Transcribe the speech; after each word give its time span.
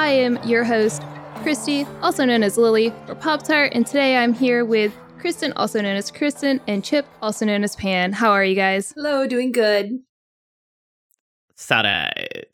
I 0.00 0.08
am 0.12 0.42
your 0.44 0.64
host, 0.64 1.02
Christy, 1.42 1.84
also 2.00 2.24
known 2.24 2.42
as 2.42 2.56
Lily 2.56 2.90
or 3.06 3.14
Pop 3.14 3.42
Tart, 3.42 3.72
and 3.74 3.86
today 3.86 4.16
I'm 4.16 4.32
here 4.32 4.64
with 4.64 4.96
Kristen, 5.18 5.52
also 5.56 5.82
known 5.82 5.94
as 5.94 6.10
Kristen, 6.10 6.58
and 6.66 6.82
Chip, 6.82 7.04
also 7.20 7.44
known 7.44 7.62
as 7.64 7.76
Pan. 7.76 8.14
How 8.14 8.30
are 8.30 8.42
you 8.42 8.56
guys? 8.56 8.94
Hello, 8.96 9.26
doing 9.26 9.52
good. 9.52 9.98
Saturday. 11.54 12.44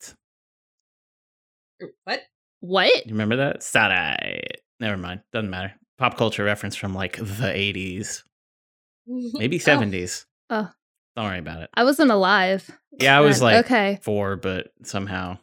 What? 2.02 2.22
What? 2.58 3.06
You 3.06 3.12
remember 3.12 3.36
that? 3.36 3.62
Saturday. 3.62 4.42
Never 4.80 4.96
mind. 4.96 5.20
Doesn't 5.32 5.48
matter. 5.48 5.72
Pop 5.98 6.16
culture 6.16 6.42
reference 6.42 6.74
from 6.74 6.94
like 6.94 7.16
the 7.16 7.22
80s, 7.22 8.24
maybe 9.06 9.60
70s. 9.60 10.24
Oh. 10.50 10.68
Don't 11.14 11.26
worry 11.26 11.38
about 11.38 11.62
it. 11.62 11.70
I 11.74 11.84
wasn't 11.84 12.10
alive. 12.10 12.68
Yeah, 12.98 13.16
I 13.16 13.20
was 13.20 13.40
like 13.40 13.66
okay. 13.66 14.00
four, 14.02 14.34
but 14.34 14.72
somehow. 14.82 15.38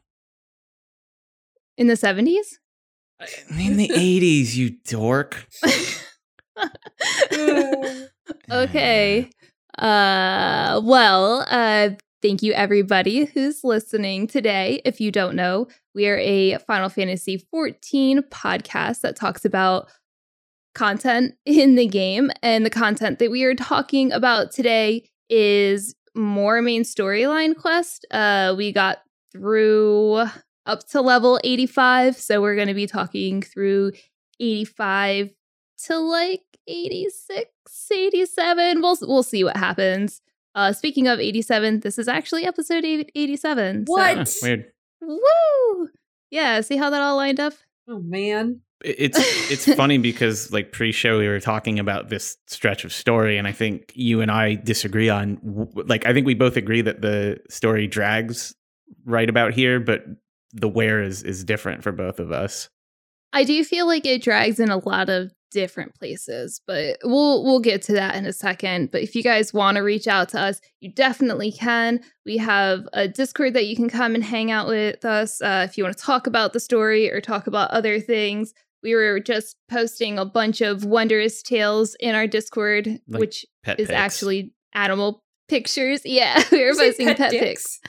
In 1.78 1.88
the 1.88 1.96
70s? 1.96 2.58
In 3.58 3.78
the 3.78 3.90
80s, 3.90 4.56
you 4.56 4.78
dork. 4.86 5.48
okay. 8.52 9.30
Uh 9.76 10.80
well, 10.84 11.48
uh 11.50 11.90
thank 12.22 12.44
you 12.44 12.54
everybody 12.54 13.26
who's 13.26 13.64
listening 13.64 14.28
today. 14.28 14.80
If 14.86 15.02
you 15.02 15.12
don't 15.12 15.36
know, 15.36 15.68
we 15.96 16.08
are 16.08 16.20
a 16.20 16.60
Final 16.68 16.90
Fantasy 16.90 17.44
14 17.50 18.22
podcast 18.30 19.02
that 19.02 19.16
talks 19.16 19.46
about 19.46 19.90
content 20.76 21.34
in 21.48 21.74
the 21.74 21.88
game 21.88 22.30
and 22.44 22.64
the 22.64 22.70
content 22.70 23.18
that 23.18 23.32
we 23.32 23.44
are 23.46 23.56
talking 23.56 24.12
about 24.12 24.52
today 24.52 25.10
is 25.28 25.96
more 26.14 26.62
main 26.62 26.84
storyline 26.84 27.56
quest. 27.58 28.06
Uh 28.12 28.54
we 28.56 28.72
got 28.72 29.00
through 29.32 30.24
up 30.66 30.88
to 30.90 31.02
level 31.02 31.40
85, 31.44 32.16
so 32.18 32.42
we're 32.42 32.56
going 32.56 32.68
to 32.70 32.74
be 32.74 32.88
talking 32.88 33.42
through 33.42 33.92
85 34.40 35.32
to 35.86 35.98
like 35.98 36.42
86, 36.68 37.50
87. 37.92 38.82
We'll 38.82 38.98
we'll 39.02 39.24
see 39.24 39.44
what 39.44 39.58
happens. 39.58 40.22
Uh 40.56 40.72
speaking 40.72 41.08
of 41.08 41.20
87, 41.20 41.82
this 41.82 41.98
is 41.98 42.08
actually 42.08 42.46
episode 42.46 42.84
87. 42.86 43.86
so- 43.88 43.92
What? 43.94 44.18
Huh, 44.18 44.26
weird. 44.42 44.66
Woo! 45.02 45.90
Yeah, 46.32 46.62
see 46.62 46.78
how 46.78 46.90
that 46.90 47.02
all 47.02 47.16
lined 47.18 47.40
up? 47.40 47.54
Oh 47.88 48.00
man. 48.00 48.62
It's 48.86 49.18
it's 49.52 49.74
funny 49.76 49.98
because 49.98 50.52
like 50.52 50.72
pre-show 50.72 51.18
we 51.20 51.28
were 51.28 51.40
talking 51.40 51.80
about 51.80 52.10
this 52.10 52.38
stretch 52.48 52.84
of 52.86 52.92
story, 52.94 53.38
and 53.38 53.48
I 53.48 53.52
think 53.52 53.92
you 53.96 54.22
and 54.22 54.30
I 54.32 54.56
disagree 54.56 55.10
on 55.10 55.40
like 55.76 56.06
I 56.06 56.14
think 56.14 56.26
we 56.26 56.34
both 56.34 56.58
agree 56.58 56.82
that 56.82 57.02
the 57.02 57.40
story 57.50 57.88
drags 57.88 58.54
right 59.06 59.30
about 59.30 59.54
here, 59.54 59.80
but 59.80 60.04
the 60.54 60.70
where 60.70 61.02
is 61.02 61.24
is 61.24 61.44
different 61.44 61.84
for 61.84 61.92
both 61.92 62.20
of 62.20 62.32
us. 62.32 62.70
I 63.34 63.44
do 63.44 63.64
feel 63.64 63.88
like 63.88 64.06
it 64.06 64.22
drags 64.22 64.60
in 64.60 64.70
a 64.70 64.78
lot 64.78 65.10
of 65.10 65.32
different 65.52 65.94
places, 65.96 66.62
but 66.68 66.98
we'll 67.04 67.44
we'll 67.44 67.60
get 67.60 67.82
to 67.84 67.94
that 67.94 68.16
in 68.16 68.26
a 68.26 68.34
second. 68.34 68.92
But 68.92 69.02
if 69.02 69.16
you 69.16 69.24
guys 69.24 69.54
want 69.54 69.78
to 69.78 69.82
reach 69.84 70.08
out 70.08 70.30
to 70.30 70.40
us, 70.40 70.60
you 70.82 70.92
definitely 70.92 71.52
can. 71.52 72.00
We 72.26 72.38
have 72.38 72.82
a 72.94 73.08
Discord 73.08 73.54
that 73.56 73.66
you 73.66 73.76
can 73.76 73.90
come 73.90 74.14
and 74.16 74.24
hang 74.24 74.52
out 74.52 74.68
with 74.68 75.04
us 75.06 75.42
uh, 75.42 75.66
if 75.68 75.78
you 75.78 75.84
want 75.84 75.98
to 75.98 76.04
talk 76.04 76.28
about 76.28 76.54
the 76.54 76.60
story 76.60 77.12
or 77.12 77.22
talk 77.22 77.48
about 77.48 77.72
other 77.72 78.00
things. 78.00 78.54
We 78.84 78.96
were 78.96 79.20
just 79.20 79.56
posting 79.70 80.20
a 80.20 80.26
bunch 80.26 80.60
of 80.62 80.84
wondrous 80.86 81.42
tails 81.42 81.96
in 82.00 82.16
our 82.16 82.28
Discord, 82.28 82.88
Like 83.08 83.20
which 83.20 83.46
is 83.66 83.88
pics. 83.88 83.90
actually 83.90 84.54
animal 84.74 85.24
pictures. 85.48 86.02
Yeah, 86.06 86.44
we 86.52 86.60
were 86.60 86.68
You 86.68 86.74
say 86.76 86.88
posting 86.90 87.16
pet, 87.16 87.32
pics 87.32 87.80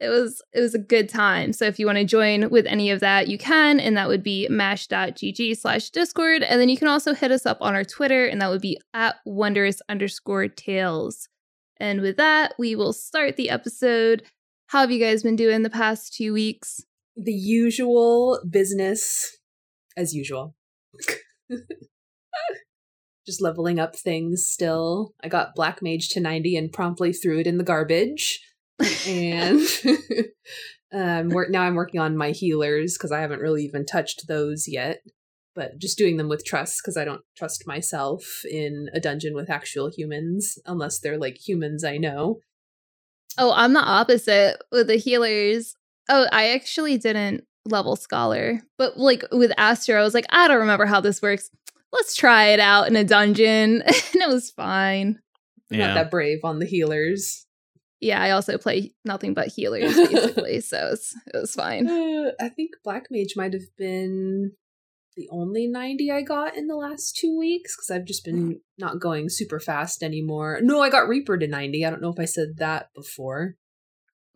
it 0.00 0.08
was 0.08 0.42
it 0.52 0.60
was 0.60 0.74
a 0.74 0.78
good 0.78 1.08
time 1.08 1.52
so 1.52 1.64
if 1.64 1.78
you 1.78 1.86
want 1.86 1.98
to 1.98 2.04
join 2.04 2.50
with 2.50 2.66
any 2.66 2.90
of 2.90 3.00
that 3.00 3.28
you 3.28 3.38
can 3.38 3.78
and 3.78 3.96
that 3.96 4.08
would 4.08 4.22
be 4.22 4.46
mash.gg 4.48 5.56
slash 5.56 5.90
discord 5.90 6.42
and 6.42 6.60
then 6.60 6.68
you 6.68 6.76
can 6.76 6.88
also 6.88 7.14
hit 7.14 7.30
us 7.30 7.46
up 7.46 7.58
on 7.60 7.74
our 7.74 7.84
twitter 7.84 8.26
and 8.26 8.40
that 8.40 8.50
would 8.50 8.60
be 8.60 8.78
at 8.92 9.16
wondrous 9.24 9.80
underscore 9.88 10.48
tales 10.48 11.28
and 11.78 12.00
with 12.00 12.16
that 12.16 12.54
we 12.58 12.74
will 12.74 12.92
start 12.92 13.36
the 13.36 13.50
episode 13.50 14.22
how 14.68 14.80
have 14.80 14.90
you 14.90 15.00
guys 15.00 15.22
been 15.22 15.36
doing 15.36 15.62
the 15.62 15.70
past 15.70 16.14
two 16.14 16.32
weeks 16.32 16.80
The 17.16 17.32
usual 17.32 18.40
business 18.50 19.38
as 19.96 20.14
usual. 20.14 20.54
Just 23.26 23.40
leveling 23.40 23.78
up 23.78 23.96
things 23.96 24.44
still. 24.46 25.14
I 25.22 25.28
got 25.28 25.54
Black 25.54 25.80
Mage 25.80 26.08
to 26.10 26.20
90 26.20 26.56
and 26.56 26.72
promptly 26.72 27.12
threw 27.12 27.38
it 27.38 27.46
in 27.46 27.56
the 27.58 27.64
garbage. 27.64 28.40
And 29.06 29.60
um 30.92 31.28
work 31.30 31.50
now 31.50 31.62
I'm 31.62 31.74
working 31.74 32.00
on 32.00 32.16
my 32.16 32.30
healers 32.30 32.96
because 32.96 33.12
I 33.12 33.20
haven't 33.20 33.40
really 33.40 33.62
even 33.64 33.84
touched 33.86 34.26
those 34.28 34.64
yet. 34.68 35.00
But 35.54 35.78
just 35.78 35.96
doing 35.98 36.16
them 36.16 36.28
with 36.28 36.44
trust 36.44 36.80
because 36.82 36.96
I 36.96 37.04
don't 37.04 37.22
trust 37.36 37.64
myself 37.66 38.24
in 38.50 38.88
a 38.92 38.98
dungeon 39.00 39.34
with 39.34 39.48
actual 39.50 39.88
humans 39.96 40.58
unless 40.66 40.98
they're 40.98 41.18
like 41.18 41.36
humans 41.46 41.84
I 41.84 41.96
know. 41.98 42.40
oh 43.38 43.52
i'm 43.54 43.72
the 43.72 43.80
opposite 43.80 44.56
with 44.72 44.86
the 44.88 44.96
healers 44.96 45.74
oh 46.08 46.26
i 46.32 46.48
actually 46.50 46.96
didn't 46.98 47.44
level 47.64 47.96
scholar 47.96 48.60
but 48.78 48.96
like 48.96 49.24
with 49.32 49.50
astro 49.58 49.98
i 50.00 50.04
was 50.04 50.14
like 50.14 50.26
i 50.30 50.46
don't 50.46 50.60
remember 50.60 50.86
how 50.86 51.00
this 51.00 51.20
works 51.22 51.50
let's 51.92 52.14
try 52.14 52.46
it 52.48 52.60
out 52.60 52.86
in 52.86 52.94
a 52.94 53.02
dungeon 53.02 53.82
and 53.86 54.14
it 54.22 54.28
was 54.28 54.50
fine 54.50 55.18
Yeah. 55.70 55.86
not 55.88 55.94
that 55.94 56.10
brave 56.12 56.40
on 56.44 56.58
the 56.60 56.66
healers. 56.66 57.43
Yeah, 58.04 58.22
I 58.22 58.32
also 58.32 58.58
play 58.58 58.92
nothing 59.04 59.32
but 59.32 59.48
healers 59.48 59.94
basically, 60.10 60.60
so 60.60 60.90
it's, 60.92 61.14
it 61.32 61.38
was 61.38 61.54
fine. 61.54 61.88
Uh, 61.88 62.32
I 62.38 62.50
think 62.50 62.72
Black 62.84 63.06
Mage 63.10 63.32
might 63.34 63.54
have 63.54 63.74
been 63.78 64.52
the 65.16 65.26
only 65.32 65.66
90 65.66 66.10
I 66.10 66.20
got 66.20 66.54
in 66.54 66.66
the 66.66 66.76
last 66.76 67.16
two 67.16 67.36
weeks 67.38 67.74
because 67.74 67.90
I've 67.90 68.04
just 68.04 68.24
been 68.24 68.60
not 68.78 69.00
going 69.00 69.30
super 69.30 69.58
fast 69.58 70.02
anymore. 70.02 70.58
No, 70.60 70.82
I 70.82 70.90
got 70.90 71.08
Reaper 71.08 71.38
to 71.38 71.46
90. 71.46 71.86
I 71.86 71.90
don't 71.90 72.02
know 72.02 72.12
if 72.12 72.20
I 72.20 72.26
said 72.26 72.58
that 72.58 72.88
before. 72.94 73.54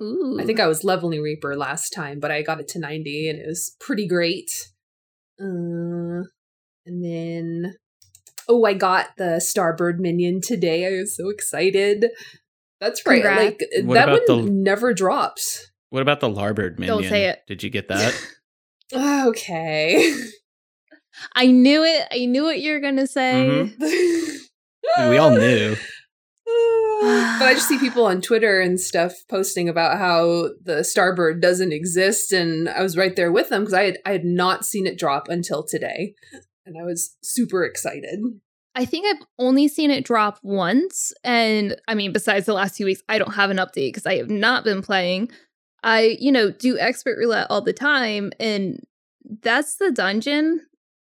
Ooh, 0.00 0.38
I 0.40 0.46
think 0.46 0.60
I 0.60 0.68
was 0.68 0.84
leveling 0.84 1.20
Reaper 1.20 1.54
last 1.54 1.90
time, 1.90 2.20
but 2.20 2.30
I 2.30 2.40
got 2.42 2.60
it 2.60 2.68
to 2.68 2.78
90 2.78 3.28
and 3.28 3.38
it 3.38 3.46
was 3.46 3.76
pretty 3.80 4.06
great. 4.06 4.50
Uh, 5.38 6.24
and 6.86 7.04
then, 7.04 7.74
oh, 8.48 8.64
I 8.64 8.72
got 8.72 9.08
the 9.18 9.40
Starbird 9.42 9.98
minion 9.98 10.40
today. 10.40 10.86
I 10.86 11.00
was 11.00 11.16
so 11.16 11.28
excited. 11.28 12.06
That's 12.80 13.04
right. 13.06 13.22
Congrats. 13.22 13.44
Like 13.44 13.84
What 13.84 13.94
that 13.94 14.08
one 14.08 14.44
the- 14.44 14.50
never 14.50 14.94
drops. 14.94 15.70
What 15.90 16.02
about 16.02 16.20
the 16.20 16.28
Larbird 16.28 16.78
minion? 16.78 17.02
Don't 17.02 17.08
say 17.08 17.26
it. 17.26 17.40
Did 17.46 17.62
you 17.62 17.70
get 17.70 17.88
that? 17.88 18.14
Okay. 18.94 20.14
I 21.34 21.46
knew 21.46 21.84
it. 21.84 22.06
I 22.10 22.24
knew 22.24 22.44
what 22.44 22.58
you 22.60 22.72
were 22.72 22.80
gonna 22.80 23.06
say. 23.06 23.74
Mm-hmm. 23.78 25.10
we 25.10 25.18
all 25.18 25.30
knew. 25.30 25.72
but 26.46 27.42
I 27.44 27.52
just 27.54 27.68
see 27.68 27.78
people 27.78 28.06
on 28.06 28.22
Twitter 28.22 28.60
and 28.60 28.80
stuff 28.80 29.12
posting 29.28 29.68
about 29.68 29.98
how 29.98 30.48
the 30.62 30.80
Starbird 30.80 31.42
doesn't 31.42 31.72
exist, 31.72 32.32
and 32.32 32.68
I 32.68 32.82
was 32.82 32.96
right 32.96 33.14
there 33.14 33.30
with 33.30 33.50
them 33.50 33.62
because 33.62 33.74
I 33.74 33.82
had 33.84 33.98
I 34.06 34.12
had 34.12 34.24
not 34.24 34.64
seen 34.64 34.86
it 34.86 34.98
drop 34.98 35.28
until 35.28 35.62
today, 35.62 36.14
and 36.64 36.76
I 36.80 36.84
was 36.84 37.16
super 37.22 37.64
excited. 37.64 38.20
I 38.78 38.84
think 38.84 39.06
I've 39.06 39.26
only 39.40 39.66
seen 39.66 39.90
it 39.90 40.04
drop 40.04 40.38
once, 40.44 41.12
and 41.24 41.74
I 41.88 41.96
mean, 41.96 42.12
besides 42.12 42.46
the 42.46 42.54
last 42.54 42.76
two 42.76 42.84
weeks, 42.84 43.02
I 43.08 43.18
don't 43.18 43.34
have 43.34 43.50
an 43.50 43.56
update 43.56 43.88
because 43.88 44.06
I 44.06 44.18
have 44.18 44.30
not 44.30 44.62
been 44.62 44.82
playing. 44.82 45.32
I, 45.82 46.16
you 46.20 46.30
know, 46.30 46.52
do 46.52 46.78
expert 46.78 47.18
roulette 47.18 47.48
all 47.50 47.60
the 47.60 47.72
time, 47.72 48.30
and 48.38 48.80
that's 49.42 49.78
the 49.78 49.90
dungeon. 49.90 50.64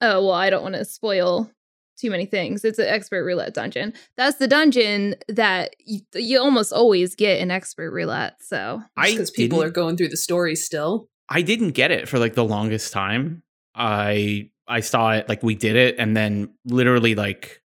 Oh 0.00 0.26
well, 0.26 0.34
I 0.34 0.50
don't 0.50 0.64
want 0.64 0.74
to 0.74 0.84
spoil 0.84 1.52
too 1.96 2.10
many 2.10 2.26
things. 2.26 2.64
It's 2.64 2.80
an 2.80 2.88
expert 2.88 3.24
roulette 3.24 3.54
dungeon. 3.54 3.94
That's 4.16 4.38
the 4.38 4.48
dungeon 4.48 5.14
that 5.28 5.76
you, 5.78 6.00
you 6.14 6.40
almost 6.40 6.72
always 6.72 7.14
get 7.14 7.38
in 7.38 7.52
expert 7.52 7.92
roulette. 7.92 8.38
So 8.40 8.82
I 8.96 9.12
because 9.12 9.30
people 9.30 9.62
are 9.62 9.70
going 9.70 9.96
through 9.96 10.08
the 10.08 10.16
story 10.16 10.56
still. 10.56 11.08
I 11.28 11.42
didn't 11.42 11.70
get 11.70 11.92
it 11.92 12.08
for 12.08 12.18
like 12.18 12.34
the 12.34 12.44
longest 12.44 12.92
time. 12.92 13.44
I 13.76 14.50
I 14.68 14.80
saw 14.80 15.12
it 15.12 15.28
like 15.28 15.42
we 15.42 15.54
did 15.54 15.76
it, 15.76 15.96
and 15.98 16.16
then 16.16 16.54
literally 16.64 17.14
like 17.14 17.62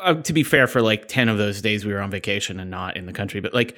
uh, 0.00 0.14
to 0.14 0.32
be 0.32 0.42
fair, 0.42 0.66
for 0.66 0.82
like 0.82 1.08
ten 1.08 1.28
of 1.28 1.38
those 1.38 1.62
days 1.62 1.84
we 1.84 1.92
were 1.92 2.00
on 2.00 2.10
vacation 2.10 2.60
and 2.60 2.70
not 2.70 2.96
in 2.96 3.06
the 3.06 3.12
country, 3.12 3.40
but 3.40 3.54
like 3.54 3.76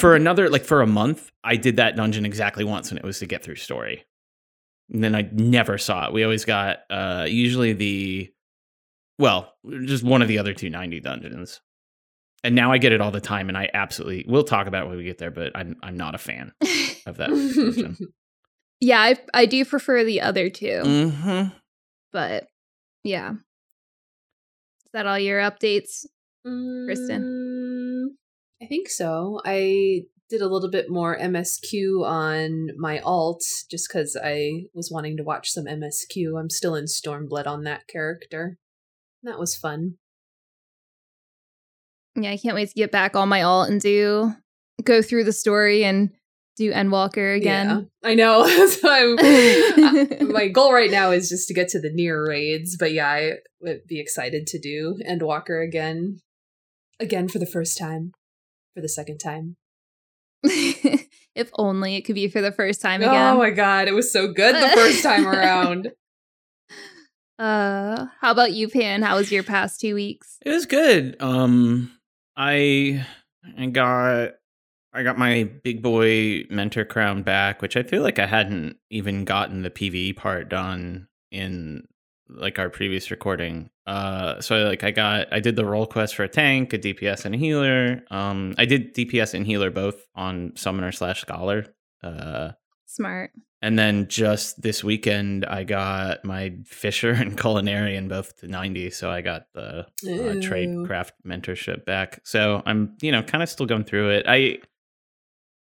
for 0.00 0.14
another 0.16 0.48
like 0.48 0.64
for 0.64 0.82
a 0.82 0.86
month, 0.86 1.30
I 1.44 1.56
did 1.56 1.76
that 1.76 1.96
dungeon 1.96 2.26
exactly 2.26 2.64
once, 2.64 2.90
and 2.90 2.98
it 2.98 3.04
was 3.04 3.18
to 3.20 3.26
get 3.26 3.42
through 3.42 3.56
story. 3.56 4.04
And 4.92 5.02
then 5.02 5.14
I 5.14 5.28
never 5.32 5.78
saw 5.78 6.06
it. 6.06 6.12
We 6.12 6.24
always 6.24 6.44
got 6.44 6.78
uh 6.90 7.26
usually 7.28 7.72
the 7.72 8.30
well, 9.18 9.52
just 9.84 10.04
one 10.04 10.22
of 10.22 10.28
the 10.28 10.38
other 10.38 10.54
two 10.54 10.70
ninety 10.70 11.00
dungeons. 11.00 11.60
And 12.44 12.54
now 12.54 12.70
I 12.70 12.78
get 12.78 12.92
it 12.92 13.00
all 13.00 13.10
the 13.10 13.20
time 13.20 13.48
and 13.48 13.58
I 13.58 13.68
absolutely 13.74 14.24
we'll 14.28 14.44
talk 14.44 14.68
about 14.68 14.84
it 14.84 14.88
when 14.88 14.98
we 14.98 15.04
get 15.04 15.18
there, 15.18 15.30
but 15.30 15.52
I'm 15.54 15.76
I'm 15.82 15.96
not 15.96 16.14
a 16.14 16.18
fan 16.18 16.52
of 17.06 17.16
that 17.16 17.30
version. 17.30 17.96
Yeah, 18.80 19.00
I 19.00 19.16
I 19.34 19.46
do 19.46 19.64
prefer 19.64 20.04
the 20.04 20.20
other 20.20 20.50
2 20.50 20.66
mm-hmm. 20.66 21.48
but 22.12 22.46
yeah. 23.04 23.32
Is 23.32 24.92
that 24.92 25.06
all 25.06 25.18
your 25.18 25.40
updates? 25.40 26.06
Kristen? 26.44 27.22
Mm, 27.22 28.64
I 28.64 28.66
think 28.66 28.88
so. 28.88 29.40
I 29.44 30.02
did 30.28 30.42
a 30.42 30.48
little 30.48 30.70
bit 30.70 30.90
more 30.90 31.18
MSQ 31.18 32.04
on 32.04 32.68
my 32.76 32.98
alt 33.00 33.42
just 33.70 33.88
because 33.88 34.16
I 34.22 34.66
was 34.74 34.90
wanting 34.90 35.16
to 35.16 35.24
watch 35.24 35.50
some 35.50 35.64
MSQ. 35.64 36.38
I'm 36.38 36.50
still 36.50 36.74
in 36.74 36.86
Stormblood 36.86 37.46
on 37.46 37.64
that 37.64 37.86
character. 37.86 38.58
That 39.22 39.38
was 39.38 39.56
fun. 39.56 39.94
Yeah, 42.16 42.30
I 42.30 42.38
can't 42.38 42.54
wait 42.54 42.68
to 42.68 42.74
get 42.74 42.90
back 42.90 43.14
on 43.14 43.28
my 43.28 43.42
alt 43.42 43.68
and 43.68 43.80
do 43.80 44.32
go 44.82 45.02
through 45.02 45.24
the 45.24 45.32
story 45.32 45.84
and 45.84 46.10
do 46.56 46.72
Endwalker 46.72 47.36
again. 47.36 47.88
Yeah, 48.02 48.10
I 48.10 48.14
know. 48.14 48.46
so 48.66 48.88
I'm, 48.90 50.28
my 50.32 50.48
goal 50.48 50.72
right 50.72 50.90
now 50.90 51.10
is 51.10 51.28
just 51.28 51.48
to 51.48 51.54
get 51.54 51.68
to 51.68 51.80
the 51.80 51.92
near 51.92 52.26
raids, 52.26 52.76
but 52.76 52.92
yeah, 52.92 53.08
I 53.08 53.32
would 53.60 53.86
be 53.86 54.00
excited 54.00 54.46
to 54.48 54.58
do 54.58 54.98
Endwalker 55.08 55.62
again. 55.62 56.20
Again 56.98 57.28
for 57.28 57.38
the 57.38 57.46
first 57.46 57.76
time. 57.76 58.12
For 58.74 58.80
the 58.80 58.88
second 58.88 59.18
time. 59.18 59.56
if 60.42 61.50
only 61.54 61.96
it 61.96 62.02
could 62.02 62.14
be 62.14 62.28
for 62.28 62.40
the 62.40 62.52
first 62.52 62.80
time 62.80 63.02
again. 63.02 63.34
Oh 63.34 63.38
my 63.38 63.50
god, 63.50 63.88
it 63.88 63.94
was 63.94 64.12
so 64.12 64.32
good 64.32 64.54
the 64.54 64.74
first 64.74 65.02
time 65.02 65.26
around. 65.26 65.92
Uh, 67.38 68.06
how 68.20 68.30
about 68.30 68.52
you, 68.52 68.68
Pan? 68.68 69.02
How 69.02 69.16
was 69.16 69.30
your 69.30 69.42
past 69.42 69.80
two 69.80 69.94
weeks? 69.94 70.38
It 70.44 70.50
was 70.50 70.66
good. 70.66 71.16
Um, 71.20 71.90
I 72.36 73.04
I 73.58 73.66
got 73.66 74.32
I 74.96 75.02
got 75.02 75.18
my 75.18 75.44
big 75.62 75.82
boy 75.82 76.44
mentor 76.48 76.86
crown 76.86 77.22
back, 77.22 77.60
which 77.60 77.76
I 77.76 77.82
feel 77.82 78.02
like 78.02 78.18
I 78.18 78.26
hadn't 78.26 78.78
even 78.90 79.24
gotten 79.24 79.62
the 79.62 79.70
PVE 79.70 80.16
part 80.16 80.48
done 80.48 81.06
in 81.30 81.86
like 82.28 82.58
our 82.58 82.70
previous 82.70 83.10
recording. 83.10 83.70
Uh, 83.86 84.40
so 84.40 84.64
like 84.64 84.84
I 84.84 84.90
got 84.90 85.32
I 85.32 85.40
did 85.40 85.54
the 85.54 85.66
role 85.66 85.86
quest 85.86 86.14
for 86.16 86.24
a 86.24 86.28
tank, 86.28 86.72
a 86.72 86.78
DPS, 86.78 87.24
and 87.26 87.34
a 87.34 87.38
healer. 87.38 88.02
Um, 88.10 88.54
I 88.58 88.64
did 88.64 88.94
DPS 88.94 89.34
and 89.34 89.46
healer 89.46 89.70
both 89.70 90.02
on 90.14 90.52
summoner 90.56 90.92
slash 90.92 91.20
scholar. 91.20 91.66
Uh, 92.02 92.52
Smart. 92.86 93.32
and 93.60 93.78
then 93.78 94.08
just 94.08 94.62
this 94.62 94.82
weekend, 94.82 95.44
I 95.44 95.64
got 95.64 96.24
my 96.24 96.54
Fisher 96.64 97.10
and 97.18 97.36
Culinarian 97.36 98.08
both 98.08 98.36
to 98.38 98.48
90. 98.48 98.90
So 98.90 99.10
I 99.10 99.20
got 99.20 99.46
the 99.54 99.86
uh, 100.08 100.40
trade 100.40 100.74
craft 100.86 101.14
mentorship 101.26 101.84
back. 101.84 102.20
So 102.24 102.62
I'm, 102.64 102.96
you 103.02 103.12
know, 103.12 103.22
kind 103.22 103.42
of 103.42 103.48
still 103.50 103.66
going 103.66 103.84
through 103.84 104.10
it. 104.10 104.24
I, 104.26 104.58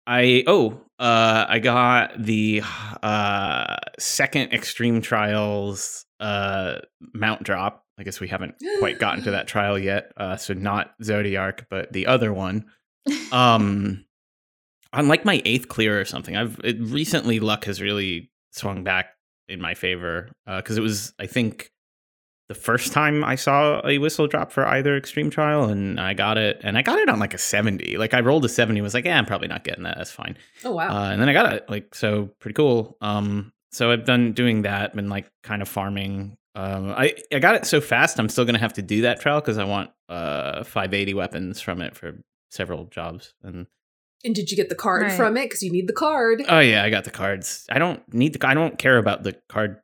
I, 0.06 0.44
oh, 0.46 0.80
uh, 0.98 1.46
I 1.48 1.58
got 1.58 2.22
the 2.22 2.62
uh, 3.02 3.76
second 3.98 4.52
Extreme 4.52 5.02
Trials 5.02 6.06
uh, 6.20 6.76
mount 7.14 7.42
drop. 7.42 7.84
I 7.98 8.02
guess 8.02 8.20
we 8.20 8.28
haven't 8.28 8.54
quite 8.78 8.98
gotten 8.98 9.24
to 9.24 9.30
that 9.32 9.46
trial 9.46 9.78
yet. 9.78 10.12
Uh, 10.16 10.36
so 10.36 10.54
not 10.54 10.92
Zodiark, 11.02 11.64
but 11.70 11.92
the 11.92 12.06
other 12.06 12.32
one 12.32 12.66
um 13.32 14.04
on 14.92 15.08
like 15.08 15.24
my 15.24 15.42
eighth 15.44 15.68
clear 15.68 16.00
or 16.00 16.04
something 16.04 16.36
i've 16.36 16.58
it, 16.64 16.76
recently 16.80 17.40
luck 17.40 17.64
has 17.64 17.80
really 17.80 18.30
swung 18.52 18.82
back 18.82 19.10
in 19.48 19.60
my 19.60 19.74
favor 19.74 20.30
because 20.46 20.76
it 20.76 20.82
was 20.82 21.12
i 21.18 21.26
think 21.26 21.70
the 22.48 22.54
first 22.54 22.92
time 22.92 23.24
i 23.24 23.34
saw 23.34 23.80
a 23.86 23.98
whistle 23.98 24.26
drop 24.26 24.52
for 24.52 24.64
either 24.66 24.96
extreme 24.96 25.30
trial 25.30 25.64
and 25.64 25.98
i 26.00 26.14
got 26.14 26.38
it 26.38 26.60
and 26.62 26.78
i 26.78 26.82
got 26.82 26.98
it 26.98 27.08
on 27.08 27.18
like 27.18 27.34
a 27.34 27.38
70 27.38 27.96
like 27.98 28.14
i 28.14 28.20
rolled 28.20 28.44
a 28.44 28.48
70 28.48 28.80
was 28.80 28.94
like 28.94 29.04
yeah 29.04 29.18
i'm 29.18 29.26
probably 29.26 29.48
not 29.48 29.64
getting 29.64 29.82
that 29.84 29.96
that's 29.98 30.12
fine 30.12 30.36
Oh 30.64 30.72
wow. 30.72 30.88
uh, 30.88 31.10
and 31.10 31.20
then 31.20 31.28
I 31.28 31.32
got 31.32 31.52
it. 31.52 31.68
Like 31.68 31.94
so, 31.94 32.30
pretty 32.40 32.54
cool. 32.54 32.96
Um, 33.00 33.52
so 33.72 33.90
I've 33.92 34.04
done 34.04 34.32
doing 34.32 34.62
that, 34.62 34.94
been 34.96 35.08
like 35.08 35.30
kind 35.42 35.60
of 35.62 35.68
farming. 35.68 36.36
Um, 36.54 36.90
I 36.90 37.14
I 37.32 37.38
got 37.38 37.54
it 37.56 37.66
so 37.66 37.80
fast. 37.80 38.18
I'm 38.18 38.28
still 38.30 38.44
gonna 38.46 38.58
have 38.58 38.72
to 38.74 38.82
do 38.82 39.02
that 39.02 39.20
trial 39.20 39.40
because 39.40 39.58
I 39.58 39.64
want 39.64 39.90
uh 40.08 40.64
580 40.64 41.14
weapons 41.14 41.60
from 41.60 41.80
it 41.82 41.94
for 41.94 42.22
several 42.50 42.86
jobs. 42.86 43.34
And 43.44 43.66
and 44.24 44.34
did 44.34 44.50
you 44.50 44.56
get 44.56 44.70
the 44.70 44.74
card 44.74 45.02
Right. 45.02 45.12
from 45.12 45.36
it? 45.36 45.44
Because 45.44 45.62
you 45.62 45.70
need 45.70 45.86
the 45.88 45.92
card. 45.92 46.42
oh 46.48 46.60
yeah, 46.60 46.82
I 46.82 46.90
got 46.90 47.04
the 47.04 47.10
cards. 47.10 47.66
I 47.70 47.78
don't 47.78 48.00
need 48.14 48.32
the. 48.32 48.46
I 48.48 48.54
don't 48.54 48.78
care 48.78 48.96
about 48.98 49.22
the 49.22 49.34
card 49.48 49.76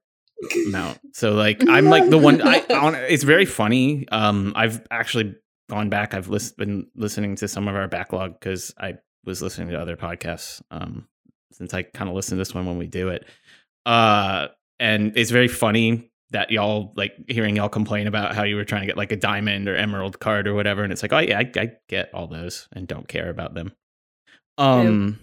mount. 0.66 0.98
So 1.12 1.32
like 1.32 1.62
I'm 1.68 1.86
like 1.86 2.10
the 2.10 2.18
one. 2.18 2.42
I 2.42 2.60
on, 2.70 2.94
it's 2.94 3.24
very 3.24 3.46
funny. 3.46 4.08
Um, 4.10 4.52
I've 4.56 4.86
actually 4.90 5.34
gone 5.70 5.88
back. 5.88 6.14
I've 6.14 6.28
lis- 6.28 6.52
been 6.52 6.86
listening 6.94 7.36
to 7.36 7.48
some 7.48 7.68
of 7.68 7.74
our 7.74 7.88
backlog 7.88 8.38
because 8.38 8.74
I 8.78 8.94
was 9.24 9.42
listening 9.42 9.68
to 9.68 9.80
other 9.80 9.96
podcasts. 9.96 10.62
Um, 10.70 11.08
since 11.52 11.74
I 11.74 11.82
kind 11.82 12.08
of 12.08 12.16
listen 12.16 12.36
to 12.36 12.40
this 12.40 12.54
one 12.54 12.66
when 12.66 12.78
we 12.78 12.86
do 12.86 13.08
it. 13.08 13.26
Uh, 13.86 14.48
and 14.80 15.16
it's 15.16 15.30
very 15.30 15.48
funny 15.48 16.10
that 16.30 16.50
y'all 16.50 16.92
like 16.96 17.12
hearing 17.28 17.56
y'all 17.56 17.68
complain 17.68 18.06
about 18.06 18.34
how 18.34 18.42
you 18.42 18.56
were 18.56 18.64
trying 18.64 18.82
to 18.82 18.86
get 18.86 18.96
like 18.96 19.12
a 19.12 19.16
diamond 19.16 19.68
or 19.68 19.76
emerald 19.76 20.18
card 20.18 20.48
or 20.48 20.54
whatever, 20.54 20.82
and 20.82 20.92
it's 20.92 21.02
like, 21.02 21.12
oh 21.12 21.18
yeah, 21.18 21.38
I, 21.38 21.50
I 21.56 21.72
get 21.88 22.10
all 22.14 22.26
those 22.26 22.68
and 22.72 22.88
don't 22.88 23.06
care 23.06 23.30
about 23.30 23.54
them. 23.54 23.72
Um. 24.58 25.20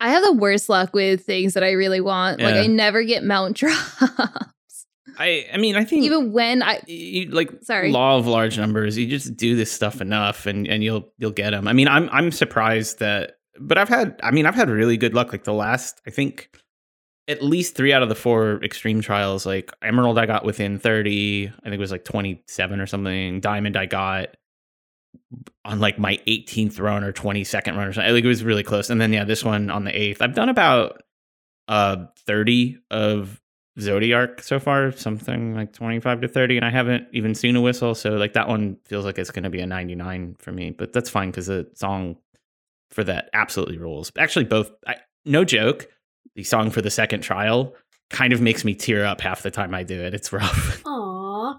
I 0.00 0.10
have 0.10 0.24
the 0.24 0.32
worst 0.32 0.68
luck 0.68 0.92
with 0.92 1.24
things 1.24 1.54
that 1.54 1.62
I 1.62 1.70
really 1.70 2.00
want. 2.00 2.40
Like 2.40 2.56
I 2.56 2.66
never 2.66 3.04
get 3.04 3.24
mount 3.24 3.56
drops. 3.56 4.02
I 5.18 5.46
I 5.52 5.56
mean 5.56 5.76
I 5.76 5.84
think 5.84 6.04
Even 6.04 6.32
when 6.32 6.62
I 6.62 6.80
you 6.86 7.26
like 7.30 7.50
Sorry. 7.62 7.90
law 7.90 8.16
of 8.18 8.26
large 8.26 8.58
numbers 8.58 8.96
you 8.98 9.06
just 9.06 9.36
do 9.36 9.56
this 9.56 9.70
stuff 9.70 10.00
enough 10.00 10.46
and 10.46 10.66
and 10.66 10.82
you'll 10.82 11.12
you'll 11.18 11.30
get 11.30 11.50
them 11.50 11.68
i 11.68 11.72
mean 11.72 11.88
i'm 11.88 12.08
i'm 12.10 12.30
surprised 12.32 12.98
that 12.98 13.38
but 13.60 13.78
i've 13.78 13.88
had 13.88 14.18
i 14.22 14.30
mean 14.30 14.46
i've 14.46 14.54
had 14.54 14.68
really 14.68 14.96
good 14.96 15.14
luck. 15.14 15.32
Like 15.32 15.44
the 15.44 15.52
last 15.52 16.00
i 16.06 16.10
think 16.10 16.50
at 17.28 17.42
least 17.42 17.74
three 17.74 17.92
out 17.92 18.02
of 18.02 18.08
the 18.08 18.14
four 18.14 18.62
extreme 18.62 19.00
trials 19.00 19.46
like 19.46 19.70
emerald 19.82 20.18
i 20.18 20.26
got 20.26 20.44
within 20.44 20.78
30 20.78 21.48
i 21.48 21.62
think 21.62 21.74
it 21.74 21.78
was 21.78 21.90
like 21.92 22.04
27 22.04 22.80
or 22.80 22.86
something 22.86 23.40
diamond 23.40 23.76
i 23.76 23.86
got 23.86 24.36
on 25.64 25.80
like 25.80 25.98
my 25.98 26.18
18th 26.26 26.80
run 26.80 27.04
or 27.04 27.12
22nd 27.12 27.76
run 27.76 27.86
or 27.88 27.92
something 27.92 28.12
like 28.12 28.24
it 28.24 28.28
was 28.28 28.44
really 28.44 28.62
close. 28.64 28.90
And 28.90 29.00
then 29.00 29.12
yeah 29.12 29.24
this 29.24 29.44
one 29.44 29.70
on 29.70 29.84
the 29.84 29.92
8th 29.92 30.18
i've 30.20 30.34
done 30.34 30.48
about 30.48 31.02
uh 31.68 32.06
30 32.26 32.78
of 32.90 33.40
Zodiark 33.78 34.40
so 34.40 34.60
far, 34.60 34.92
something 34.92 35.54
like 35.54 35.72
25 35.72 36.20
to 36.20 36.28
30, 36.28 36.56
and 36.58 36.64
I 36.64 36.70
haven't 36.70 37.08
even 37.12 37.34
seen 37.34 37.56
a 37.56 37.60
whistle. 37.60 37.94
So, 37.94 38.10
like, 38.10 38.34
that 38.34 38.48
one 38.48 38.76
feels 38.84 39.04
like 39.04 39.18
it's 39.18 39.30
going 39.30 39.42
to 39.42 39.50
be 39.50 39.60
a 39.60 39.66
99 39.66 40.36
for 40.38 40.52
me, 40.52 40.70
but 40.70 40.92
that's 40.92 41.10
fine 41.10 41.30
because 41.30 41.46
the 41.46 41.68
song 41.74 42.16
for 42.90 43.02
that 43.04 43.30
absolutely 43.32 43.78
rules. 43.78 44.12
Actually, 44.16 44.44
both, 44.44 44.70
I, 44.86 44.96
no 45.24 45.44
joke, 45.44 45.88
the 46.36 46.44
song 46.44 46.70
for 46.70 46.82
the 46.82 46.90
second 46.90 47.22
trial 47.22 47.74
kind 48.10 48.32
of 48.32 48.40
makes 48.40 48.64
me 48.64 48.74
tear 48.74 49.04
up 49.04 49.20
half 49.20 49.42
the 49.42 49.50
time 49.50 49.74
I 49.74 49.82
do 49.82 50.00
it. 50.00 50.14
It's 50.14 50.32
rough. 50.32 50.82
Aw. 50.86 51.58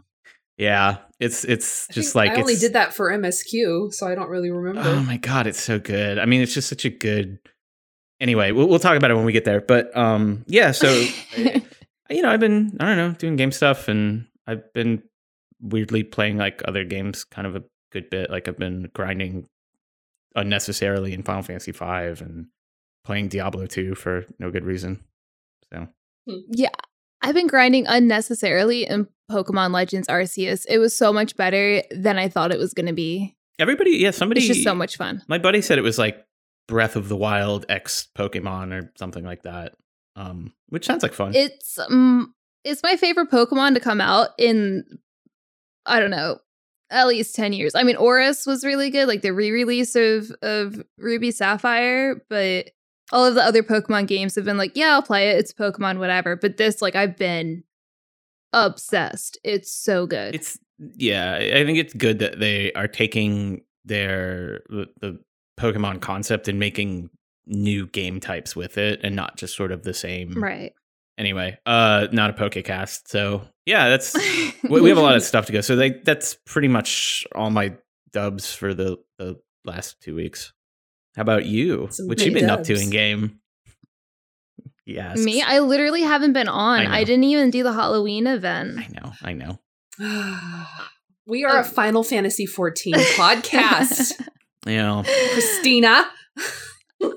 yeah, 0.58 0.98
it's 1.20 1.44
it's 1.44 1.90
I 1.90 1.94
just 1.94 2.16
like 2.16 2.32
I 2.32 2.40
only 2.40 2.56
did 2.56 2.74
that 2.74 2.94
for 2.94 3.12
MSQ, 3.12 3.94
so 3.94 4.08
I 4.08 4.16
don't 4.16 4.30
really 4.30 4.52
remember. 4.52 4.90
Oh 4.90 5.02
my 5.02 5.18
god, 5.18 5.48
it's 5.48 5.62
so 5.62 5.80
good. 5.80 6.18
I 6.18 6.26
mean, 6.26 6.42
it's 6.42 6.54
just 6.54 6.70
such 6.70 6.86
a 6.86 6.90
good. 6.90 7.40
Anyway, 8.22 8.52
we'll, 8.52 8.70
we'll 8.70 8.80
talk 8.80 8.96
about 8.96 9.12
it 9.12 9.16
when 9.16 9.26
we 9.26 9.34
get 9.34 9.44
there. 9.44 9.60
But 9.60 9.96
um, 9.98 10.46
yeah. 10.48 10.72
So 10.72 10.88
you 12.10 12.22
know, 12.22 12.30
I've 12.30 12.40
been 12.40 12.78
I 12.80 12.86
don't 12.86 12.98
know 12.98 13.12
doing 13.12 13.36
game 13.36 13.52
stuff, 13.52 13.88
and 13.88 14.28
I've 14.48 14.72
been 14.74 15.04
weirdly 15.62 16.04
playing 16.04 16.38
like 16.38 16.62
other 16.66 16.84
games, 16.84 17.24
kind 17.24 17.48
of 17.48 17.56
a 17.56 17.64
good 17.92 18.10
bit. 18.10 18.30
Like 18.30 18.48
I've 18.48 18.58
been 18.58 18.90
grinding 18.94 19.48
unnecessarily 20.36 21.14
in 21.14 21.24
Final 21.24 21.44
Fantasy 21.44 21.72
V 21.72 21.86
and 21.86 22.48
playing 23.04 23.30
Diablo 23.30 23.66
two 23.66 23.96
for 23.96 24.26
no 24.40 24.52
good 24.52 24.66
reason. 24.66 25.04
So 25.74 25.88
mm, 26.30 26.42
yeah, 26.50 26.70
I've 27.22 27.36
been 27.36 27.48
grinding 27.48 27.88
unnecessarily 27.88 28.86
in 28.86 29.08
Pokemon 29.32 29.72
Legends 29.72 30.08
Arceus. 30.08 30.66
It 30.70 30.78
was 30.78 30.96
so 30.96 31.12
much 31.12 31.36
better 31.36 31.82
than 31.92 32.18
I 32.18 32.30
thought 32.30 32.52
it 32.52 32.60
was 32.60 32.74
going 32.74 32.86
to 32.88 32.94
be. 32.94 33.36
everybody, 33.58 33.92
yeah, 33.92 34.12
somebody, 34.12 34.42
It's 34.42 34.48
just 34.48 34.64
so 34.64 34.76
much 34.76 34.98
fun. 34.98 35.24
My 35.28 35.38
buddy 35.38 35.62
said 35.62 35.78
it 35.78 35.84
was 35.84 35.98
like 35.98 36.24
Breath 36.68 36.96
of 36.96 37.10
the 37.10 37.16
Wild 37.16 37.66
X 37.70 38.08
Pokemon 38.18 38.74
or 38.74 38.92
something 38.98 39.24
like 39.24 39.44
that. 39.44 39.74
Um, 40.16 40.54
which 40.70 40.86
sounds 40.86 41.04
like 41.04 41.14
fun. 41.14 41.34
It's 41.36 41.78
um, 41.78 42.34
it's 42.64 42.84
my 42.84 42.98
favorite 42.98 43.30
Pokemon 43.30 43.74
to 43.76 43.80
come 43.80 44.02
out 44.02 44.30
in 44.38 44.84
I 45.86 46.00
don't 46.00 46.12
know, 46.12 46.40
at 46.90 47.08
least 47.08 47.36
10 47.36 47.54
years. 47.54 47.76
I 47.76 47.84
mean, 47.84 47.96
ORAS 47.96 48.48
was 48.48 48.64
really 48.64 48.90
good, 48.90 49.08
like 49.08 49.22
the 49.22 49.34
re-release 49.34 49.96
of 49.96 50.32
of 50.42 50.82
Ruby 50.98 51.32
Sapphire, 51.32 52.24
but 52.30 52.72
all 53.12 53.26
of 53.26 53.36
the 53.36 53.44
other 53.44 53.64
Pokemon 53.64 54.08
games 54.08 54.36
have 54.36 54.46
been 54.46 54.58
like, 54.58 54.76
yeah, 54.76 54.94
I'll 54.94 55.04
play 55.04 55.30
it. 55.30 55.38
It's 55.38 55.54
Pokemon 55.54 56.00
whatever. 56.00 56.36
But 56.36 56.58
this 56.58 56.82
like 56.82 56.96
I've 56.96 57.18
been 57.18 57.64
obsessed. 58.54 59.38
It's 59.44 59.72
so 59.72 60.08
good. 60.08 60.36
It's 60.36 60.58
yeah, 60.96 61.38
I 61.40 61.60
I 61.60 61.66
think 61.66 61.78
it's 61.78 61.94
good 61.94 62.20
that 62.20 62.40
they 62.40 62.74
are 62.74 62.88
taking 62.88 63.62
their 63.84 64.62
the, 64.70 64.88
the 65.02 65.20
Pokemon 65.60 66.02
concept 66.02 66.48
and 66.48 66.60
making 66.60 67.10
new 67.48 67.88
game 67.88 68.20
types 68.20 68.56
with 68.56 68.78
it 68.78 69.02
and 69.04 69.16
not 69.16 69.38
just 69.38 69.56
sort 69.56 69.72
of 69.72 69.84
the 69.84 69.94
same 69.94 70.32
right. 70.42 70.74
Anyway, 71.18 71.58
uh, 71.66 72.08
not 72.12 72.30
a 72.30 72.34
Pokecast. 72.34 73.08
So 73.08 73.44
yeah, 73.66 73.88
that's 73.90 74.14
we, 74.70 74.82
we 74.82 74.90
have 74.90 74.98
a 74.98 75.02
lot 75.02 75.16
of 75.16 75.24
stuff 75.24 75.46
to 75.46 75.54
go. 75.54 75.62
So 75.62 75.76
they, 75.76 75.92
that's 75.92 76.36
pretty 76.46 76.68
much 76.68 77.26
all 77.34 77.50
my 77.50 77.74
dubs 78.12 78.54
for 78.54 78.74
the 78.74 78.98
the 79.18 79.36
last 79.64 80.02
two 80.02 80.16
weeks. 80.16 80.52
How 81.16 81.22
about 81.22 81.46
you? 81.46 81.88
Some 81.92 82.08
what 82.08 82.20
you 82.20 82.32
big 82.34 82.42
been 82.42 82.50
up 82.50 82.64
to 82.64 82.74
in 82.76 82.90
game? 82.90 83.40
Yes, 84.86 85.18
Me, 85.18 85.42
I 85.42 85.60
literally 85.60 86.04
haven't 86.04 86.34
been 86.34 86.48
on. 86.48 86.86
I 86.86 86.98
I, 87.00 87.04
didn't 87.06 87.24
even 87.24 87.50
do 87.50 87.64
the 87.64 87.74
Halloween 87.74 88.28
event. 88.28 88.78
I 88.78 88.88
know, 88.92 89.12
I 89.24 89.34
know. 89.34 89.60
we 91.26 91.44
are 91.44 91.58
Oh. 91.58 91.62
a 91.62 91.64
Final 91.64 92.04
Fantasy 92.04 92.46
14 92.46 92.94
podcast. 93.16 94.12
yeah 94.68 95.02
Christina. 95.34 96.06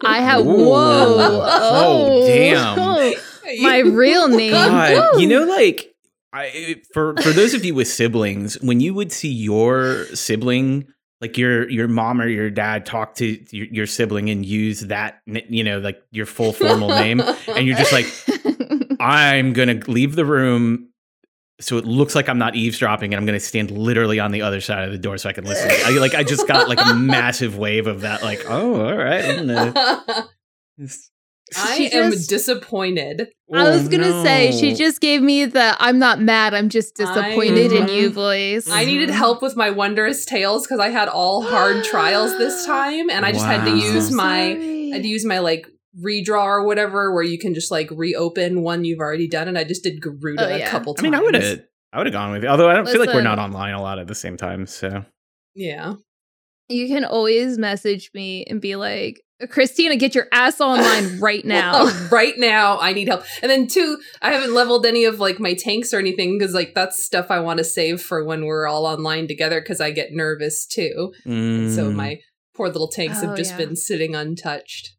I 0.04 0.20
have 0.20 0.46
Ooh. 0.46 0.68
whoa. 0.68 1.42
Oh, 1.44 2.26
damn. 2.26 2.78
Oh. 2.78 3.14
My 3.60 3.78
real 3.78 4.28
name. 4.36 4.52
God, 4.52 5.20
you 5.20 5.26
know, 5.26 5.44
like 5.44 5.94
I 6.32 6.82
for 6.92 7.16
for 7.16 7.30
those 7.30 7.54
of 7.54 7.64
you 7.64 7.74
with 7.74 7.88
siblings, 7.88 8.60
when 8.60 8.80
you 8.80 8.92
would 8.94 9.10
see 9.12 9.32
your 9.32 10.04
sibling, 10.14 10.86
like 11.20 11.38
your 11.38 11.68
your 11.70 11.88
mom 11.88 12.20
or 12.20 12.28
your 12.28 12.50
dad, 12.50 12.84
talk 12.84 13.14
to 13.16 13.38
your, 13.50 13.66
your 13.66 13.86
sibling 13.86 14.28
and 14.28 14.44
use 14.44 14.80
that, 14.80 15.20
you 15.26 15.64
know, 15.64 15.78
like 15.78 16.02
your 16.10 16.26
full 16.26 16.52
formal 16.52 16.90
name, 16.90 17.20
and 17.20 17.66
you're 17.66 17.78
just 17.78 17.92
like, 17.92 18.06
I'm 19.00 19.54
gonna 19.54 19.80
leave 19.86 20.14
the 20.14 20.26
room. 20.26 20.90
So 21.60 21.76
it 21.76 21.84
looks 21.84 22.14
like 22.14 22.28
I'm 22.28 22.38
not 22.38 22.54
eavesdropping, 22.54 23.12
and 23.12 23.20
I'm 23.20 23.26
gonna 23.26 23.40
stand 23.40 23.70
literally 23.72 24.20
on 24.20 24.30
the 24.30 24.42
other 24.42 24.60
side 24.60 24.84
of 24.84 24.92
the 24.92 24.98
door 24.98 25.18
so 25.18 25.28
I 25.28 25.32
can 25.32 25.44
listen. 25.44 25.70
I, 25.84 25.98
like 25.98 26.14
I 26.14 26.22
just 26.22 26.46
got 26.46 26.68
like 26.68 26.78
a 26.80 26.94
massive 26.96 27.58
wave 27.58 27.86
of 27.88 28.02
that. 28.02 28.22
Like, 28.22 28.44
oh, 28.48 28.80
all 28.86 28.96
right, 28.96 29.24
I'm 29.24 29.46
gonna. 29.46 29.72
I 31.56 31.76
She 31.76 31.90
am 31.92 32.12
just- 32.12 32.28
disappointed. 32.28 33.28
I 33.52 33.70
was 33.70 33.86
Oh, 33.86 33.90
gonna 33.90 34.22
say 34.22 34.52
she 34.52 34.74
just 34.74 35.00
gave 35.00 35.22
me 35.22 35.46
the 35.46 35.74
I'm 35.80 35.98
not 35.98 36.20
mad, 36.20 36.52
I'm 36.52 36.68
just 36.68 36.94
disappointed 36.94 37.72
in 37.72 37.88
you 37.88 38.10
Mhm. 38.10 38.12
voice. 38.12 38.68
I 38.70 38.84
needed 38.84 39.08
Mhm. 39.08 39.14
help 39.14 39.40
with 39.40 39.56
my 39.56 39.70
wondrous 39.70 40.26
tails 40.26 40.66
because 40.66 40.78
I 40.78 40.90
had 40.90 41.08
all 41.08 41.40
hard 41.42 41.82
trials 41.84 42.36
this 42.36 42.66
time, 42.66 43.08
and 43.08 43.24
I 43.24 43.32
just 43.32 43.46
had 43.46 43.64
to 43.64 43.70
use 43.70 44.10
So 44.10 44.14
my. 44.14 44.40
I 44.50 44.90
had 44.92 45.02
to 45.02 45.08
use 45.08 45.24
my 45.24 45.38
like 45.38 45.66
redraw 45.96 46.44
or 46.44 46.64
whatever, 46.66 47.12
where 47.14 47.22
you 47.22 47.38
can 47.38 47.54
just 47.54 47.70
like 47.70 47.88
reopen 47.90 48.62
one 48.62 48.84
you've 48.84 48.98
already 49.00 49.28
done, 49.28 49.48
and 49.48 49.58
I 49.58 49.64
just 49.64 49.82
did 49.84 50.00
Garuda 50.00 50.44
Oh, 50.44 50.54
a 50.54 50.58
yeah. 50.58 50.70
couple 50.70 50.92
I 50.98 51.02
times. 51.02 51.02
mean, 51.02 51.14
I 51.14 51.20
would 51.22 51.34
have, 51.34 51.60
I 51.92 51.98
would 51.98 52.06
have 52.06 52.12
gone 52.12 52.32
with 52.32 52.44
it. 52.44 52.48
Although 52.48 52.68
I 52.70 52.74
don't 52.74 52.86
feel 52.88 53.00
like 53.00 53.14
we're 53.14 53.22
not 53.22 53.38
online 53.38 53.74
a 53.74 53.82
lot 53.82 53.98
at 53.98 54.06
the 54.06 54.14
same 54.14 54.36
time. 54.36 54.66
So 54.66 55.04
Yeah. 55.54 55.94
You 56.70 56.86
can 56.86 57.04
always 57.04 57.56
message 57.56 58.10
me 58.12 58.44
and 58.44 58.60
be 58.60 58.76
like, 58.76 59.22
Christina, 59.48 59.96
get 59.96 60.14
your 60.14 60.26
ass 60.32 60.60
online 60.60 61.18
right 61.20 61.42
now. 61.44 61.72
Oh, 61.76 62.08
right 62.12 62.34
now, 62.36 62.78
I 62.78 62.92
need 62.92 63.08
help. 63.08 63.22
And 63.40 63.50
then 63.50 63.68
two, 63.68 63.98
I 64.20 64.32
haven't 64.32 64.52
leveled 64.52 64.84
any 64.84 65.04
of 65.04 65.18
like 65.18 65.40
my 65.40 65.54
tanks 65.54 65.94
or 65.94 65.98
anything 65.98 66.36
because 66.38 66.52
like 66.54 66.74
that's 66.74 67.02
stuff 67.02 67.30
I 67.30 67.40
want 67.40 67.56
to 67.58 67.64
save 67.64 68.02
for 68.02 68.22
when 68.22 68.44
we're 68.44 68.66
all 68.66 68.84
online 68.84 69.26
together 69.28 69.60
because 69.62 69.80
I 69.80 69.92
get 69.92 70.12
nervous 70.12 70.66
too. 70.66 71.12
And 71.24 71.72
so 71.72 71.90
Mm. 71.90 71.94
my 71.94 72.18
poor 72.54 72.66
little 72.68 72.88
tanks 72.88 73.18
Oh, 73.22 73.28
have 73.28 73.36
just 73.36 73.52
yeah. 73.52 73.56
been 73.64 73.74
sitting 73.76 74.14
untouched. 74.14 74.90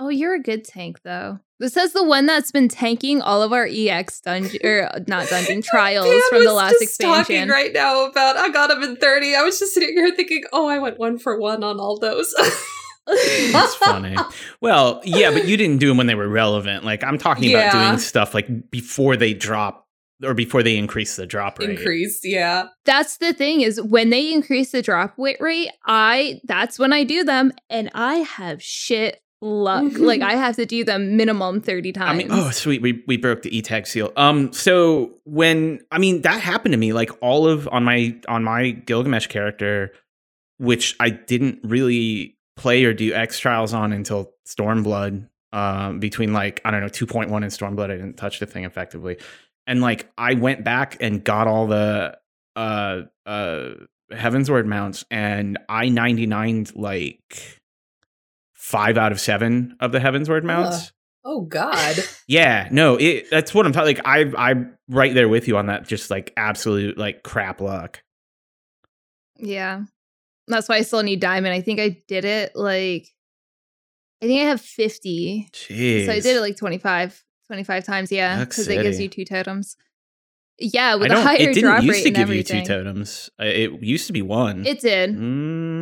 Oh, 0.00 0.08
you're 0.08 0.34
a 0.34 0.42
good 0.42 0.64
tank 0.64 1.02
though. 1.02 1.38
This 1.60 1.76
is 1.76 1.92
the 1.92 2.02
one 2.02 2.26
that's 2.26 2.50
been 2.50 2.68
tanking 2.68 3.22
all 3.22 3.42
of 3.42 3.52
our 3.52 3.68
EX 3.70 4.20
dungeon 4.20 4.60
or 4.64 4.88
uh, 4.92 5.00
not 5.06 5.28
dungeon 5.28 5.62
trials 5.62 6.06
Dan 6.06 6.20
from 6.28 6.44
the 6.44 6.52
last 6.52 6.76
just 6.80 7.00
talking 7.00 7.20
expansion. 7.20 7.48
right 7.48 7.72
now 7.72 8.06
about 8.06 8.36
I 8.36 8.48
got 8.48 8.70
him 8.70 8.82
in 8.82 8.96
thirty. 8.96 9.34
I 9.34 9.42
was 9.42 9.58
just 9.58 9.72
sitting 9.72 9.94
here 9.94 10.14
thinking, 10.14 10.42
oh, 10.52 10.66
I 10.66 10.78
went 10.78 10.98
one 10.98 11.18
for 11.18 11.38
one 11.38 11.62
on 11.62 11.78
all 11.78 11.98
those. 11.98 12.34
That's 13.06 13.74
funny. 13.76 14.16
Well, 14.60 15.00
yeah, 15.04 15.30
but 15.30 15.46
you 15.46 15.56
didn't 15.56 15.78
do 15.78 15.88
them 15.88 15.98
when 15.98 16.06
they 16.06 16.14
were 16.14 16.28
relevant. 16.28 16.84
Like 16.84 17.04
I'm 17.04 17.18
talking 17.18 17.52
about 17.54 17.72
doing 17.72 17.98
stuff 17.98 18.34
like 18.34 18.70
before 18.70 19.16
they 19.16 19.34
drop 19.34 19.86
or 20.22 20.34
before 20.34 20.62
they 20.62 20.76
increase 20.76 21.16
the 21.16 21.26
drop 21.26 21.58
rate. 21.58 21.70
Increase, 21.70 22.20
yeah. 22.24 22.68
That's 22.84 23.18
the 23.18 23.32
thing 23.32 23.60
is 23.60 23.80
when 23.80 24.10
they 24.10 24.32
increase 24.32 24.72
the 24.72 24.82
drop 24.82 25.18
weight 25.18 25.36
rate, 25.40 25.70
I 25.86 26.40
that's 26.44 26.78
when 26.78 26.92
I 26.92 27.04
do 27.04 27.24
them 27.24 27.52
and 27.68 27.90
I 27.94 28.16
have 28.16 28.62
shit 28.62 29.20
luck. 29.44 29.98
like 29.98 30.22
I 30.22 30.32
have 30.32 30.56
to 30.56 30.66
do 30.66 30.84
them 30.84 31.16
minimum 31.16 31.60
30 31.60 31.92
times. 31.92 32.10
I 32.10 32.14
mean, 32.14 32.28
oh 32.30 32.50
sweet, 32.50 32.82
we 32.82 33.04
we 33.06 33.16
broke 33.16 33.42
the 33.42 33.56
e-tag 33.56 33.86
seal. 33.86 34.12
Um, 34.16 34.52
so 34.52 35.12
when 35.24 35.80
I 35.90 35.98
mean 35.98 36.22
that 36.22 36.40
happened 36.40 36.72
to 36.72 36.78
me, 36.78 36.92
like 36.92 37.10
all 37.20 37.46
of 37.46 37.68
on 37.68 37.84
my 37.84 38.16
on 38.28 38.44
my 38.44 38.70
Gilgamesh 38.70 39.26
character, 39.28 39.92
which 40.58 40.96
I 40.98 41.10
didn't 41.10 41.60
really 41.62 42.36
play 42.56 42.84
or 42.84 42.94
do 42.94 43.12
X 43.12 43.38
trials 43.38 43.74
on 43.74 43.92
until 43.92 44.32
Stormblood. 44.46 45.28
Um, 45.52 46.00
between 46.00 46.32
like 46.32 46.60
I 46.64 46.72
don't 46.72 46.80
know, 46.80 46.88
two 46.88 47.06
point 47.06 47.30
one 47.30 47.44
and 47.44 47.52
Stormblood, 47.52 47.90
I 47.90 47.96
didn't 47.96 48.16
touch 48.16 48.40
the 48.40 48.46
thing 48.46 48.64
effectively, 48.64 49.18
and 49.68 49.80
like 49.80 50.10
I 50.18 50.34
went 50.34 50.64
back 50.64 50.96
and 51.00 51.22
got 51.22 51.46
all 51.46 51.68
the 51.68 52.18
uh 52.56 53.02
uh 53.24 53.68
Heavensward 54.12 54.66
mounts, 54.66 55.04
and 55.12 55.58
I 55.68 55.90
ninety 55.90 56.26
nine 56.26 56.66
like 56.74 57.60
five 58.64 58.96
out 58.96 59.12
of 59.12 59.20
seven 59.20 59.76
of 59.78 59.92
the 59.92 59.98
Heavensward 59.98 60.42
mounts. 60.42 60.90
Oh 61.22 61.42
God. 61.42 61.96
Yeah, 62.26 62.68
no, 62.70 62.96
it 62.96 63.28
that's 63.30 63.52
what 63.52 63.66
I'm 63.66 63.72
talking. 63.72 63.96
Like 63.96 64.06
I 64.06 64.32
I'm 64.38 64.78
right 64.88 65.12
there 65.12 65.28
with 65.28 65.46
you 65.46 65.58
on 65.58 65.66
that. 65.66 65.86
Just 65.86 66.10
like 66.10 66.32
absolute 66.38 66.96
like 66.96 67.22
crap 67.22 67.60
luck. 67.60 68.02
yeah. 69.36 69.82
That's 70.46 70.68
why 70.68 70.76
I 70.76 70.82
still 70.82 71.02
need 71.02 71.20
diamond. 71.20 71.52
I 71.54 71.60
think 71.60 71.80
I 71.80 72.02
did 72.08 72.24
it 72.24 72.52
like 72.56 73.08
I 74.22 74.26
think 74.26 74.40
I 74.40 74.44
have 74.48 74.60
50. 74.62 75.48
Jeez. 75.52 76.06
So 76.06 76.12
I 76.12 76.20
did 76.20 76.36
it 76.36 76.40
like 76.40 76.56
25 76.56 77.22
25 77.48 77.84
times, 77.84 78.10
yeah, 78.10 78.42
cuz 78.46 78.66
it 78.68 78.82
gives 78.82 78.98
you 78.98 79.08
two 79.10 79.26
totems. 79.26 79.76
Yeah, 80.58 80.94
with 80.94 81.06
a 81.10 81.14
don't. 81.14 81.22
higher 81.24 81.36
It 81.36 81.54
didn't 81.54 81.62
drop 81.62 81.82
used 81.82 81.94
rate 81.94 82.02
to 82.02 82.08
and 82.08 82.16
give 82.16 82.30
you 82.30 82.42
two 82.44 82.62
totems. 82.64 83.28
Uh, 83.40 83.44
It 83.46 83.82
used 83.82 84.06
to 84.06 84.12
be 84.12 84.22
one. 84.22 84.64
It 84.66 84.80
did. 84.80 85.10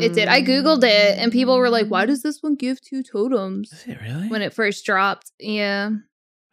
It 0.03 0.15
did. 0.15 0.29
I 0.29 0.41
googled 0.43 0.83
it 0.83 1.19
and 1.19 1.31
people 1.31 1.59
were 1.59 1.69
like, 1.69 1.89
"Why 1.89 2.07
does 2.07 2.23
this 2.23 2.43
one 2.43 2.55
give 2.55 2.81
two 2.81 3.03
totems?" 3.03 3.71
Is 3.73 3.85
it 3.87 3.99
really? 4.01 4.29
When 4.29 4.41
it 4.41 4.55
first 4.55 4.85
dropped. 4.87 5.31
Yeah. 5.39 5.91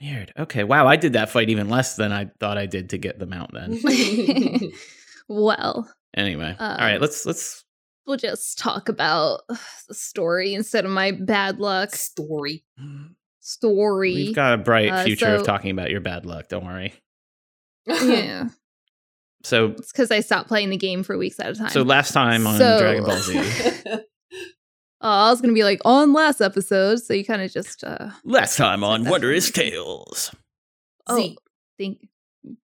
Weird. 0.01 0.33
Okay. 0.38 0.63
Wow. 0.65 0.85
I 0.88 0.95
did 0.97 1.13
that 1.13 1.29
fight 1.29 1.49
even 1.49 1.69
less 1.69 1.95
than 1.95 2.11
I 2.11 2.29
thought 2.39 2.57
I 2.57 2.65
did 2.65 2.89
to 2.89 2.97
get 2.97 3.19
the 3.19 3.25
mount. 3.25 3.51
Then. 3.53 3.79
well, 5.29 5.89
anyway. 6.13 6.55
Um, 6.59 6.71
all 6.71 6.77
right. 6.77 6.99
Let's 7.01 7.25
let's. 7.25 7.63
we'll 8.05 8.17
just 8.17 8.57
talk 8.57 8.89
about 8.89 9.41
the 9.88 9.93
story 9.93 10.53
instead 10.53 10.83
of 10.85 10.91
my 10.91 11.11
bad 11.11 11.59
luck 11.59 11.95
Story. 11.95 12.63
story. 13.39 14.13
We've 14.13 14.35
got 14.35 14.53
a 14.53 14.57
bright 14.57 14.91
Uh, 14.91 15.03
future 15.05 15.27
of 15.35 15.43
talking 15.45 15.71
about 15.71 15.89
your 15.89 16.01
bad 16.01 16.25
luck. 16.25 16.47
Don't 16.49 16.65
worry. 16.65 16.93
Yeah. 17.89 18.50
So 19.41 19.67
It's 19.67 19.93
because 19.93 20.12
I 20.12 20.19
stopped 20.19 20.50
playing 20.50 20.69
the 20.69 20.75
game 20.75 21.01
for 21.01 21.17
weeks 21.17 21.39
at 21.39 21.50
a 21.51 21.55
time. 21.55 21.69
so 21.69 21.81
last 21.81 22.12
time 22.12 22.46
on 22.46 22.58
So- 22.58 22.77
Dragon 22.79 23.05
Ball 23.05 23.17
Z. 23.19 23.39
oh, 23.86 24.00
I 25.01 25.31
was 25.31 25.39
gonna 25.39 25.53
be 25.53 25.63
like 25.63 25.79
on 25.86 26.12
last 26.12 26.41
episode, 26.41 26.98
so 27.01 27.13
you 27.13 27.24
kind 27.24 27.41
of 27.41 27.50
just 27.50 27.86
uh 27.86 28.10
last 28.25 28.58
time 28.58 28.84
on 28.84 29.05
Wondrous 29.05 29.50
Tails. 29.50 30.36
oh 31.08 31.15
Z. 31.15 31.38
think 31.77 32.05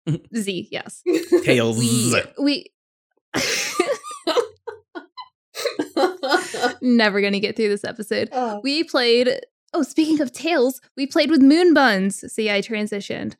Z, 0.35 0.67
yes. 0.69 1.03
Tales. 1.45 1.77
We 1.79 2.21
we 2.37 2.65
never 6.81 7.21
gonna 7.21 7.39
get 7.39 7.55
through 7.55 7.69
this 7.69 7.83
episode. 7.83 8.29
Oh. 8.31 8.59
We 8.63 8.83
played. 8.83 9.39
Oh, 9.73 9.83
speaking 9.83 10.21
of 10.21 10.31
tails, 10.31 10.81
we 10.95 11.05
played 11.07 11.29
with 11.29 11.41
moon 11.41 11.73
buns. 11.73 12.23
See, 12.33 12.49
I 12.49 12.61
transitioned 12.61 13.35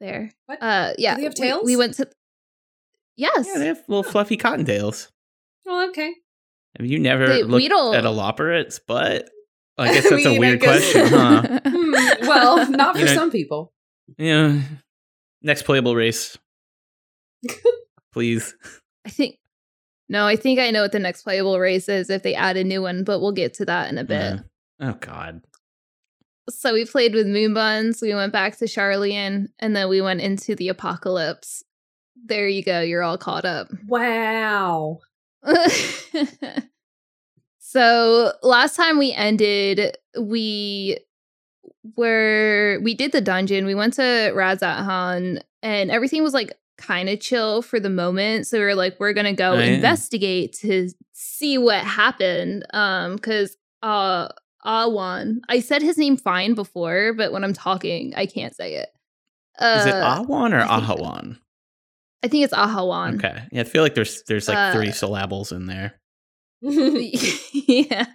there. 0.00 0.30
What? 0.46 0.62
Uh, 0.62 0.92
yeah. 0.98 1.16
they 1.16 1.22
have 1.24 1.32
we- 1.32 1.44
tails? 1.44 1.62
We, 1.64 1.76
went 1.76 1.94
to. 1.94 2.08
Yes. 3.16 3.46
Yeah, 3.50 3.58
they 3.58 3.66
have 3.66 3.82
little 3.88 4.02
fluffy 4.02 4.36
cottontails. 4.36 5.08
oh, 5.66 5.88
okay. 5.90 6.12
Have 6.78 6.86
you 6.86 6.98
never 6.98 7.26
They- 7.26 7.42
looked 7.42 7.68
don't- 7.68 7.94
at 7.94 8.04
a 8.04 8.10
loporrit's 8.10 8.78
butt? 8.78 9.28
I 9.78 9.92
guess 9.92 10.04
that's 10.08 10.24
a 10.24 10.28
mean, 10.28 10.36
I 10.36 10.38
weird 10.38 10.60
guess- 10.60 10.92
question, 10.92 11.06
huh? 11.18 11.60
Hmm, 11.66 12.26
well, 12.28 12.70
not 12.70 12.94
for 12.94 13.00
You 13.00 13.06
know- 13.06 13.14
some 13.14 13.30
people. 13.30 13.72
yeah. 14.18 14.60
Next 15.42 15.62
playable 15.62 15.94
race. 15.94 16.36
Please. 18.12 18.54
I 19.06 19.10
think. 19.10 19.38
No, 20.08 20.26
I 20.26 20.36
think 20.36 20.58
I 20.60 20.70
know 20.70 20.82
what 20.82 20.92
the 20.92 20.98
next 20.98 21.22
playable 21.22 21.58
race 21.58 21.88
is 21.88 22.10
if 22.10 22.22
they 22.22 22.34
add 22.34 22.56
a 22.56 22.64
new 22.64 22.80
one, 22.82 23.04
but 23.04 23.20
we'll 23.20 23.32
get 23.32 23.54
to 23.54 23.64
that 23.66 23.90
in 23.90 23.98
a 23.98 24.04
bit. 24.04 24.16
Yeah. 24.18 24.40
Oh 24.80 24.92
God. 24.94 25.42
So 26.48 26.72
we 26.74 26.84
played 26.84 27.14
with 27.14 27.26
moon 27.26 27.54
buns. 27.54 28.00
We 28.00 28.14
went 28.14 28.32
back 28.32 28.56
to 28.58 28.66
Sharlayan, 28.66 29.48
and 29.58 29.74
then 29.74 29.88
we 29.88 30.00
went 30.00 30.20
into 30.20 30.54
the 30.54 30.68
apocalypse. 30.68 31.64
There 32.24 32.48
you 32.48 32.62
go. 32.62 32.80
You're 32.80 33.02
all 33.02 33.18
caught 33.18 33.44
up. 33.44 33.68
Wow. 33.86 34.98
so 37.58 38.32
last 38.42 38.76
time 38.76 38.98
we 38.98 39.12
ended, 39.12 39.96
we 40.18 40.98
were 41.96 42.78
we 42.82 42.94
did 42.94 43.12
the 43.12 43.20
dungeon. 43.20 43.66
We 43.66 43.74
went 43.74 43.94
to 43.94 44.02
Radz-at-Han, 44.34 45.40
and 45.62 45.90
everything 45.90 46.22
was 46.22 46.34
like 46.34 46.52
kind 46.78 47.08
of 47.08 47.20
chill 47.20 47.62
for 47.62 47.80
the 47.80 47.90
moment. 47.90 48.46
So 48.46 48.58
we 48.58 48.64
were 48.64 48.74
like, 48.74 48.98
we're 49.00 49.12
gonna 49.14 49.32
go 49.32 49.52
Oh, 49.52 49.58
yeah. 49.58 49.64
investigate 49.66 50.52
to 50.60 50.90
see 51.12 51.58
what 51.58 51.82
happened. 51.84 52.64
Um, 52.72 53.16
because 53.16 53.56
uh 53.82 54.28
Awan, 54.66 55.38
I 55.48 55.60
said 55.60 55.82
his 55.82 55.96
name 55.96 56.16
fine 56.16 56.54
before, 56.54 57.14
but 57.14 57.32
when 57.32 57.44
I'm 57.44 57.52
talking, 57.54 58.12
I 58.16 58.26
can't 58.26 58.54
say 58.54 58.74
it. 58.74 58.88
Uh, 59.58 59.76
Is 59.78 59.86
it 59.86 59.94
Awan 59.94 60.52
or 60.52 60.60
I 60.60 60.80
Ahawan? 60.80 61.38
I 62.22 62.28
think 62.28 62.44
it's 62.44 62.52
Ahawan. 62.52 63.14
Okay. 63.16 63.42
Yeah, 63.52 63.60
I 63.60 63.64
feel 63.64 63.82
like 63.82 63.94
there's 63.94 64.22
there's 64.24 64.48
like 64.48 64.58
Uh, 64.58 64.72
three 64.72 64.90
syllables 64.90 65.52
in 65.52 65.66
there. 65.66 65.94
yeah. 66.60 68.06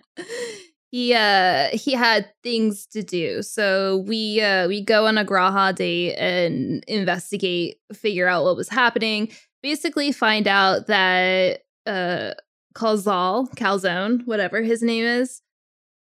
He 0.92 1.14
uh 1.14 1.70
he 1.72 1.94
had 1.94 2.30
things 2.44 2.86
to 2.88 3.02
do. 3.02 3.42
So 3.42 4.04
we 4.06 4.42
uh 4.42 4.68
we 4.68 4.84
go 4.84 5.06
on 5.08 5.18
a 5.18 5.24
G'raha 5.24 5.74
date 5.74 6.16
and 6.18 6.84
investigate, 6.88 7.78
figure 7.94 8.28
out 8.28 8.44
what 8.44 8.58
was 8.58 8.68
happening. 8.68 9.30
Basically 9.64 10.12
find 10.12 10.48
out 10.48 10.88
that 10.88 11.62
uh 11.86 12.34
Calzal, 12.76 13.50
Calzone, 13.56 14.26
whatever 14.26 14.62
his 14.62 14.82
name 14.82 15.06
is, 15.06 15.42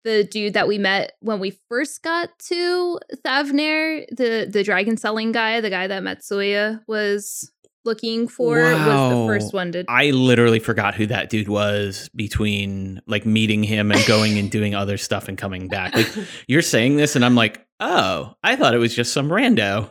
the 0.03 0.23
dude 0.23 0.53
that 0.53 0.67
we 0.67 0.77
met 0.77 1.13
when 1.19 1.39
we 1.39 1.57
first 1.69 2.01
got 2.03 2.29
to 2.47 2.99
Thavnair, 3.25 4.05
the 4.09 4.47
the 4.49 4.63
dragon 4.63 4.97
selling 4.97 5.31
guy, 5.31 5.61
the 5.61 5.69
guy 5.69 5.87
that 5.87 6.03
Matsya 6.03 6.81
was 6.87 7.51
looking 7.83 8.27
for, 8.27 8.57
was 8.59 9.09
the 9.11 9.25
first 9.27 9.53
one 9.53 9.71
to 9.71 9.85
I 9.87 10.11
literally 10.11 10.59
forgot 10.59 10.95
who 10.95 11.07
that 11.07 11.29
dude 11.29 11.47
was 11.47 12.09
between 12.15 13.01
like 13.07 13.25
meeting 13.25 13.63
him 13.63 13.91
and 13.91 14.05
going 14.05 14.37
and 14.37 14.49
doing 14.51 14.75
other 14.75 14.97
stuff 14.97 15.27
and 15.27 15.37
coming 15.37 15.67
back. 15.67 15.95
Like 15.95 16.07
you're 16.47 16.61
saying 16.61 16.97
this 16.97 17.15
and 17.15 17.23
I'm 17.25 17.35
like, 17.35 17.65
"Oh, 17.79 18.33
I 18.43 18.55
thought 18.55 18.73
it 18.73 18.79
was 18.79 18.95
just 18.95 19.13
some 19.13 19.29
rando." 19.29 19.89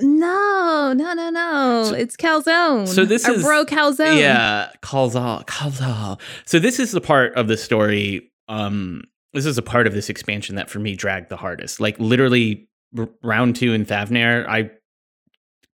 No, 0.00 0.94
no, 0.96 1.12
no, 1.12 1.30
no. 1.30 1.84
So- 1.90 1.94
it's 1.94 2.16
Calzone. 2.16 2.88
so 2.88 3.04
this 3.04 3.26
Our 3.26 3.34
is- 3.34 3.42
bro 3.42 3.64
Calzone. 3.64 4.18
Yeah, 4.18 4.70
Calzal, 4.82 5.44
Calzal. 5.46 6.18
So 6.46 6.58
this 6.58 6.78
is 6.80 6.92
the 6.92 7.00
part 7.00 7.34
of 7.34 7.46
the 7.48 7.56
story 7.56 8.31
um 8.48 9.02
this 9.32 9.46
is 9.46 9.56
a 9.56 9.62
part 9.62 9.86
of 9.86 9.94
this 9.94 10.08
expansion 10.10 10.56
that 10.56 10.68
for 10.68 10.78
me 10.78 10.94
dragged 10.94 11.30
the 11.30 11.36
hardest. 11.36 11.80
Like 11.80 11.98
literally 11.98 12.68
r- 12.98 13.08
round 13.22 13.56
2 13.56 13.72
in 13.72 13.86
Thavnair, 13.86 14.46
I 14.46 14.70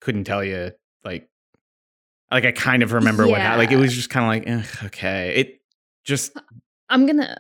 couldn't 0.01 0.25
tell 0.25 0.45
you 0.45 0.71
like 1.05 1.29
like 2.31 2.45
I 2.45 2.53
kind 2.53 2.83
of 2.83 2.93
remember 2.93 3.27
what 3.27 3.41
happened. 3.41 3.59
Like 3.59 3.73
it 3.73 3.77
was 3.79 3.95
just 3.95 4.11
kind 4.11 4.47
of 4.47 4.55
like, 4.55 4.85
okay. 4.85 5.35
It 5.37 5.61
just 6.05 6.33
I'm 6.89 7.05
gonna. 7.07 7.37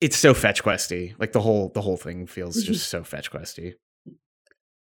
it's 0.00 0.16
so 0.16 0.34
fetch 0.34 0.64
questy. 0.64 1.14
Like 1.18 1.32
the 1.32 1.40
whole 1.40 1.70
the 1.74 1.80
whole 1.82 1.96
thing 1.96 2.26
feels 2.26 2.56
Mm-hmm. 2.56 2.72
just 2.72 2.88
so 2.88 3.04
fetch 3.04 3.30
questy. 3.30 3.74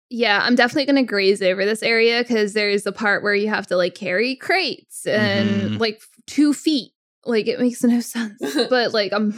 Yeah, 0.09 0.39
I'm 0.41 0.55
definitely 0.55 0.85
gonna 0.87 1.03
graze 1.03 1.41
over 1.43 1.63
this 1.65 1.83
area 1.83 2.23
because 2.23 2.53
there's 2.53 2.87
a 2.87 2.91
part 2.91 3.21
where 3.21 3.35
you 3.35 3.49
have 3.49 3.67
to 3.67 3.77
like 3.77 3.93
carry 3.93 4.35
crates 4.35 5.05
and 5.05 5.49
Mhm. 5.73 5.79
like 5.79 6.01
two 6.25 6.53
feet. 6.53 6.91
Like 7.29 7.47
it 7.47 7.59
makes 7.59 7.83
no 7.83 7.99
sense. 8.01 8.39
but 8.69 8.93
like 8.93 9.13
I'm. 9.13 9.33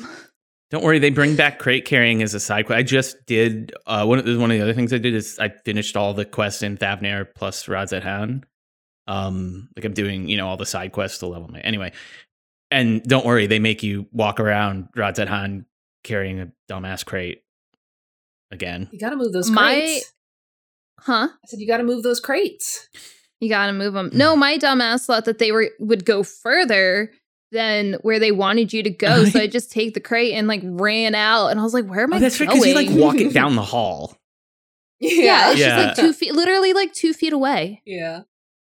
Don't 0.69 0.83
worry, 0.85 0.99
they 0.99 1.09
bring 1.09 1.35
back 1.35 1.59
crate 1.59 1.83
carrying 1.83 2.23
as 2.23 2.33
a 2.33 2.39
side 2.39 2.65
quest. 2.65 2.77
I 2.77 2.83
just 2.83 3.25
did 3.25 3.73
uh, 3.87 4.05
one 4.05 4.19
of 4.19 4.25
the, 4.25 4.39
one 4.39 4.51
of 4.51 4.57
the 4.57 4.63
other 4.63 4.73
things 4.73 4.93
I 4.93 4.99
did 4.99 5.13
is 5.13 5.37
I 5.37 5.49
finished 5.49 5.97
all 5.97 6.13
the 6.13 6.23
quests 6.23 6.63
in 6.63 6.77
Thavnair 6.77 7.27
plus 7.35 7.65
Radz-at-Han. 7.65 8.45
Um, 9.05 9.67
like 9.75 9.83
I'm 9.83 9.93
doing, 9.93 10.29
you 10.29 10.37
know, 10.37 10.47
all 10.47 10.55
the 10.55 10.65
side 10.65 10.93
quests 10.93 11.17
to 11.19 11.27
level 11.27 11.49
my 11.49 11.59
anyway. 11.59 11.91
And 12.69 13.03
don't 13.03 13.25
worry, 13.25 13.47
they 13.47 13.59
make 13.59 13.83
you 13.83 14.07
walk 14.13 14.39
around 14.39 14.87
Radz-at-Han 14.95 15.65
carrying 16.05 16.39
a 16.39 16.51
dumbass 16.69 17.05
crate 17.05 17.43
again. 18.49 18.87
you 18.93 18.99
gotta 18.99 19.17
move 19.17 19.33
those 19.33 19.49
My- 19.51 19.73
crates. 19.73 20.13
Huh? 21.01 21.27
I 21.33 21.47
said 21.47 21.59
you 21.59 21.67
gotta 21.67 21.83
move 21.83 22.03
those 22.03 22.21
crates. 22.21 22.87
You 23.41 23.49
gotta 23.49 23.73
move 23.73 23.93
them. 23.93 24.09
No, 24.13 24.35
my 24.37 24.57
dumbass 24.57 25.05
thought 25.05 25.25
that 25.25 25.39
they 25.39 25.51
were 25.51 25.69
would 25.79 26.05
go 26.05 26.23
further 26.23 27.11
than 27.51 27.93
where 28.01 28.19
they 28.19 28.31
wanted 28.31 28.73
you 28.73 28.83
to 28.83 28.89
go. 28.89 29.25
so 29.29 29.39
I 29.39 29.47
just 29.47 29.71
take 29.71 29.93
the 29.93 29.99
crate 29.99 30.33
and 30.33 30.47
like 30.47 30.61
ran 30.63 31.15
out, 31.15 31.47
and 31.47 31.59
I 31.59 31.63
was 31.63 31.73
like, 31.73 31.85
"Where 31.85 32.01
am 32.03 32.13
oh, 32.13 32.15
I 32.15 32.17
Oh, 32.17 32.21
that's 32.21 32.39
right, 32.39 32.47
going?" 32.49 32.61
because 32.61 32.67
you 32.67 32.75
like 32.75 32.89
walk 33.03 33.15
it 33.19 33.33
down 33.33 33.55
the 33.55 33.61
hall. 33.63 34.17
yeah, 34.99 35.51
it's 35.51 35.59
Yeah. 35.59 35.85
just 35.85 35.97
like 35.99 36.05
two 36.07 36.13
feet, 36.13 36.33
literally 36.33 36.73
like 36.73 36.93
two 36.93 37.13
feet 37.13 37.33
away. 37.33 37.81
Yeah. 37.85 38.21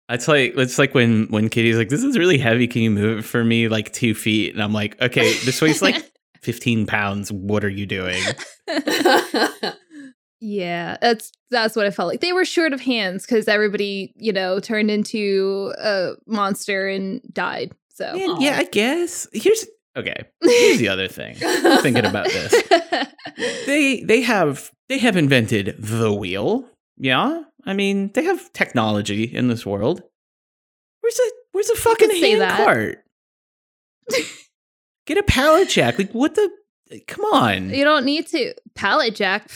That's 0.07 0.27
like 0.27 0.53
it's 0.57 0.79
like 0.79 0.95
when 0.95 1.27
when 1.27 1.49
Kitty's 1.49 1.77
like, 1.77 1.89
"This 1.89 2.03
is 2.03 2.17
really 2.17 2.39
heavy. 2.39 2.67
Can 2.67 2.81
you 2.81 2.89
move 2.91 3.19
it 3.19 3.21
for 3.23 3.43
me 3.43 3.67
like 3.67 3.93
two 3.93 4.15
feet?" 4.15 4.53
And 4.53 4.63
I'm 4.63 4.73
like, 4.73 4.99
"Okay, 5.01 5.33
this 5.45 5.61
weighs 5.61 5.81
like 5.83 6.03
15 6.41 6.87
pounds. 6.87 7.31
What 7.31 7.63
are 7.63 7.69
you 7.69 7.85
doing?" 7.85 8.23
Yeah, 10.41 10.95
that's 11.01 11.31
that's 11.51 11.75
what 11.75 11.85
I 11.85 11.91
felt 11.91 12.07
like. 12.07 12.21
They 12.21 12.31
were 12.31 12.45
short 12.45 12.71
of 12.71 12.79
hands 12.79 13.25
because 13.25 13.49
everybody, 13.49 14.13
you 14.15 14.31
know, 14.31 14.59
turned 14.61 14.89
into 14.89 15.73
a 15.77 16.13
monster 16.27 16.87
and 16.87 17.21
died. 17.33 17.73
So 17.99 18.15
Man, 18.15 18.39
yeah, 18.39 18.55
I 18.57 18.63
guess. 18.63 19.27
Here's 19.33 19.65
okay. 19.97 20.23
Here's 20.41 20.79
the 20.79 20.87
other 20.87 21.09
thing. 21.09 21.35
I'm 21.43 21.81
thinking 21.81 22.05
about 22.05 22.27
this. 22.27 22.63
They 23.65 24.01
they 24.01 24.21
have 24.21 24.71
they 24.89 24.97
have 24.97 25.15
invented 25.15 25.75
the 25.77 26.11
wheel. 26.11 26.65
Yeah, 26.97 27.43
I 27.65 27.73
mean 27.73 28.11
they 28.13 28.23
have 28.23 28.51
technology 28.51 29.23
in 29.23 29.47
this 29.47 29.65
world. 29.65 30.01
Where's 31.01 31.19
a 31.19 31.31
where's 31.53 31.69
a 31.69 31.75
fucking 31.75 32.09
hand 32.21 32.41
that. 32.41 32.57
cart? 32.57 33.03
Get 35.05 35.17
a 35.17 35.23
pallet 35.23 35.69
jack. 35.69 35.97
Like 35.97 36.11
what 36.11 36.35
the? 36.35 36.49
Come 37.07 37.23
on. 37.25 37.69
you 37.69 37.85
don't 37.85 38.03
need 38.03 38.27
to 38.27 38.53
pallet 38.75 39.15
jack. 39.15 39.49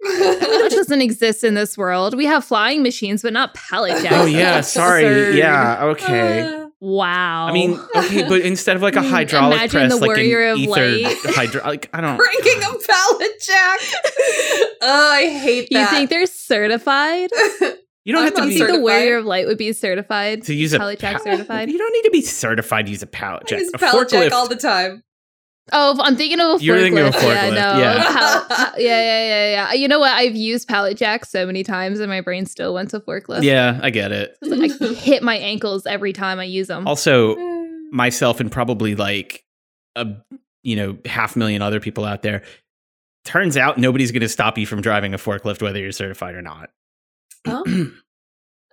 That 0.00 0.68
doesn't 0.70 1.02
exist 1.02 1.44
in 1.44 1.54
this 1.54 1.76
world. 1.76 2.16
We 2.16 2.24
have 2.26 2.44
flying 2.44 2.82
machines, 2.82 3.22
but 3.22 3.32
not 3.32 3.52
pallet 3.52 4.02
jacks. 4.02 4.14
Oh 4.14 4.26
yeah, 4.26 4.60
sorry. 4.60 5.04
absurd. 5.04 5.34
Yeah, 5.34 5.84
okay. 5.84 6.42
Uh, 6.42 6.67
Wow. 6.80 7.46
I 7.48 7.52
mean, 7.52 7.78
okay, 7.96 8.28
but 8.28 8.40
instead 8.42 8.76
of 8.76 8.82
like 8.82 8.94
a 8.96 9.02
hydraulic 9.02 9.56
imagine 9.56 9.70
press, 9.80 9.92
the 9.94 10.00
like 10.00 10.06
warrior 10.08 10.44
an 10.46 10.52
of 10.52 10.58
ether 10.58 10.88
light. 11.08 11.16
hydro, 11.34 11.62
like 11.64 11.90
I 11.92 12.00
don't. 12.00 12.18
Cranking 12.20 12.58
a 12.58 12.68
pallet 12.86 13.32
jack. 13.42 13.80
oh, 14.82 15.12
I 15.14 15.26
hate 15.40 15.68
you 15.72 15.86
think 15.86 16.10
they're 16.10 16.26
certified? 16.26 17.30
You 18.04 18.14
don't 18.14 18.22
I'm 18.22 18.24
have 18.26 18.34
to 18.36 18.40
Do 18.42 18.46
you 18.48 18.54
be 18.54 18.58
think 18.60 18.70
the 18.70 18.80
warrior 18.80 19.16
of 19.18 19.24
light 19.26 19.46
would 19.46 19.58
be 19.58 19.72
certified? 19.72 20.44
to 20.44 20.54
use 20.54 20.72
a 20.72 20.78
pallet 20.78 20.98
jack 20.98 21.16
pal- 21.16 21.24
certified? 21.24 21.68
You 21.70 21.78
don't 21.78 21.92
need 21.92 22.02
to 22.04 22.10
be 22.10 22.22
certified 22.22 22.86
to 22.86 22.92
use 22.92 23.02
a 23.02 23.06
pallet 23.06 23.42
I 23.46 23.48
jack. 23.50 23.58
use 23.60 23.70
A 23.74 23.78
pallet 23.78 24.08
jack 24.08 24.30
forklift. 24.30 24.32
all 24.32 24.48
the 24.48 24.56
time. 24.56 25.02
Oh, 25.72 25.98
I'm 26.00 26.16
thinking 26.16 26.40
of 26.40 26.46
a 26.46 26.54
forklift. 26.54 26.62
You're 26.62 26.78
thinking 26.78 26.98
of 26.98 27.14
a 27.14 27.18
Yeah, 27.18 27.48
forklift, 27.48 27.54
no. 27.54 27.78
yeah. 27.78 28.72
Yeah, 28.78 29.00
yeah, 29.00 29.26
yeah, 29.26 29.50
yeah. 29.50 29.72
You 29.72 29.88
know 29.88 29.98
what? 29.98 30.12
I've 30.12 30.36
used 30.36 30.68
pallet 30.68 30.96
jack 30.96 31.24
so 31.24 31.46
many 31.46 31.62
times, 31.62 32.00
and 32.00 32.10
my 32.10 32.20
brain 32.20 32.46
still 32.46 32.74
went 32.74 32.90
to 32.90 33.00
forklift. 33.00 33.42
yeah, 33.42 33.78
I 33.82 33.90
get 33.90 34.12
it. 34.12 34.36
I 34.44 34.68
hit 34.94 35.22
my 35.22 35.36
ankles 35.36 35.86
every 35.86 36.12
time 36.12 36.38
I 36.38 36.44
use 36.44 36.68
them. 36.68 36.86
Also, 36.86 37.34
hmm. 37.36 37.88
myself 37.90 38.40
and 38.40 38.50
probably 38.50 38.94
like 38.94 39.44
a 39.96 40.06
you 40.62 40.76
know 40.76 40.98
half 41.04 41.36
million 41.36 41.62
other 41.62 41.80
people 41.80 42.04
out 42.04 42.22
there. 42.22 42.42
Turns 43.24 43.56
out 43.56 43.78
nobody's 43.78 44.10
going 44.12 44.22
to 44.22 44.28
stop 44.28 44.56
you 44.56 44.66
from 44.66 44.80
driving 44.80 45.12
a 45.12 45.18
forklift 45.18 45.60
whether 45.60 45.78
you're 45.78 45.92
certified 45.92 46.34
or 46.34 46.42
not. 46.42 46.70
Oh. 47.46 47.90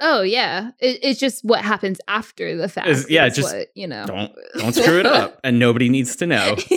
Oh 0.02 0.22
yeah, 0.24 0.72
it, 0.80 1.00
it's 1.04 1.20
just 1.20 1.44
what 1.46 1.62
happens 1.62 2.00
after 2.08 2.56
the 2.58 2.68
fact. 2.68 2.88
Is- 2.90 3.10
yeah, 3.10 3.26
is 3.28 3.36
just 3.36 3.54
what, 3.56 3.68
you 3.76 3.88
know. 3.88 4.06
Don't 4.06 4.32
don't 4.58 4.74
screw 4.74 5.00
it 5.00 5.06
up, 5.06 5.40
and 5.44 5.58
nobody 5.60 5.88
needs 5.90 6.16
to 6.18 6.28
know. 6.28 6.56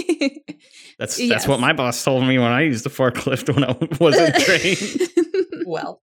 That's 0.98 1.16
that's 1.16 1.20
Yes. 1.20 1.48
what 1.48 1.60
my 1.60 1.72
boss 1.72 2.02
told 2.02 2.24
me 2.26 2.38
when 2.40 2.50
I 2.50 2.62
used 2.62 2.84
the 2.84 2.90
forklift 2.90 3.54
when 3.54 3.62
I 3.64 3.76
wasn't 4.00 4.34
trained. 4.44 5.64
well, 5.64 6.02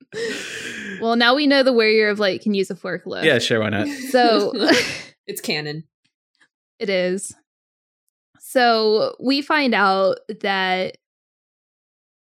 well, 1.02 1.15
now 1.15 1.34
we 1.36 1.47
know 1.47 1.63
the 1.63 1.73
warrior 1.73 2.10
of 2.10 2.19
light 2.19 2.41
can 2.41 2.54
use 2.54 2.69
a 2.69 2.76
forklift. 2.76 3.23
yeah, 3.23 3.39
sure, 3.39 3.60
why 3.60 3.69
not? 3.69 3.88
So 3.88 4.52
it's 5.28 5.41
canon. 5.41 5.86
It 6.78 6.89
is. 6.91 7.34
So 8.39 9.15
we 9.19 9.41
find 9.41 9.73
out 9.73 10.17
that 10.41 10.97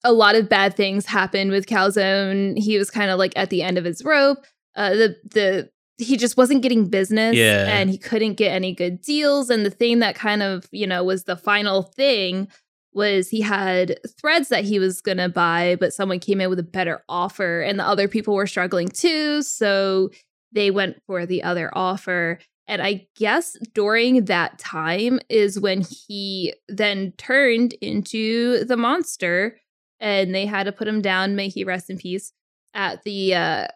a 0.04 0.12
lot 0.12 0.36
of 0.36 0.48
bad 0.48 0.76
things 0.76 1.06
happened 1.06 1.50
with 1.50 1.66
Calzone. 1.66 2.56
He 2.58 2.78
was 2.78 2.90
kind 2.90 3.10
of 3.10 3.18
like 3.18 3.32
at 3.36 3.50
the 3.50 3.62
end 3.62 3.76
of 3.76 3.84
his 3.84 4.04
rope. 4.04 4.44
Uh, 4.74 4.90
the 4.94 5.16
the 5.24 5.70
he 5.98 6.16
just 6.16 6.36
wasn't 6.36 6.62
getting 6.62 6.88
business, 6.88 7.36
Yeah. 7.36 7.66
and 7.68 7.88
he 7.90 7.98
couldn't 7.98 8.34
get 8.34 8.50
any 8.52 8.72
good 8.74 9.00
deals. 9.02 9.50
And 9.50 9.64
the 9.64 9.70
thing 9.70 9.98
that 10.00 10.14
kind 10.14 10.42
of 10.42 10.66
you 10.72 10.86
know 10.86 11.04
was 11.04 11.24
the 11.24 11.36
final 11.36 11.82
thing 11.82 12.48
was 12.94 13.28
he 13.30 13.40
had 13.40 13.98
threads 14.20 14.48
that 14.48 14.64
he 14.64 14.78
was 14.78 15.00
gonna 15.00 15.28
buy, 15.28 15.76
but 15.80 15.94
someone 15.94 16.18
came 16.18 16.40
in 16.40 16.50
with 16.50 16.58
a 16.58 16.62
better 16.64 17.02
offer, 17.08 17.60
and 17.60 17.78
the 17.78 17.86
other 17.86 18.08
people 18.08 18.34
were 18.34 18.46
struggling 18.46 18.88
too. 18.88 19.42
So 19.42 20.10
they 20.52 20.70
went 20.70 21.00
for 21.06 21.24
the 21.26 21.42
other 21.42 21.70
offer. 21.72 22.38
And 22.68 22.80
I 22.82 23.06
guess 23.16 23.56
during 23.74 24.26
that 24.26 24.58
time 24.58 25.18
is 25.28 25.58
when 25.58 25.80
he 25.82 26.54
then 26.68 27.12
turned 27.18 27.72
into 27.80 28.64
the 28.64 28.76
monster 28.76 29.58
and 29.98 30.34
they 30.34 30.46
had 30.46 30.64
to 30.64 30.72
put 30.72 30.86
him 30.88 31.00
down, 31.02 31.34
may 31.36 31.48
he 31.48 31.64
rest 31.64 31.90
in 31.90 31.98
peace, 31.98 32.32
at 32.74 33.02
the 33.04 33.34
uh, 33.34 33.66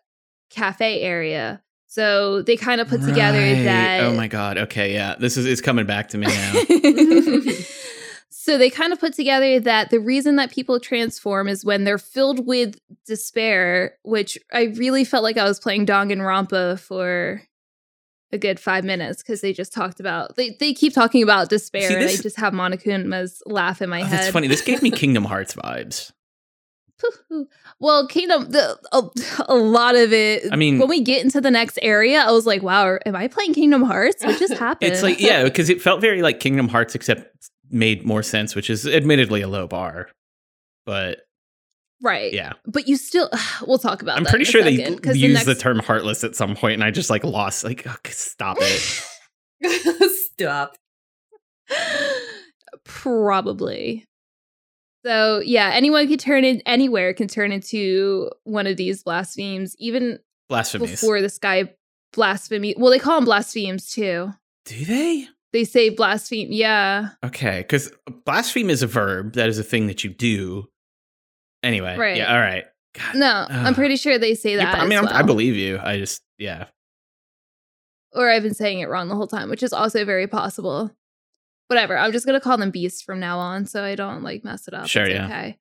cafe 0.56 1.02
area. 1.02 1.62
So 1.86 2.42
they 2.42 2.56
kind 2.56 2.80
of 2.80 2.88
put 2.88 3.02
together 3.02 3.38
oh 3.38 3.62
that. 3.64 4.00
Oh 4.04 4.12
my 4.14 4.26
god. 4.28 4.58
Okay, 4.58 4.92
yeah. 4.92 5.14
This 5.18 5.36
is 5.36 5.46
it's 5.46 5.60
coming 5.60 5.86
back 5.86 6.08
to 6.08 6.18
me 6.18 6.26
now. 6.26 6.52
so 8.30 8.58
they 8.58 8.70
kind 8.70 8.92
of 8.92 9.00
put 9.00 9.14
together 9.14 9.60
that 9.60 9.90
the 9.90 10.00
reason 10.00 10.36
that 10.36 10.50
people 10.50 10.78
transform 10.80 11.48
is 11.48 11.64
when 11.64 11.84
they're 11.84 11.98
filled 11.98 12.46
with 12.46 12.78
despair, 13.06 13.96
which 14.02 14.36
I 14.52 14.64
really 14.76 15.04
felt 15.04 15.22
like 15.22 15.36
I 15.36 15.44
was 15.44 15.60
playing 15.60 15.86
Danganronpa 15.86 16.80
for 16.80 17.42
a 18.32 18.38
good 18.38 18.58
five 18.58 18.84
minutes 18.84 19.22
because 19.22 19.40
they 19.40 19.52
just 19.52 19.72
talked 19.72 20.00
about 20.00 20.34
they 20.36 20.56
they 20.58 20.74
keep 20.74 20.92
talking 20.92 21.22
about 21.22 21.48
despair 21.48 21.88
See, 21.88 21.94
and 21.94 22.04
I 22.04 22.16
just 22.16 22.36
have 22.36 22.52
Monokuma's 22.52 23.40
laugh 23.46 23.80
in 23.80 23.88
my 23.88 24.00
Oh, 24.00 24.04
head. 24.04 24.18
that's 24.18 24.30
funny. 24.32 24.48
This 24.48 24.62
gave 24.62 24.82
me 24.82 24.90
Kingdom 25.02 25.24
Hearts 25.24 25.54
vibes. 25.54 26.10
well, 27.80 28.06
Kingdom, 28.08 28.50
the, 28.50 28.78
a, 28.92 29.02
a 29.52 29.54
lot 29.56 29.94
of 29.96 30.12
it. 30.12 30.44
I 30.52 30.56
mean- 30.56 30.78
when 30.78 30.88
we 30.88 31.00
get 31.02 31.22
into 31.24 31.40
the 31.40 31.50
next 31.50 31.78
area, 31.82 32.20
I 32.20 32.30
was 32.32 32.46
like, 32.46 32.62
"Wow, 32.62 32.98
am 33.04 33.14
I 33.16 33.28
playing 33.28 33.54
Kingdom 33.54 33.82
Hearts? 33.82 34.24
What 34.24 34.38
just 34.38 34.54
happened?" 34.58 34.92
It's 34.92 35.02
like 35.02 35.20
yeah, 35.20 35.44
because 35.44 35.68
it 35.70 35.80
felt 35.82 36.00
very 36.00 36.22
like 36.22 36.40
Kingdom 36.40 36.68
Hearts, 36.68 36.94
except 36.94 37.50
made 37.70 38.04
more 38.04 38.22
sense, 38.22 38.54
which 38.54 38.70
is 38.70 38.86
admittedly 38.86 39.42
a 39.42 39.48
low 39.48 39.66
bar. 39.66 40.08
But 40.86 41.18
right. 42.02 42.32
yeah, 42.32 42.52
but 42.66 42.88
you 42.88 42.96
still. 42.96 43.28
We'll 43.66 43.78
talk 43.78 44.02
about. 44.02 44.16
It. 44.18 44.20
I'm 44.20 44.26
pretty 44.26 44.44
sure 44.44 44.62
they 44.62 44.76
second, 44.76 45.02
'cause 45.02 45.16
used 45.16 45.44
the, 45.44 45.50
next- 45.50 45.60
term 45.60 45.78
heartless 45.80 46.22
at 46.24 46.36
some 46.36 46.54
point, 46.54 46.74
and 46.74 46.84
I 46.84 46.90
just 46.90 47.10
like 47.10 47.24
lost. 47.24 47.64
Like, 47.64 47.86
oh, 47.86 47.96
stop 48.06 48.58
it. 48.60 49.02
Stop. 50.38 50.76
Probably. 52.84 54.04
So 55.06 55.40
yeah, 55.44 55.70
anyone 55.72 56.08
can 56.08 56.18
turn 56.18 56.44
in 56.44 56.62
anywhere 56.66 57.14
can 57.14 57.28
turn 57.28 57.52
into 57.52 58.28
one 58.42 58.66
of 58.66 58.76
these 58.76 59.04
blasphemes, 59.04 59.76
even 59.78 60.18
Blasphemies. 60.48 60.90
before 60.90 61.20
this 61.20 61.38
guy 61.38 61.72
blasphemy. 62.12 62.74
Well, 62.76 62.90
they 62.90 62.98
call 62.98 63.16
them 63.16 63.24
blasphemes 63.24 63.92
too. 63.92 64.32
Do 64.64 64.84
they? 64.84 65.28
They 65.52 65.62
say 65.62 65.90
blaspheme. 65.90 66.48
Yeah, 66.50 67.10
Okay, 67.24 67.58
because 67.60 67.92
blaspheme 68.24 68.68
is 68.68 68.82
a 68.82 68.88
verb. 68.88 69.34
That 69.34 69.48
is 69.48 69.60
a 69.60 69.62
thing 69.62 69.86
that 69.86 70.02
you 70.02 70.10
do. 70.10 70.68
Anyway, 71.62 71.96
Right. 71.96 72.16
yeah, 72.16 72.34
all 72.34 72.40
right. 72.40 72.64
God, 72.94 73.14
no, 73.14 73.46
I'm 73.48 73.74
pretty 73.74 73.96
sure 73.96 74.18
they 74.18 74.34
say 74.34 74.56
that. 74.56 74.74
I 74.76 74.86
mean, 74.86 74.98
I'm, 74.98 75.06
I 75.06 75.22
believe 75.22 75.54
you. 75.54 75.78
I 75.80 75.98
just, 75.98 76.22
yeah. 76.38 76.66
or 78.12 78.28
I've 78.28 78.42
been 78.42 78.54
saying 78.54 78.80
it 78.80 78.88
wrong 78.88 79.08
the 79.08 79.14
whole 79.14 79.28
time, 79.28 79.50
which 79.50 79.62
is 79.62 79.72
also 79.72 80.04
very 80.04 80.26
possible. 80.26 80.90
Whatever. 81.68 81.98
I'm 81.98 82.12
just 82.12 82.26
gonna 82.26 82.40
call 82.40 82.58
them 82.58 82.70
beasts 82.70 83.02
from 83.02 83.20
now 83.20 83.38
on, 83.38 83.66
so 83.66 83.82
I 83.82 83.94
don't 83.94 84.22
like 84.22 84.44
mess 84.44 84.68
it 84.68 84.74
up. 84.74 84.86
Sure, 84.86 85.04
It's 85.04 85.14
yeah. 85.14 85.26
Okay. 85.26 85.58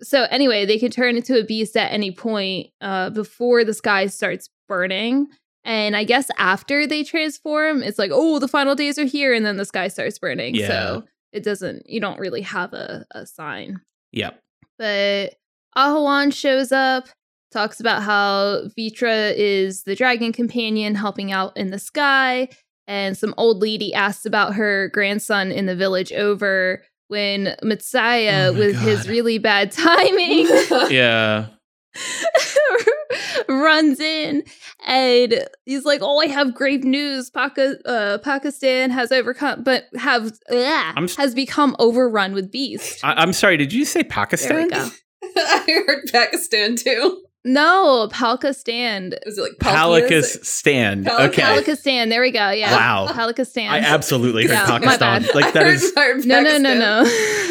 So 0.00 0.22
anyway, 0.30 0.64
they 0.64 0.78
can 0.78 0.90
turn 0.90 1.16
into 1.16 1.38
a 1.38 1.44
beast 1.44 1.76
at 1.76 1.92
any 1.92 2.12
point 2.12 2.68
uh, 2.80 3.10
before 3.10 3.64
the 3.64 3.74
sky 3.74 4.06
starts 4.06 4.48
burning. 4.68 5.26
And 5.64 5.96
I 5.96 6.04
guess 6.04 6.30
after 6.38 6.86
they 6.86 7.02
transform, 7.02 7.82
it's 7.82 7.98
like, 7.98 8.12
oh, 8.14 8.38
the 8.38 8.46
final 8.46 8.76
days 8.76 8.98
are 8.98 9.04
here, 9.04 9.34
and 9.34 9.44
then 9.44 9.56
the 9.56 9.64
sky 9.64 9.88
starts 9.88 10.18
burning. 10.18 10.54
Yeah. 10.54 10.68
So 10.68 11.04
it 11.32 11.42
doesn't. 11.42 11.88
You 11.88 12.00
don't 12.00 12.20
really 12.20 12.42
have 12.42 12.72
a, 12.72 13.04
a 13.10 13.26
sign. 13.26 13.80
Yep. 14.12 14.40
But 14.78 15.34
Ahawan 15.76 16.32
shows 16.32 16.70
up, 16.70 17.08
talks 17.50 17.80
about 17.80 18.02
how 18.02 18.62
Vrtra 18.78 19.34
is 19.36 19.82
the 19.82 19.96
dragon 19.96 20.32
companion 20.32 20.94
helping 20.94 21.32
out 21.32 21.56
in 21.56 21.70
the 21.70 21.78
sky, 21.80 22.48
and 22.86 23.16
some 23.16 23.34
old 23.36 23.60
lady 23.62 23.92
asks 23.94 24.24
about 24.26 24.54
her 24.54 24.88
grandson 24.92 25.50
in 25.52 25.66
the 25.66 25.76
village 25.76 26.12
over 26.12 26.82
when 27.08 27.54
Matsya, 27.62 28.48
Oh 28.48 28.52
my 28.52 28.58
with 28.58 28.76
his 28.76 29.08
really 29.08 29.38
bad 29.38 29.70
timing, 29.72 30.46
Yeah. 30.90 31.46
runs 33.48 34.00
in 34.00 34.42
and 34.86 35.46
he's 35.64 35.84
like, 35.84 36.00
"Oh, 36.02 36.20
I 36.20 36.26
have 36.26 36.54
grave 36.54 36.84
news. 36.84 37.30
Paka- 37.30 37.78
uh, 37.88 38.18
Pakistan 38.18 38.90
has 38.90 39.12
overcome, 39.12 39.62
but 39.62 39.84
have 39.96 40.26
ugh, 40.50 40.94
I'm 40.96 41.08
has 41.08 41.34
become 41.34 41.74
overrun 41.78 42.32
with 42.34 42.50
beasts." 42.52 43.02
I, 43.02 43.14
I'm 43.14 43.32
sorry. 43.32 43.56
Did 43.56 43.72
you 43.72 43.84
say 43.84 44.02
There 44.02 44.10
Pakistan? 44.10 44.56
we 44.64 44.68
go. 44.70 44.88
I 45.36 45.64
heard 45.86 46.04
Pakistan 46.12 46.76
too. 46.76 47.22
No, 47.48 48.08
Palkistan. 48.12 49.16
Was 49.24 49.38
it 49.38 49.40
like 49.42 49.52
Palicus 49.60 50.44
stand. 50.44 51.06
Pal- 51.06 51.28
Okay. 51.28 51.42
Palakistan. 51.42 52.08
There 52.08 52.20
we 52.20 52.32
go. 52.32 52.50
Yeah. 52.50 52.72
Wow. 52.74 53.06
Palakistan. 53.08 53.68
I 53.70 53.78
absolutely 53.78 54.42
heard 54.46 54.52
Yeah, 54.54 54.66
my 54.66 54.78
Pakistan. 54.80 55.22
bad. 55.22 55.34
Like 55.34 55.52
that 55.54 55.62
I 55.62 55.66
heard- 55.66 55.74
is 55.76 55.92
I 55.96 56.00
heard 56.06 56.26
no, 56.26 56.40
no, 56.42 56.58
no, 56.58 56.74
no. 56.74 57.04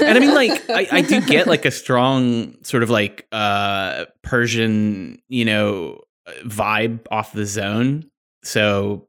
and 0.06 0.18
I 0.18 0.20
mean, 0.20 0.34
like, 0.36 0.52
I, 0.70 0.88
I 0.92 1.02
do 1.02 1.22
get 1.22 1.48
like 1.48 1.64
a 1.66 1.72
strong 1.72 2.56
sort 2.64 2.84
of 2.84 2.90
like 2.90 3.26
uh 3.32 4.04
Persian, 4.22 5.20
you 5.30 5.46
know, 5.46 6.02
vibe 6.44 7.00
off 7.10 7.32
the 7.32 7.46
zone. 7.46 8.10
So, 8.44 9.08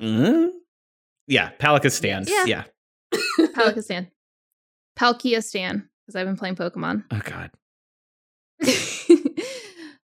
mm, 0.00 0.48
yeah, 1.26 1.50
Palikistan. 1.60 2.26
Yeah. 2.28 2.44
Yeah. 2.46 2.64
Palakistan. 3.54 4.08
Palkiastan, 4.98 5.86
because 6.06 6.16
I've 6.16 6.26
been 6.26 6.36
playing 6.36 6.56
Pokemon. 6.56 7.04
Oh 7.10 7.20
God. 7.22 7.50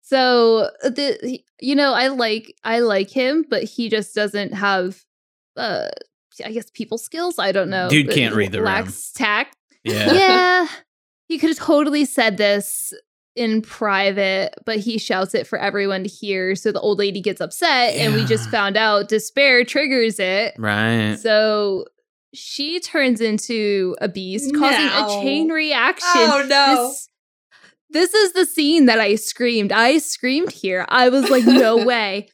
So 0.09 0.69
the 0.81 1.39
you 1.61 1.75
know 1.75 1.93
I 1.93 2.07
like 2.07 2.55
I 2.63 2.79
like 2.79 3.11
him, 3.11 3.45
but 3.47 3.63
he 3.63 3.89
just 3.89 4.15
doesn't 4.15 4.53
have 4.53 5.03
uh 5.55 5.89
I 6.43 6.51
guess 6.51 6.69
people 6.71 6.97
skills. 6.97 7.37
I 7.37 7.51
don't 7.51 7.69
know. 7.69 7.89
Dude 7.89 8.09
can't 8.11 8.33
read 8.33 8.51
the 8.51 8.61
lacks 8.61 9.11
tact. 9.11 9.55
Yeah. 9.83 10.13
yeah, 10.13 10.67
he 11.27 11.37
could 11.37 11.49
have 11.49 11.57
totally 11.59 12.05
said 12.05 12.37
this 12.37 12.93
in 13.35 13.61
private, 13.61 14.53
but 14.65 14.77
he 14.79 14.97
shouts 14.97 15.33
it 15.35 15.47
for 15.47 15.57
everyone 15.59 16.03
to 16.03 16.09
hear. 16.09 16.55
So 16.55 16.71
the 16.71 16.79
old 16.79 16.97
lady 16.99 17.21
gets 17.21 17.39
upset, 17.39 17.95
and 17.95 18.13
we 18.13 18.25
just 18.25 18.49
found 18.49 18.77
out 18.77 19.07
despair 19.09 19.63
triggers 19.63 20.19
it. 20.19 20.55
Right. 20.57 21.15
So 21.15 21.85
she 22.33 22.79
turns 22.79 23.21
into 23.21 23.95
a 24.01 24.07
beast, 24.07 24.53
causing 24.55 24.85
No. 24.87 25.19
a 25.19 25.21
chain 25.23 25.49
reaction. 25.49 26.09
Oh 26.15 26.45
no. 26.47 26.87
This, 26.89 27.08
this 27.89 28.13
is 28.13 28.33
the 28.33 28.45
scene 28.45 28.85
that 28.87 28.99
I 28.99 29.15
screamed. 29.15 29.71
I 29.71 29.97
screamed 29.97 30.51
here. 30.51 30.85
I 30.89 31.09
was 31.09 31.29
like, 31.29 31.45
no 31.45 31.77
way. 31.85 32.29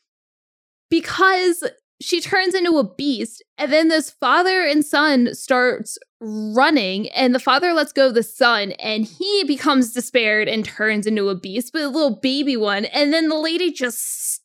Because 0.90 1.64
she 2.02 2.20
turns 2.22 2.54
into 2.54 2.78
a 2.78 2.84
beast, 2.96 3.44
and 3.58 3.72
then 3.72 3.88
this 3.88 4.10
father 4.10 4.62
and 4.66 4.84
son 4.86 5.34
starts 5.34 5.98
running, 6.20 7.10
and 7.10 7.34
the 7.34 7.40
father 7.40 7.74
lets 7.74 7.94
go 7.94 8.08
of 8.08 8.14
the 8.16 8.24
son, 8.24 8.74
and 8.74 9.06
he 9.06 9.44
becomes 9.46 9.94
despaired 9.94 10.48
and 10.48 10.66
turns 10.66 11.08
into 11.08 11.30
a 11.30 11.36
beast, 11.36 11.72
but 11.74 11.82
a 11.84 11.88
little 11.88 12.18
baby 12.20 12.58
one, 12.58 12.86
and 12.86 13.14
then 13.14 13.30
the 13.30 13.36
lady 13.36 13.72
just 13.72 13.98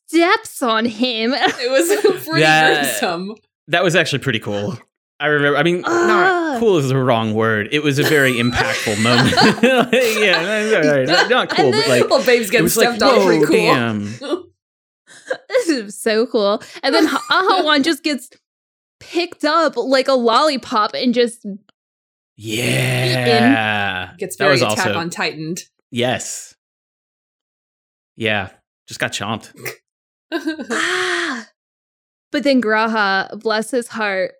steps 0.09 0.61
on 0.61 0.85
him. 0.85 1.33
It 1.35 1.69
was 1.69 2.23
pretty 2.25 2.41
That- 2.41 2.83
gruesome. 2.99 3.35
That 3.67 3.83
was 3.83 3.95
actually 3.95 4.19
pretty 4.19 4.39
cool. 4.39 4.77
I 5.21 5.27
remember. 5.27 5.57
I 5.57 5.63
mean, 5.63 5.83
Ah. 5.85 6.07
not 6.07 6.59
cool 6.59 6.77
is 6.77 6.89
the 6.89 6.97
wrong 6.97 7.33
word. 7.33 7.69
It 7.71 7.83
was 7.83 7.99
a 7.99 8.03
very 8.03 8.33
impactful 8.43 9.01
moment. 9.01 9.35
yeah, 10.19 10.71
not, 10.71 11.05
not- 11.07 11.29
not 11.29 11.49
cool, 11.49 11.65
And 11.65 11.73
but 11.75 11.87
like 11.87 12.09
Well, 12.09 12.23
babe's 12.25 12.49
getting 12.49 12.63
was 12.63 12.75
like, 12.77 12.95
stepped 12.95 13.01
on 13.03 13.25
pretty 13.25 13.45
cool. 13.45 13.55
damn. 13.55 14.03
this 15.49 15.69
is 15.69 16.01
so 16.01 16.25
cool. 16.25 16.61
And 16.83 16.93
then 16.95 17.07
Ahawan 17.07 17.83
just 17.83 18.03
gets 18.03 18.29
picked 18.99 19.45
up 19.45 19.77
like 19.77 20.07
a 20.07 20.13
lollipop 20.13 20.93
and 20.93 21.13
just 21.13 21.45
Yeah, 22.37 24.13
Gets 24.17 24.35
very 24.37 24.55
Attack 24.57 24.69
also 24.69 24.93
on 24.95 25.09
Titaned. 25.09 25.63
yes. 25.91 26.55
Yeah, 28.17 28.49
just 28.87 28.99
got 28.99 29.11
chomped. 29.13 29.51
ah. 30.33 31.47
But 32.31 32.43
then 32.43 32.61
G'raha, 32.61 33.39
bless 33.41 33.71
his 33.71 33.87
heart, 33.89 34.33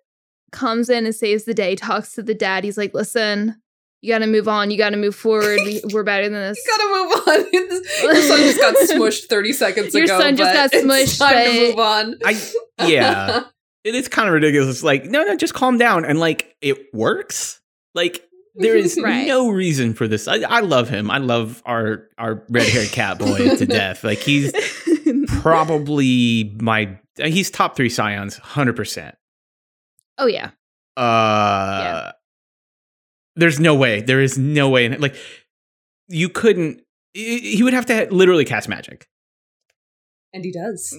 comes 0.52 0.88
in 0.88 1.04
and 1.06 1.14
saves 1.14 1.44
the 1.44 1.54
day, 1.54 1.74
talks 1.74 2.12
to 2.14 2.22
the 2.22 2.34
dad. 2.34 2.62
He's 2.64 2.78
like, 2.78 2.94
listen, 2.94 3.56
you 4.00 4.12
gotta 4.12 4.26
move 4.26 4.48
on, 4.48 4.70
you 4.70 4.78
gotta 4.78 4.96
move 4.96 5.14
forward. 5.14 5.58
We, 5.64 5.80
we're 5.92 6.02
better 6.04 6.28
than 6.28 6.32
this. 6.40 6.58
You 6.64 6.76
gotta 6.76 6.92
move 6.92 7.12
on. 7.26 7.52
Your 8.14 8.22
son 8.22 8.38
just 8.40 8.58
got 8.60 8.74
smushed 8.88 9.26
30 9.28 9.52
seconds 9.52 9.94
Your 9.94 10.04
ago. 10.04 10.20
son 10.20 10.36
just 10.36 10.48
but 10.48 10.54
got 10.54 10.74
it's 10.74 10.84
smushed, 10.84 11.18
Time 11.18 11.34
but- 11.34 11.44
to 11.44 11.68
move 11.68 11.78
on. 11.78 12.14
I 12.24 12.86
yeah, 12.88 13.44
it 13.84 13.94
is 13.94 14.08
kind 14.08 14.28
of 14.28 14.34
ridiculous. 14.34 14.68
It's 14.70 14.82
like 14.84 15.04
no, 15.04 15.22
no, 15.24 15.36
just 15.36 15.54
calm 15.54 15.78
down, 15.78 16.04
and 16.04 16.18
like 16.20 16.56
it 16.60 16.92
works. 16.94 17.60
Like 17.94 18.22
there 18.54 18.76
is 18.76 18.98
Right. 19.02 19.26
no 19.26 19.50
reason 19.50 19.94
for 19.94 20.06
this. 20.08 20.28
I, 20.28 20.40
I 20.40 20.60
love 20.60 20.88
him. 20.88 21.10
I 21.10 21.18
love 21.18 21.62
our 21.64 22.08
our 22.18 22.44
red 22.50 22.68
haired 22.68 22.88
cat 22.88 23.18
boy 23.18 23.56
to 23.56 23.66
death. 23.66 24.02
Like 24.04 24.18
he's 24.18 24.52
probably 25.40 26.54
my 26.60 26.98
he's 27.16 27.50
top 27.50 27.76
three 27.76 27.88
scions, 27.88 28.36
hundred 28.38 28.74
percent. 28.76 29.14
Oh, 30.18 30.26
yeah. 30.26 30.50
Uh, 30.96 32.12
there's 33.36 33.58
no 33.58 33.74
way. 33.74 34.00
There 34.02 34.20
is 34.20 34.36
no 34.38 34.68
way. 34.68 34.84
In 34.84 34.92
it. 34.92 35.00
Like 35.00 35.16
you 36.08 36.28
couldn't. 36.28 36.82
He 37.14 37.38
he 37.56 37.62
would 37.62 37.72
have 37.74 37.86
to 37.86 38.06
literally 38.10 38.44
cast 38.44 38.68
magic, 38.68 39.06
and 40.34 40.44
he 40.44 40.52
does. 40.52 40.98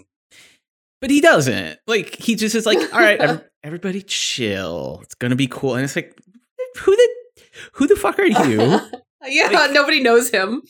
but 1.01 1.09
he 1.11 1.21
doesn't. 1.21 1.79
Like 1.87 2.15
he 2.15 2.35
just 2.35 2.55
is 2.55 2.65
like, 2.65 2.79
all 2.93 2.99
right, 2.99 3.19
ev- 3.19 3.43
everybody, 3.63 4.01
chill. 4.01 4.99
It's 5.03 5.15
gonna 5.15 5.35
be 5.35 5.47
cool. 5.47 5.75
And 5.75 5.83
it's 5.83 5.95
like, 5.95 6.17
who 6.79 6.95
the 6.95 7.09
who 7.73 7.87
the 7.87 7.95
fuck 7.95 8.17
are 8.19 8.25
you? 8.25 8.79
yeah, 9.25 9.49
Like- 9.49 9.71
nobody 9.71 10.01
knows 10.01 10.29
him. 10.31 10.63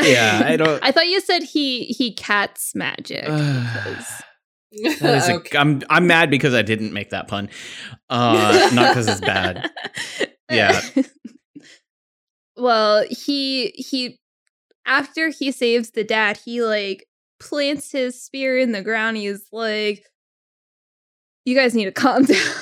yeah, 0.00 0.42
I 0.44 0.56
don't. 0.62 0.82
I 0.84 0.92
thought 0.92 1.08
you 1.08 1.20
said 1.20 1.42
he 1.42 1.86
he 1.86 2.12
cats 2.14 2.72
magic. 2.76 3.26
'cause- 3.26 4.22
That 4.72 5.14
is 5.16 5.28
Okay. 5.28 5.58
I'm 5.58 5.82
I'm 5.88 6.06
mad 6.06 6.30
because 6.30 6.54
I 6.54 6.62
didn't 6.62 6.92
make 6.92 7.10
that 7.10 7.28
pun, 7.28 7.48
uh, 8.10 8.70
not 8.72 8.90
because 8.90 9.08
it's 9.08 9.20
bad. 9.20 9.70
Yeah. 10.50 10.80
well, 12.56 13.04
he 13.10 13.68
he 13.76 14.18
after 14.86 15.28
he 15.28 15.52
saves 15.52 15.90
the 15.90 16.04
dad, 16.04 16.38
he 16.42 16.62
like 16.62 17.06
plants 17.38 17.92
his 17.92 18.20
spear 18.22 18.56
in 18.58 18.72
the 18.72 18.82
ground. 18.82 19.18
He's 19.18 19.46
like, 19.52 20.04
"You 21.44 21.54
guys 21.54 21.74
need 21.74 21.84
to 21.84 21.92
calm 21.92 22.24
down." 22.24 22.54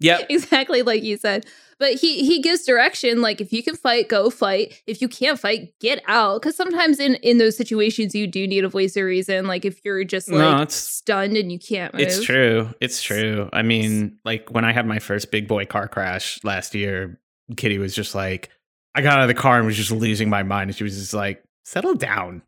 Yep. 0.00 0.26
exactly 0.28 0.82
like 0.82 1.02
you 1.02 1.16
said. 1.16 1.46
But 1.80 1.94
he 1.94 2.26
he 2.26 2.42
gives 2.42 2.64
direction 2.64 3.22
like 3.22 3.40
if 3.40 3.54
you 3.54 3.62
can 3.62 3.74
fight, 3.74 4.10
go 4.10 4.28
fight. 4.28 4.80
If 4.86 5.00
you 5.00 5.08
can't 5.08 5.38
fight, 5.38 5.72
get 5.80 6.02
out. 6.06 6.40
Because 6.40 6.54
sometimes 6.54 7.00
in 7.00 7.14
in 7.16 7.38
those 7.38 7.56
situations 7.56 8.14
you 8.14 8.26
do 8.26 8.46
need 8.46 8.64
a 8.64 8.68
voice 8.68 8.96
of 8.96 9.04
reason. 9.04 9.46
Like 9.46 9.64
if 9.64 9.82
you're 9.82 10.04
just 10.04 10.30
like 10.30 10.58
No, 10.58 10.66
stunned 10.68 11.38
and 11.38 11.50
you 11.50 11.58
can't 11.58 11.94
move. 11.94 12.02
It's 12.02 12.22
true. 12.22 12.68
It's 12.82 13.02
true. 13.02 13.48
I 13.54 13.62
mean, 13.62 14.18
like 14.26 14.50
when 14.50 14.66
I 14.66 14.72
had 14.72 14.86
my 14.86 14.98
first 14.98 15.30
big 15.30 15.48
boy 15.48 15.64
car 15.64 15.88
crash 15.88 16.38
last 16.44 16.74
year, 16.74 17.18
Kitty 17.56 17.78
was 17.78 17.94
just 17.94 18.14
like, 18.14 18.50
I 18.94 19.00
got 19.00 19.14
out 19.14 19.22
of 19.22 19.28
the 19.28 19.34
car 19.34 19.56
and 19.56 19.66
was 19.66 19.76
just 19.76 19.90
losing 19.90 20.28
my 20.28 20.42
mind. 20.42 20.68
And 20.68 20.76
she 20.76 20.84
was 20.84 20.98
just 20.98 21.14
like, 21.14 21.42
settle 21.64 21.94
down. 21.94 22.42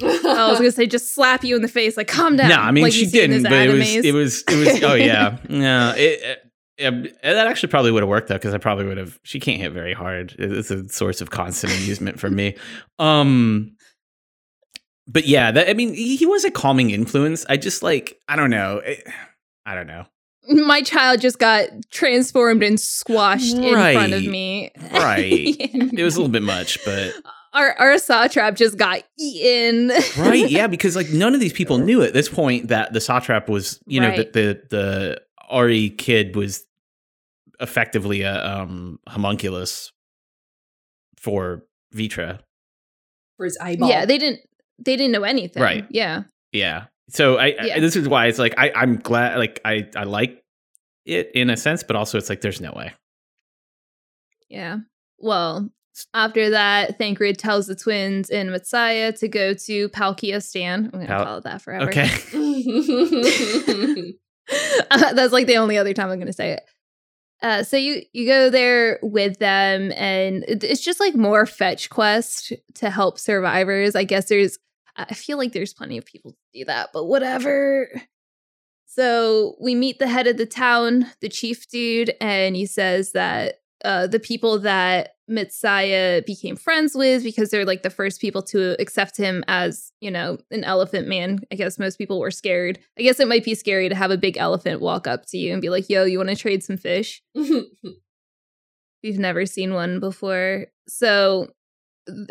I 0.00 0.48
was 0.48 0.58
gonna 0.58 0.70
say 0.72 0.86
just 0.86 1.12
slap 1.12 1.44
you 1.44 1.56
in 1.56 1.62
the 1.62 1.68
face, 1.68 1.96
like 1.98 2.08
calm 2.08 2.36
down. 2.36 2.48
No, 2.48 2.56
I 2.56 2.70
mean 2.70 2.84
like 2.84 2.92
she 2.92 3.00
you 3.00 3.06
see 3.08 3.22
in 3.22 3.30
didn't, 3.30 3.42
but 3.42 3.68
it 3.68 3.74
was 3.74 3.88
it 4.06 4.14
was 4.14 4.44
it 4.48 4.56
was 4.56 4.82
oh 4.84 4.94
yeah. 4.94 5.36
No, 5.50 5.92
it, 5.96 6.47
it, 6.78 6.94
it- 6.94 7.14
that 7.22 7.46
actually 7.46 7.68
probably 7.70 7.90
would 7.92 8.02
have 8.02 8.08
worked 8.08 8.28
though 8.28 8.34
because 8.36 8.54
I 8.54 8.58
probably 8.58 8.86
would 8.86 8.98
have. 8.98 9.18
She 9.24 9.40
can't 9.40 9.60
hit 9.60 9.72
very 9.72 9.92
hard. 9.94 10.34
It's 10.38 10.70
a 10.70 10.88
source 10.88 11.20
of 11.20 11.30
constant 11.30 11.72
amusement 11.74 12.18
for 12.20 12.30
me. 12.30 12.56
Um, 12.98 13.76
but 15.06 15.26
yeah, 15.26 15.50
that 15.50 15.68
I 15.68 15.74
mean, 15.74 15.94
he 15.94 16.16
he 16.16 16.26
was 16.26 16.44
a 16.44 16.50
calming 16.50 16.90
influence. 16.90 17.44
I 17.48 17.56
just 17.56 17.82
like 17.82 18.18
I 18.28 18.36
don't 18.36 18.50
know. 18.50 18.78
It- 18.78 19.06
I 19.66 19.74
don't 19.74 19.86
know. 19.86 20.06
My 20.48 20.80
child 20.80 21.20
just 21.20 21.38
got 21.38 21.68
transformed 21.90 22.62
and 22.62 22.80
squashed 22.80 23.54
right. 23.58 23.64
in 23.66 23.94
front 23.98 24.12
of 24.14 24.24
me. 24.24 24.70
Right. 24.92 25.56
Yeah. 25.58 25.84
It 25.98 26.02
was 26.02 26.16
a 26.16 26.20
little 26.20 26.32
bit 26.32 26.42
much, 26.42 26.78
but 26.86 27.12
Our 27.52 27.72
our 27.78 27.98
satrap 27.98 28.56
just 28.56 28.78
got 28.78 29.02
eaten. 29.18 29.88
right, 30.18 30.48
yeah, 30.48 30.66
because 30.74 30.96
like 30.96 31.10
none 31.10 31.34
of 31.34 31.40
these 31.40 31.52
people 31.52 31.76
knew 31.78 32.02
at 32.02 32.14
this 32.14 32.28
point 32.30 32.68
that 32.68 32.92
the 32.94 33.00
satrap 33.00 33.48
was, 33.48 33.78
you 33.86 34.00
know, 34.00 34.08
Right. 34.08 34.16
that 34.18 34.32
the 34.32 34.62
the 34.70 35.20
Ari 35.50 35.90
kid 35.90 36.34
was 36.36 36.64
effectively 37.60 38.22
a 38.22 38.44
um 38.44 38.98
homunculus 39.08 39.92
for 41.16 41.64
Vrtra. 41.94 42.40
For 43.36 43.44
his 43.44 43.58
eyeball. 43.60 43.88
yeah, 43.88 44.04
they 44.04 44.18
didn't 44.18 44.40
they 44.78 44.96
didn't 44.96 45.12
know 45.12 45.24
anything. 45.24 45.62
Right. 45.62 45.86
Yeah. 45.90 46.22
Yeah. 46.52 46.86
So 47.10 47.36
I, 47.38 47.54
I 47.60 47.80
this 47.80 47.96
is 47.96 48.08
why 48.08 48.26
it's 48.26 48.38
like 48.38 48.54
I 48.58 48.70
I'm 48.74 48.96
glad 48.96 49.38
like 49.38 49.60
I 49.64 49.88
I 49.96 50.04
like 50.04 50.42
it 51.04 51.30
in 51.34 51.50
a 51.50 51.56
sense, 51.56 51.82
but 51.82 51.96
also 51.96 52.18
it's 52.18 52.28
like 52.28 52.40
there's 52.40 52.60
no 52.60 52.72
way. 52.72 52.92
Yeah. 54.48 54.78
Well, 55.18 55.70
after 56.14 56.50
that, 56.50 56.98
Thancred 56.98 57.38
tells 57.38 57.66
the 57.66 57.74
twins 57.74 58.30
and 58.30 58.50
Matsya 58.50 59.18
to 59.18 59.28
go 59.28 59.54
to 59.54 59.88
Palkia 59.88 60.42
Stan. 60.42 60.84
I'm 60.84 60.90
gonna 60.90 61.06
Pal- 61.06 61.24
call 61.24 61.38
it 61.38 61.44
that 61.44 61.62
forever. 61.62 61.88
Okay. 61.88 62.08
That's 64.90 65.32
like 65.32 65.46
the 65.46 65.56
only 65.56 65.76
other 65.76 65.92
time 65.92 66.10
I'm 66.10 66.18
going 66.18 66.26
to 66.26 66.32
say 66.32 66.52
it. 66.52 66.62
Uh, 67.40 67.62
so 67.62 67.76
you 67.76 68.02
you 68.12 68.26
go 68.26 68.50
there 68.50 68.98
with 69.02 69.38
them, 69.38 69.92
and 69.94 70.44
it's 70.48 70.80
just 70.80 70.98
like 70.98 71.14
more 71.14 71.46
fetch 71.46 71.88
quest 71.88 72.52
to 72.74 72.90
help 72.90 73.18
survivors. 73.18 73.94
I 73.94 74.04
guess 74.04 74.28
there's, 74.28 74.58
I 74.96 75.14
feel 75.14 75.38
like 75.38 75.52
there's 75.52 75.72
plenty 75.72 75.98
of 75.98 76.04
people 76.04 76.32
to 76.32 76.38
do 76.52 76.64
that, 76.64 76.90
but 76.92 77.04
whatever. 77.04 77.88
So 78.86 79.54
we 79.60 79.76
meet 79.76 80.00
the 80.00 80.08
head 80.08 80.26
of 80.26 80.38
the 80.38 80.46
town, 80.46 81.06
the 81.20 81.28
chief 81.28 81.68
dude, 81.68 82.14
and 82.20 82.56
he 82.56 82.66
says 82.66 83.12
that 83.12 83.60
uh, 83.84 84.08
the 84.08 84.18
people 84.18 84.58
that 84.60 85.10
Matsya 85.28 86.24
became 86.26 86.56
friends 86.56 86.94
with 86.94 87.22
because 87.22 87.50
they're 87.50 87.64
like 87.64 87.82
the 87.82 87.90
first 87.90 88.20
people 88.20 88.42
to 88.42 88.80
accept 88.80 89.16
him 89.16 89.44
as, 89.46 89.92
you 90.00 90.10
know, 90.10 90.38
an 90.50 90.64
elephant 90.64 91.08
man. 91.08 91.40
I 91.52 91.56
guess 91.56 91.78
most 91.78 91.98
people 91.98 92.18
were 92.18 92.30
scared. 92.30 92.78
I 92.98 93.02
guess 93.02 93.20
it 93.20 93.28
might 93.28 93.44
be 93.44 93.54
scary 93.54 93.88
to 93.88 93.94
have 93.94 94.10
a 94.10 94.16
big 94.18 94.36
elephant 94.36 94.80
walk 94.80 95.06
up 95.06 95.26
to 95.26 95.38
you 95.38 95.52
and 95.52 95.62
be 95.62 95.70
like, 95.70 95.88
yo, 95.90 96.04
you 96.04 96.18
want 96.18 96.30
to 96.30 96.36
trade 96.36 96.62
some 96.62 96.76
fish? 96.76 97.22
We've 97.34 99.18
never 99.18 99.46
seen 99.46 99.74
one 99.74 100.00
before. 100.00 100.66
So 100.88 101.48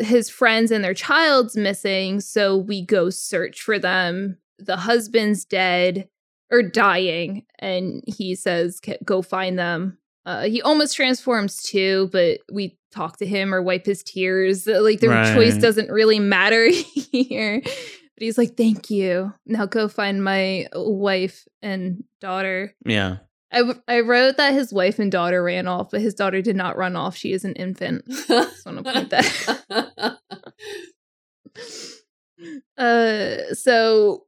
his 0.00 0.28
friends 0.28 0.70
and 0.70 0.84
their 0.84 0.94
child's 0.94 1.56
missing. 1.56 2.20
So 2.20 2.56
we 2.56 2.84
go 2.84 3.10
search 3.10 3.60
for 3.60 3.78
them. 3.78 4.38
The 4.58 4.76
husband's 4.76 5.44
dead 5.44 6.08
or 6.50 6.62
dying. 6.62 7.44
And 7.58 8.02
he 8.06 8.34
says, 8.34 8.80
go 9.04 9.22
find 9.22 9.58
them. 9.58 9.98
Uh, 10.26 10.44
he 10.44 10.60
almost 10.60 10.94
transforms 10.94 11.62
too, 11.62 12.10
but 12.12 12.40
we 12.52 12.77
talk 12.92 13.18
to 13.18 13.26
him 13.26 13.54
or 13.54 13.62
wipe 13.62 13.86
his 13.86 14.02
tears. 14.02 14.66
Like 14.66 15.00
the 15.00 15.32
choice 15.34 15.56
doesn't 15.56 15.90
really 15.90 16.18
matter 16.18 16.68
here. 17.12 17.60
But 17.62 18.24
he's 18.24 18.38
like, 18.38 18.56
thank 18.56 18.90
you. 18.90 19.32
Now 19.46 19.66
go 19.66 19.88
find 19.88 20.24
my 20.24 20.66
wife 20.74 21.46
and 21.62 22.04
daughter. 22.20 22.74
Yeah. 22.84 23.18
I, 23.50 23.58
w- 23.58 23.80
I 23.88 24.00
wrote 24.00 24.36
that 24.36 24.52
his 24.52 24.72
wife 24.72 24.98
and 24.98 25.10
daughter 25.10 25.42
ran 25.42 25.66
off, 25.68 25.90
but 25.90 26.02
his 26.02 26.14
daughter 26.14 26.42
did 26.42 26.56
not 26.56 26.76
run 26.76 26.96
off. 26.96 27.16
She 27.16 27.32
is 27.32 27.44
an 27.44 27.54
infant. 27.54 28.04
Just 28.06 28.66
want 28.66 28.84
to 28.84 28.92
point 28.92 29.10
that. 29.10 30.18
uh, 32.78 33.54
so 33.54 34.26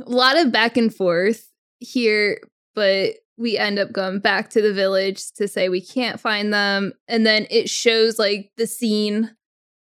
a 0.00 0.08
lot 0.08 0.38
of 0.38 0.52
back 0.52 0.76
and 0.76 0.94
forth 0.94 1.48
here, 1.80 2.40
but 2.74 3.14
we 3.40 3.56
end 3.56 3.78
up 3.78 3.90
going 3.90 4.20
back 4.20 4.50
to 4.50 4.60
the 4.60 4.72
village 4.72 5.32
to 5.32 5.48
say 5.48 5.70
we 5.70 5.80
can't 5.80 6.20
find 6.20 6.52
them, 6.52 6.92
and 7.08 7.26
then 7.26 7.46
it 7.50 7.70
shows 7.70 8.18
like 8.18 8.52
the 8.56 8.66
scene 8.66 9.34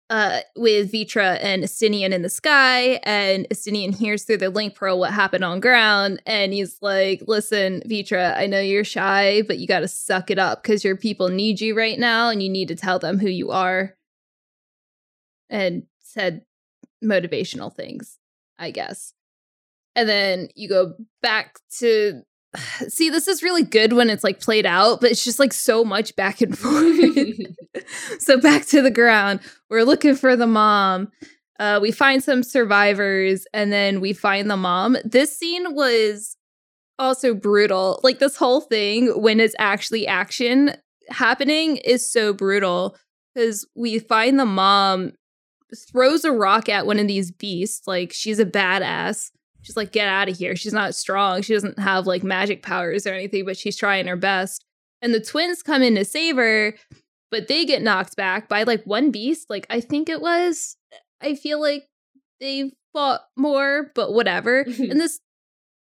uh 0.10 0.39
with 0.55 0.91
Vrtra 0.91 1.39
and 1.41 1.63
Estinian 1.63 2.12
in 2.12 2.21
the 2.21 2.29
sky, 2.29 2.99
and 3.03 3.47
Estinian 3.49 3.95
hears 3.95 4.25
through 4.25 4.38
the 4.38 4.49
link 4.49 4.75
pearl 4.75 4.99
what 4.99 5.13
happened 5.13 5.45
on 5.45 5.62
ground, 5.62 6.21
and 6.25 6.51
he's 6.53 6.77
like, 6.81 7.23
Listen, 7.25 7.81
Vrtra, 7.89 8.38
I 8.38 8.47
know 8.47 8.60
you're 8.60 8.83
shy, 8.83 9.41
but 9.47 9.60
you 9.60 9.67
gotta 9.67 9.88
suck 9.88 10.29
it 10.29 10.38
up 10.38 10.62
because 10.62 10.83
your 10.83 10.97
people 10.97 11.29
need 11.29 11.62
you 11.62 11.75
right 11.75 11.97
now 11.97 12.29
and 12.29 12.43
you 12.43 12.49
need 12.49 12.67
to 12.67 12.75
tell 12.75 12.99
them 12.99 13.17
who 13.17 13.29
you 13.29 13.51
are. 13.51 13.95
And 15.49 15.83
said 16.01 16.43
motivational 17.01 17.73
things, 17.73 18.19
I 18.60 18.71
guess. 18.71 19.13
And 19.95 20.07
then 20.10 20.49
you 20.53 20.67
go 20.67 20.95
back 21.21 21.60
to 21.79 22.23
see, 22.88 23.10
this 23.10 23.27
is 23.27 23.43
really 23.43 23.63
good 23.63 23.93
when 23.93 24.10
it's 24.10 24.23
like 24.23 24.39
played 24.39 24.65
out, 24.65 25.01
but 25.01 25.12
it's 25.12 25.23
just 25.23 25.39
like 25.39 25.53
so 25.53 25.83
much 25.83 26.15
back 26.15 26.41
and 26.41 26.57
forth. 26.60 27.36
so 28.19 28.39
back 28.39 28.65
to 28.67 28.81
the 28.81 28.91
ground. 28.91 29.39
We're 29.69 29.83
looking 29.83 30.15
for 30.15 30.36
the 30.36 30.47
mom. 30.47 31.12
Uh, 31.60 31.79
we 31.81 31.91
find 31.91 32.23
some 32.23 32.43
survivors 32.43 33.45
and 33.53 33.71
then 33.71 33.99
we 33.99 34.13
find 34.13 34.49
the 34.49 34.57
mom. 34.57 34.97
This 35.03 35.36
scene 35.36 35.73
was 35.73 36.38
also 36.99 37.33
brutal. 37.33 37.99
Like 38.03 38.19
this 38.19 38.38
whole 38.38 38.62
thing, 38.62 39.07
when 39.21 39.39
it's 39.39 39.55
actually 39.57 40.07
action 40.07 40.73
happening, 41.10 41.77
is 41.77 42.10
so 42.10 42.33
brutal 42.33 42.95
because 43.33 43.67
we 43.75 43.99
find 43.99 44.39
the 44.39 44.45
mom 44.45 45.13
throws 45.75 46.23
a 46.23 46.31
rock 46.31 46.69
at 46.69 46.86
one 46.86 46.99
of 46.99 47.07
these 47.07 47.31
beasts. 47.31 47.88
Like 47.88 48.13
she's 48.13 48.39
a 48.39 48.45
badass. 48.45 49.31
She's 49.62 49.76
like, 49.78 49.91
get 49.91 50.08
out 50.08 50.30
of 50.30 50.38
here. 50.38 50.56
She's 50.56 50.74
not 50.74 50.96
strong. 50.96 51.41
She 51.41 51.54
doesn't 51.54 51.80
have 51.80 52.08
like 52.08 52.24
magic 52.24 52.63
powers 52.63 53.06
or 53.06 53.13
anything, 53.13 53.46
but 53.46 53.58
she's 53.58 53.76
trying 53.76 54.08
her 54.08 54.15
best. 54.15 54.63
And 55.02 55.13
the 55.13 55.20
twins 55.20 55.62
come 55.62 55.82
in 55.84 55.96
to 55.96 56.06
save 56.06 56.38
her, 56.38 56.74
but 57.32 57.48
they 57.48 57.65
get 57.65 57.82
knocked 57.82 58.15
back 58.15 58.48
by 58.48 58.63
like 58.63 58.84
one 58.86 59.12
beast. 59.12 59.50
Like 59.50 59.67
I 59.70 59.82
think 59.82 60.10
it 60.10 60.22
was. 60.22 60.78
I 61.22 61.36
feel 61.36 61.60
like 61.60 61.88
they 62.39 62.72
fought 62.93 63.22
more, 63.36 63.91
but 63.96 64.13
whatever. 64.13 64.62
and 64.62 65.00
this 65.00 65.20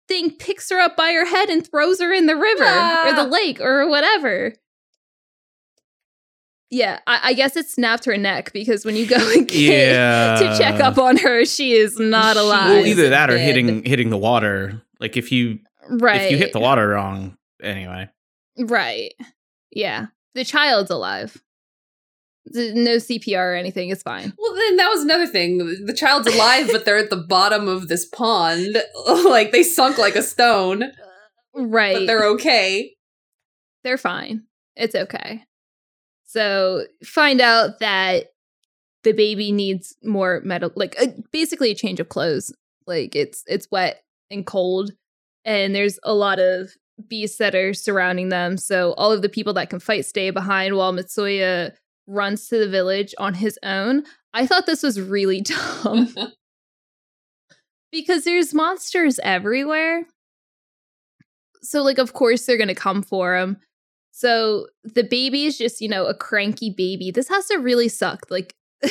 thing 0.09 0.31
picks 0.33 0.71
her 0.71 0.79
up 0.81 0.97
by 0.97 1.13
her 1.13 1.25
head 1.27 1.49
and 1.49 1.67
throws 1.67 2.01
her 2.01 2.13
in 2.13 2.27
the 2.27 2.37
river 2.37 2.65
or 2.65 2.69
Ah. 2.69 3.13
the 3.17 3.29
lake 3.31 3.61
or 3.61 3.87
whatever. 3.89 4.55
Yeah, 6.75 6.99
I, 7.07 7.21
I 7.23 7.33
guess 7.35 7.55
it 7.57 7.69
snapped 7.69 8.05
her 8.07 8.17
neck 8.17 8.53
because 8.53 8.85
when 8.85 8.97
you 8.97 9.07
go 9.07 9.15
and 9.37 9.49
Yeah. 9.53 10.35
to 10.41 10.59
check 10.59 10.81
up 10.81 10.99
on 10.99 11.17
her, 11.19 11.45
she 11.45 11.73
is 11.73 12.01
not 12.01 12.37
alive. 12.37 12.71
Well, 12.71 12.87
either 12.87 13.11
that 13.11 13.31
or 13.31 13.37
dead. 13.37 13.45
hitting 13.47 13.85
hitting 13.85 14.11
the 14.11 14.19
water. 14.19 14.83
Like 14.99 15.17
if 15.17 15.31
you 15.31 15.61
right. 15.89 16.23
if 16.23 16.31
you 16.33 16.37
hit 16.37 16.53
the 16.53 16.59
water 16.59 16.89
wrong, 16.89 17.37
anyway. 17.63 18.09
Right. 18.59 19.13
Yeah. 19.71 20.07
The 20.35 20.45
child's 20.45 20.91
alive. 20.91 21.41
No 22.53 22.97
CPR 22.97 23.53
or 23.53 23.55
anything. 23.55 23.91
It's 23.91 24.03
fine. 24.03 24.33
Well, 24.37 24.55
then 24.55 24.77
that 24.77 24.89
was 24.89 25.03
another 25.05 25.29
thing. 25.29 25.59
The 25.87 25.95
child's 25.95 26.27
alive, 26.27 26.69
but 26.73 26.85
they're 26.85 26.99
at 26.99 27.09
the 27.09 27.17
bottom 27.17 27.69
of 27.69 27.87
this 27.87 28.05
pond. 28.05 28.77
like 29.27 29.53
they 29.53 29.63
sunk 29.63 29.97
like 29.97 30.17
a 30.17 30.23
stone, 30.23 30.91
Right. 31.55 31.95
but 31.97 32.07
they're 32.09 32.27
okay. 32.31 32.97
they're 33.85 33.97
fine. 33.97 34.43
It's 34.77 34.95
okay. 34.97 35.45
So 36.35 36.87
find 37.05 37.41
out 37.41 37.79
that 37.79 38.33
the 39.05 39.13
baby 39.13 39.53
needs 39.53 39.95
more 40.03 40.41
metal, 40.45 40.73
like 40.75 41.01
uh, 41.01 41.07
basically 41.31 41.71
a 41.71 41.77
change 41.77 42.01
of 42.01 42.09
clothes. 42.09 42.53
Like 42.89 43.15
it's 43.15 43.45
it's 43.47 43.71
wet 43.71 44.03
and 44.33 44.45
cold, 44.45 44.91
and 45.45 45.77
there's 45.77 46.01
a 46.03 46.13
lot 46.13 46.41
of 46.41 46.73
beasts 47.07 47.39
that 47.39 47.55
are 47.55 47.73
surrounding 47.73 48.31
them. 48.31 48.57
So 48.57 48.95
all 48.95 49.13
of 49.13 49.23
the 49.23 49.29
people 49.29 49.53
that 49.53 49.71
can 49.71 49.79
fight 49.79 50.07
stay 50.07 50.31
behind 50.31 50.77
while 50.77 50.93
Matsya 50.93 51.71
runs 52.09 52.49
to 52.49 52.59
the 52.59 52.69
village 52.69 53.15
on 53.17 53.35
his 53.35 53.57
own. 53.63 54.03
I 54.33 54.45
thought 54.45 54.67
this 54.67 54.83
was 54.83 55.01
really 55.01 55.41
dumb 55.85 56.13
because 57.93 58.25
there's 58.25 58.53
monsters 58.53 59.21
everywhere. 59.23 60.05
so 61.63 61.85
like 61.85 61.99
of 61.99 62.13
course 62.13 62.45
they're 62.45 62.59
gonna 62.59 62.75
come 62.75 63.05
for 63.05 63.37
him. 63.37 63.59
So 64.17 64.69
the 64.85 65.03
baby 65.03 65.45
is 65.45 65.59
just, 65.59 65.81
you 65.81 65.89
know, 65.89 66.07
a 66.07 66.15
cranky 66.15 66.71
baby. 66.71 67.11
This 67.11 67.27
has 67.29 67.47
to 67.49 67.59
really 67.59 67.89
suck. 67.89 68.21
Like 68.31 68.55
I 68.85 68.87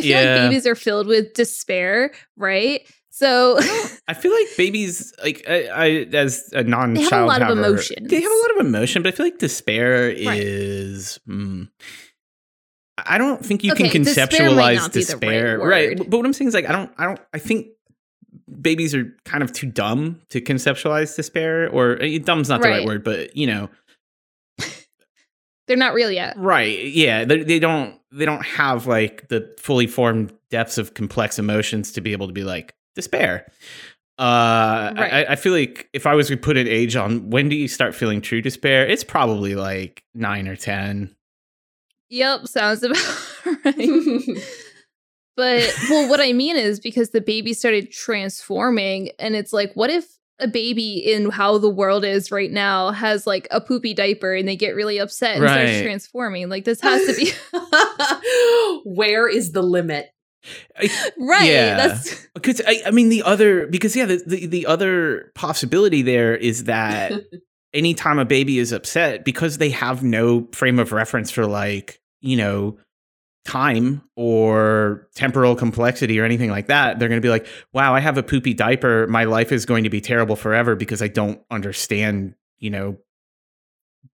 feel 0.00 0.10
Yeah. 0.10 0.16
like 0.22 0.34
babies 0.34 0.64
are 0.64 0.76
filled 0.76 1.08
with 1.08 1.34
despair, 1.34 2.12
right? 2.36 2.82
So 3.10 3.58
I 4.06 4.14
feel 4.14 4.32
like 4.32 4.46
babies, 4.56 5.12
like 5.24 5.44
I, 5.48 5.66
I 5.66 5.86
as 6.14 6.50
a 6.52 6.62
non-child, 6.62 6.96
They 6.96 7.16
have 7.16 7.24
a 7.24 7.26
lot 7.26 7.42
of 7.42 7.48
haver, 7.48 7.60
emotions. 7.60 8.08
They 8.08 8.20
have 8.22 8.30
a 8.30 8.36
lot 8.36 8.60
of 8.60 8.66
emotion, 8.66 9.02
but 9.02 9.12
I 9.12 9.16
feel 9.16 9.26
like 9.26 9.38
despair 9.38 10.06
Right. 10.24 10.40
is. 10.40 11.18
hmm, 11.26 11.64
I 12.96 13.18
don't 13.18 13.44
think 13.44 13.64
you 13.64 13.72
Okay, 13.72 13.88
can 13.88 14.02
despair 14.04 14.50
conceptualize 14.50 14.84
the 14.92 15.00
despair, 15.00 15.58
right 15.58 15.88
right? 15.88 15.98
But 15.98 16.16
what 16.16 16.24
I'm 16.26 16.32
saying 16.32 16.48
is, 16.48 16.54
like, 16.54 16.66
I 16.68 16.72
don't, 16.72 16.92
I 16.96 17.06
don't, 17.06 17.20
I 17.34 17.38
think 17.38 17.66
babies 18.60 18.94
are 18.94 19.12
kind 19.24 19.42
of 19.42 19.52
too 19.52 19.66
dumb 19.66 20.20
to 20.30 20.40
conceptualize 20.40 21.16
despair, 21.16 21.68
or 21.70 22.00
uh, 22.00 22.18
dumb's 22.22 22.48
not 22.48 22.62
the 22.62 22.68
right 22.68 22.76
Right. 22.78 22.86
word, 22.86 23.02
but 23.02 23.36
you 23.36 23.48
know, 23.48 23.68
they're 25.68 25.76
not 25.76 25.94
real 25.94 26.10
yet. 26.10 26.36
Right. 26.36 26.84
Yeah. 26.86 27.24
They, 27.24 27.42
they 27.44 27.58
don't. 27.58 27.94
They 28.10 28.24
don't 28.24 28.44
have 28.44 28.86
like 28.86 29.28
the 29.28 29.54
fully 29.58 29.86
formed 29.86 30.32
depths 30.50 30.78
of 30.78 30.94
complex 30.94 31.38
emotions 31.38 31.92
to 31.92 32.00
be 32.00 32.12
able 32.12 32.26
to 32.26 32.32
be 32.32 32.42
like 32.42 32.74
despair. 32.96 33.46
Uh, 34.18 34.92
Right. 34.96 35.12
I, 35.12 35.32
I 35.32 35.36
feel 35.36 35.52
like 35.52 35.88
if 35.92 36.06
I 36.06 36.14
was 36.14 36.28
to 36.28 36.36
put 36.36 36.56
an 36.56 36.66
age 36.66 36.96
on 36.96 37.30
when 37.30 37.48
do 37.48 37.54
you 37.54 37.68
start 37.68 37.94
feeling 37.94 38.20
true 38.20 38.40
despair, 38.42 38.84
it's 38.86 39.04
probably 39.04 39.54
like 39.54 40.02
nine 40.14 40.48
or 40.48 40.56
ten. 40.56 41.14
Yep, 42.10 42.46
sounds 42.48 42.82
about 42.82 42.96
right. 43.64 44.20
But 45.36 45.72
well, 45.88 46.08
what 46.08 46.20
I 46.20 46.32
mean 46.32 46.56
is 46.56 46.80
because 46.80 47.10
the 47.10 47.20
baby 47.20 47.52
started 47.52 47.92
transforming, 47.92 49.10
and 49.20 49.36
it's 49.36 49.52
like, 49.52 49.72
what 49.74 49.88
if 49.88 50.17
a 50.40 50.48
baby 50.48 50.98
in 50.98 51.30
how 51.30 51.58
the 51.58 51.68
world 51.68 52.04
is 52.04 52.30
right 52.30 52.50
now 52.50 52.90
has 52.90 53.26
like 53.26 53.48
a 53.50 53.60
poopy 53.60 53.94
diaper 53.94 54.34
and 54.34 54.46
they 54.46 54.56
get 54.56 54.74
really 54.74 54.98
upset 54.98 55.36
and 55.36 55.48
starts 55.48 55.80
transforming? 55.82 56.48
Like 56.48 56.64
this 56.64 56.80
has 56.80 57.04
to 57.06 57.14
be 57.14 57.32
Where 58.84 59.28
is 59.28 59.52
the 59.52 59.62
limit? 59.62 60.10
right. 61.18 61.50
Yeah. 61.50 61.76
That's 61.76 62.26
Because 62.34 62.62
I, 62.66 62.82
I 62.86 62.90
mean 62.92 63.08
the 63.08 63.24
other 63.24 63.66
because 63.66 63.96
yeah 63.96 64.06
the, 64.06 64.22
the 64.24 64.46
the 64.46 64.66
other 64.66 65.32
possibility 65.34 66.02
there 66.02 66.36
is 66.36 66.64
that 66.64 67.12
anytime 67.74 68.18
a 68.18 68.24
baby 68.24 68.58
is 68.58 68.72
upset 68.72 69.24
because 69.24 69.58
they 69.58 69.70
have 69.70 70.02
no 70.02 70.46
frame 70.52 70.78
of 70.78 70.92
reference 70.92 71.30
for 71.32 71.46
like 71.46 72.00
you 72.20 72.36
know 72.36 72.78
time 73.48 74.02
or 74.16 75.08
temporal 75.14 75.56
complexity 75.56 76.20
or 76.20 76.24
anything 76.24 76.50
like 76.50 76.66
that 76.66 76.98
they're 76.98 77.08
going 77.08 77.20
to 77.20 77.24
be 77.24 77.30
like 77.30 77.46
wow 77.72 77.94
i 77.94 78.00
have 78.00 78.18
a 78.18 78.22
poopy 78.22 78.52
diaper. 78.52 79.06
My 79.06 79.24
life 79.24 79.52
is 79.52 79.64
going 79.64 79.84
to 79.84 79.90
be 79.90 80.00
terrible 80.02 80.36
forever 80.36 80.76
because 80.76 81.00
i 81.00 81.08
don't 81.08 81.40
understand 81.50 82.34
you 82.58 82.68
know 82.68 82.96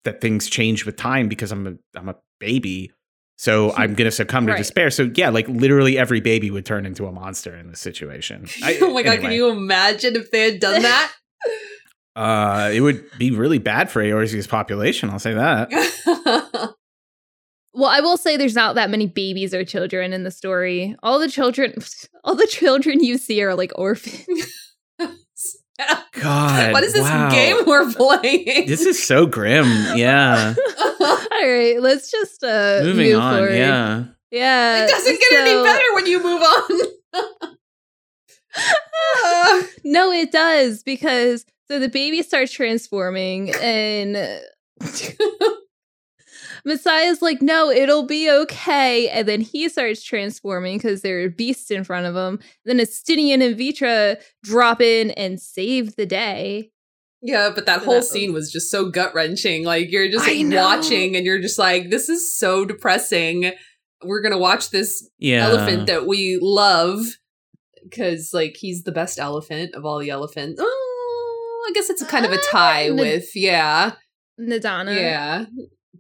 that 0.05 0.21
things 0.21 0.49
change 0.51 0.85
with 0.85 0.97
time 0.97 1.29
because 1.29 1.53
i'm 1.53 1.67
a 1.67 1.75
i'm 1.99 2.09
a 2.09 2.17
baby. 2.41 2.91
So 3.37 3.73
i'm 3.77 3.95
going 3.95 4.11
to 4.11 4.17
succumb 4.17 4.47
to 4.47 4.53
Right. 4.53 4.59
despair. 4.59 4.91
So 4.91 5.11
yeah 5.15 5.29
like 5.31 5.47
literally 5.49 5.97
every 5.99 6.21
baby 6.21 6.51
would 6.51 6.67
turn 6.67 6.85
into 6.87 7.07
a 7.07 7.13
monster 7.13 7.55
in 7.57 7.69
this 7.69 7.81
situation. 7.81 8.47
I- 8.65 8.79
oh 8.83 8.93
my 8.93 9.03
god, 9.03 9.21
can 9.21 9.33
you 9.33 9.49
imagine 9.51 10.17
if 10.17 10.31
they 10.33 10.51
had 10.51 10.61
done 10.61 10.83
that? 10.91 11.13
uh 12.17 12.71
it 12.75 12.81
would 12.81 13.05
be 13.19 13.31
really 13.31 13.59
bad 13.59 13.89
for 13.91 14.03
Eorzea's 14.03 14.49
population 14.49 15.09
i'll 15.11 15.21
say 15.21 15.33
that 15.35 15.69
well, 17.73 17.89
I 17.91 18.01
will 18.01 18.17
say 18.17 18.37
there's 18.37 18.55
not 18.55 18.75
that 18.75 18.91
many 18.91 19.07
babies 19.07 19.55
or 19.55 19.65
children 19.65 20.13
in 20.13 20.25
the 20.25 20.31
story. 20.31 20.97
All 21.03 21.19
the 21.19 21.29
children 21.29 21.75
all 22.25 22.35
the 22.35 22.47
children 22.47 23.03
you 23.03 23.17
see 23.19 23.43
are 23.43 23.55
like 23.55 23.73
orphans. 23.77 24.27
god 26.13 26.73
what 26.75 26.85
is 26.85 26.93
this 26.93 27.03
wow. 27.05 27.31
game 27.31 27.57
we're 27.67 27.91
playing? 27.95 28.67
this 28.67 28.83
is 28.85 29.03
so 29.03 29.25
grim 29.25 29.65
yeah 29.97 30.53
all 31.01 31.17
right, 31.43 31.77
let's 31.81 32.11
just 32.11 32.45
uh 32.45 32.81
moving 32.83 33.13
move 33.13 33.19
on 33.23 33.35
forward. 33.39 33.55
yeah 33.55 34.05
Yeah. 34.31 34.85
it 34.85 34.91
doesn't 34.91 35.19
get 35.19 35.31
so- 35.31 35.37
any 35.39 35.63
better 35.65 35.95
when 35.95 36.07
you 36.07 36.23
move 36.23 36.43
on. 36.43 36.81
Uh, 38.55 39.63
No, 39.85 40.11
it 40.13 40.31
does 40.33 40.83
because 40.83 41.47
so 41.69 41.79
the 41.79 41.89
baby 41.89 42.23
starts 42.23 42.53
transforming 42.53 43.55
and 43.55 44.17
Matsya's 46.67 47.23
like, 47.23 47.41
no, 47.43 47.71
it'll 47.71 48.05
be 48.07 48.31
okay. 48.31 49.09
And 49.09 49.27
then 49.27 49.41
he 49.41 49.69
starts 49.69 50.03
transforming 50.03 50.79
because 50.79 51.03
there 51.03 51.21
are 51.25 51.29
beasts 51.31 51.71
in 51.71 51.85
front 51.85 52.07
of 52.07 52.15
him. 52.17 52.39
Then 52.65 52.79
Estinian 52.79 53.43
and 53.45 53.57
Vrtra 53.57 54.21
drop 54.43 54.81
in 54.81 55.11
and 55.13 55.41
save 55.41 55.97
the 55.97 56.07
day. 56.07 56.71
yeah, 57.23 57.51
but 57.55 57.67
that 57.67 57.81
So 57.81 57.85
whole 57.85 57.95
that 57.97 58.05
scene 58.05 58.33
was 58.33 58.51
just 58.53 58.71
so 58.71 58.91
gut 58.91 59.15
wrenching. 59.15 59.65
Like 59.65 59.91
you're 59.91 60.11
just 60.11 60.27
like, 60.27 60.47
watching, 60.53 61.17
and 61.17 61.25
you're 61.27 61.41
just 61.41 61.59
like, 61.59 61.91
this 61.91 62.09
is 62.09 62.37
so 62.37 62.65
depressing. 62.65 63.53
We're 64.03 64.23
gonna 64.23 64.39
watch 64.39 64.71
this 64.71 65.09
yeah 65.19 65.45
elephant 65.47 65.87
that 65.89 66.07
we 66.07 66.39
love 66.41 67.01
because 67.83 68.31
like 68.33 68.57
he's 68.59 68.83
the 68.85 68.93
best 68.93 69.19
elephant 69.19 69.75
of 69.75 69.85
all 69.85 69.99
the 69.99 70.09
elephants. 70.11 70.61
Oh, 70.63 71.67
I 71.69 71.73
guess 71.75 71.91
it's 71.91 72.03
kind 72.07 72.25
of 72.25 72.33
a 72.33 72.39
tie 72.51 72.89
Uh, 72.89 72.95
with 72.95 73.37
yeah, 73.37 73.93
Nadana. 74.41 74.95
yeah. 74.97 75.45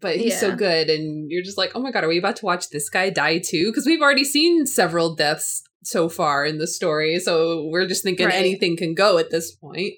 But 0.00 0.16
he's 0.16 0.40
so 0.40 0.56
good, 0.56 0.88
and 0.88 1.30
you're 1.30 1.42
just 1.42 1.58
like, 1.58 1.72
oh 1.74 1.80
my 1.80 1.90
god, 1.90 2.04
are 2.04 2.08
we 2.08 2.18
about 2.18 2.36
to 2.36 2.46
watch 2.46 2.70
this 2.70 2.88
guy 2.88 3.10
die 3.10 3.38
too? 3.38 3.66
Because 3.66 3.84
we've 3.86 4.00
already 4.00 4.24
seen 4.24 4.66
several 4.66 5.14
deaths 5.14 5.62
so 5.84 6.08
far 6.08 6.44
in 6.46 6.58
the 6.58 6.66
story, 6.66 7.18
so 7.18 7.66
we're 7.70 7.86
just 7.86 8.02
thinking 8.02 8.26
Right. 8.26 8.34
anything 8.34 8.76
can 8.76 8.94
go 8.94 9.18
at 9.18 9.30
this 9.30 9.54
point. 9.54 9.94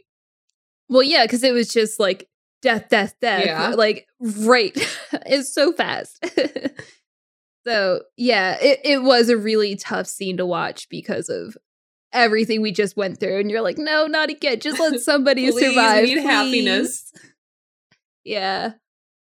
Well, 0.88 1.02
yeah, 1.02 1.24
because 1.24 1.42
it 1.44 1.52
was 1.52 1.68
just 1.72 2.00
like 2.00 2.28
death, 2.62 2.88
death, 2.88 3.14
death. 3.20 3.46
Yeah. 3.46 3.68
Like, 3.70 4.06
right. 4.20 4.72
it's 5.26 5.54
so 5.54 5.72
fast. 5.72 6.24
so, 7.66 8.02
yeah, 8.16 8.58
it, 8.60 8.80
it 8.84 9.02
was 9.02 9.28
a 9.28 9.36
really 9.36 9.76
tough 9.76 10.06
scene 10.06 10.36
to 10.36 10.46
watch 10.46 10.88
because 10.88 11.28
of 11.28 11.56
everything 12.12 12.60
we 12.60 12.72
just 12.72 12.96
went 12.96 13.18
through. 13.18 13.38
And 13.40 13.50
you're 13.50 13.62
like, 13.62 13.78
no, 13.78 14.06
not 14.06 14.30
again. 14.30 14.60
Just 14.60 14.78
let 14.80 15.00
somebody 15.00 15.50
Please, 15.50 15.64
survive. 15.64 16.04
need 16.04 16.18
happiness. 16.18 17.10
Yeah. 18.24 18.72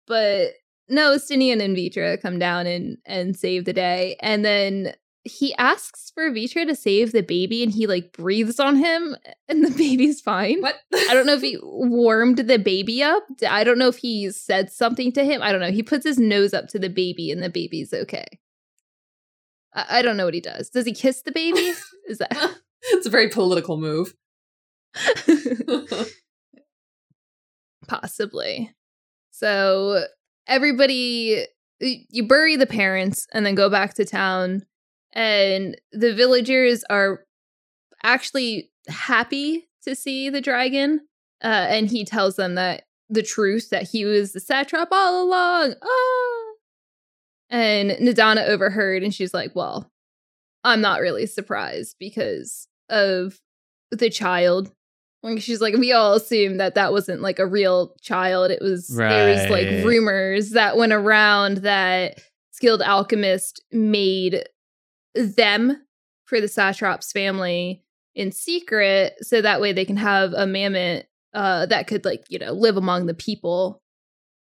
But 0.07 0.53
no, 0.89 1.15
Stinian 1.15 1.61
and 1.61 1.75
Vrtra 1.75 2.21
come 2.21 2.39
down 2.39 2.67
and, 2.67 2.97
and 3.05 3.35
save 3.35 3.65
the 3.65 3.73
day. 3.73 4.15
And 4.21 4.43
then 4.43 4.93
he 5.23 5.53
asks 5.55 6.11
for 6.13 6.29
Vrtra 6.31 6.65
to 6.65 6.75
save 6.75 7.11
the 7.11 7.21
baby 7.21 7.61
and 7.63 7.71
he 7.71 7.87
like 7.87 8.13
breathes 8.13 8.59
on 8.59 8.75
him 8.75 9.15
and 9.49 9.63
the 9.63 9.71
baby's 9.71 10.21
fine. 10.21 10.61
What? 10.61 10.75
I 10.93 11.13
don't 11.13 11.25
know 11.25 11.33
if 11.33 11.41
he 11.41 11.57
warmed 11.61 12.37
the 12.37 12.59
baby 12.59 13.03
up. 13.03 13.23
I 13.47 13.63
don't 13.63 13.77
know 13.77 13.87
if 13.87 13.97
he 13.97 14.31
said 14.31 14.71
something 14.71 15.11
to 15.13 15.23
him. 15.23 15.41
I 15.41 15.51
don't 15.51 15.61
know. 15.61 15.71
He 15.71 15.83
puts 15.83 16.05
his 16.05 16.17
nose 16.17 16.53
up 16.53 16.67
to 16.69 16.79
the 16.79 16.89
baby 16.89 17.31
and 17.31 17.43
the 17.43 17.49
baby's 17.49 17.93
okay. 17.93 18.25
I, 19.73 19.99
I 19.99 20.01
don't 20.01 20.17
know 20.17 20.25
what 20.25 20.33
he 20.33 20.41
does. 20.41 20.69
Does 20.69 20.85
he 20.85 20.93
kiss 20.93 21.21
the 21.21 21.31
baby? 21.31 21.73
Is 22.07 22.17
that 22.19 22.55
it's 22.83 23.05
a 23.05 23.11
very 23.11 23.29
political 23.29 23.77
move. 23.77 24.13
possibly? 27.87 28.73
So 29.31 30.05
everybody, 30.49 31.45
you 31.79 32.27
bury 32.27 32.57
the 32.57 32.67
parents 32.67 33.27
and 33.33 33.45
then 33.45 33.55
go 33.55 33.69
back 33.69 33.93
to 33.93 34.05
town, 34.05 34.65
and 35.13 35.79
the 35.93 36.13
villagers 36.13 36.83
are 36.89 37.23
actually 38.03 38.71
happy 38.87 39.69
to 39.83 39.95
see 39.95 40.29
the 40.29 40.41
dragon. 40.41 41.01
Uh, 41.41 41.67
and 41.69 41.89
he 41.89 42.03
tells 42.03 42.35
them 42.35 42.55
that 42.55 42.83
the 43.09 43.23
truth 43.23 43.69
that 43.69 43.83
he 43.89 44.03
was 44.03 44.33
the 44.33 44.41
satrap 44.41 44.89
all 44.91 45.23
along. 45.23 45.75
Ah. 45.81 46.53
And 47.49 47.91
Nadana 47.91 48.45
overheard, 48.47 49.03
and 49.03 49.13
she's 49.13 49.33
like, 49.33 49.55
"Well, 49.55 49.89
I'm 50.63 50.81
not 50.81 50.99
really 50.99 51.25
surprised 51.25 51.95
because 51.99 52.67
of 52.89 53.39
the 53.89 54.09
child." 54.09 54.71
Like 55.21 55.41
she's 55.41 55.59
like, 55.59 55.75
we 55.75 55.91
all 55.91 56.13
assumed 56.13 56.59
that 56.59 56.75
that 56.75 56.91
wasn't 56.91 57.21
like 57.21 57.39
a 57.39 57.45
real 57.45 57.95
child. 58.01 58.51
It 58.51 58.61
was 58.61 58.87
there 58.87 59.29
was 59.31 59.49
like 59.49 59.85
rumors 59.85 60.51
that 60.51 60.77
went 60.77 60.93
around 60.93 61.57
that 61.57 62.19
skilled 62.51 62.81
alchemist 62.81 63.63
made 63.71 64.47
them 65.13 65.81
for 66.25 66.39
the 66.39 66.47
satrap's 66.47 67.11
family 67.11 67.83
in 68.15 68.31
secret, 68.31 69.15
so 69.21 69.41
that 69.41 69.61
way 69.61 69.73
they 69.73 69.85
can 69.85 69.97
have 69.97 70.33
a 70.33 70.45
mammoth 70.45 71.05
uh, 71.33 71.65
that 71.65 71.87
could 71.87 72.05
like 72.05 72.23
you 72.29 72.39
know 72.39 72.53
live 72.53 72.77
among 72.77 73.05
the 73.05 73.13
people. 73.13 73.81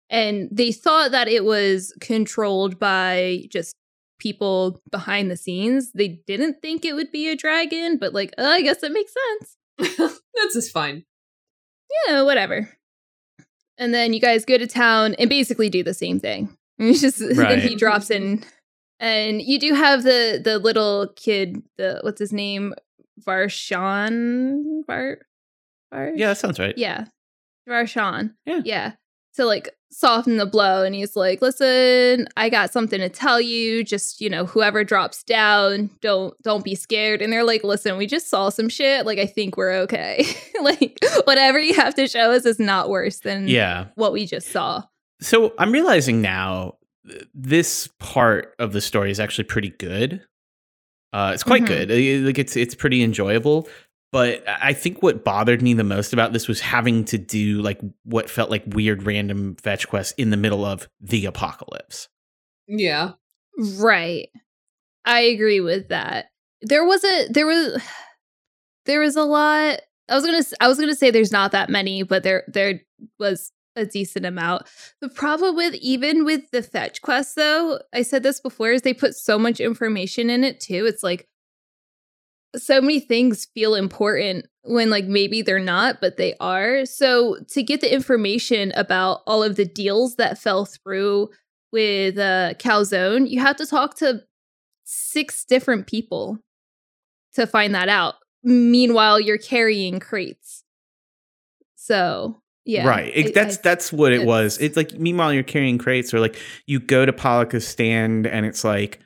And 0.10 0.50
they 0.52 0.72
thought 0.72 1.12
that 1.12 1.28
it 1.28 1.44
was 1.44 1.96
controlled 2.00 2.80
by 2.80 3.46
just 3.50 3.76
people 4.20 4.80
behind 4.92 5.30
the 5.30 5.38
scenes. 5.38 5.92
They 5.94 6.22
didn't 6.28 6.62
think 6.62 6.86
it 6.86 6.94
would 6.94 7.12
be 7.12 7.30
a 7.30 7.36
dragon, 7.36 7.98
but 7.98 8.14
like, 8.14 8.34
uh, 8.38 8.44
I 8.44 8.62
guess 8.62 8.82
that 8.82 8.92
makes 8.92 9.14
sense. 9.14 9.58
That's 9.98 10.54
just 10.54 10.72
fine. 10.72 11.04
Yeah, 12.08 12.24
whatever. 12.24 12.70
And 13.78 13.94
then 13.94 14.14
you 14.14 14.20
guys 14.20 14.46
go 14.46 14.58
to 14.58 14.68
town 14.68 15.16
and 15.16 15.30
basically 15.30 15.70
do 15.70 15.84
the 15.84 15.94
same 15.94 16.20
thing. 16.20 16.56
It's 16.80 17.02
just 17.02 17.20
then 17.20 17.38
Right. 17.38 17.60
he 17.60 17.76
drops 17.76 18.10
in, 18.10 18.44
and 19.00 19.42
you 19.42 19.60
do 19.60 19.74
have 19.76 20.04
the 20.04 20.42
the 20.44 20.58
little 20.60 21.08
kid. 21.16 21.62
The 21.78 22.00
what's 22.02 22.20
his 22.20 22.34
name? 22.34 22.74
Varshan. 23.26 24.82
Var. 24.88 25.20
Var. 25.94 26.12
yeah 26.16 26.28
that 26.28 26.38
sounds 26.38 26.60
right 26.60 26.78
Yeah. 26.78 27.06
Darshan. 27.70 28.34
Yeah. 28.46 28.62
Yeah. 28.66 28.92
So 29.34 29.46
like 29.46 29.70
soften 29.94 30.38
the 30.38 30.46
blow. 30.46 30.84
And 30.84 30.94
he's 30.96 31.16
like, 31.16 31.42
listen, 31.42 32.28
I 32.36 32.50
got 32.50 32.72
something 32.74 33.00
to 33.00 33.10
tell 33.10 33.40
you. 33.40 33.84
Just, 33.84 34.20
you 34.20 34.30
know, 34.30 34.46
whoever 34.46 34.84
drops 34.84 35.24
down, 35.24 35.90
don't 36.02 36.34
don't 36.42 36.64
be 36.64 36.76
scared. 36.76 37.22
And 37.22 37.32
they're 37.32 37.44
like, 37.44 37.64
listen, 37.64 37.98
we 37.98 38.08
just 38.08 38.28
saw 38.30 38.50
some 38.50 38.70
shit. 38.70 39.06
Like, 39.06 39.20
I 39.20 39.26
think 39.26 39.56
we're 39.58 39.74
okay. 39.82 40.26
like, 40.62 40.98
whatever 41.26 41.60
you 41.60 41.74
have 41.76 41.96
to 41.96 42.08
show 42.08 42.32
us 42.32 42.46
is 42.46 42.60
not 42.60 42.90
worse 42.90 43.20
than 43.20 43.48
Yeah. 43.48 43.88
what 43.96 44.12
we 44.14 44.26
just 44.26 44.50
saw. 44.50 44.84
So 45.22 45.54
I'm 45.58 45.72
realizing 45.72 46.22
now 46.22 46.76
this 47.34 47.88
part 48.00 48.56
of 48.60 48.74
the 48.74 48.82
story 48.82 49.12
is 49.12 49.20
actually 49.20 49.46
pretty 49.46 49.70
good. 49.70 50.22
Uh, 51.14 51.32
it's 51.34 51.44
quite 51.44 51.62
Mhm. 51.64 51.68
good. 51.68 52.26
Like 52.26 52.40
it's 52.40 52.58
it's 52.58 52.74
pretty 52.74 53.04
enjoyable. 53.04 53.68
But 54.14 54.44
I 54.48 54.74
think 54.74 55.02
what 55.02 55.26
bothered 55.26 55.64
me 55.64 55.74
the 55.74 55.84
most 55.84 56.14
about 56.14 56.34
this 56.34 56.48
was 56.48 56.62
having 56.62 57.04
to 57.06 57.18
do 57.18 57.64
like 57.64 57.82
what 58.04 58.30
felt 58.30 58.52
like 58.52 58.64
weird 58.68 59.08
random 59.08 59.56
fetch 59.56 59.90
quests 59.90 60.14
in 60.20 60.30
the 60.30 60.38
middle 60.38 60.64
of 60.64 60.88
the 61.02 61.26
apocalypse. 61.26 62.10
yeah. 62.68 63.14
Right. 63.58 64.30
I 65.04 65.22
agree 65.22 65.62
with 65.62 65.90
that. 65.90 66.28
There 66.62 66.86
was 66.86 67.04
a 67.04 67.28
there 67.30 67.48
was 67.48 67.82
there 68.86 69.00
was 69.00 69.16
a 69.16 69.24
lot 69.24 69.80
I 70.08 70.16
was 70.16 70.26
going 70.26 70.44
to 70.44 70.56
I 70.62 70.68
was 70.68 70.78
going 70.78 70.90
to 70.90 70.96
say 70.96 71.10
there's 71.10 71.32
not 71.32 71.52
that 71.52 71.72
many, 71.72 72.04
but 72.04 72.22
there 72.22 72.44
there 72.48 72.82
was 73.18 73.52
a 73.76 73.88
decent 73.88 74.28
amount. 74.28 74.68
The 75.02 75.10
problem 75.10 75.56
with 75.56 75.74
even 75.74 76.24
with 76.24 76.52
the 76.52 76.62
fetch 76.62 77.02
quest 77.02 77.36
though, 77.36 77.80
I 77.92 78.04
said 78.04 78.22
this 78.22 78.40
before 78.40 78.74
is 78.74 78.84
they 78.84 78.94
put 78.94 79.16
so 79.16 79.40
much 79.40 79.60
information 79.60 80.30
in 80.30 80.44
it 80.44 80.60
too. 80.60 80.86
It's 80.86 81.02
like 81.02 81.28
so 82.56 82.80
many 82.82 83.00
things 83.00 83.46
feel 83.54 83.76
important 83.76 84.46
when 84.64 84.90
like 84.90 85.06
maybe 85.06 85.42
they're 85.42 85.60
not 85.60 86.00
but 86.02 86.18
they 86.18 86.36
are 86.40 86.86
so 86.86 87.38
to 87.50 87.62
get 87.64 87.82
the 87.82 87.92
information 87.94 88.72
about 88.76 89.22
all 89.28 89.42
of 89.44 89.56
the 89.56 89.66
deals 89.66 90.16
that 90.18 90.38
fell 90.38 90.66
through 90.66 91.30
with 91.72 92.18
uh 92.18 92.54
calzone 92.60 93.28
you 93.30 93.40
have 93.40 93.56
to 93.56 93.66
talk 93.66 93.96
to 93.98 94.22
six 94.84 95.44
different 95.46 95.88
people 95.88 96.38
to 97.34 97.48
find 97.48 97.74
that 97.74 97.90
out 97.90 98.16
meanwhile 98.44 99.20
you're 99.20 99.38
carrying 99.38 100.00
crates 100.00 100.64
so 101.76 102.40
yeah 102.66 102.88
right. 102.88 103.12
It- 103.14 103.28
I- 103.28 103.32
that's 103.32 103.58
I- 103.58 103.62
that's 103.64 103.92
what 103.92 104.14
it 104.14 104.26
was. 104.26 104.58
It's 104.60 104.78
like 104.78 104.94
meanwhile 104.94 105.34
you're 105.34 105.44
carrying 105.44 105.78
crates, 105.78 106.14
or 106.14 106.20
like 106.22 106.38
you 106.66 106.80
go 106.80 107.06
to 107.06 107.12
Palaka's 107.12 107.68
stand, 107.68 108.26
and 108.26 108.46
it's 108.46 108.64
like 108.64 109.00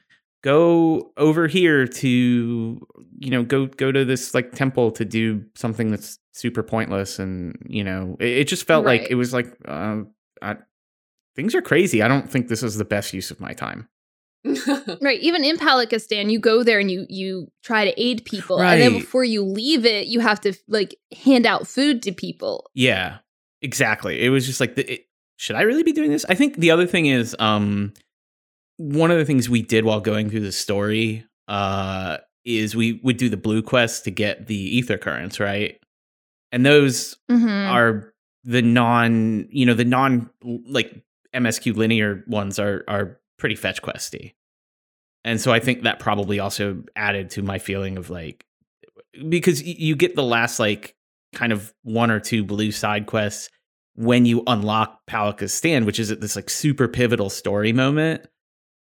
go 0.44 1.12
over 1.18 1.48
here 1.48 1.88
to 1.88 2.88
you 3.20 3.30
know 3.30 3.44
go 3.44 3.68
go 3.68 3.92
to 3.92 4.06
this 4.06 4.34
like 4.34 4.52
temple 4.52 4.92
to 4.92 5.06
do 5.06 5.44
something 5.56 5.92
that's 5.92 6.20
super 6.34 6.64
pointless, 6.64 7.20
and 7.20 7.58
you 7.68 7.84
know 7.84 8.18
it, 8.20 8.30
it 8.30 8.48
just 8.48 8.68
felt 8.68 8.86
like 8.86 9.08
it 9.10 9.16
was 9.16 9.34
like 9.34 9.48
um, 9.68 10.12
I, 10.42 10.58
things 11.36 11.56
are 11.56 11.62
crazy. 11.62 12.02
I 12.02 12.08
don't 12.08 12.30
think 12.30 12.48
this 12.48 12.64
is 12.64 12.78
the 12.78 12.86
best 12.86 13.14
use 13.14 13.32
of 13.32 13.40
my 13.40 13.54
time. 13.54 13.88
Right, 15.02 15.20
even 15.20 15.44
in 15.44 15.58
Palikistan, 15.58 16.32
you 16.32 16.40
go 16.40 16.64
there 16.64 16.80
and 16.80 16.90
you 16.90 17.06
you 17.10 17.52
try 17.64 17.86
to 17.86 18.02
aid 18.02 18.24
people, 18.26 18.62
and 18.62 18.82
then 18.82 18.94
before 18.94 19.24
you 19.24 19.44
leave 19.44 19.86
it, 19.86 20.08
you 20.08 20.20
have 20.20 20.40
to 20.42 20.54
like 20.68 20.96
hand 21.26 21.46
out 21.46 21.68
food 21.68 22.02
to 22.04 22.12
people. 22.12 22.70
Yeah, 22.74 23.18
exactly. 23.62 24.22
It 24.22 24.30
was 24.30 24.46
just 24.46 24.60
like, 24.60 24.76
the, 24.76 24.94
it, 24.94 25.08
should 25.38 25.56
I 25.56 25.62
really 25.62 25.84
be 25.84 25.92
doing 25.92 26.12
this? 26.12 26.26
I 26.30 26.36
think 26.36 26.58
the 26.58 26.72
other 26.72 26.88
thing 26.88 27.08
is, 27.08 27.36
um, 27.40 27.94
one 28.78 29.12
of 29.12 29.18
the 29.18 29.26
things 29.26 29.50
we 29.50 29.62
did 29.62 29.86
while 29.86 30.00
going 30.00 30.30
through 30.30 30.42
the 30.42 30.52
story, 30.52 31.26
uh, 31.48 32.18
is 32.46 32.76
we 32.76 33.00
would 33.04 33.18
do 33.18 33.28
the 33.30 33.38
blue 33.38 33.62
quest 33.62 34.04
to 34.06 34.12
get 34.12 34.48
the 34.48 34.56
ether 34.56 34.98
currents, 34.98 35.40
right? 35.40 35.78
And 36.52 36.66
those 36.66 37.18
Mhm. 37.30 37.70
are 37.70 38.14
the 38.44 38.62
non, 38.62 39.48
you 39.52 39.66
know, 39.66 39.74
the 39.74 39.84
non 39.84 40.30
like 40.44 41.04
MSQ 41.34 41.74
linear 41.76 42.24
ones 42.28 42.58
are 42.60 42.84
are 42.88 43.20
pretty 43.38 43.56
fetch 43.56 43.82
questy. 43.82 44.34
And 45.26 45.42
so 45.42 45.52
I 45.52 45.60
think 45.60 45.84
that 45.84 46.00
probably 46.00 46.40
also 46.40 46.84
added 46.96 47.30
to 47.32 47.42
my 47.42 47.60
feeling 47.60 47.98
of 47.98 48.10
like 48.10 48.46
because 49.28 49.62
you 49.64 49.96
get 49.96 50.16
the 50.16 50.24
last 50.24 50.60
like 50.60 50.96
kind 51.36 51.52
of 51.52 51.74
one 51.84 52.10
or 52.12 52.20
two 52.22 52.44
blue 52.46 52.72
side 52.72 53.08
quests 53.08 53.50
when 53.96 54.26
you 54.26 54.44
unlock 54.48 55.00
Palaka's 55.10 55.54
stand, 55.54 55.86
which 55.86 56.00
is 56.00 56.12
at 56.12 56.22
this 56.22 56.36
like 56.38 56.50
super 56.50 56.88
pivotal 56.88 57.30
story 57.30 57.74
moment. 57.74 58.26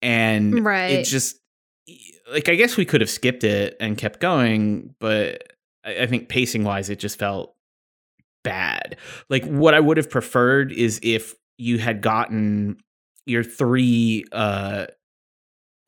And 0.04 0.64
Right. 0.64 0.92
it 0.92 1.06
just 1.06 1.38
like 2.32 2.50
I 2.50 2.56
guess 2.56 2.78
we 2.78 2.86
could 2.86 3.02
have 3.02 3.10
skipped 3.10 3.44
it 3.44 3.76
and 3.80 3.98
kept 3.98 4.20
going, 4.20 4.94
but 5.00 5.44
I, 5.84 6.02
I 6.04 6.08
think 6.08 6.30
pacing 6.30 6.64
wise, 6.64 6.90
it 6.90 7.00
just 7.00 7.18
felt 7.18 7.56
bad. 8.44 8.98
Like 9.30 9.46
what 9.46 9.74
I 9.74 9.80
would 9.80 9.98
have 9.98 10.10
preferred 10.10 10.72
is 10.72 11.00
if 11.02 11.34
you 11.58 11.78
had 11.80 12.02
gotten 12.02 12.78
your 13.26 13.44
three 13.44 14.26
uh 14.32 14.88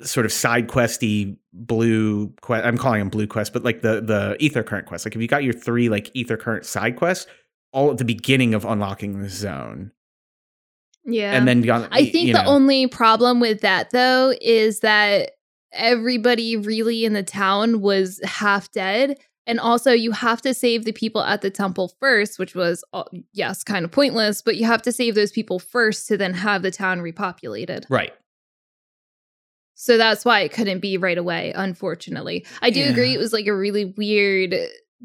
sort 0.01 0.25
of 0.25 0.31
side 0.31 0.67
questy 0.67 1.37
blue 1.53 2.29
quest 2.41 2.65
I'm 2.65 2.77
calling 2.77 2.99
them 2.99 3.09
blue 3.09 3.27
quests, 3.27 3.51
but 3.51 3.63
like 3.63 3.81
the 3.81 4.01
the 4.01 4.37
ether 4.39 4.63
current 4.63 4.87
quest. 4.87 5.05
Like 5.05 5.15
if 5.15 5.21
you 5.21 5.27
got 5.27 5.43
your 5.43 5.53
three 5.53 5.89
like 5.89 6.11
ether 6.13 6.37
current 6.37 6.65
side 6.65 6.95
quests 6.95 7.27
all 7.71 7.91
at 7.91 7.97
the 7.97 8.05
beginning 8.05 8.53
of 8.53 8.63
unlocking 8.63 9.21
the 9.21 9.29
zone. 9.29 9.91
Yeah, 11.05 11.33
And 11.33 11.47
then 11.47 11.61
gone, 11.61 11.87
I 11.91 12.05
think 12.09 12.33
the 12.33 12.43
know, 12.43 12.49
only 12.49 12.87
problem 12.87 13.39
with 13.39 13.61
that 13.61 13.91
though 13.91 14.33
is 14.41 14.79
that 14.81 15.31
everybody 15.71 16.55
really 16.57 17.05
in 17.05 17.13
the 17.13 17.23
town 17.23 17.81
was 17.81 18.19
half 18.23 18.71
dead. 18.71 19.17
And 19.47 19.59
also, 19.59 19.91
you 19.91 20.11
have 20.11 20.41
to 20.41 20.55
save 20.55 20.85
the 20.85 20.91
people 20.91 21.21
at 21.21 21.41
the 21.41 21.51
temple 21.51 21.93
first, 21.99 22.39
which 22.39 22.55
was, 22.55 22.83
uh, 22.93 23.03
yes, 23.31 23.63
kind 23.63 23.85
of 23.85 23.91
pointless, 23.91 24.41
but 24.41 24.55
you 24.55 24.65
have 24.65 24.81
to 24.81 24.91
save 24.91 25.13
those 25.13 25.31
people 25.31 25.59
first 25.59 26.07
to 26.07 26.17
then 26.17 26.33
have 26.33 26.63
the 26.63 26.71
town 26.71 26.99
repopulated. 27.01 27.85
right. 27.89 28.11
So 29.75 29.97
that's 29.97 30.23
why 30.23 30.39
it 30.39 30.53
couldn't 30.53 30.79
be 30.79 30.97
right 30.97 31.17
away, 31.17 31.51
unfortunately. 31.53 32.45
I 32.61 32.69
do 32.69 32.79
Yeah. 32.79 32.89
agree 32.89 33.13
it 33.13 33.19
was 33.19 33.33
like 33.33 33.45
a 33.47 33.55
really 33.55 33.85
weird 33.85 34.55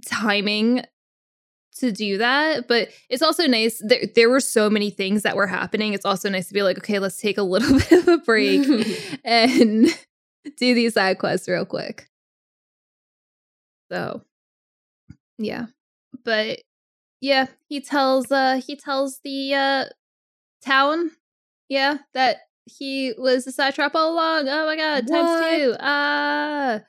timing 0.06 0.84
to 1.80 1.92
do 1.92 2.18
that, 2.18 2.68
but 2.68 2.88
it's 3.08 3.22
also 3.22 3.46
nice. 3.46 3.82
There, 3.84 4.04
there 4.14 4.30
were 4.30 4.40
so 4.40 4.70
many 4.70 4.90
things 4.90 5.22
that 5.22 5.36
were 5.36 5.46
happening. 5.46 5.92
It's 5.92 6.04
also 6.04 6.28
nice 6.28 6.48
to 6.48 6.54
be 6.54 6.62
like, 6.62 6.78
okay, 6.78 6.98
let's 6.98 7.20
take 7.20 7.38
a 7.38 7.42
little 7.42 7.78
bit 7.78 7.92
of 7.92 8.08
a 8.08 8.18
break 8.18 8.66
and 9.24 9.86
do 10.56 10.74
these 10.74 10.94
side 10.94 11.18
quests 11.18 11.48
real 11.48 11.64
quick. 11.64 12.08
So, 13.90 14.22
yeah. 15.38 15.66
But 16.24 16.60
yeah, 17.20 17.46
he 17.68 17.80
tells 17.80 18.30
uh 18.30 18.60
he 18.64 18.76
tells 18.76 19.20
the 19.24 19.54
uh 19.54 19.84
town, 20.64 21.10
yeah, 21.68 21.98
that 22.14 22.38
he 22.66 23.14
was 23.18 23.46
a 23.46 23.52
satrap 23.52 23.94
all 23.94 24.14
along. 24.14 24.48
Oh 24.48 24.66
my 24.66 24.76
god, 24.76 25.06
times 25.06 25.58
two. 25.58 25.74
Ah. 25.80 26.80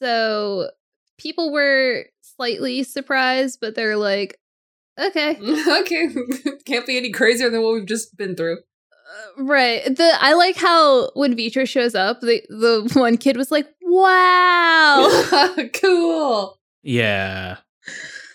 So 0.00 0.70
people 1.18 1.52
were 1.52 2.06
slightly 2.38 2.82
surprised, 2.84 3.58
but 3.60 3.74
they're 3.74 3.96
like, 3.96 4.38
okay. 4.98 5.36
okay. 5.80 6.08
Can't 6.64 6.86
be 6.86 6.96
any 6.96 7.10
crazier 7.10 7.50
than 7.50 7.62
what 7.62 7.74
we've 7.74 7.86
just 7.86 8.16
been 8.16 8.36
through. 8.36 8.58
Uh, 8.58 9.42
right. 9.42 9.84
The 9.84 10.12
I 10.20 10.34
like 10.34 10.56
how 10.56 11.10
when 11.14 11.34
Vrtra 11.36 11.68
shows 11.68 11.94
up, 11.94 12.20
the 12.20 12.42
the 12.48 12.90
one 12.94 13.16
kid 13.16 13.36
was 13.36 13.50
like, 13.50 13.66
"Wow." 13.82 15.56
cool. 15.80 16.58
Yeah. 16.82 17.56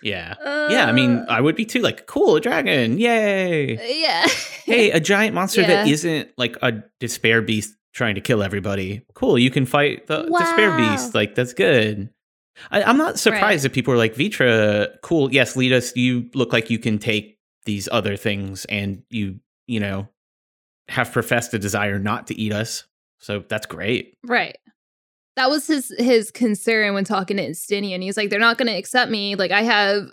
Yeah. 0.01 0.33
yeah, 0.69 0.85
I 0.87 0.91
mean, 0.91 1.19
Uh, 1.19 1.25
I 1.29 1.39
would 1.39 1.55
be 1.55 1.63
too 1.63 1.79
like, 1.81 2.07
cool, 2.07 2.35
a 2.35 2.41
dragon. 2.41 2.97
Yay. 2.97 4.01
yeah. 4.01 4.27
hey, 4.65 4.91
a 4.91 4.99
giant 4.99 5.33
monster 5.33 5.61
that 5.61 5.87
Yeah. 5.87 5.93
isn't 5.93 6.29
like 6.37 6.57
a 6.61 6.83
despair 6.99 7.41
beast 7.41 7.73
trying 7.93 8.15
to 8.15 8.21
kill 8.21 8.43
everybody. 8.43 9.05
Cool, 9.13 9.39
you 9.39 9.49
can 9.49 9.65
fight 9.65 10.07
the 10.07 10.23
despair 10.23 10.75
beast. 10.75 11.15
Like 11.15 11.35
that's 11.35 11.53
good. 11.53 12.09
I, 12.71 12.83
I'm 12.83 12.97
not 12.97 13.19
surprised 13.19 13.43
Right. 13.43 13.61
that 13.61 13.73
people 13.73 13.93
are 13.93 13.97
like 13.97 14.15
Vrtra. 14.15 14.89
Cool, 15.01 15.33
yes, 15.33 15.55
lead 15.55 15.73
us. 15.73 15.95
You 15.95 16.29
look 16.33 16.53
like 16.53 16.69
you 16.69 16.79
can 16.79 16.99
take 16.99 17.37
these 17.65 17.87
other 17.91 18.15
things, 18.17 18.65
and 18.65 19.03
you, 19.09 19.39
you 19.67 19.79
know, 19.79 20.07
have 20.89 21.11
professed 21.11 21.53
a 21.53 21.59
desire 21.59 21.97
not 21.99 22.27
to 22.27 22.39
eat 22.39 22.51
us. 22.53 22.83
So 23.19 23.43
that's 23.47 23.65
great. 23.65 24.17
Right. 24.23 24.57
That 25.35 25.49
was 25.49 25.65
his 25.65 25.93
his 25.97 26.29
concern 26.29 26.93
when 26.93 27.05
talking 27.05 27.37
to 27.37 27.49
Estinian. 27.49 28.03
He's 28.03 28.17
like, 28.17 28.29
they're 28.29 28.39
not 28.39 28.57
going 28.57 28.67
to 28.71 28.77
accept 28.77 29.09
me. 29.09 29.35
Like, 29.35 29.51
I 29.51 29.61
have 29.63 30.07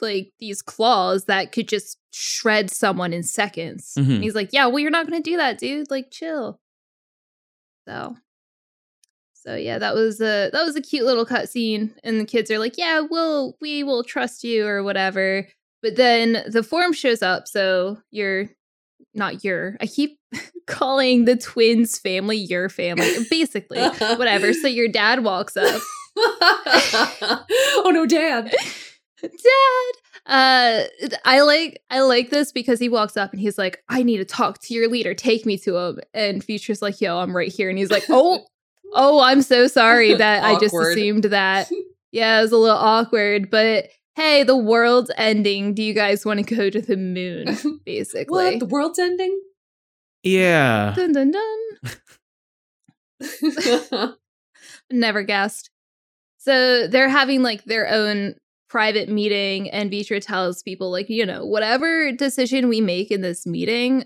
like 0.00 0.32
these 0.38 0.62
claws 0.62 1.24
that 1.24 1.50
could 1.52 1.66
just 1.68 1.96
shred 2.12 2.70
someone 2.70 3.12
in 3.12 3.22
seconds. 3.22 3.94
Mhm. 3.98 4.22
He's 4.22 4.34
like, 4.34 4.50
yeah, 4.52 4.66
well, 4.66 4.78
you're 4.80 4.90
not 4.90 5.08
going 5.08 5.20
to 5.20 5.30
do 5.30 5.36
that, 5.38 5.58
dude. 5.58 5.90
Like, 5.90 6.10
chill. 6.12 6.60
So, 7.88 8.16
so 9.42 9.56
yeah, 9.56 9.78
that 9.78 9.94
was 9.94 10.20
a 10.20 10.50
that 10.52 10.64
was 10.64 10.76
a 10.76 10.80
cute 10.80 11.04
little 11.04 11.26
cutscene, 11.26 11.90
and 12.04 12.20
the 12.20 12.24
kids 12.24 12.48
are 12.50 12.60
like, 12.60 12.78
yeah, 12.78 13.00
we'll 13.00 13.56
we 13.60 13.82
will 13.82 14.04
trust 14.04 14.44
you 14.44 14.64
or 14.66 14.84
whatever. 14.84 15.48
But 15.82 15.96
then 15.96 16.44
the 16.46 16.62
form 16.62 16.92
shows 16.92 17.22
up, 17.22 17.48
so 17.48 17.98
you're 18.12 18.50
not 19.14 19.42
your. 19.42 19.76
I 19.80 19.86
keep 19.86 20.20
calling 20.68 21.24
the 21.24 21.36
twins 21.36 21.98
family 21.98 22.36
your 22.36 22.68
family, 22.68 23.10
basically 23.30 23.80
whatever. 23.80 24.52
So 24.52 24.68
your 24.68 24.86
dad 24.88 25.24
walks 25.24 25.56
up. 25.56 25.82
oh 26.16 27.90
no, 27.92 28.06
Dad. 28.06 28.54
Dad, 29.22 29.92
uh 30.26 30.82
I 31.24 31.42
like 31.42 31.80
I 31.90 32.00
like 32.00 32.30
this 32.30 32.50
because 32.52 32.80
he 32.80 32.88
walks 32.88 33.16
up 33.16 33.32
and 33.32 33.40
he's 33.40 33.56
like, 33.56 33.82
I 33.88 34.02
need 34.02 34.18
to 34.18 34.24
talk 34.24 34.60
to 34.62 34.74
your 34.74 34.88
leader. 34.88 35.14
Take 35.14 35.46
me 35.46 35.56
to 35.58 35.76
him. 35.76 36.00
And 36.12 36.44
Future's 36.44 36.82
like, 36.82 37.00
yo, 37.00 37.18
I'm 37.18 37.34
right 37.34 37.52
here. 37.52 37.70
And 37.70 37.78
he's 37.78 37.90
like, 37.90 38.04
Oh, 38.08 38.44
oh, 38.94 39.20
I'm 39.20 39.42
so 39.42 39.66
sorry 39.66 40.14
that 40.16 40.44
I 40.44 40.58
just 40.58 40.74
assumed 40.74 41.24
that. 41.24 41.70
Yeah, 42.14 42.40
it 42.40 42.42
was 42.42 42.52
a 42.52 42.58
little 42.58 42.76
awkward, 42.76 43.48
but 43.48 43.88
hey, 44.16 44.42
the 44.42 44.54
world's 44.54 45.10
ending. 45.16 45.72
Do 45.72 45.82
you 45.82 45.94
guys 45.94 46.26
want 46.26 46.46
to 46.46 46.54
go 46.54 46.68
to 46.68 46.78
the 46.78 46.98
moon? 46.98 47.80
Basically. 47.86 48.26
what? 48.26 48.58
The 48.60 48.66
world's 48.66 48.98
ending? 48.98 49.40
Yeah. 50.22 50.92
Dun 50.94 51.12
dun 51.12 51.32
dun. 53.22 54.14
Never 54.90 55.22
guessed. 55.22 55.70
So 56.36 56.86
they're 56.86 57.08
having 57.08 57.42
like 57.42 57.64
their 57.64 57.88
own 57.88 58.34
private 58.68 59.08
meeting, 59.08 59.70
and 59.70 59.90
Vrtra 59.90 60.20
tells 60.20 60.62
people, 60.62 60.90
like, 60.90 61.08
you 61.08 61.24
know, 61.24 61.46
whatever 61.46 62.12
decision 62.12 62.68
we 62.68 62.80
make 62.80 63.10
in 63.10 63.20
this 63.20 63.46
meeting, 63.46 64.04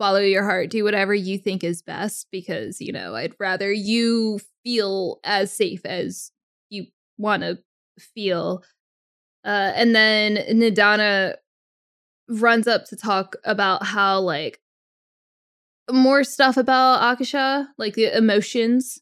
follow 0.00 0.20
your 0.20 0.44
heart, 0.44 0.70
do 0.70 0.82
whatever 0.82 1.14
you 1.14 1.36
think 1.36 1.62
is 1.62 1.82
best, 1.82 2.26
because, 2.32 2.80
you 2.80 2.90
know, 2.90 3.14
I'd 3.14 3.34
rather 3.38 3.70
you 3.70 4.40
feel 4.64 5.20
as 5.22 5.52
safe 5.52 5.84
as 5.84 6.32
you 6.70 6.86
want 7.18 7.42
to 7.42 7.58
feel. 7.98 8.64
Uh, 9.44 9.72
and 9.76 9.94
then 9.94 10.36
Nadana 10.50 11.34
runs 12.30 12.66
up 12.66 12.86
to 12.86 12.96
talk 12.96 13.36
about 13.44 13.84
how, 13.84 14.20
like, 14.20 14.58
more 15.92 16.24
stuff 16.24 16.56
about 16.56 17.12
Akasha, 17.12 17.68
like 17.76 17.94
the 17.94 18.16
emotions 18.16 19.00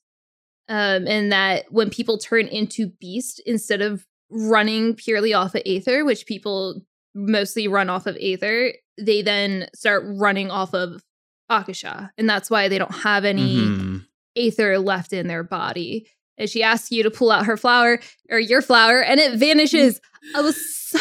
um, 0.68 1.06
and 1.06 1.30
that 1.32 1.70
when 1.70 1.90
people 1.90 2.18
turn 2.18 2.48
into 2.48 2.88
beast 3.00 3.40
instead 3.46 3.80
of 3.80 4.06
running 4.30 4.94
purely 4.94 5.32
off 5.32 5.54
of 5.54 5.62
aether 5.64 6.04
which 6.04 6.26
people 6.26 6.82
mostly 7.14 7.66
run 7.66 7.88
off 7.88 8.06
of 8.06 8.16
aether 8.20 8.74
they 9.00 9.22
then 9.22 9.68
start 9.74 10.02
running 10.06 10.50
off 10.50 10.74
of 10.74 11.02
akasha 11.50 12.10
and 12.18 12.28
that's 12.28 12.50
why 12.50 12.68
they 12.68 12.78
don't 12.78 12.94
have 12.94 13.24
any 13.24 13.56
Mhm. 13.56 14.04
aether 14.36 14.78
left 14.78 15.12
in 15.12 15.26
their 15.28 15.42
body 15.42 16.06
and 16.36 16.48
she 16.50 16.62
asks 16.62 16.90
you 16.92 17.02
to 17.02 17.10
pull 17.10 17.30
out 17.30 17.46
her 17.46 17.56
flower 17.56 18.00
or 18.30 18.38
your 18.38 18.60
flower 18.62 19.00
and 19.02 19.18
it 19.20 19.38
vanishes 19.38 20.00
i 20.34 20.40
was 20.40 20.56
so, 20.88 20.98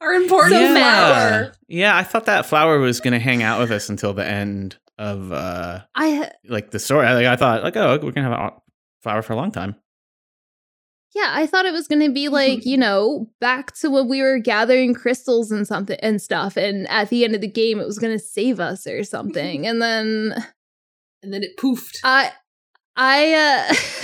Our 0.00 0.14
important 0.14 0.60
yeah. 0.60 0.74
flower. 0.74 1.52
Yeah, 1.68 1.96
I 1.96 2.02
thought 2.02 2.24
that 2.26 2.44
flower 2.46 2.78
was 2.80 2.98
gonna 3.00 3.20
hang 3.20 3.42
out 3.44 3.60
with 3.60 3.70
us 3.70 3.88
until 3.88 4.12
the 4.12 4.26
end 4.26 4.76
of 4.98 5.30
uh 5.30 5.80
i 5.94 6.28
like 6.48 6.70
the 6.72 6.78
story. 6.80 7.06
Like 7.06 7.26
I 7.26 7.36
thought, 7.36 7.62
like 7.62 7.76
oh, 7.76 7.98
we're 8.02 8.10
gonna 8.10 8.28
have 8.28 8.38
a 8.38 8.52
flower 9.00 9.22
for 9.22 9.32
a 9.32 9.36
long 9.36 9.52
time. 9.52 9.76
Yeah 11.14 11.30
i 11.34 11.46
thought 11.46 11.66
it 11.66 11.72
was 11.72 11.88
going 11.88 12.00
to 12.00 12.12
be 12.12 12.28
like 12.28 12.64
you 12.64 12.76
know 12.76 13.28
back 13.40 13.74
to 13.74 13.90
when 13.90 14.08
we 14.08 14.22
were 14.22 14.38
gathering 14.38 14.94
crystals 14.94 15.50
and 15.50 15.66
something 15.66 15.98
and 16.02 16.20
stuff 16.22 16.56
and 16.56 16.88
at 16.88 17.08
the 17.10 17.24
end 17.24 17.34
of 17.34 17.40
the 17.40 17.48
game 17.48 17.78
it 17.80 17.86
was 17.86 17.98
going 17.98 18.12
to 18.12 18.22
save 18.22 18.60
us 18.60 18.86
or 18.86 19.02
something 19.04 19.66
and 19.66 19.80
then 19.82 20.34
And 21.22 21.32
then 21.32 21.42
it 21.42 21.56
poofed. 21.56 21.98
I 22.04 22.32
I 22.96 23.32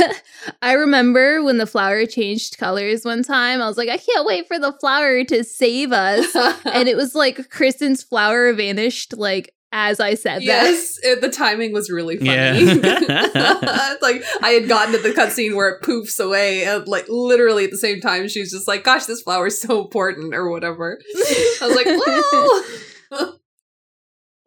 uh 0.00 0.12
I 0.62 0.72
remember 0.72 1.42
when 1.42 1.59
the 1.59 1.66
flower 1.66 2.06
changed 2.06 2.59
colors 2.59 3.04
one 3.04 3.22
time. 3.22 3.61
I 3.61 3.66
was 3.66 3.76
like, 3.76 3.88
I 3.88 3.98
can't 3.98 4.24
wait 4.24 4.46
for 4.46 4.59
the 4.59 4.72
flower 4.80 5.24
to 5.24 5.44
save 5.44 5.92
us. 5.92 6.34
and 6.64 6.88
it 6.88 6.96
was 7.02 7.14
like 7.14 7.50
Kristen's 7.50 8.02
flower 8.02 8.52
vanished 8.54 9.16
like 9.16 9.52
as 9.73 10.01
I 10.01 10.14
said 10.14 10.43
yes, 10.43 10.99
it, 11.03 11.21
the 11.21 11.29
timing 11.29 11.73
was 11.73 11.91
really 11.91 12.16
funny. 12.16 12.31
Yeah. 12.31 12.55
It's 12.57 14.03
like 14.03 14.25
I 14.43 14.51
had 14.51 14.69
gotten 14.69 14.95
to 14.95 15.01
the 15.01 15.11
cutscene 15.11 15.55
where 15.55 15.69
it 15.69 15.83
poofs 15.83 16.19
away, 16.25 16.64
and 16.64 16.87
like 16.89 17.07
literally 17.09 17.64
at 17.64 17.71
the 17.71 17.79
same 17.79 18.01
time, 18.01 18.29
she 18.29 18.41
was 18.41 18.51
just 18.51 18.66
like, 18.66 18.85
"Gosh, 18.85 19.05
this 19.05 19.23
flower 19.23 19.49
is 19.49 19.61
so 19.61 19.83
important," 19.83 20.35
or 20.35 20.51
whatever. 20.51 20.99
I 21.14 21.66
was 21.66 21.77
like, 21.77 21.87
"Well." 21.87 22.64
that. 23.11 23.39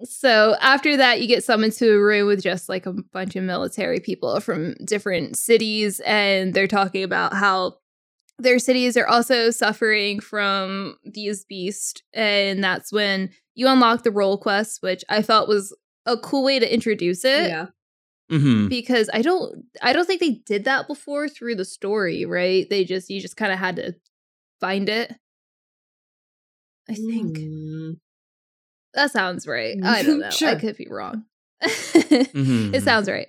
So 0.04 0.56
after 0.60 0.98
that, 0.98 1.22
you 1.22 1.28
get 1.28 1.44
summoned 1.44 1.74
to 1.74 1.94
a 1.94 2.02
room 2.02 2.26
with 2.26 2.42
just 2.42 2.68
like 2.68 2.88
a 2.88 2.94
bunch 2.94 3.36
of 3.36 3.44
military 3.44 4.00
people 4.00 4.40
from 4.40 4.74
different 4.84 5.38
cities, 5.38 6.00
and 6.02 6.54
they're 6.54 6.68
talking 6.68 7.04
about 7.04 7.34
how 7.34 7.76
their 8.40 8.60
cities 8.60 8.98
are 8.98 9.08
also 9.08 9.50
suffering 9.52 10.20
from 10.20 10.96
these 11.04 11.46
beasts, 11.46 12.02
and 12.14 12.64
that's 12.64 12.92
when 12.92 13.30
you 13.56 13.68
unlock 13.68 14.04
the 14.04 14.12
role 14.12 14.38
quest, 14.38 14.82
which 14.82 15.04
I 15.10 15.22
thought 15.22 15.48
was 15.48 15.76
a 16.06 16.18
cool 16.18 16.44
way 16.44 16.58
to 16.60 16.74
introduce 16.74 17.24
it 17.24 17.50
yeah, 17.50 17.68
hmm 18.30 18.68
because 18.68 19.10
I 19.14 19.22
don't 19.22 19.66
I 19.82 19.94
don't 19.94 20.06
think 20.06 20.20
they 20.20 20.42
did 20.46 20.64
that 20.66 20.88
before 20.88 21.28
through 21.30 21.56
the 21.56 21.66
story, 21.66 22.26
right? 22.26 22.68
They 22.70 22.84
just 22.86 23.10
you 23.10 23.22
just 23.22 23.38
kind 23.38 23.52
of 23.52 23.60
had 23.60 23.76
to 23.76 23.94
find 24.60 24.90
it. 24.90 25.14
I 26.90 26.94
think 26.96 27.38
Mm. 27.38 28.00
that 28.94 29.12
sounds 29.12 29.48
right. 29.48 29.78
I 29.84 30.04
don't 30.04 30.20
know. 30.42 30.48
I 30.48 30.56
could 30.56 30.78
be 30.78 30.88
wrong. 30.90 31.26
Mhm. 31.64 32.74
It 32.74 32.84
sounds 32.84 33.08
right. 33.10 33.28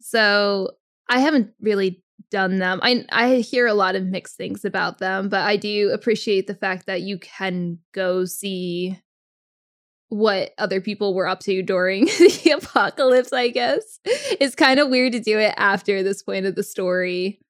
So 0.00 0.70
I 1.08 1.18
haven't 1.20 1.52
really 1.60 2.02
done 2.30 2.58
them. 2.58 2.80
I 2.82 3.04
I 3.10 3.36
hear 3.36 3.66
a 3.66 3.74
lot 3.74 3.96
of 3.96 4.06
mixed 4.06 4.36
things 4.36 4.64
about 4.64 4.98
them, 4.98 5.28
but 5.28 5.40
I 5.40 5.56
do 5.56 5.90
appreciate 5.92 6.46
the 6.46 6.54
fact 6.54 6.86
that 6.86 7.02
you 7.02 7.18
can 7.18 7.78
go 7.92 8.24
see 8.24 9.00
what 10.08 10.52
other 10.58 10.80
people 10.80 11.14
were 11.14 11.26
up 11.26 11.40
to 11.40 11.62
during 11.62 12.04
the 12.18 12.54
apocalypse, 12.56 13.32
I 13.32 13.48
guess. 13.48 13.98
It's 14.04 14.54
kind 14.54 14.78
of 14.78 14.88
weird 14.88 15.12
to 15.12 15.20
do 15.20 15.38
it 15.38 15.54
after 15.56 16.02
this 16.02 16.22
point 16.22 16.46
of 16.46 16.54
the 16.54 16.62
story 16.62 17.40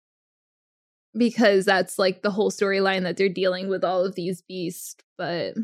because 1.17 1.65
that's 1.65 1.99
like 1.99 2.23
the 2.23 2.31
whole 2.31 2.51
storyline 2.51 3.03
that 3.03 3.17
they're 3.17 3.29
dealing 3.29 3.69
with 3.69 3.85
all 3.85 4.05
of 4.05 4.15
these 4.15 4.43
beasts, 4.43 4.97
but 5.17 5.55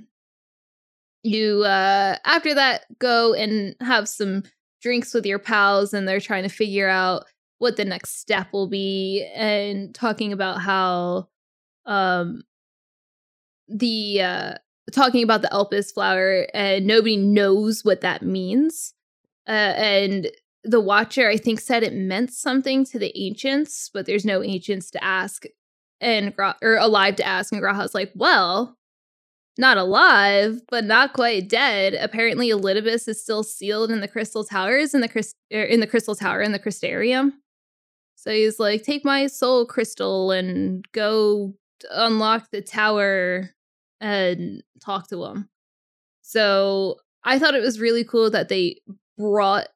you 1.24 1.62
uh 1.62 2.16
after 2.24 2.52
that 2.52 2.84
go 2.98 3.32
and 3.32 3.76
have 3.80 4.08
some 4.08 4.42
drinks 4.80 5.14
with 5.14 5.24
your 5.24 5.38
pals 5.38 5.94
and 5.94 6.08
they're 6.08 6.18
trying 6.18 6.42
to 6.42 6.48
figure 6.48 6.88
out 6.88 7.24
what 7.62 7.76
the 7.76 7.84
next 7.84 8.18
step 8.18 8.48
will 8.52 8.66
be 8.66 9.24
and 9.36 9.94
talking 9.94 10.32
about 10.32 10.60
how 10.60 11.28
um 11.86 12.42
the 13.68 14.20
uh 14.20 14.54
talking 14.90 15.22
about 15.22 15.42
the 15.42 15.48
elpis 15.52 15.94
flower 15.94 16.48
and 16.52 16.84
nobody 16.84 17.16
knows 17.16 17.84
what 17.84 18.00
that 18.00 18.20
means 18.22 18.94
uh, 19.46 19.74
and 19.76 20.26
the 20.64 20.80
watcher 20.80 21.28
i 21.28 21.36
think 21.36 21.60
said 21.60 21.84
it 21.84 21.94
meant 21.94 22.32
something 22.32 22.84
to 22.84 22.98
the 22.98 23.16
ancients 23.16 23.88
but 23.94 24.06
there's 24.06 24.24
no 24.24 24.42
ancients 24.42 24.90
to 24.90 25.02
ask 25.02 25.44
and 26.00 26.34
Gra- 26.34 26.58
or 26.62 26.74
alive 26.74 27.14
to 27.16 27.24
ask 27.24 27.52
and 27.52 27.62
G'raha's 27.62 27.94
like 27.94 28.10
well 28.16 28.76
not 29.58 29.76
alive, 29.76 30.62
but 30.70 30.82
not 30.82 31.12
quite 31.12 31.46
dead. 31.46 31.92
Apparently, 31.92 32.48
Elidibus 32.48 33.06
is 33.06 33.22
still 33.22 33.42
sealed 33.42 33.90
in 33.90 34.00
the 34.00 34.08
crystal 34.08 34.44
towers 34.44 34.94
in 34.94 35.02
the 35.02 35.08
Chris- 35.08 35.34
er, 35.52 35.62
in 35.62 35.80
the 35.80 35.86
crystal 35.86 36.14
tower 36.14 36.40
in 36.40 36.52
the 36.52 36.58
Crystarium. 36.58 37.32
So 38.22 38.30
he's 38.30 38.60
like, 38.60 38.84
"Take 38.84 39.04
my 39.04 39.26
soul 39.26 39.66
crystal 39.66 40.30
and 40.30 40.84
go 40.92 41.54
unlock 41.90 42.50
the 42.52 42.62
tower 42.62 43.50
and 44.00 44.62
talk 44.80 45.08
to 45.08 45.24
him." 45.24 45.48
So 46.22 46.98
I 47.24 47.38
thought 47.40 47.56
it 47.56 47.62
was 47.62 47.80
really 47.80 48.04
cool 48.04 48.30
that 48.30 48.48
they 48.48 48.76
brought 49.18 49.66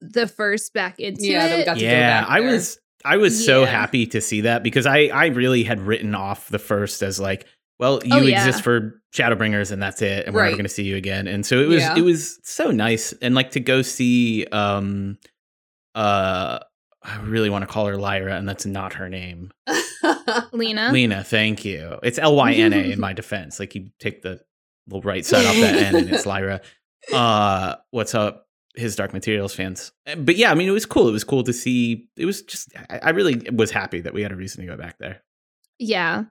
the 0.00 0.26
first 0.26 0.72
back 0.72 0.98
into 1.00 1.24
Yeah, 1.26 1.48
that 1.48 1.60
it. 1.60 1.66
got 1.66 1.74
to 1.74 1.80
go 1.80 1.86
yeah, 1.86 2.20
back 2.22 2.28
I 2.30 2.40
was 2.40 2.78
I 3.04 3.16
was 3.18 3.44
so 3.44 3.66
happy 3.66 4.06
to 4.06 4.20
see 4.22 4.40
that 4.42 4.62
because 4.62 4.86
I 4.86 5.08
I 5.08 5.26
really 5.26 5.62
had 5.62 5.80
written 5.80 6.14
off 6.14 6.48
the 6.48 6.58
first 6.58 7.02
as 7.02 7.20
like, 7.20 7.46
well, 7.78 8.00
you 8.04 8.14
Oh, 8.22 8.22
yeah. 8.22 8.38
exist 8.38 8.62
for 8.64 9.02
Shadowbringers 9.14 9.70
and 9.70 9.82
that's 9.82 10.00
it, 10.00 10.24
and 10.26 10.34
we're 10.34 10.44
never 10.44 10.56
going 10.56 10.64
to 10.64 10.70
see 10.70 10.84
you 10.84 10.96
again. 10.96 11.26
And 11.28 11.44
so 11.44 11.60
it 11.60 11.66
was 11.68 11.82
Yeah. 11.82 11.94
it 11.96 12.02
was 12.02 12.40
so 12.42 12.70
nice 12.70 13.12
and 13.20 13.34
like 13.34 13.50
to 13.50 13.60
go 13.60 13.82
see 13.82 14.46
um 14.46 15.18
uh 15.94 16.58
I 17.06 17.20
really 17.20 17.50
want 17.50 17.62
to 17.62 17.66
call 17.66 17.86
her 17.86 17.96
Lyra 17.96 18.34
and 18.34 18.48
that's 18.48 18.66
not 18.66 18.94
her 18.94 19.08
name. 19.08 19.52
Lyna. 20.52 20.90
Lyna, 20.92 21.22
thank 21.24 21.64
you. 21.64 21.98
It's 22.02 22.18
L 22.18 22.34
Y 22.36 22.52
N 22.54 22.72
A 22.72 22.76
in 22.92 23.00
my 23.00 23.12
defense. 23.12 23.60
Like 23.60 23.74
you 23.74 23.90
take 24.00 24.22
the 24.22 24.40
little 24.88 25.02
right 25.02 25.24
side 25.24 25.46
off 25.46 25.54
that 25.56 25.74
N 25.76 25.96
and 25.96 26.10
it's 26.10 26.26
Lyra. 26.34 26.60
Uh 27.12 27.76
what's 27.90 28.14
up? 28.14 28.46
His 28.74 28.96
Dark 28.96 29.12
Materials 29.12 29.54
fans. 29.54 29.92
Uh, 30.06 30.16
But 30.16 30.36
yeah, 30.36 30.50
I 30.50 30.54
mean 30.54 30.68
it 30.68 30.72
was 30.72 30.84
cool. 30.86 31.08
It 31.08 31.12
was 31.12 31.24
cool 31.24 31.44
to 31.44 31.52
see. 31.52 32.08
It 32.16 32.26
was 32.26 32.42
just 32.42 32.72
I, 32.90 32.98
I 33.04 33.10
really 33.10 33.48
was 33.50 33.70
happy 33.70 34.00
that 34.00 34.12
we 34.14 34.22
had 34.22 34.32
a 34.32 34.36
reason 34.36 34.60
to 34.62 34.66
go 34.70 34.76
back 34.76 34.98
there. 34.98 35.22
Yeah. 35.78 36.24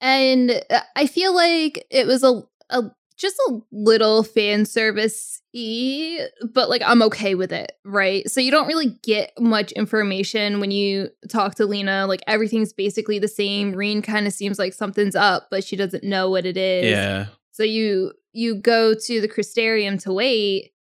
And 0.00 0.50
uh, 0.70 0.80
I 0.96 1.06
feel 1.06 1.34
like 1.34 1.86
it 1.90 2.06
was 2.06 2.22
a, 2.24 2.42
a 2.70 2.90
just 3.16 3.36
a 3.48 3.58
little 3.70 4.22
fan 4.24 4.64
service 4.66 5.40
y, 5.54 6.18
but 6.52 6.68
like 6.68 6.82
I'm 6.84 7.02
okay 7.02 7.34
with 7.34 7.52
it, 7.52 7.72
right? 7.84 8.28
So 8.28 8.40
you 8.40 8.50
don't 8.50 8.66
really 8.66 8.98
get 9.02 9.32
much 9.38 9.70
information 9.72 10.58
when 10.60 10.70
you 10.72 11.08
talk 11.28 11.54
to 11.56 11.66
Lyna. 11.66 12.06
Like 12.06 12.22
everything's 12.26 12.72
basically 12.72 13.18
the 13.20 13.28
same. 13.28 13.72
Ryne 13.72 14.02
kind 14.02 14.26
of 14.26 14.32
seems 14.32 14.58
like 14.58 14.72
something's 14.72 15.14
up, 15.14 15.46
but 15.50 15.62
she 15.64 15.76
doesn't 15.76 16.02
know 16.04 16.28
what 16.30 16.44
it 16.44 16.56
is. 16.56 16.90
Yeah. 16.90 17.26
So 17.52 17.62
you 17.62 18.12
you 18.32 18.56
go 18.56 18.94
to 18.94 19.20
the 19.20 19.28
Crystarium 19.28 20.02
to 20.02 20.12
wait, 20.12 20.72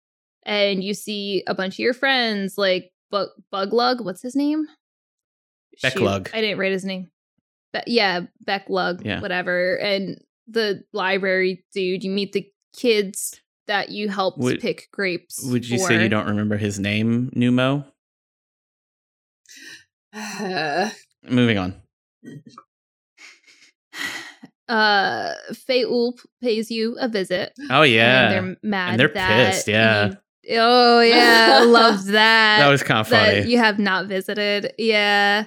and 0.45 0.83
you 0.83 0.95
see 0.95 1.43
a 1.47 1.55
bunch 1.55 1.75
of 1.75 1.79
your 1.81 1.93
friends, 1.95 2.57
like 2.57 2.91
Bug 3.11 3.29
Buglug. 3.53 4.03
What's 4.03 4.23
his 4.23 4.35
name? 4.35 4.67
Shoot, 5.77 5.95
Beq 5.95 6.01
Lugg. 6.01 6.31
I 6.33 6.41
didn't 6.41 6.59
write 6.59 6.73
his 6.73 6.85
name. 6.87 7.11
But 7.75 7.89
yeah, 7.89 8.23
Beq 8.47 8.69
Lugg, 8.71 9.05
Yeah. 9.05 9.21
whatever. 9.21 9.77
And 9.77 10.19
the 10.47 10.83
library 10.93 11.65
dude. 11.75 12.05
You 12.05 12.11
meet 12.11 12.33
the 12.33 12.47
kids 12.77 13.41
that 13.67 13.91
you 13.91 14.09
helped 14.09 14.39
Would- 14.39 14.61
pick 14.61 14.89
grapes. 14.93 15.45
Would 15.45 15.69
you 15.69 15.79
for. 15.79 15.89
say 15.89 16.03
you 16.03 16.09
don't 16.09 16.27
remember 16.27 16.57
his 16.57 16.79
name, 16.79 17.31
Nu 17.35 17.51
Mou? 17.51 17.85
Uh, 20.13 20.91
Moving 21.29 21.59
on. 21.59 21.75
Uh, 24.69 25.35
Feo 25.67 25.89
Ul 25.91 26.15
pays 26.41 26.71
you 26.71 26.97
a 26.99 27.07
visit. 27.09 27.53
Oh 27.69 27.83
yeah, 27.83 28.31
and 28.31 28.33
they're 28.33 28.57
mad. 28.63 28.91
And 28.93 29.01
they're 29.01 29.09
that 29.09 29.53
pissed, 29.53 29.69
yeah. 29.69 30.15
you- 30.45 30.57
oh 30.59 31.01
yeah, 31.01 31.59
I 31.61 31.65
love 31.65 32.07
that. 32.07 32.59
that 32.61 32.69
was 32.71 32.83
kind 32.83 33.01
of 33.01 33.09
that 33.11 33.35
funny. 33.43 33.51
you 33.51 33.59
have 33.59 33.79
not 33.79 34.07
visited. 34.07 34.73
Yeah. 34.79 35.47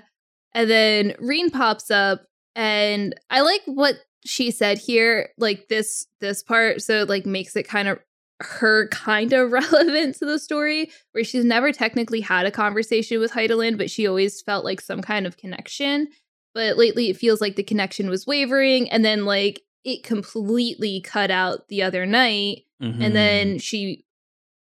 And 0.54 0.70
then 0.70 1.16
Ryne 1.20 1.50
pops 1.50 1.90
up 1.90 2.26
and 2.56 3.16
I 3.32 3.42
like 3.42 3.62
what 3.66 3.96
she 4.26 4.52
said 4.52 4.78
here, 4.80 5.30
like 5.38 5.68
this 5.70 6.08
this 6.22 6.44
part, 6.44 6.82
so 6.82 7.02
it 7.04 7.10
like 7.10 7.26
makes 7.26 7.56
it 7.56 7.68
kind 7.68 7.88
of 7.88 8.00
her 8.42 8.88
kind 8.90 9.32
of 9.34 9.52
relevant 9.54 10.16
to 10.18 10.26
the 10.26 10.40
story, 10.40 10.90
where 11.14 11.24
she's 11.24 11.46
never 11.46 11.72
technically 11.72 12.22
had 12.22 12.46
a 12.46 12.52
conversation 12.52 13.20
with 13.20 13.32
Hydaelyn, 13.32 13.78
but 13.78 13.90
she 13.90 14.08
always 14.08 14.42
felt 14.42 14.66
like 14.66 14.82
some 14.82 15.02
kind 15.02 15.26
of 15.26 15.38
connection. 15.38 16.08
But 16.54 16.78
lately 16.78 17.10
it 17.10 17.18
feels 17.18 17.42
like 17.42 17.56
the 17.56 17.64
connection 17.64 18.10
was 18.10 18.26
wavering 18.28 18.90
and 18.90 19.04
then 19.04 19.26
like 19.26 19.62
it 19.84 20.04
completely 20.04 21.02
cut 21.02 21.30
out 21.32 21.68
the 21.68 21.84
other 21.84 22.06
night 22.06 22.64
Mhm. 22.82 23.02
and 23.04 23.16
then 23.16 23.58
she 23.60 24.04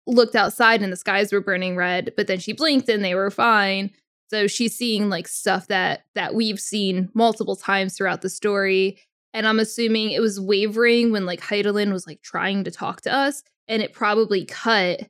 looked 0.07 0.35
outside 0.35 0.83
and 0.83 0.93
the 0.93 0.97
skies 0.97 1.33
were 1.33 1.41
burning 1.41 1.77
red 1.77 2.13
but 2.17 2.27
then 2.27 2.39
she 2.41 2.53
blinked 2.53 2.89
and 2.89 3.03
they 3.05 3.15
were 3.15 3.31
fine 3.31 3.91
so 4.29 4.47
she's 4.47 4.77
seeing 4.77 5.09
like 5.09 5.29
stuff 5.29 5.69
that 5.69 6.05
that 6.15 6.35
we've 6.35 6.59
seen 6.61 7.09
multiple 7.15 7.57
times 7.57 7.97
throughout 7.97 8.21
the 8.21 8.29
story 8.29 8.99
and 9.35 9.47
i'm 9.47 9.59
assuming 9.59 10.11
it 10.11 10.21
was 10.21 10.41
wavering 10.41 11.13
when 11.13 11.27
like 11.27 11.41
Hydaelyn 11.41 11.93
was 11.93 12.07
like 12.07 12.23
trying 12.23 12.65
to 12.65 12.71
talk 12.71 13.01
to 13.03 13.15
us 13.15 13.43
and 13.69 13.83
it 13.83 13.93
probably 13.93 14.45
cut 14.45 15.01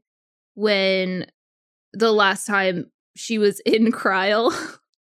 when 0.55 1.27
the 1.93 2.13
last 2.13 2.47
time 2.47 2.91
she 3.17 3.39
was 3.39 3.61
in 3.67 3.91
Kryl. 3.93 4.51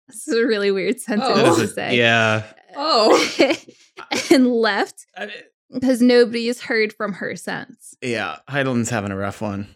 this 0.09 0.27
is 0.29 0.35
a 0.35 0.47
really 0.47 0.71
weird 0.71 1.01
sentence 1.01 1.31
Oh. 1.35 1.59
To 1.61 1.69
say. 1.69 1.97
yeah. 1.97 2.45
oh, 2.77 3.55
and 4.31 4.47
left 4.49 5.07
I- 5.17 5.31
because 5.73 6.01
nobody's 6.01 6.61
heard 6.61 6.93
from 6.93 7.13
her 7.15 7.35
since. 7.35 7.97
yeah. 8.01 8.37
Hydaelyn's 8.49 8.91
having 8.91 9.11
a 9.11 9.17
rough 9.17 9.41
one. 9.43 9.67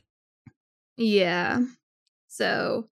Yeah. 0.96 1.62
So 2.28 2.88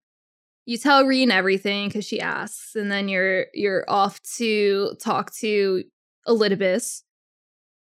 you 0.65 0.79
tell 0.79 1.05
Ryne 1.07 1.31
everything 1.31 1.89
because 1.89 2.05
she 2.07 2.21
asks, 2.21 2.75
and 2.75 2.91
then 2.91 3.09
you're 3.09 3.47
you're 3.53 3.85
off 3.87 4.21
to 4.39 4.95
talk 5.01 5.33
to 5.37 5.85
Elidibus, 6.27 7.03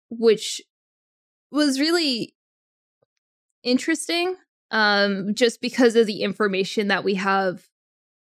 which 0.10 0.62
was 1.52 1.80
really 1.80 2.34
interesting. 3.64 4.36
Um, 4.72 5.34
just 5.34 5.62
because 5.62 5.96
of 5.96 6.06
the 6.06 6.22
information 6.22 6.90
that 6.90 7.04
we 7.04 7.16
have 7.16 7.66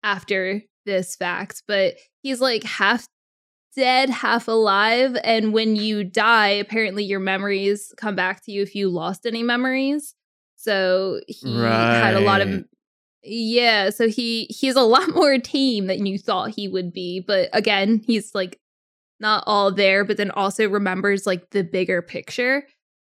after 0.04 0.62
this 0.86 1.16
fact, 1.18 1.64
but 1.68 1.96
he's 2.22 2.40
like 2.40 2.64
half 2.64 3.08
dead, 3.76 4.10
half 4.10 4.48
alive, 4.48 5.18
and 5.24 5.54
when 5.54 5.76
you 5.76 6.04
die, 6.04 6.50
apparently 6.50 7.04
your 7.04 7.20
memories 7.20 7.94
come 7.98 8.16
back 8.16 8.44
to 8.46 8.52
you 8.52 8.62
if 8.62 8.74
you 8.74 8.90
lost 8.90 9.26
any 9.26 9.44
memories. 9.44 10.16
So 10.56 11.20
he 11.28 11.56
had 11.58 12.16
a 12.16 12.22
lot 12.22 12.42
of 12.42 12.66
yeah, 13.24 13.90
so 13.90 14.08
he 14.08 14.46
he's 14.46 14.76
a 14.76 14.82
lot 14.82 15.10
more 15.16 15.38
tame 15.40 15.88
than 15.88 16.06
you 16.06 16.18
thought 16.18 16.52
he 16.52 16.68
would 16.68 16.94
be, 16.94 17.20
but 17.20 17.50
again, 17.54 18.02
he's 18.06 18.34
like 18.34 18.60
not 19.20 19.44
all 19.48 19.72
there, 19.72 20.04
but 20.06 20.18
then 20.18 20.32
also 20.32 20.68
remembers 20.70 21.26
like 21.26 21.50
the 21.52 21.64
bigger 21.64 22.02
picture. 22.02 22.64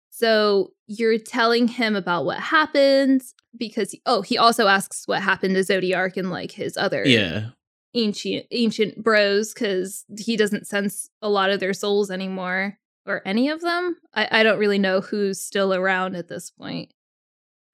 So 0.09 0.73
you're 0.87 1.17
telling 1.17 1.67
him 1.67 1.95
about 1.95 2.25
what 2.25 2.39
happened 2.39 3.21
because 3.57 3.95
oh, 4.05 4.21
he 4.21 4.37
also 4.37 4.67
asks 4.67 5.07
what 5.07 5.21
happened 5.21 5.55
to 5.55 5.61
Zodiark 5.61 6.17
and 6.17 6.29
like 6.29 6.51
his 6.51 6.77
other 6.77 7.03
Yeah. 7.05 7.49
ancient 7.95 8.45
ancient 8.51 9.03
bros 9.03 9.53
because 9.53 10.05
he 10.17 10.35
doesn't 10.37 10.67
sense 10.67 11.09
a 11.21 11.29
lot 11.29 11.49
of 11.49 11.59
their 11.59 11.73
souls 11.73 12.11
anymore 12.11 12.77
or 13.05 13.21
any 13.25 13.49
of 13.49 13.61
them. 13.61 13.95
I, 14.13 14.27
I 14.31 14.43
don't 14.43 14.59
really 14.59 14.79
know 14.79 15.01
who's 15.01 15.39
still 15.41 15.73
around 15.73 16.15
at 16.15 16.27
this 16.27 16.51
point. 16.51 16.93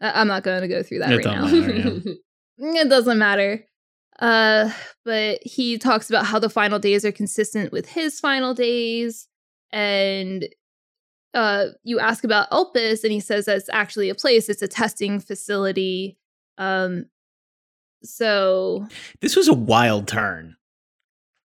I, 0.02 0.22
I'm 0.22 0.28
not 0.28 0.44
going 0.44 0.62
to 0.62 0.68
go 0.68 0.82
through 0.84 1.00
that 1.00 1.12
It 1.12 1.18
right 1.18 1.26
now. 1.26 1.46
matter, 1.46 1.72
yeah. 1.76 2.14
it 2.84 2.90
doesn't 2.90 3.18
matter. 3.20 3.66
Uh, 4.20 4.70
but 5.06 5.40
he 5.44 5.78
talks 5.78 6.10
about 6.10 6.26
how 6.26 6.40
the 6.40 6.50
final 6.50 6.78
days 6.78 7.06
are 7.06 7.12
consistent 7.12 7.72
with 7.72 7.88
his 7.88 8.20
final 8.20 8.54
days, 8.54 9.28
and 9.72 10.46
uh, 11.34 11.68
you 11.84 12.00
ask 12.00 12.24
about 12.24 12.50
Elpis, 12.52 13.04
and 13.04 13.14
he 13.14 13.20
says 13.20 13.46
that's 13.46 13.70
actually 13.72 14.10
a 14.10 14.16
place. 14.16 14.50
It's 14.50 14.62
a 14.62 14.68
testing 14.68 15.20
facility. 15.20 16.18
Um, 16.58 17.06
so 18.04 18.88
This 19.22 19.36
was 19.36 19.48
a 19.48 19.54
wild 19.54 20.08
turn. 20.08 20.56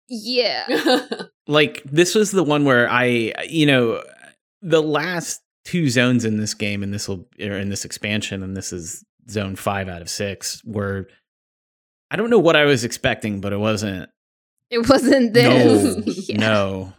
yeah, 0.08 0.66
Like 1.48 1.82
this 1.84 2.14
was 2.14 2.32
the 2.32 2.44
one 2.44 2.66
where 2.66 2.90
I, 2.90 3.34
you 3.48 3.66
know, 3.66 4.04
the 4.62 4.82
last 4.84 5.42
two 5.66 5.90
zones 5.90 6.26
in 6.26 6.38
this 6.38 6.54
game, 6.54 6.84
and 6.84 6.94
this 6.94 7.08
will 7.08 7.28
or 7.42 7.58
in 7.58 7.70
this 7.70 7.86
expansion, 7.86 8.44
and 8.44 8.56
this 8.56 8.72
is 8.72 9.04
zone 9.30 9.56
five 9.56 9.88
out 9.90 10.02
of 10.02 10.10
six, 10.10 10.64
were 10.66 11.08
I 12.12 12.16
don't 12.16 12.30
know 12.30 12.40
what 12.40 12.56
I 12.56 12.66
was 12.66 12.84
expecting, 12.84 13.42
but 13.42 13.54
it 13.54 13.58
wasn't. 13.60 14.10
it 14.70 14.88
wasn't 14.90 15.34
No, 15.34 15.78
this. 16.02 16.30
Yeah. 16.30 16.38
no. 16.38 16.94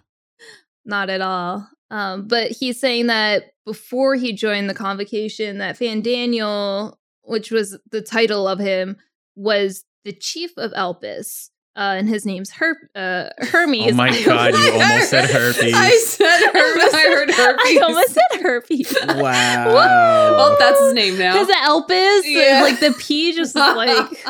not 0.84 1.11
at 1.11 1.20
all. 1.20 1.68
Um, 1.90 2.28
but 2.28 2.52
he's 2.52 2.78
saying 2.78 3.08
that 3.08 3.44
before 3.66 4.14
he 4.14 4.32
joined 4.32 4.70
the 4.70 4.74
convocation, 4.74 5.58
that 5.58 5.76
Fandaniel, 5.78 6.94
which 7.22 7.50
was 7.50 7.78
the 7.90 8.02
title 8.02 8.46
of 8.46 8.58
him, 8.61 8.96
was 9.34 9.84
the 10.04 10.12
chief 10.12 10.52
of 10.56 10.70
Elpis, 10.72 11.50
uh, 11.76 11.94
and 11.98 12.08
his 12.08 12.26
name's 12.26 12.50
Her- 12.50 12.90
uh, 12.94 13.30
Hermes. 13.38 13.92
Oh 13.92 13.94
my 13.94 14.10
God, 14.24 14.54
you 14.54 14.72
almost 14.72 15.10
said 15.10 15.30
herpes. 15.30 15.72
I 15.74 15.90
said 15.96 16.40
herpes. 16.52 16.94
I 16.94 17.02
heard 17.14 17.30
herpes. 17.30 17.64
I 17.64 17.80
almost 17.82 18.08
said 18.14 18.40
herpes. 18.42 18.96
Wow. 19.08 19.72
Well, 19.74 20.56
that's 20.58 20.80
his 20.80 20.94
name 20.94 21.18
now. 21.18 21.32
Because 21.32 21.48
of 21.48 21.56
Elpis, 21.56 22.24
and, 22.24 22.32
Yeah. 22.34 22.60
like 22.62 22.80
the 22.80 22.94
P 22.98 23.34
just 23.34 23.54
was 23.54 23.76
like 23.76 24.24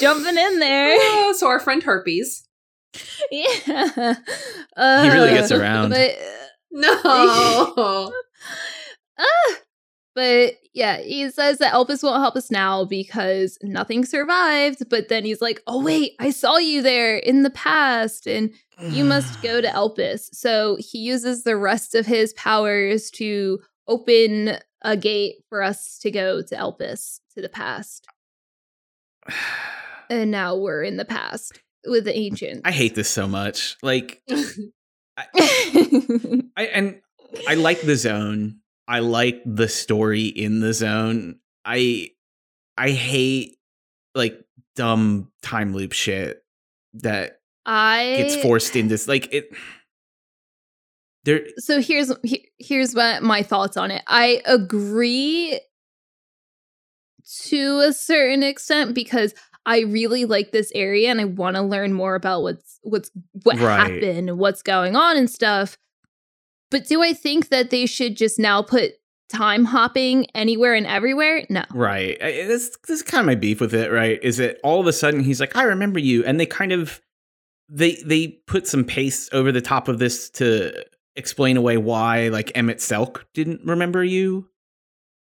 jumping 0.00 0.36
in 0.38 0.58
there. 0.58 0.96
Oh, 1.00 1.34
so 1.36 1.48
our 1.48 1.60
friend 1.60 1.82
herpes. 1.82 2.46
yeah, 3.30 3.44
He 3.66 3.72
really 5.10 5.30
Uh, 5.30 5.34
gets 5.34 5.52
around. 5.52 5.90
But, 5.90 6.16
No. 6.70 8.12
Ah, 9.18 9.54
but 10.14 10.54
yeah, 10.78 10.98
he 10.98 11.28
says 11.28 11.58
that 11.58 11.72
Elpis 11.72 12.04
won't 12.04 12.20
help 12.20 12.36
us 12.36 12.52
now 12.52 12.84
because 12.84 13.58
nothing 13.62 14.04
survived. 14.04 14.88
But 14.88 15.08
then 15.08 15.24
he's 15.24 15.42
like, 15.42 15.60
"Oh 15.66 15.80
mm. 15.80 15.84
wait, 15.86 16.12
I 16.20 16.30
saw 16.30 16.56
you 16.58 16.82
there 16.82 17.16
in 17.16 17.42
the 17.42 17.50
past, 17.50 18.28
and 18.28 18.52
you 18.80 19.02
must 19.02 19.42
go 19.42 19.60
to 19.60 19.66
Elpis." 19.74 20.32
So 20.32 20.76
he 20.78 20.98
uses 20.98 21.42
the 21.42 21.56
rest 21.56 21.96
of 21.96 22.06
his 22.06 22.32
powers 22.34 23.10
to 23.12 23.58
open 23.88 24.58
a 24.82 24.96
gate 24.96 25.42
for 25.48 25.64
us 25.64 25.98
to 25.98 26.12
go 26.12 26.42
to 26.42 26.54
Elpis 26.54 27.18
to 27.34 27.42
the 27.42 27.48
past. 27.48 28.06
And 30.10 30.30
now 30.30 30.56
we're 30.56 30.84
in 30.84 30.96
the 30.96 31.04
past 31.04 31.60
with 31.86 32.04
the 32.04 32.16
ancient. 32.16 32.62
I 32.64 32.70
hate 32.70 32.94
this 32.94 33.10
so 33.10 33.28
much. 33.28 33.76
Like, 33.82 34.22
I 34.30 35.26
I 36.56 36.64
and 36.64 37.02
I 37.46 37.56
like 37.56 37.82
the 37.82 37.94
zone. 37.94 38.60
I 38.88 39.00
like 39.00 39.42
the 39.44 39.68
story 39.68 40.24
in 40.26 40.60
the 40.60 40.72
zone. 40.72 41.38
I 41.64 42.10
I 42.76 42.90
hate 42.90 43.56
like 44.14 44.40
dumb 44.76 45.30
time 45.42 45.74
loop 45.74 45.92
shit 45.92 46.42
that 46.94 47.40
I 47.66 48.14
gets 48.16 48.36
forced 48.36 48.74
into 48.76 48.98
like 49.06 49.32
it. 49.32 49.50
There, 51.24 51.46
so 51.58 51.80
here's 51.82 52.10
he- 52.22 52.48
here's 52.58 52.94
what 52.94 53.22
my 53.22 53.42
thoughts 53.42 53.76
on 53.76 53.90
it. 53.90 54.02
I 54.06 54.40
agree 54.46 55.60
to 57.48 57.80
a 57.80 57.92
certain 57.92 58.42
extent 58.42 58.94
because 58.94 59.34
I 59.66 59.80
really 59.80 60.24
like 60.24 60.50
this 60.52 60.72
area 60.74 61.10
and 61.10 61.20
I 61.20 61.24
want 61.26 61.56
to 61.56 61.62
learn 61.62 61.92
more 61.92 62.14
about 62.14 62.42
what's 62.42 62.78
what's 62.82 63.10
what 63.42 63.58
Right. 63.58 63.78
happened 64.02 64.38
what's 64.38 64.62
going 64.62 64.96
on 64.96 65.18
and 65.18 65.28
stuff. 65.28 65.76
But 66.70 66.86
do 66.86 67.02
I 67.02 67.12
think 67.12 67.48
that 67.48 67.70
they 67.70 67.86
should 67.86 68.16
just 68.16 68.38
now 68.38 68.62
put 68.62 68.92
time 69.28 69.64
hopping 69.66 70.26
anywhere 70.34 70.74
and 70.74 70.86
everywhere? 70.86 71.44
No. 71.50 71.64
right. 71.72 72.16
I- 72.22 72.46
This 72.46 72.76
this 72.86 72.98
is 72.98 73.02
kind 73.02 73.20
of 73.20 73.26
my 73.26 73.34
beef 73.34 73.60
with 73.60 73.74
it. 73.74 73.90
Right? 73.90 74.18
Is 74.22 74.36
that 74.38 74.58
all 74.62 74.80
of 74.80 74.86
a 74.86 74.92
sudden 74.92 75.20
he's 75.20 75.40
like, 75.40 75.56
I 75.56 75.62
remember 75.64 75.98
you, 75.98 76.24
and 76.24 76.38
they 76.38 76.46
kind 76.46 76.72
of 76.72 77.00
they 77.68 77.96
they 78.04 78.28
put 78.46 78.66
some 78.66 78.84
pace 78.84 79.28
over 79.32 79.52
the 79.52 79.60
top 79.60 79.88
of 79.88 79.98
this 79.98 80.30
to 80.30 80.84
explain 81.16 81.56
away 81.56 81.76
why 81.76 82.28
like 82.28 82.52
Emet-Selch 82.54 83.22
didn't 83.34 83.60
remember 83.64 84.04
you. 84.04 84.48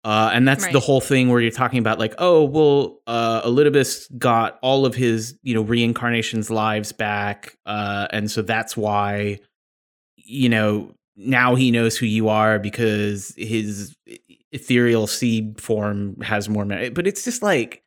Uh, 0.04 0.30
and 0.34 0.48
that's 0.48 0.66
the 0.72 0.80
whole 0.80 1.02
thing 1.02 1.30
where 1.30 1.42
you're 1.42 1.50
talking 1.50 1.80
about 1.80 1.98
like, 1.98 2.14
oh, 2.20 2.44
well, 2.44 3.00
uh, 3.08 3.42
Elidibus 3.42 4.06
got 4.20 4.60
all 4.62 4.86
of 4.86 4.94
his, 4.94 5.36
you 5.42 5.56
know, 5.56 5.64
reincarnations 5.64 6.52
lives 6.52 6.92
back. 6.92 7.58
Uh, 7.66 8.08
and 8.12 8.30
so 8.30 8.44
that's 8.44 8.78
why, 8.78 9.40
you 10.18 10.48
know, 10.48 10.94
now 11.16 11.56
he 11.56 11.72
knows 11.72 11.98
who 11.98 12.06
you 12.06 12.30
are 12.30 12.60
because 12.60 13.34
his 13.38 13.96
ethereal 14.52 15.08
seed 15.08 15.60
form 15.62 16.20
has 16.22 16.50
more 16.50 16.66
merit. 16.66 16.94
But 16.94 17.08
it's 17.08 17.24
just 17.24 17.42
like 17.42 17.84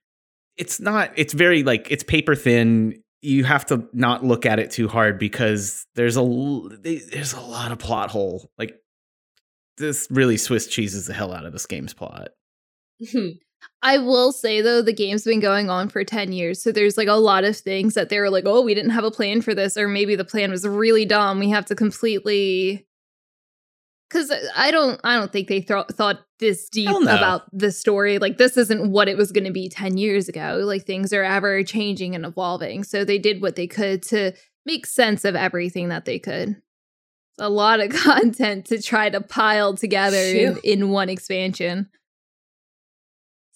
it's 0.57 0.81
not. 0.81 1.13
It's 1.17 1.33
very 1.33 1.63
like 1.63 1.91
it's 1.91 2.03
paper 2.03 2.35
thin. 2.35 3.03
You 3.21 3.45
have 3.45 3.67
to 3.67 3.89
not 3.93 4.25
look 4.25 4.47
at 4.47 4.59
it 4.59 4.71
too 4.71 4.89
hard 4.89 5.19
because 5.19 5.87
there's 5.95 6.17
a 6.17 6.23
there's 6.83 7.33
a 7.33 7.41
lot 7.41 7.73
of 7.73 7.79
plot 7.79 8.11
hole. 8.11 8.51
Like 8.59 8.77
this 9.77 10.07
really 10.11 10.37
Swiss 10.37 10.67
cheeses 10.67 11.07
the 11.07 11.15
hell 11.15 11.33
out 11.33 11.47
of 11.47 11.53
this 11.53 11.67
game's 11.67 11.95
plot. 11.95 12.29
I 13.83 13.99
will 13.99 14.33
say 14.33 14.61
though, 14.61 14.83
the 14.83 14.93
game's 14.93 15.25
been 15.25 15.41
going 15.41 15.71
on 15.71 15.89
for 15.89 16.05
10 16.05 16.33
years. 16.33 16.63
So 16.63 16.73
there's 16.73 16.97
like 16.97 17.09
a 17.09 17.15
lot 17.15 17.45
of 17.45 17.57
things 17.57 17.95
that 17.95 18.09
they 18.09 18.19
were 18.21 18.31
like, 18.31 18.45
oh, 18.47 18.63
we 18.63 18.75
didn't 18.75 18.91
have 18.91 19.05
a 19.05 19.11
plan 19.11 19.41
for 19.41 19.55
this, 19.55 19.77
or 19.77 19.89
maybe 19.89 20.17
the 20.17 20.25
plan 20.25 20.51
was 20.51 20.67
really 20.67 21.05
dumb. 21.05 21.39
We 21.39 21.51
have 21.51 21.67
to 21.67 21.75
completely 21.75 22.88
because 24.09 24.33
I 24.57 24.71
don't, 24.71 25.01
I 25.05 25.17
don't 25.17 25.33
think 25.33 25.49
they 25.49 25.61
th- 25.61 25.87
thought 25.93 26.21
this 26.39 26.69
deep 26.69 26.89
no. 26.89 27.01
about 27.01 27.43
the 27.53 27.71
story. 27.71 28.19
Like 28.19 28.39
this 28.39 28.57
isn't 28.57 28.91
what 28.91 29.09
it 29.09 29.17
was 29.17 29.33
going 29.33 29.45
to 29.45 29.53
be 29.53 29.69
ten 29.69 29.97
years 29.97 30.29
ago. 30.29 30.63
Like 30.65 30.85
things 30.85 31.13
are 31.13 31.25
ever 31.25 31.63
changing 31.63 32.15
and 32.15 32.25
evolving. 32.25 32.85
So 32.85 33.05
they 33.05 33.19
did 33.19 33.43
what 33.43 33.57
they 33.57 33.67
could 33.67 34.03
to 34.05 34.33
make 34.65 34.87
sense 34.87 35.25
of 35.25 35.37
everything 35.37 35.89
that 35.89 36.05
they 36.05 36.19
could. 36.19 36.57
A 37.39 37.51
lot 37.51 37.81
of 37.81 37.91
content 37.93 38.67
to 38.67 38.81
try 38.81 39.11
to 39.11 39.21
pile 39.21 39.75
together 39.75 40.17
in, 40.17 40.59
in 40.65 40.91
one 40.91 41.09
expansion. 41.09 41.89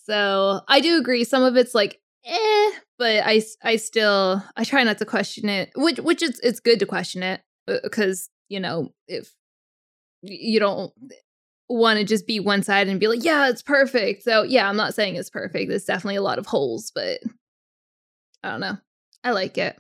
So 0.05 0.61
I 0.69 0.81
do 0.81 0.99
agree. 0.99 1.25
Some 1.25 1.45
of 1.45 1.57
it's 1.57 1.75
like, 1.75 2.01
eh, 2.25 2.71
but 2.99 3.23
I, 3.25 3.43
I 3.63 3.77
still, 3.77 4.43
I 4.57 4.65
try 4.65 4.83
not 4.83 4.99
to 4.99 5.05
question 5.05 5.49
it. 5.49 5.71
Which, 5.77 5.99
which 5.99 6.23
is, 6.23 6.41
it's 6.43 6.61
good 6.61 6.81
to 6.81 6.87
question 6.87 7.23
it 7.23 7.41
because 7.67 8.29
you 8.49 8.61
know 8.61 8.93
if 9.07 9.33
you 10.23 10.61
don't 10.61 10.93
want 11.69 11.99
to 11.99 12.05
just 12.05 12.27
be 12.27 12.39
one 12.41 12.63
side 12.63 12.89
and 12.89 13.01
be 13.01 13.09
like, 13.09 13.25
yeah, 13.25 13.49
it's 13.49 13.63
perfect. 13.63 14.23
So 14.23 14.43
yeah, 14.43 14.69
I'm 14.69 14.77
not 14.77 14.95
saying 14.95 15.17
it's 15.17 15.31
perfect. 15.31 15.69
There's 15.69 15.85
definitely 15.85 16.17
a 16.17 16.23
lot 16.23 16.39
of 16.39 16.47
holes, 16.47 16.93
but 16.95 17.21
I 18.43 18.51
don't 18.51 18.61
know. 18.61 18.77
I 19.25 19.31
like 19.33 19.57
it. 19.59 19.77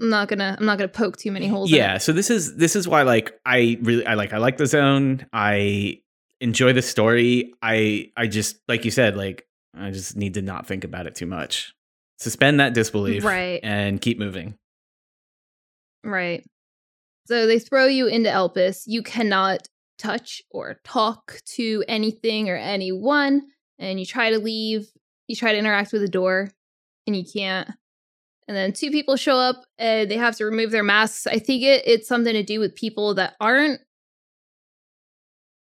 I'm 0.00 0.10
not 0.10 0.28
gonna, 0.28 0.56
I'm 0.58 0.66
not 0.66 0.76
gonna 0.78 0.88
poke 0.88 1.16
too 1.16 1.32
many 1.32 1.46
holes. 1.48 1.70
in 1.70 1.76
it. 1.76 1.78
yeah 1.78 1.98
so 1.98 2.12
this 2.12 2.28
is 2.30 2.56
this 2.56 2.76
is 2.76 2.86
why 2.86 3.02
like 3.02 3.32
i 3.46 3.78
really 3.80 4.04
i 4.06 4.12
like 4.12 4.34
i 4.34 4.36
like 4.38 4.58
the 4.58 4.66
zone 4.66 5.24
i 5.32 5.98
enjoy 6.42 6.74
the 6.74 6.82
story 6.82 7.54
i 7.62 8.10
i 8.14 8.26
just 8.26 8.56
like 8.68 8.84
you 8.84 8.90
said 8.90 9.16
like 9.16 9.46
i 9.74 9.90
just 9.90 10.14
need 10.14 10.34
to 10.34 10.42
not 10.42 10.66
think 10.66 10.84
about 10.84 11.06
it 11.06 11.14
too 11.14 11.24
much 11.24 11.72
suspend 12.18 12.60
that 12.60 12.74
disbelief 12.74 13.24
Right. 13.24 13.60
and 13.62 13.98
keep 13.98 14.18
moving 14.18 14.58
Right. 16.04 16.44
So 17.26 17.46
they 17.46 17.58
throw 17.58 17.86
you 17.86 18.06
into 18.06 18.30
Elpis. 18.30 18.84
You 18.86 19.02
cannot 19.02 19.68
touch 19.98 20.42
or 20.50 20.80
talk 20.84 21.40
to 21.54 21.84
anything 21.88 22.48
or 22.48 22.56
anyone. 22.56 23.42
And 23.78 23.98
you 23.98 24.06
try 24.06 24.30
to 24.30 24.38
leave, 24.38 24.86
you 25.26 25.36
try 25.36 25.52
to 25.52 25.58
interact 25.58 25.92
with 25.92 26.02
the 26.02 26.08
door, 26.08 26.50
and 27.06 27.16
you 27.16 27.24
can't. 27.24 27.68
And 28.48 28.56
then 28.56 28.72
two 28.72 28.90
people 28.90 29.16
show 29.16 29.36
up 29.36 29.64
and 29.76 30.08
they 30.08 30.16
have 30.16 30.36
to 30.36 30.44
remove 30.44 30.70
their 30.70 30.84
masks. 30.84 31.26
I 31.26 31.38
think 31.38 31.64
it, 31.64 31.82
it's 31.84 32.06
something 32.06 32.32
to 32.32 32.44
do 32.44 32.60
with 32.60 32.76
people 32.76 33.14
that 33.14 33.34
aren't 33.40 33.80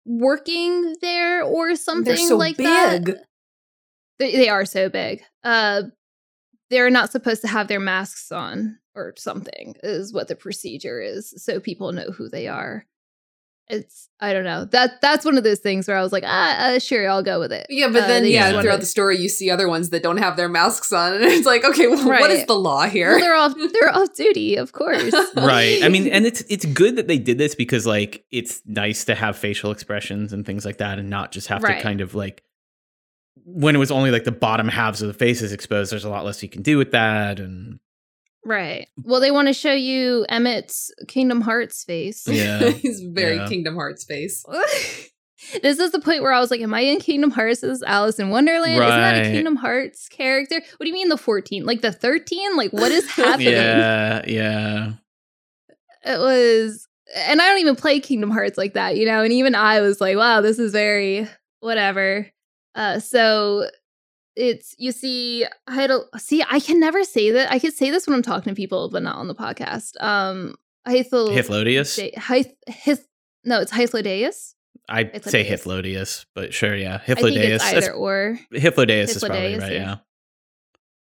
working 0.05 0.95
there 1.01 1.43
or 1.43 1.75
something 1.75 2.15
so 2.15 2.37
like 2.37 2.57
that. 2.57 3.03
big. 3.03 3.15
They, 4.19 4.31
they 4.37 4.49
are 4.49 4.65
so 4.65 4.87
big. 4.87 5.21
Uh, 5.43 5.83
they're 6.71 6.89
not 6.89 7.11
supposed 7.11 7.41
to 7.41 7.47
have 7.47 7.67
their 7.67 7.79
masks 7.79 8.31
on 8.31 8.79
or 8.95 9.13
something 9.17 9.75
is 9.83 10.11
what 10.11 10.27
the 10.27 10.35
procedure 10.35 10.99
is 10.99 11.33
so 11.37 11.59
people 11.59 11.91
know 11.91 12.09
who 12.11 12.27
they 12.29 12.47
are. 12.47 12.85
It's 13.67 14.09
i 14.19 14.33
don't 14.33 14.43
know. 14.43 14.65
That 14.65 14.99
that's 15.01 15.23
one 15.23 15.37
of 15.37 15.45
those 15.45 15.59
things 15.59 15.87
where 15.87 15.95
i 15.95 16.01
was 16.03 16.11
like 16.11 16.25
ah 16.27 16.73
uh, 16.75 16.79
sure 16.79 17.07
i'll 17.09 17.23
go 17.23 17.39
with 17.39 17.53
it. 17.53 17.67
Yeah, 17.69 17.87
but 17.87 18.03
Uh, 18.03 18.07
then 18.07 18.23
they 18.23 18.33
yeah, 18.33 18.41
just 18.41 18.53
wanted- 18.55 18.63
throughout 18.65 18.79
the 18.81 18.85
story, 18.85 19.17
you 19.17 19.29
see 19.29 19.49
other 19.49 19.69
ones 19.69 19.91
that 19.91 20.03
don't 20.03 20.17
have 20.17 20.35
their 20.35 20.49
masks 20.49 20.91
on, 20.91 21.13
and 21.21 21.23
it's 21.23 21.45
like, 21.45 21.63
okay, 21.63 21.87
well, 21.87 22.05
what 22.05 22.31
is 22.31 22.45
the 22.47 22.55
law 22.55 22.85
here? 22.87 23.11
well, 23.11 23.19
they're 23.21 23.35
off 23.35 23.53
they're 23.73 23.95
off 23.95 24.13
duty 24.13 24.57
of 24.57 24.73
course. 24.81 25.13
Right. 25.37 25.81
I 25.83 25.87
mean 25.89 26.07
and 26.09 26.25
it's 26.29 26.41
it's 26.49 26.65
good 26.65 26.97
that 26.97 27.07
they 27.07 27.17
did 27.19 27.37
this 27.37 27.55
because 27.55 27.85
like 27.87 28.25
it's 28.29 28.61
nice 28.65 29.05
to 29.05 29.15
have 29.15 29.37
facial 29.37 29.71
expressions 29.71 30.33
and 30.33 30.45
things 30.45 30.65
like 30.65 30.79
that 30.79 30.99
and 30.99 31.09
not 31.09 31.31
just 31.31 31.47
have 31.47 31.63
Right. 31.63 31.77
to 31.77 31.83
kind 31.83 32.01
of 32.01 32.13
like 32.13 32.43
when 33.43 33.75
it 33.75 33.79
was 33.79 33.91
only 33.91 34.11
like 34.11 34.23
the 34.23 34.31
bottom 34.31 34.67
halves 34.67 35.01
of 35.01 35.07
the 35.07 35.13
faces 35.13 35.51
exposed 35.53 35.91
there's 35.91 36.03
a 36.05 36.09
lot 36.09 36.25
less 36.25 36.41
you 36.43 36.49
can 36.49 36.61
do 36.61 36.77
with 36.77 36.91
that 36.91 37.39
and 37.39 37.79
right 38.45 38.87
well 39.03 39.19
they 39.21 39.31
want 39.31 39.47
to 39.47 39.53
show 39.53 39.71
you 39.73 40.25
emet's 40.29 40.91
kingdom 41.07 41.41
hearts 41.41 41.83
face 41.83 42.27
yeah 42.27 42.69
He's 42.69 43.01
very 43.01 43.37
Yeah. 43.37 43.47
Kingdom 43.47 43.75
Hearts 43.75 44.03
face. 44.03 44.43
this 45.63 45.79
is 45.79 45.91
the 45.91 45.99
point 45.99 46.21
where 46.21 46.31
I 46.33 46.39
was 46.39 46.51
like, 46.51 46.61
Am 46.61 46.73
I 46.73 46.81
in 46.81 46.99
Kingdom 46.99 47.31
Hearts? 47.31 47.63
Is 47.63 47.81
Alice 47.83 48.19
in 48.19 48.29
Wonderland? 48.29 48.73
Isn't 48.73 48.87
that 48.87 49.25
a 49.25 49.31
Kingdom 49.31 49.55
Hearts 49.55 50.07
character? 50.07 50.55
What 50.55 50.83
do 50.83 50.87
you 50.87 50.93
mean 50.93 51.09
the 51.09 51.17
14? 51.17 51.65
Like 51.65 51.81
the 51.81 51.91
13? 51.91 52.55
Like 52.55 52.71
what 52.71 52.91
is 52.91 53.09
happening? 53.11 53.53
yeah 53.53 54.21
yeah 54.27 54.93
it 56.05 56.19
was 56.19 56.87
and 57.15 57.41
i 57.41 57.47
don't 57.47 57.59
even 57.59 57.75
play 57.75 57.99
kingdom 57.99 58.31
hearts 58.31 58.57
like 58.57 58.73
that 58.73 58.97
you 58.97 59.05
know 59.05 59.21
and 59.23 59.31
even 59.33 59.53
i 59.53 59.81
was 59.81 59.99
like 60.01 60.15
wow 60.17 60.41
this 60.41 60.57
is 60.57 60.71
very 60.71 61.27
whatever 61.59 62.25
uh 62.75 62.99
so 62.99 63.69
it's 64.35 64.73
you 64.77 64.91
see 64.91 65.45
i 65.67 65.87
don't 65.87 66.07
see 66.19 66.43
i 66.49 66.59
can 66.59 66.79
never 66.79 67.03
say 67.03 67.31
that 67.31 67.51
i 67.51 67.59
could 67.59 67.73
say 67.73 67.89
this 67.89 68.07
when 68.07 68.15
i'm 68.15 68.21
talking 68.21 68.53
to 68.53 68.55
people 68.55 68.89
but 68.89 69.03
not 69.03 69.17
on 69.17 69.27
the 69.27 69.35
podcast 69.35 70.01
um 70.01 70.55
Hythlodius? 70.87 71.95
Da- 71.95 72.13
Hyth- 72.17 72.55
Hyth- 72.67 73.05
no 73.43 73.61
it's 73.61 73.71
Hythlodaeus. 73.71 74.55
I'd 74.89 75.23
say 75.23 75.45
Hythlodaeus. 75.45 75.61
Hythlodius, 75.63 76.25
but 76.33 76.53
sure, 76.55 76.75
yeah. 76.75 77.01
i 77.07 77.13
think 77.13 77.37
it's 77.37 77.63
either 77.63 77.93
or 77.93 78.39
Hythlodius 78.51 79.15
is 79.15 79.23
probably 79.23 79.59
right, 79.59 79.73
yeah. 79.73 79.97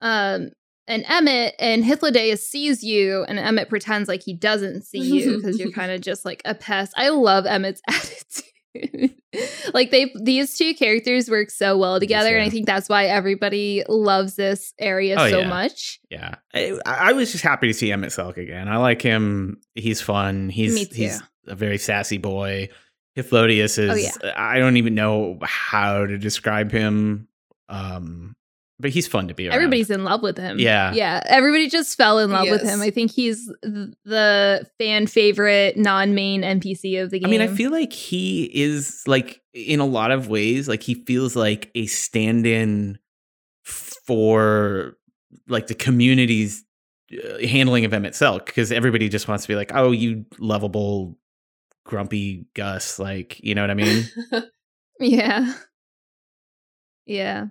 um 0.02 0.52
and 0.88 1.06
Emet 1.06 1.54
and 1.60 1.84
Hythlodaeus 1.86 2.40
sees 2.40 2.84
you 2.84 3.24
and 3.24 3.40
Emet 3.40 3.70
pretends 3.70 4.10
like 4.10 4.24
he 4.24 4.34
doesn't 4.34 4.84
see 4.84 5.00
you 5.00 5.38
because 5.38 5.58
you're 5.58 5.72
kind 5.74 5.92
of 5.92 6.02
just 6.02 6.26
like 6.26 6.42
a 6.44 6.54
pest. 6.54 6.94
I 6.98 7.10
love 7.10 7.46
Emet's 7.46 7.82
attitude. 7.88 8.44
like 9.74 9.92
they 9.92 10.12
these 10.22 10.58
two 10.58 10.74
characters 10.74 11.30
work 11.30 11.50
so 11.50 11.78
well 11.78 12.00
together 12.00 12.36
and 12.36 12.46
I 12.46 12.50
think 12.50 12.66
that's 12.66 12.88
why 12.90 13.06
everybody 13.06 13.84
loves 13.88 14.36
this 14.36 14.74
area 14.80 15.16
Oh, 15.20 15.30
so 15.30 15.40
yeah. 15.40 15.48
much. 15.50 16.00
Yeah. 16.10 16.36
I, 16.54 16.80
I 16.86 17.14
was 17.14 17.32
just 17.32 17.44
happy 17.44 17.68
to 17.68 17.74
see 17.74 17.90
Emet-Selch 17.90 18.38
again. 18.38 18.68
I 18.68 18.78
like 18.78 19.02
him. 19.02 19.60
He's 19.76 20.02
fun. 20.02 20.50
He's 20.50 20.90
he's 20.92 21.22
a 21.48 21.56
very 21.56 21.78
sassy 21.78 22.18
boy. 22.18 22.70
Hythlodius 23.18 23.78
is 23.78 23.92
Oh, 23.92 23.96
yeah. 23.96 24.34
I 24.38 24.58
don't 24.60 24.78
even 24.78 24.96
know 24.96 25.38
how 25.42 26.06
to 26.06 26.18
describe 26.18 26.72
him. 26.72 27.28
Um 27.70 28.36
but 28.82 28.92
he's 28.92 29.08
fun 29.08 29.28
to 29.28 29.34
be 29.34 29.48
around. 29.48 29.56
Everybody's 29.56 29.90
in 29.90 30.04
love 30.04 30.22
with 30.22 30.38
him. 30.38 30.60
Yeah. 30.60 30.94
Yeah. 30.94 31.22
Everybody 31.28 31.70
just 31.70 31.96
fell 31.98 32.20
in 32.20 32.32
love 32.32 32.50
with 32.50 32.64
him. 32.64 32.82
I 32.82 32.90
think 32.90 33.12
he's 33.12 33.46
the 34.04 34.68
fan 34.78 35.08
favorite 35.08 35.78
non-main 35.78 36.42
NPC 36.42 37.02
of 37.02 37.12
the 37.12 37.20
game. 37.20 37.28
I 37.28 37.32
mean, 37.32 37.42
I 37.42 37.48
feel 37.48 37.72
like 37.72 37.94
he 37.94 38.46
is 38.54 39.04
like 39.08 39.42
in 39.54 39.80
a 39.80 39.86
lot 39.86 40.12
of 40.12 40.28
ways, 40.28 40.68
like 40.68 40.84
he 40.84 40.96
feels 40.96 41.36
like 41.36 41.72
a 41.76 41.86
stand-in 41.86 43.00
for 43.64 44.98
like 45.48 45.68
the 45.68 45.76
community's 45.76 46.64
uh, 47.14 47.46
handling 47.46 47.86
of 47.86 47.92
Emet-Selch 47.92 48.46
because 48.46 48.72
everybody 48.72 49.10
just 49.10 49.28
wants 49.28 49.44
to 49.44 49.48
be 49.48 49.56
like, 49.56 49.72
"Oh, 49.74 49.92
you 49.92 50.26
lovable, 50.40 51.18
grumpy 51.86 52.48
Gus," 52.54 53.00
like 53.00 53.40
you 53.44 53.56
know 53.56 53.62
what 53.62 53.72
I 53.72 53.76
mean? 53.76 54.10
Yeah. 55.02 55.54
Yeah. 57.08 57.48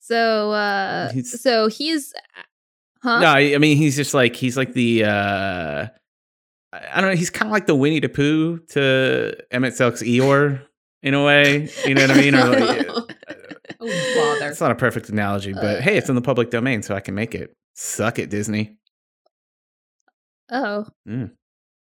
So 0.00 0.50
uh 0.52 1.12
He's- 1.12 1.40
so 1.40 1.68
he's 1.68 2.12
huh? 3.02 3.20
No, 3.20 3.26
I, 3.28 3.56
mean 3.58 3.76
he's 3.76 3.96
just 3.96 4.14
like 4.14 4.34
he's 4.34 4.56
like 4.56 4.72
the 4.72 5.04
uh 5.04 5.86
I 6.72 6.78
I 6.92 7.00
don't 7.00 7.10
know, 7.10 7.16
he's 7.16 7.30
kind 7.30 7.48
of 7.48 7.52
like 7.52 7.66
the 7.66 7.74
Winnie 7.74 8.00
the 8.00 8.08
Pooh 8.08 8.58
to 8.70 9.36
Emet-Selch's 9.52 10.02
Eeyore 10.02 10.62
in 11.02 11.14
a 11.14 11.24
way. 11.24 11.68
You 11.86 11.94
know 11.94 12.02
what 12.02 12.10
I 12.12 12.20
mean? 12.20 12.34
Or 12.34 12.44
like, 12.48 12.86
Oh, 12.88 13.06
bother. 13.80 14.50
It's 14.50 14.60
not 14.60 14.70
a 14.70 14.74
perfect 14.76 15.08
analogy, 15.08 15.52
but 15.52 15.78
Uh. 15.78 15.80
hey, 15.80 15.96
it's 15.96 16.08
in 16.08 16.14
the 16.14 16.20
public 16.22 16.50
domain, 16.50 16.82
so 16.82 16.94
I 16.94 17.00
can 17.00 17.14
make 17.14 17.34
it. 17.34 17.52
Suck 17.74 18.18
it, 18.18 18.28
Disney. 18.30 18.76
Oh. 20.50 20.86
Mm. 21.08 21.30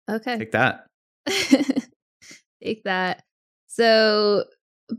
Okay. 0.09 0.38
Take 0.38 0.51
that. 0.53 0.86
Take 2.64 2.84
that. 2.84 3.24
So 3.68 4.45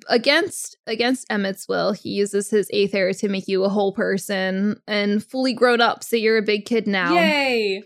against 0.09 0.77
against 0.87 1.27
Emet's 1.31 1.69
will, 1.69 1.93
he 1.93 2.11
uses 2.11 2.51
his 2.51 2.69
aether 2.73 3.13
to 3.13 3.29
make 3.29 3.49
you 3.49 3.65
a 3.65 3.69
whole 3.69 3.93
person 3.93 4.81
and 4.87 5.25
fully 5.25 5.53
grown 5.53 5.81
up. 5.81 6.05
So 6.05 6.17
you're 6.17 6.39
a 6.39 6.43
big 6.43 6.65
kid 6.65 6.87
now. 6.87 7.15
Yay! 7.15 7.83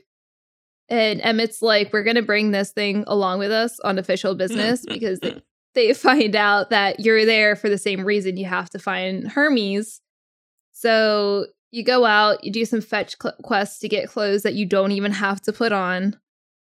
And 0.89 1.21
Emet's 1.21 1.61
like, 1.63 1.93
we're 1.93 2.05
gonna 2.05 2.23
bring 2.23 2.51
this 2.51 2.73
thing 2.73 3.05
along 3.07 3.39
with 3.39 3.51
us 3.51 3.79
on 3.81 3.99
official 3.99 4.35
business 4.35 4.85
because 4.89 5.21
they, 5.21 5.43
they 5.75 5.93
find 5.93 6.35
out 6.35 6.71
that 6.71 7.01
you're 7.01 7.25
there 7.25 7.57
for 7.57 7.69
the 7.69 7.79
same 7.79 8.05
reason 8.05 8.37
you 8.37 8.47
have 8.47 8.71
to 8.71 8.79
find 8.79 9.29
Hermes. 9.29 10.01
So 10.73 11.47
you 11.71 11.85
go 11.85 12.05
out, 12.05 12.45
you 12.45 12.53
do 12.53 12.65
some 12.65 12.81
fetch 12.81 13.17
cl- 13.21 13.37
quests 13.43 13.81
to 13.81 13.89
get 13.89 14.09
clothes 14.09 14.43
that 14.43 14.55
you 14.55 14.67
don't 14.67 14.93
even 14.93 15.13
have 15.13 15.41
to 15.43 15.53
put 15.53 15.73
on. 15.73 16.17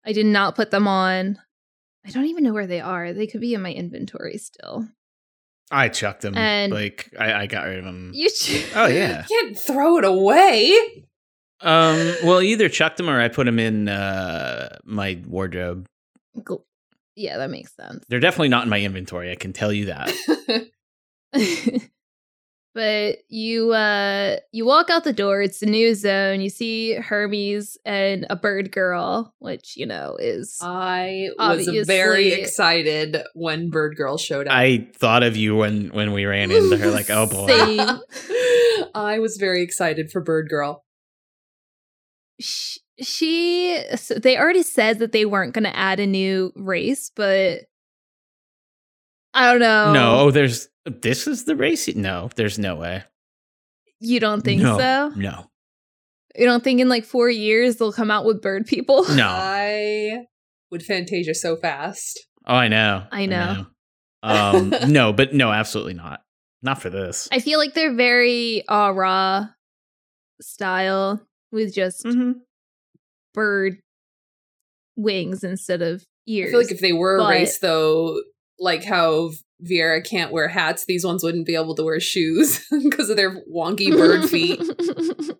I 0.05 0.13
did 0.13 0.25
not 0.25 0.55
put 0.55 0.71
them 0.71 0.87
on. 0.87 1.37
I 2.05 2.11
don't 2.11 2.25
even 2.25 2.43
know 2.43 2.53
where 2.53 2.67
they 2.67 2.81
are. 2.81 3.13
They 3.13 3.27
could 3.27 3.41
be 3.41 3.53
in 3.53 3.61
my 3.61 3.71
inventory 3.71 4.37
still. 4.37 4.87
I 5.71 5.89
chucked 5.89 6.21
them. 6.21 6.35
And- 6.37 6.73
like 6.73 7.11
I, 7.19 7.33
I 7.41 7.45
got 7.47 7.65
rid 7.65 7.79
of 7.79 7.85
them. 7.85 8.11
You 8.13 8.29
should. 8.29 8.65
Oh 8.75 8.87
yeah. 8.87 9.25
You 9.29 9.41
can't 9.41 9.57
throw 9.59 9.97
it 9.97 10.05
away. 10.05 10.73
Um. 11.61 12.15
Well, 12.23 12.41
either 12.41 12.69
chucked 12.69 12.97
them 12.97 13.09
or 13.09 13.19
I 13.19 13.27
put 13.27 13.45
them 13.45 13.59
in 13.59 13.89
uh 13.89 14.77
my 14.85 15.21
wardrobe. 15.27 15.87
Gl- 16.37 16.63
Yeah, 17.15 17.37
that 17.37 17.49
makes 17.49 17.75
sense. 17.75 18.03
They're 18.07 18.19
definitely 18.21 18.49
not 18.49 18.63
in 18.63 18.69
my 18.69 18.79
inventory. 18.81 19.29
I 19.31 19.35
can 19.35 19.51
tell 19.53 19.73
you 19.73 19.85
that. 19.87 20.11
but 22.79 23.17
you 23.27 23.73
uh 23.73 24.37
you 24.53 24.65
walk 24.65 24.89
out 24.89 25.03
the 25.03 25.11
door 25.11 25.41
it's 25.41 25.61
a 25.61 25.65
new 25.65 25.93
zone 25.93 26.39
you 26.39 26.49
see 26.49 26.93
hermes 26.93 27.77
and 27.83 28.25
a 28.29 28.37
bird 28.37 28.71
girl 28.71 29.33
which 29.39 29.75
you 29.75 29.85
know 29.85 30.15
is 30.17 30.57
I 30.61 31.29
was 31.37 31.67
very 31.85 32.31
excited 32.31 33.17
when 33.33 33.69
Bird 33.69 33.97
Girl 33.97 34.17
showed 34.17 34.47
up. 34.47 34.53
I 34.53 34.87
thought 34.93 35.23
of 35.23 35.35
you 35.35 35.57
when 35.57 35.89
when 35.89 36.13
we 36.13 36.25
ran 36.25 36.51
into 36.51 36.77
her. 36.77 36.89
Like, 36.91 37.09
oh 37.09 37.25
boy. 37.25 37.49
I 38.95 39.19
was 39.19 39.37
very 39.37 39.61
excited 39.61 40.09
for 40.11 40.21
Bird 40.21 40.47
Girl. 40.49 40.85
she, 42.39 42.79
she 43.01 43.83
so 43.95 44.15
they 44.15 44.37
already 44.37 44.63
said 44.63 44.99
that 44.99 45.11
they 45.11 45.25
weren't 45.25 45.53
going 45.53 45.65
to 45.65 45.75
add 45.75 45.99
a 45.99 46.07
new 46.07 46.53
race 46.55 47.11
but 47.15 47.61
i 49.33 49.51
don't 49.51 49.59
know 49.59 49.93
No, 49.93 50.19
oh, 50.19 50.31
there's 50.31 50.68
this 50.85 51.27
is 51.27 51.45
the 51.45 51.55
race. 51.55 51.87
No, 51.95 52.29
there's 52.35 52.57
no 52.59 52.75
way. 52.75 53.03
you 53.99 54.19
don't 54.19 54.41
think 54.41 54.61
no, 54.61 54.77
so 54.77 55.09
No, 55.15 55.49
you 56.37 56.45
don't 56.45 56.63
think 56.63 56.79
in 56.79 56.87
like 56.89 57.05
four 57.05 57.29
years 57.29 57.75
they'll 57.77 57.91
come 57.93 58.09
out 58.11 58.25
with 58.25 58.41
bird 58.41 58.65
people 58.65 59.03
no. 59.13 59.27
I 59.27 60.25
would 60.71 60.83
Fantasia 60.83 61.33
so 61.35 61.55
fast. 61.57 62.19
Oh, 62.47 62.55
I 62.55 62.67
know. 62.67 63.05
I 63.11 63.25
know. 63.25 63.67
Um, 64.23 64.73
no, 64.87 65.11
but 65.13 65.33
no, 65.33 65.51
absolutely 65.51 65.93
not. 65.95 66.21
Not 66.61 66.81
for 66.81 66.89
this. 66.89 67.27
i 67.31 67.39
feel 67.39 67.57
like 67.59 67.73
they're 67.73 67.93
very 67.95 68.67
uh 68.67 68.91
raw 68.91 69.47
style 70.41 71.21
with 71.51 71.73
just 71.73 72.03
Mhm. 72.05 72.35
bird 73.33 73.77
wings 74.95 75.43
instead 75.43 75.81
of 75.81 76.03
ears 76.27 76.49
I 76.49 76.51
feel 76.51 76.59
like 76.61 76.71
if 76.71 76.79
they 76.81 76.93
were 76.93 77.17
a 77.17 77.27
race, 77.27 77.59
though, 77.59 78.21
like 78.59 78.83
how 78.83 79.31
Viera 79.63 80.05
can't 80.05 80.31
wear 80.31 80.47
hats, 80.47 80.85
these 80.85 81.05
ones 81.05 81.23
wouldn't 81.23 81.45
be 81.45 81.55
able 81.55 81.75
to 81.75 81.83
wear 81.83 81.99
shoes 81.99 82.65
because 82.83 83.09
of 83.09 83.17
their 83.17 83.43
wonky 83.45 83.91
bird 83.91 84.29
feet. 84.29 84.61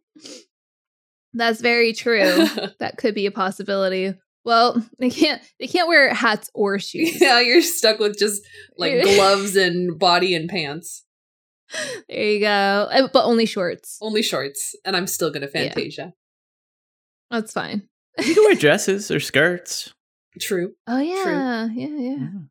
That's 1.34 1.62
very 1.62 1.94
true. 1.94 2.46
that 2.80 2.98
could 2.98 3.14
be 3.16 3.26
a 3.26 3.32
possibility. 3.32 4.14
Well, 4.46 4.84
they 4.98 5.10
can't 5.10 5.42
they 5.60 5.68
can't 5.68 5.88
wear 5.88 6.14
hats 6.14 6.50
or 6.54 6.80
shoes. 6.80 7.20
yeah, 7.22 7.40
you're 7.40 7.62
stuck 7.62 8.00
with 8.00 8.18
just 8.18 8.42
like 8.78 9.04
gloves 9.04 9.56
and 9.56 9.98
body 10.00 10.34
and 10.34 10.50
pants. 10.50 11.06
There 12.10 12.24
you 12.24 12.40
go. 12.40 13.10
But 13.14 13.26
only 13.26 13.46
shorts. 13.46 14.00
Only 14.02 14.24
shorts, 14.24 14.76
and 14.86 14.96
I'm 14.96 15.06
still 15.08 15.30
gonna 15.30 15.46
Yeah. 15.54 15.66
Fantasia. 15.74 16.14
That's 17.30 17.54
fine. 17.54 17.88
You 18.18 18.34
can 18.34 18.44
wear 18.44 18.56
dresses 18.56 19.12
or 19.12 19.20
skirts. 19.20 19.94
True. 20.42 20.74
Oh 20.88 21.00
yeah. 21.00 21.68
Yeah, 21.72 21.88
yeah. 21.88 22.16
Mhm. 22.18 22.50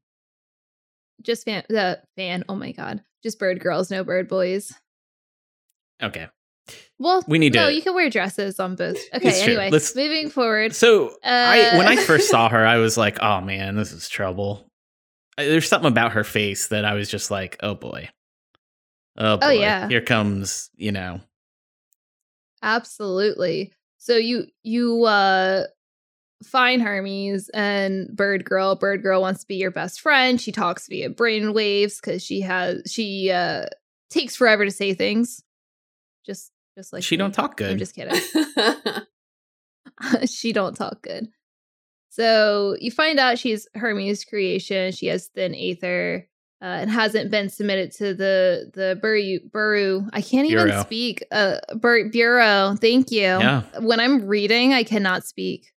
Just 1.29 1.45
fan 1.45 1.63
the 1.69 2.01
fan. 2.17 2.43
Oh 2.49 2.55
my 2.57 2.73
god. 2.73 3.03
Just 3.23 3.39
bird 3.39 3.61
girls, 3.61 3.91
no 3.91 4.03
bird 4.03 4.27
boys. 4.29 4.73
Okay. 6.03 6.27
Well, 6.99 7.23
We 7.29 7.39
need 7.39 7.55
no, 7.55 7.67
to- 7.69 7.75
you 7.75 7.83
can 7.83 7.95
wear 7.95 8.09
dresses 8.11 8.59
on 8.59 8.75
both. 8.77 8.99
Okay, 9.15 9.43
anyway, 9.43 9.71
Let's- 9.71 9.95
moving 9.95 10.31
forward. 10.31 10.75
So 10.75 11.15
I 11.23 11.77
when 11.77 11.87
I 11.87 11.97
Uh, 11.97 12.01
first 12.03 12.29
saw 12.31 12.49
her, 12.51 12.65
I 12.67 12.79
was 12.79 12.97
like, 12.97 13.23
oh 13.23 13.41
man, 13.43 13.77
this 13.77 13.93
is 13.93 14.09
trouble. 14.09 14.67
There's 15.37 15.69
something 15.69 15.91
about 15.91 16.13
her 16.13 16.25
face 16.25 16.69
that 16.69 16.85
I 16.85 16.95
was 16.95 17.09
just 17.11 17.31
like, 17.31 17.59
oh 17.63 17.75
boy. 17.75 18.09
Oh 19.17 19.37
boy. 19.37 19.53
yeah. 19.61 19.89
Here 19.89 20.01
comes, 20.01 20.71
you 20.77 20.93
know. 20.93 21.21
Absolutely. 22.63 23.73
So 23.99 24.17
you 24.17 24.47
you 24.63 25.05
uh 25.05 25.65
find 26.45 26.83
Hermes 26.83 27.49
and 27.55 28.09
Bird 28.15 28.45
Girl. 28.45 28.77
Bird 28.77 29.03
Girl 29.03 29.21
wants 29.21 29.41
to 29.41 29.47
be 29.47 29.57
your 29.57 29.71
best 29.71 30.01
friend. 30.01 30.41
She 30.41 30.53
talks 30.53 30.87
via 30.89 31.11
brainwaves 31.11 32.01
because 32.01 32.25
she 32.25 32.41
has 32.43 32.83
she 32.87 33.31
uh 33.31 33.67
takes 34.11 34.37
forever 34.37 34.65
to 34.65 34.71
say 34.71 34.95
things. 34.95 35.43
Just 36.25 36.53
just 36.77 36.93
like 36.93 37.03
she 37.03 37.17
me. 37.17 37.19
don't 37.19 37.33
talk 37.33 37.57
good. 37.57 37.73
I'm 37.73 37.79
just 37.79 37.95
kidding. 37.95 38.21
she 40.27 40.53
don't 40.53 40.77
talk 40.77 41.03
good. 41.03 41.29
So 42.11 42.77
you 42.81 42.91
find 42.91 43.19
out 43.19 43.39
she's 43.39 43.69
Hermes' 43.75 44.25
creation. 44.25 44.93
She 44.93 45.07
has 45.07 45.29
thin 45.29 45.55
aether 45.55 46.29
uh, 46.61 46.65
and 46.65 46.91
hasn't 46.91 47.31
been 47.31 47.49
submitted 47.49 47.93
to 47.93 48.15
the 48.15 48.71
the 48.75 48.99
Buru 49.01 49.39
Buru. 49.53 50.07
I 50.13 50.21
can't 50.21 50.49
even 50.49 50.67
Bureau. 50.67 50.83
speak. 50.83 51.25
Uh, 51.31 51.59
Bur- 51.77 52.09
Bureau. 52.11 52.77
Thank 52.81 53.11
you. 53.11 53.21
Yeah. 53.21 53.63
When 53.81 54.01
I'm 54.01 54.27
reading, 54.27 54.73
I 54.73 54.85
cannot 54.85 55.25
speak. 55.25 55.73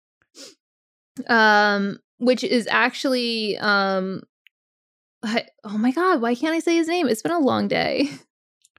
Um, 1.28 2.00
which 2.18 2.44
is 2.44 2.68
actually 2.70 3.58
um. 3.58 4.24
I- 5.24 5.48
oh 5.64 5.78
my 5.78 5.92
god! 5.92 6.22
Why 6.22 6.36
can't 6.36 6.54
I 6.54 6.60
say 6.60 6.76
his 6.76 6.88
name? 6.88 7.08
It's 7.08 7.22
been 7.22 7.32
a 7.32 7.40
long 7.40 7.68
day. 7.68 8.10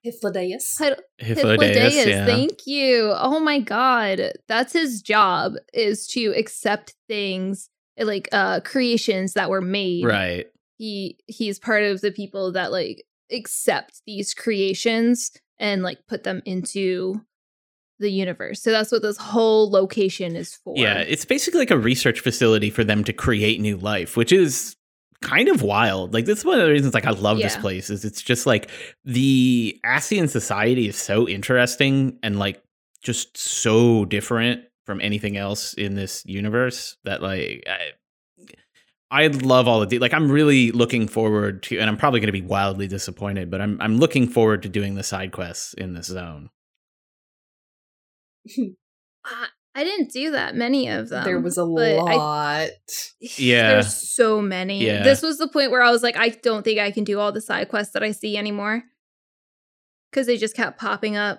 Hyphlodeus. 0.05 0.81
I, 0.81 0.97
Hythlodaeus, 1.21 1.57
Hythlodaeus, 1.59 2.07
yeah. 2.07 2.27
Thank 2.27 2.67
you. 2.67 3.13
Oh 3.17 3.39
my 3.39 3.61
god. 3.61 4.33
That's 4.49 4.73
his 4.73 5.01
job 5.01 5.55
is 5.73 6.07
to 6.09 6.35
accept 6.37 6.95
things 7.09 7.69
like 7.99 8.29
uh 8.33 8.61
creations 8.61 9.35
that 9.35 9.51
were 9.51 9.61
made. 9.61 10.05
Right. 10.05 10.47
He 10.79 11.19
he's 11.27 11.59
part 11.59 11.85
of 11.85 12.01
the 12.01 12.11
people 12.11 12.53
that 12.53 12.73
like 12.73 13.05
accept 13.31 14.03
these 14.07 14.35
creations 14.35 15.31
and 15.59 15.83
like 15.83 16.07
put 16.09 16.25
them 16.25 16.43
into 16.45 17.21
the 18.03 18.13
universe. 18.13 18.61
So 18.61 18.71
that's 18.71 18.93
what 18.93 19.03
this 19.03 19.17
whole 19.17 19.71
location 19.71 20.37
is 20.37 20.55
for. 20.57 20.75
Yeah, 20.77 20.99
it's 20.99 21.25
basically 21.25 21.61
like 21.61 21.71
a 21.71 21.79
research 21.79 22.21
facility 22.21 22.71
for 22.71 22.85
them 22.85 23.05
to 23.05 23.13
create 23.13 23.61
new 23.61 23.79
life, 23.79 24.17
which 24.17 24.33
is 24.33 24.77
kind 25.23 25.49
of 25.49 25.63
wild. 25.63 26.13
Like 26.13 26.27
that's 26.27 26.45
one 26.45 26.59
of 26.59 26.67
the 26.67 26.71
reasons 26.71 26.93
like 26.93 27.07
I 27.07 27.13
love 27.13 27.39
this 27.39 27.57
place 27.57 27.89
is 27.89 28.05
it's 28.05 28.21
just 28.21 28.45
like 28.45 28.71
the 29.05 29.81
Ascian 29.87 30.29
society 30.29 30.89
is 30.89 30.97
so 30.97 31.27
interesting 31.27 32.19
and 32.23 32.39
like 32.39 32.63
just 33.03 33.37
so 33.39 34.05
different 34.05 34.65
from 34.85 35.01
anything 35.01 35.37
else 35.37 35.75
in 35.75 35.95
this 35.95 36.25
universe 36.27 36.97
that 37.05 37.23
like 37.23 37.65
I, 37.67 37.93
I 39.11 39.27
love 39.29 39.69
all 39.69 39.83
of 39.83 39.91
the 39.91 39.99
like 39.99 40.13
I'm 40.13 40.31
really 40.31 40.73
looking 40.73 41.07
forward 41.07 41.63
to 41.65 41.79
and 41.79 41.89
I'm 41.89 41.97
probably 41.97 42.21
going 42.21 42.27
to 42.27 42.33
be 42.33 42.43
wildly 42.43 42.89
disappointed, 42.89 43.51
but 43.51 43.61
I'm 43.61 43.81
I'm 43.81 43.99
looking 43.99 44.27
forward 44.27 44.63
to 44.65 44.69
doing 44.69 44.95
the 44.97 45.03
side 45.03 45.33
quests 45.33 45.75
in 45.75 45.95
this 45.95 46.07
zone. 46.07 46.51
I, 49.25 49.47
I 49.75 49.85
didn't 49.85 50.11
do 50.13 50.33
that 50.33 50.55
many 50.55 50.89
of 50.89 51.09
them. 51.09 51.25
there 51.25 51.41
was 51.41 51.57
a 51.59 51.65
but 51.65 51.99
I- 51.99 52.17
lot. 52.17 52.69
Yeah. 53.39 53.73
There's 53.75 54.11
so 54.11 54.43
many. 54.43 54.85
Yeah. 54.85 55.03
This 55.03 55.23
was 55.23 55.39
the 55.39 55.49
point 55.49 55.71
where 55.71 55.83
I 55.83 55.91
was 55.91 56.03
like, 56.03 56.17
I 56.17 56.31
don't 56.31 56.63
think 56.65 56.79
I 56.79 56.91
can 56.91 57.05
do 57.05 57.19
all 57.21 57.33
the 57.33 57.41
side 57.41 57.69
quests 57.69 57.93
that 57.95 58.03
I 58.03 58.11
see 58.13 58.37
anymore. 58.37 58.83
Cause 60.13 60.27
they 60.27 60.37
just 60.37 60.57
kept 60.57 60.79
popping 60.79 61.17
up. 61.17 61.39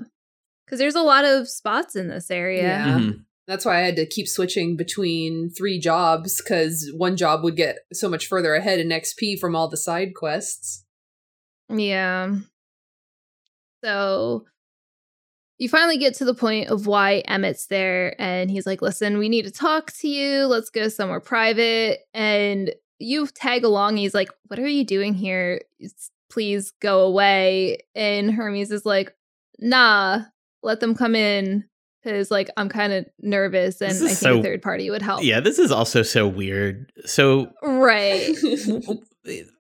Cause 0.68 0.80
there's 0.80 0.96
a 0.96 1.02
lot 1.02 1.26
of 1.26 1.48
spots 1.50 1.96
in 1.96 2.08
this 2.08 2.32
area. 2.32 2.64
Yeah. 2.64 3.00
Mhm. 3.00 3.26
That's 3.46 3.66
why 3.66 3.80
I 3.80 3.82
had 3.82 3.98
to 3.98 4.06
keep 4.08 4.28
switching 4.30 4.78
between 4.78 5.50
three 5.50 5.78
jobs 5.78 6.42
because 6.42 6.90
one 6.96 7.18
job 7.18 7.44
would 7.44 7.58
get 7.58 7.80
so 7.92 8.08
much 8.10 8.26
further 8.28 8.56
ahead 8.56 8.80
in 8.80 8.88
XP 8.90 9.38
from 9.38 9.56
all 9.56 9.68
the 9.68 9.76
side 9.78 10.16
quests. 10.16 10.86
Yeah. 11.70 12.36
So 13.84 14.46
you 15.60 15.70
finally 15.70 15.98
get 15.98 16.16
to 16.16 16.26
the 16.26 16.34
point 16.34 16.70
of 16.70 16.88
why 16.88 17.24
Emet's 17.28 17.68
there, 17.68 18.20
and 18.20 18.50
he's 18.52 18.66
like, 18.66 18.82
Listen, 18.82 19.18
we 19.18 19.30
need 19.30 19.46
to 19.46 19.52
talk 19.52 19.92
to 20.00 20.08
you. 20.08 20.46
Let's 20.46 20.70
go 20.70 20.88
somewhere 20.88 21.20
private. 21.20 22.00
And 22.14 22.74
you 23.00 23.28
tag 23.28 23.64
along. 23.64 23.98
He's 23.98 24.14
like, 24.14 24.30
What 24.48 24.60
are 24.60 24.68
you 24.68 24.84
doing 24.86 25.14
here? 25.14 25.62
Please 26.32 26.72
go 26.82 27.02
away. 27.02 27.80
And 27.96 28.32
Hermes 28.32 28.72
is 28.72 28.86
like, 28.86 29.16
Nah, 29.60 30.22
let 30.64 30.80
them 30.80 30.96
come 30.96 31.16
in. 31.16 31.66
Cause 32.04 32.30
like 32.30 32.50
I'm 32.58 32.68
kind 32.68 32.92
of 32.92 33.06
nervous 33.22 33.80
and 33.82 33.92
I 33.94 33.96
think 33.96 34.10
so- 34.18 34.40
a 34.40 34.44
third 34.44 34.62
party 34.62 34.90
would 34.90 35.02
help. 35.02 35.24
Yeah, 35.24 35.40
this 35.40 35.58
is 35.58 35.72
also 35.72 36.02
so 36.02 36.28
weird. 36.28 36.92
So 37.06 37.50
Right. 37.62 38.36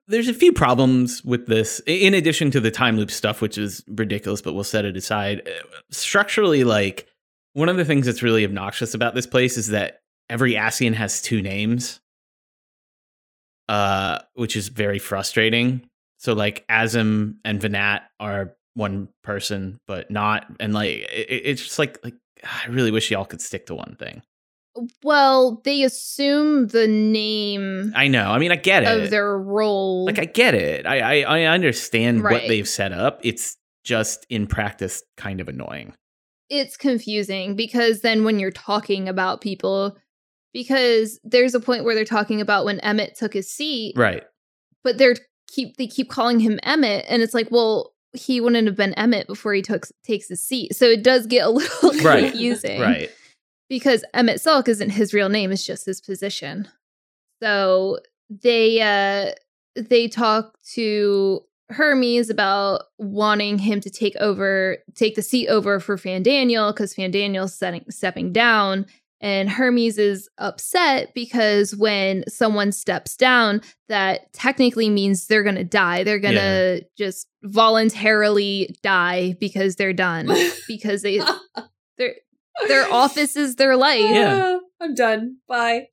There's 0.07 0.27
a 0.27 0.33
few 0.33 0.51
problems 0.51 1.23
with 1.23 1.47
this 1.47 1.81
in 1.85 2.13
addition 2.13 2.51
to 2.51 2.59
the 2.59 2.71
time 2.71 2.97
loop 2.97 3.11
stuff 3.11 3.41
which 3.41 3.57
is 3.57 3.83
ridiculous 3.87 4.41
but 4.41 4.53
we'll 4.53 4.63
set 4.63 4.85
it 4.85 4.97
aside. 4.97 5.47
Uh, 5.47 5.79
structurally 5.91 6.63
like 6.63 7.07
one 7.53 7.69
of 7.69 7.77
the 7.77 7.85
things 7.85 8.05
that's 8.05 8.23
really 8.23 8.43
obnoxious 8.43 8.93
about 8.93 9.15
this 9.15 9.27
place 9.27 9.57
is 9.57 9.67
that 9.69 10.01
every 10.29 10.53
Ascian 10.53 10.93
has 10.93 11.21
two 11.21 11.41
names 11.41 11.99
uh 13.69 14.19
which 14.33 14.55
is 14.55 14.67
very 14.67 14.99
frustrating. 14.99 15.89
So 16.17 16.33
like 16.33 16.65
Azem 16.67 17.35
and 17.45 17.61
Venat 17.61 18.01
are 18.19 18.55
one 18.75 19.07
person 19.23 19.79
but 19.87 20.09
not 20.09 20.47
and 20.59 20.73
like 20.73 20.89
it, 20.89 21.07
it's 21.29 21.61
just 21.61 21.79
like 21.79 21.99
like 22.03 22.15
i 22.43 22.67
really 22.67 22.91
wish 22.91 23.11
y'all 23.11 23.25
could 23.25 23.41
stick 23.41 23.67
to 23.67 23.75
one 23.75 23.95
thing 23.99 24.21
Well, 25.03 25.61
they 25.63 25.83
assume 25.83 26.67
the 26.67 26.87
name 26.87 27.93
I 27.95 28.07
know. 28.07 28.31
I 28.31 28.39
mean, 28.39 28.51
I 28.51 28.55
get 28.55 28.83
it. 28.83 29.03
of 29.03 29.09
their 29.11 29.37
role. 29.37 30.05
like 30.05 30.19
I 30.19 30.25
get 30.25 30.55
it. 30.55 30.85
I 30.87 31.21
I, 31.23 31.39
I 31.39 31.43
understand 31.45 32.23
what 32.23 32.43
they've 32.47 32.67
set 32.67 32.91
up. 32.91 33.19
It's 33.23 33.57
just 33.83 34.25
in 34.29 34.47
practice 34.47 35.03
kind 35.17 35.41
of 35.41 35.47
annoying. 35.47 35.93
it's 36.49 36.77
confusing 36.77 37.55
because 37.55 38.01
then 38.01 38.23
when 38.23 38.39
you're 38.39 38.51
talking 38.51 39.07
about 39.09 39.41
people, 39.41 39.97
because 40.53 41.19
there's 41.23 41.53
a 41.55 41.59
point 41.59 41.83
where 41.83 41.93
they're 41.95 42.05
talking 42.05 42.41
about 42.41 42.65
when 42.65 42.79
Emet 42.79 43.13
took 43.15 43.33
his 43.33 43.49
seat, 43.49 43.93
Right. 43.97 44.23
but 44.83 44.97
they're 44.97 45.15
keep 45.49 45.77
they 45.77 45.87
keep 45.87 46.09
calling 46.09 46.39
him 46.39 46.59
Emet, 46.65 47.05
and 47.09 47.21
it's 47.21 47.33
like, 47.33 47.49
well, 47.51 47.93
he 48.13 48.39
wouldn't 48.41 48.67
have 48.67 48.75
been 48.75 48.93
Emet 48.97 49.27
before 49.27 49.53
he 49.53 49.61
took 49.61 49.85
takes 50.03 50.29
his 50.29 50.43
seat, 50.45 50.75
so 50.75 50.85
it 50.85 51.03
does 51.03 51.27
get 51.27 51.45
a 51.45 51.49
little 51.49 51.91
Right. 52.03 52.23
confusing, 52.31 52.79
Right. 52.81 53.11
Because 53.73 54.05
Emet-Selch 54.13 54.67
isn't 54.67 54.91
his 54.91 55.15
real 55.15 55.29
name; 55.29 55.51
it's 55.51 55.65
just 55.65 55.87
his 55.87 55.99
position. 55.99 56.67
So 57.41 57.97
they 58.29 58.79
uh 58.79 59.31
they 59.75 60.07
talk 60.07 60.55
to 60.73 61.41
Hermes 61.69 62.29
about 62.29 62.83
wanting 62.99 63.57
him 63.57 63.81
to 63.81 63.89
take 63.89 64.15
over, 64.17 64.77
take 64.93 65.15
the 65.15 65.23
seat 65.23 65.47
over 65.47 65.79
for 65.79 65.97
Fandaniel 65.97 66.71
because 66.71 66.93
Fandaniel's 66.93 67.55
setting, 67.55 67.83
stepping 67.89 68.31
down. 68.31 68.85
And 69.21 69.49
Hermes 69.49 69.97
is 69.97 70.29
upset 70.37 71.15
because 71.15 71.75
when 71.75 72.25
someone 72.27 72.71
steps 72.73 73.15
down, 73.15 73.61
that 73.89 74.31
technically 74.33 74.87
means 74.87 75.25
they're 75.25 75.41
going 75.41 75.55
to 75.55 75.63
die. 75.63 76.03
They're 76.03 76.19
going 76.19 76.35
to 76.35 76.85
just 76.95 77.27
voluntarily 77.41 78.75
die 78.83 79.35
because 79.39 79.77
they're 79.77 79.93
done 79.93 80.29
because 80.67 81.01
they 81.01 81.21
their 81.97 82.13
their 82.67 82.91
office 82.93 83.35
is 83.35 83.55
their 83.55 83.75
life. 83.75 84.01
Yeah. 84.09 84.59
I'm 84.81 84.93
done. 84.95 85.37
Bye. 85.47 85.87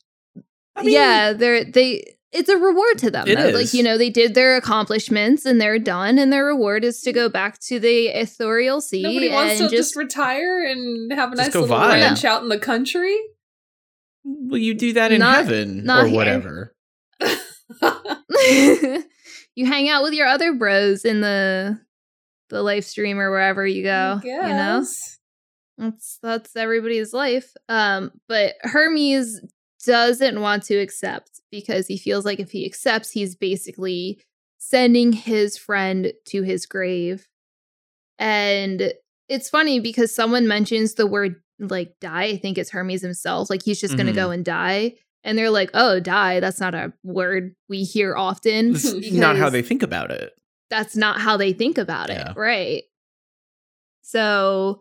I 0.76 0.82
mean, 0.82 0.94
yeah, 0.94 1.32
they're 1.32 1.64
they 1.64 2.16
it's 2.32 2.48
a 2.48 2.56
reward 2.56 2.98
to 2.98 3.10
them. 3.10 3.26
It. 3.26 3.54
Like, 3.54 3.74
you 3.74 3.82
know, 3.82 3.98
they 3.98 4.10
did 4.10 4.34
their 4.34 4.56
accomplishments 4.56 5.44
and 5.44 5.60
they're 5.60 5.78
done, 5.78 6.18
and 6.18 6.32
their 6.32 6.44
reward 6.46 6.84
is 6.84 7.00
to 7.02 7.12
go 7.12 7.28
back 7.28 7.58
to 7.66 7.80
the 7.80 8.08
aetherial 8.08 8.80
sea 8.80 9.02
Nobody 9.02 9.30
wants 9.30 9.60
and 9.60 9.70
to 9.70 9.76
just, 9.76 9.96
retire 9.96 10.64
and 10.64 11.12
have 11.12 11.32
a 11.32 11.36
nice 11.36 11.54
little 11.54 11.68
vibe. 11.68 11.94
ranch 11.94 12.24
out 12.24 12.42
in 12.42 12.48
the 12.48 12.58
country. 12.58 13.16
Well, 14.24 14.58
you 14.58 14.74
do 14.74 14.92
that 14.92 15.12
in 15.12 15.20
Not- 15.20 15.36
heaven 15.36 15.84
not 15.84 16.04
or 16.04 16.06
here. 16.06 16.16
whatever. 16.16 16.74
you 19.54 19.66
hang 19.66 19.88
out 19.88 20.02
with 20.02 20.12
your 20.12 20.26
other 20.26 20.54
bros 20.54 21.04
in 21.04 21.20
the 21.20 21.80
the 22.48 22.62
lifestream 22.62 23.16
or 23.16 23.30
wherever 23.30 23.66
you 23.66 23.82
go. 23.82 24.20
You 24.22 24.36
know? 24.40 24.84
That's 25.80 26.18
that's 26.22 26.54
everybody's 26.56 27.12
life. 27.14 27.54
Um, 27.68 28.12
but 28.28 28.54
Hermes 28.62 29.40
doesn't 29.86 30.40
want 30.40 30.62
to 30.64 30.76
accept 30.76 31.40
because 31.50 31.86
he 31.86 31.96
feels 31.96 32.24
like 32.26 32.38
if 32.38 32.50
he 32.50 32.66
accepts, 32.66 33.10
he's 33.10 33.34
basically 33.34 34.20
sending 34.58 35.12
his 35.12 35.56
friend 35.56 36.12
to 36.26 36.42
his 36.42 36.66
grave. 36.66 37.26
And 38.18 38.92
it's 39.28 39.48
funny 39.48 39.80
because 39.80 40.14
someone 40.14 40.46
mentions 40.46 40.94
the 40.94 41.06
word 41.06 41.36
like 41.58 41.94
die. 42.00 42.24
I 42.24 42.36
think 42.36 42.58
it's 42.58 42.70
Hermes 42.70 43.00
himself. 43.02 43.48
Like 43.48 43.62
he's 43.62 43.80
just 43.80 43.96
gonna 43.96 44.12
Mhm. 44.12 44.16
go 44.16 44.30
and 44.30 44.44
die. 44.44 44.96
And 45.24 45.36
they're 45.38 45.50
like, 45.50 45.70
oh, 45.74 46.00
die. 46.00 46.40
That's 46.40 46.60
not 46.60 46.74
a 46.74 46.92
word 47.02 47.54
we 47.68 47.84
hear 47.84 48.16
often. 48.16 48.74
Not 49.12 49.36
how 49.36 49.50
they 49.50 49.60
think 49.62 49.82
about 49.82 50.10
it. 50.10 50.32
that's 50.70 50.94
not 50.96 51.20
how 51.20 51.36
they 51.36 51.52
think 51.52 51.78
about 51.78 52.10
it. 52.10 52.28
Right. 52.36 52.84
So 54.02 54.80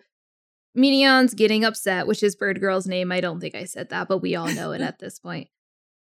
Meteion's 0.76 1.34
getting 1.34 1.66
upset, 1.66 2.08
which 2.08 2.24
is 2.24 2.36
Bird 2.36 2.60
Girl's 2.60 2.88
name. 2.88 3.12
I 3.12 3.22
don't 3.22 3.40
think 3.40 3.56
I 3.56 3.66
said 3.66 3.90
that, 3.90 4.08
but 4.08 4.20
we 4.20 4.36
all 4.36 4.52
know 4.54 4.72
it 4.72 4.82
at 4.90 5.00
this 5.00 5.20
point. 5.20 5.48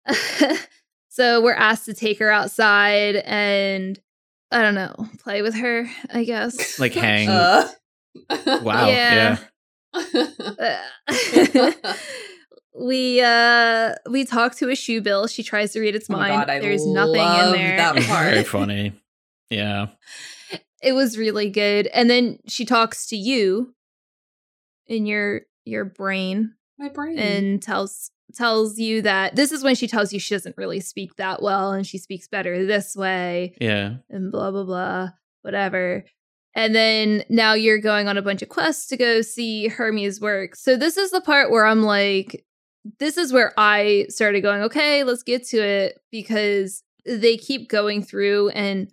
so 1.08 1.40
we're 1.42 1.52
asked 1.54 1.86
to 1.86 1.94
take 1.94 2.18
her 2.18 2.30
outside 2.30 3.16
and 3.16 3.98
I 4.50 4.62
don't 4.62 4.74
know, 4.74 5.08
play 5.18 5.42
with 5.42 5.54
her, 5.54 5.88
I 6.12 6.24
guess. 6.24 6.78
Like 6.78 6.94
hang. 6.94 7.28
Uh. 7.28 7.68
wow. 8.62 8.88
yeah. 8.88 9.38
Yeah. 9.94 10.26
Uh, 10.58 11.72
we 12.74 13.20
uh 13.20 13.94
we 14.08 14.24
talk 14.24 14.54
to 14.56 14.68
a 14.70 14.76
shoe 14.76 15.00
bill. 15.00 15.26
She 15.26 15.42
tries 15.42 15.72
to 15.72 15.80
read 15.80 15.94
its 15.94 16.08
Oh 16.08 16.14
mind. 16.14 16.32
God, 16.32 16.50
I 16.50 16.60
There's 16.60 16.86
nothing 16.86 17.14
in 17.20 17.52
there. 17.52 17.76
that 17.76 17.96
part. 18.04 18.32
Very 18.32 18.44
funny. 18.44 18.92
Yeah. 19.50 19.88
it 20.82 20.92
was 20.92 21.18
really 21.18 21.50
good 21.50 21.88
and 21.88 22.08
then 22.08 22.38
she 22.46 22.64
talks 22.64 23.06
to 23.08 23.16
you 23.16 23.74
in 24.90 25.06
your 25.06 25.42
your 25.64 25.84
brain 25.86 26.52
My 26.78 26.88
brain. 26.90 27.18
and 27.18 27.62
tells 27.62 28.10
tells 28.34 28.78
you 28.78 29.02
that 29.02 29.34
this 29.36 29.50
is 29.52 29.64
when 29.64 29.74
she 29.74 29.88
tells 29.88 30.12
you 30.12 30.20
she 30.20 30.34
doesn't 30.34 30.56
really 30.58 30.80
speak 30.80 31.16
that 31.16 31.42
well 31.42 31.72
and 31.72 31.86
she 31.86 31.98
speaks 31.98 32.28
better 32.28 32.64
this 32.66 32.94
way 32.94 33.54
Yeah. 33.60 33.94
and 34.10 34.30
blah 34.30 34.50
blah 34.50 34.64
blah 34.64 35.08
whatever 35.42 36.04
and 36.54 36.74
then 36.74 37.24
now 37.28 37.54
you're 37.54 37.78
going 37.78 38.08
on 38.08 38.16
a 38.18 38.22
bunch 38.22 38.42
of 38.42 38.48
quests 38.48 38.86
to 38.88 38.96
go 38.96 39.20
see 39.22 39.68
Hermes 39.68 40.20
work 40.20 40.54
so 40.56 40.76
this 40.76 40.96
is 40.96 41.10
the 41.10 41.20
part 41.20 41.50
where 41.50 41.64
I'm 41.66 41.82
like 41.82 42.44
this 42.98 43.16
is 43.16 43.32
where 43.32 43.52
I 43.56 44.06
started 44.08 44.42
going 44.42 44.62
okay 44.62 45.02
let's 45.04 45.22
get 45.22 45.44
to 45.48 45.58
it 45.58 45.98
because 46.12 46.82
they 47.06 47.36
keep 47.36 47.68
going 47.68 48.02
through 48.02 48.50
and 48.50 48.92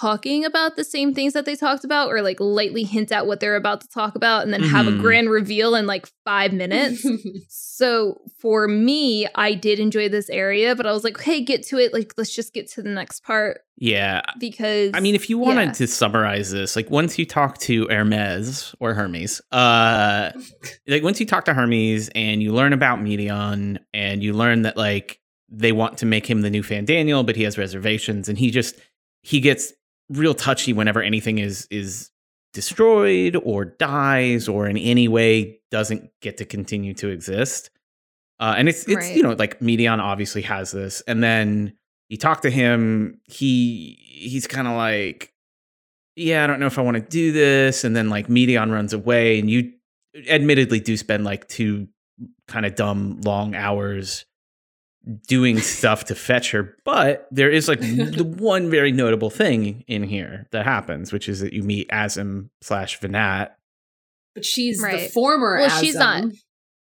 talking 0.00 0.44
about 0.44 0.76
the 0.76 0.84
same 0.84 1.12
things 1.14 1.32
that 1.32 1.44
they 1.44 1.56
talked 1.56 1.84
about 1.84 2.08
or 2.10 2.22
like 2.22 2.38
lightly 2.40 2.84
hint 2.84 3.10
at 3.12 3.26
what 3.26 3.40
they're 3.40 3.56
about 3.56 3.80
to 3.80 3.88
talk 3.88 4.14
about 4.14 4.42
and 4.44 4.52
then 4.52 4.62
have 4.62 4.86
a 4.86 4.90
Mhm. 4.92 5.00
grand 5.00 5.30
reveal 5.30 5.74
in 5.74 5.86
like 5.86 6.06
5 6.24 6.52
minutes 6.52 7.04
so 7.48 8.20
for 8.38 8.68
me, 8.68 9.26
I 9.34 9.54
did 9.54 9.78
enjoy 9.78 10.08
this 10.08 10.28
area, 10.30 10.74
but 10.74 10.86
I 10.86 10.92
was 10.92 11.04
like, 11.04 11.20
hey, 11.20 11.40
get 11.42 11.62
to 11.68 11.78
it. 11.78 11.92
Like, 11.92 12.12
let's 12.16 12.34
just 12.34 12.52
get 12.52 12.68
to 12.72 12.82
the 12.82 12.88
next 12.90 13.22
part 13.24 13.60
Yeah. 13.76 14.22
because 14.38 14.90
I 14.94 15.00
mean, 15.00 15.14
if 15.14 15.28
you 15.30 15.38
wanted 15.38 15.66
yeah. 15.66 15.72
to 15.72 15.86
summarize 15.86 16.50
this, 16.50 16.74
like 16.76 16.90
once 16.90 17.18
you 17.18 17.26
talk 17.26 17.58
to 17.58 17.86
Hermes 17.88 18.74
or 18.80 18.94
Hermes, 18.94 19.40
uh, 19.52 20.30
like 20.88 21.02
once 21.02 21.20
you 21.20 21.26
talk 21.26 21.44
to 21.46 21.54
Hermes 21.54 22.08
and 22.14 22.42
you 22.42 22.52
learn 22.52 22.72
about 22.72 22.98
Meteion 23.00 23.78
and 23.94 24.22
you 24.22 24.32
learn 24.32 24.62
that 24.62 24.76
like 24.76 25.18
they 25.48 25.72
want 25.72 25.98
to 25.98 26.06
make 26.06 26.28
him 26.28 26.40
the 26.40 26.50
new 26.50 26.62
Fandaniel, 26.62 27.24
but 27.26 27.36
he 27.36 27.42
has 27.42 27.58
reservations 27.58 28.28
and 28.28 28.38
he 28.38 28.50
just 28.50 28.74
he 29.22 29.40
gets 29.40 29.72
real 30.08 30.34
touchy 30.34 30.72
whenever 30.72 31.00
anything 31.02 31.38
is 31.38 31.66
is 31.70 32.10
destroyed 32.52 33.36
or 33.44 33.64
dies 33.64 34.46
or 34.48 34.66
in 34.68 34.76
any 34.76 35.08
way 35.08 35.58
doesn't 35.70 36.10
get 36.20 36.36
to 36.36 36.44
continue 36.44 36.92
to 36.92 37.08
exist. 37.08 37.70
Uh, 38.40 38.54
and 38.58 38.68
it's 38.68 38.82
it's 38.88 39.06
Right. 39.06 39.16
you 39.16 39.22
know 39.22 39.32
like 39.32 39.58
Meteion 39.60 40.00
obviously 40.00 40.42
has 40.42 40.70
this, 40.72 41.00
and 41.06 41.22
then 41.22 41.74
you 42.08 42.18
talk 42.18 42.42
to 42.42 42.50
him, 42.50 43.20
he 43.24 43.96
he's 44.02 44.46
kind 44.46 44.68
of 44.68 44.74
like, 44.74 45.32
yeah, 46.16 46.44
I 46.44 46.46
don't 46.46 46.60
know 46.60 46.66
if 46.66 46.78
I 46.78 46.82
want 46.82 46.96
to 46.96 47.00
do 47.02 47.32
this, 47.32 47.84
and 47.84 47.96
then 47.96 48.10
like 48.10 48.26
Meteion 48.26 48.70
runs 48.72 48.92
away, 48.92 49.38
and 49.38 49.48
you 49.48 49.72
admittedly 50.28 50.80
do 50.80 50.96
spend 50.96 51.24
like 51.24 51.48
two 51.48 51.88
kind 52.48 52.66
of 52.66 52.74
dumb 52.74 53.20
long 53.22 53.54
hours 53.54 54.26
doing 55.26 55.58
stuff 55.58 56.04
to 56.04 56.14
fetch 56.14 56.52
her 56.52 56.76
but 56.84 57.26
there 57.30 57.50
is 57.50 57.66
like 57.68 57.80
the 57.80 58.22
one 58.38 58.70
very 58.70 58.92
notable 58.92 59.30
thing 59.30 59.84
in 59.88 60.02
here 60.02 60.46
that 60.52 60.64
happens 60.64 61.12
which 61.12 61.28
is 61.28 61.40
that 61.40 61.52
you 61.52 61.62
meet 61.62 61.88
Azem 61.90 62.48
slash 62.60 63.00
Venat 63.00 63.50
but 64.34 64.44
she's 64.44 64.80
the 64.80 65.10
former 65.12 65.58
Well, 65.58 65.68
she's 65.80 65.94
not- 65.94 66.24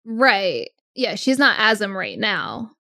right. 0.07 0.69
Yeah, 0.95 1.15
she's 1.17 1.39
not 1.39 1.59
Azem 1.59 1.95
right 1.95 2.19
now. 2.19 2.71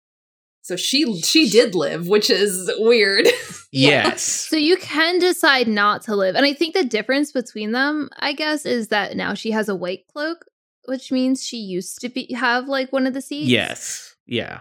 So 0.62 0.76
she 0.76 1.20
she 1.20 1.50
did 1.50 1.74
live, 1.74 2.08
which 2.08 2.30
is 2.30 2.70
weird. 2.78 3.26
yes 3.72 4.22
So 4.22 4.56
you 4.56 4.78
can 4.78 5.18
decide 5.18 5.68
not 5.68 6.00
to 6.04 6.16
live. 6.16 6.34
And 6.36 6.46
I 6.46 6.54
think 6.54 6.74
the 6.74 6.84
difference 6.84 7.32
between 7.32 7.72
them, 7.72 8.08
I 8.18 8.32
guess, 8.32 8.64
is 8.64 8.88
that 8.88 9.16
now 9.16 9.34
she 9.34 9.50
has 9.50 9.68
a 9.68 9.74
white 9.74 10.06
cloak, 10.10 10.46
which 10.86 11.12
means 11.12 11.42
she 11.44 11.58
used 11.58 12.00
to 12.00 12.08
be 12.08 12.32
have 12.32 12.66
like 12.68 12.90
one 12.92 13.06
of 13.06 13.12
the 13.12 13.20
seats. 13.20 13.50
yes 13.50 14.14
yeah 14.26 14.60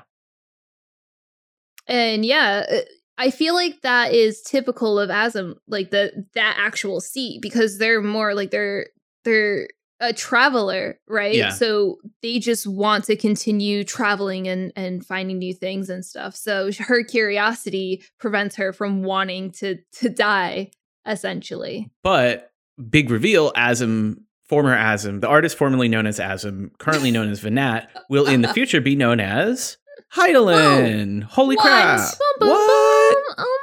And 1.87 2.25
yeah, 2.25 2.65
uh, 2.71 2.77
I 3.17 3.29
feel 3.29 3.53
like 3.53 3.81
that 3.81 4.13
is 4.13 4.41
typical 4.41 4.99
of 4.99 5.09
Azem, 5.09 5.55
like 5.67 5.91
the 5.91 6.25
that 6.33 6.55
actual 6.57 7.01
seat, 7.01 7.41
because 7.41 7.77
they're 7.77 8.01
more 8.01 8.33
like 8.33 8.51
they're 8.51 8.87
they're 9.23 9.67
a 9.99 10.13
traveler, 10.13 10.99
right? 11.07 11.35
Yeah. 11.35 11.49
So 11.49 11.97
they 12.21 12.39
just 12.39 12.67
want 12.67 13.05
to 13.05 13.15
continue 13.15 13.83
traveling 13.83 14.47
and 14.47 14.73
and 14.75 15.05
finding 15.05 15.39
new 15.39 15.53
things 15.53 15.89
and 15.89 16.03
stuff. 16.03 16.35
So 16.35 16.71
her 16.79 17.03
curiosity 17.03 18.03
prevents 18.19 18.55
her 18.57 18.73
from 18.73 19.03
wanting 19.03 19.51
to 19.53 19.77
to 19.99 20.09
die, 20.09 20.71
essentially. 21.07 21.89
but 22.03 22.49
big 22.89 23.11
reveal 23.11 23.51
Azem 23.53 24.15
former 24.45 24.75
Azem 24.75 25.21
the 25.21 25.27
artist 25.27 25.57
formerly 25.57 25.87
known 25.87 26.05
as 26.07 26.19
Azem 26.19 26.71
currently 26.79 27.11
known 27.11 27.29
as 27.29 27.39
Venat 27.39 27.87
will 28.09 28.25
in 28.25 28.41
the 28.41 28.47
future 28.53 28.81
be 28.81 28.95
known 28.95 29.19
as 29.19 29.77
Hydaelyn 30.13 31.23
holy 31.23 31.55
What? 31.55 31.63
crap 31.65 31.99
Boom, 31.99 32.27
boom, 32.39 32.49
what 32.49 33.15
boom. 33.15 33.35
Oh 33.37 33.59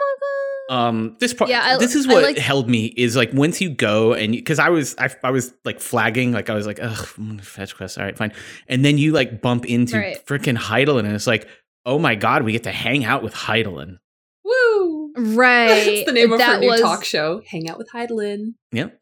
um 0.70 1.16
this 1.18 1.35
part 1.35 1.51
Yeah, 1.51 1.62
I- 1.64 1.78
this 1.78 1.95
is 1.97 2.07
what 2.07 2.22
like- 2.22 2.39
held 2.39 2.68
me 2.68 2.87
is 2.97 3.16
like 3.16 3.33
once 3.33 3.61
you 3.61 3.70
go 3.70 4.12
and 4.14 4.33
because 4.33 4.59
i 4.61 4.68
was 4.68 4.95
I, 4.99 5.11
I 5.24 5.31
was 5.33 5.53
like 5.64 5.81
flagging 5.81 6.31
like 6.33 6.49
i 6.49 6.55
was 6.55 6.66
like 6.66 6.78
ugh 6.81 7.09
I'm 7.18 7.28
gonna 7.28 7.43
fetch 7.43 7.76
quest 7.76 7.99
all 7.99 8.05
right 8.05 8.16
fine 8.16 8.33
and 8.68 8.85
then 8.85 8.97
you 8.99 9.12
like 9.12 9.41
bump 9.43 9.66
into 9.66 9.97
Right. 9.99 10.24
freaking 10.26 10.57
Hydaelyn 10.57 11.01
and 11.01 11.12
it's 11.14 11.26
like 11.26 11.49
oh 11.87 11.99
my 11.99 12.14
god 12.14 12.43
we 12.45 12.53
get 12.53 12.62
to 12.64 12.72
hang 12.72 13.05
out 13.05 13.22
with 13.24 13.35
Hydaelyn 13.35 13.99
Woo! 14.45 15.12
Right. 15.16 15.85
That's 15.85 16.05
the 16.07 16.12
name 16.12 16.33
of 16.33 16.39
that 16.39 16.55
her 16.55 16.61
new 16.61 16.68
was, 16.68 16.81
talk 16.81 17.05
show. 17.05 17.43
Hang 17.47 17.68
out 17.68 17.78
with 17.78 17.91
Hydaelyn. 17.91 18.55
yep 18.72 19.01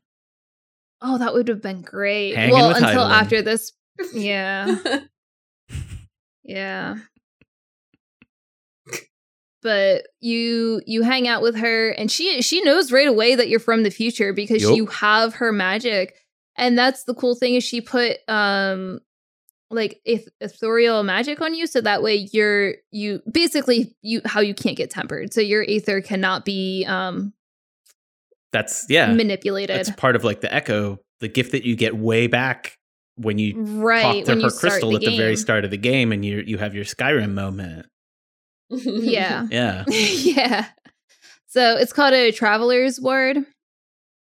Oh, 1.00 1.16
that 1.18 1.32
would 1.32 1.46
have 1.48 1.62
been 1.62 1.82
great. 1.82 2.34
Hanging 2.34 2.54
well, 2.54 2.70
until 2.70 3.04
Hydaelyn. 3.04 3.10
after 3.10 3.42
this. 3.42 3.72
Yeah. 4.12 4.74
Yeah. 6.44 6.96
But 9.62 10.06
you 10.20 10.80
you 10.86 11.02
hang 11.02 11.26
out 11.26 11.42
with 11.42 11.56
her 11.56 11.90
and 11.90 12.10
she 12.10 12.42
she 12.42 12.60
knows 12.62 12.92
right 12.92 13.08
away 13.08 13.34
that 13.34 13.48
you're 13.48 13.58
from 13.58 13.82
the 13.82 13.90
future 13.90 14.32
because 14.32 14.62
Yup. 14.62 14.76
you 14.76 14.86
have 14.86 15.34
her 15.34 15.52
magic. 15.52 16.14
And 16.56 16.78
that's 16.78 17.04
the 17.04 17.14
cool 17.14 17.34
thing 17.34 17.54
is 17.54 17.64
she 17.64 17.80
put 17.80 18.18
um 18.28 19.00
like 19.70 20.00
eth- 20.06 20.28
ethereal 20.40 21.02
magic 21.02 21.40
on 21.40 21.54
you 21.54 21.66
so 21.66 21.80
that 21.80 22.02
way 22.02 22.28
you're 22.32 22.74
you 22.90 23.20
basically 23.30 23.94
you 24.00 24.20
how 24.24 24.40
you 24.40 24.54
can't 24.54 24.76
get 24.76 24.90
tempered. 24.90 25.34
So 25.34 25.40
your 25.40 25.64
aether 25.68 26.00
cannot 26.00 26.44
be 26.44 26.84
um 26.86 27.32
that's 28.52 28.86
yeah 28.88 29.12
manipulated. 29.12 29.76
that's 29.76 29.90
part 29.90 30.16
of 30.16 30.24
like 30.24 30.40
the 30.40 30.52
echo 30.52 30.98
the 31.20 31.28
gift 31.28 31.52
that 31.52 31.64
you 31.64 31.76
get 31.76 31.96
way 31.96 32.26
back 32.26 32.78
when 33.16 33.38
you 33.38 33.60
right 33.60 34.02
talk 34.02 34.24
to 34.24 34.32
when 34.32 34.40
her 34.40 34.46
you 34.46 34.58
crystal 34.58 34.90
the 34.90 34.96
at 34.96 35.02
the 35.02 35.16
very 35.16 35.36
start 35.36 35.64
of 35.64 35.70
the 35.70 35.76
game 35.76 36.12
and 36.12 36.24
you 36.24 36.42
you 36.46 36.56
have 36.58 36.74
your 36.74 36.84
skyrim 36.84 37.32
moment 37.32 37.86
Yeah. 38.70 39.46
yeah 39.50 39.84
yeah. 39.88 40.66
So 41.46 41.76
it's 41.76 41.92
called 41.92 42.14
a 42.14 42.30
traveler's 42.32 43.00
ward, 43.00 43.38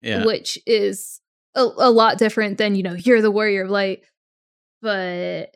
yeah 0.02 0.24
which 0.24 0.58
is 0.66 1.20
a, 1.54 1.62
a 1.62 1.90
lot 1.90 2.18
different 2.18 2.58
than, 2.58 2.74
you 2.74 2.82
know, 2.82 2.94
you're 2.94 3.22
the 3.22 3.30
warrior 3.30 3.62
of 3.64 3.70
light. 3.70 4.02
But 4.82 5.54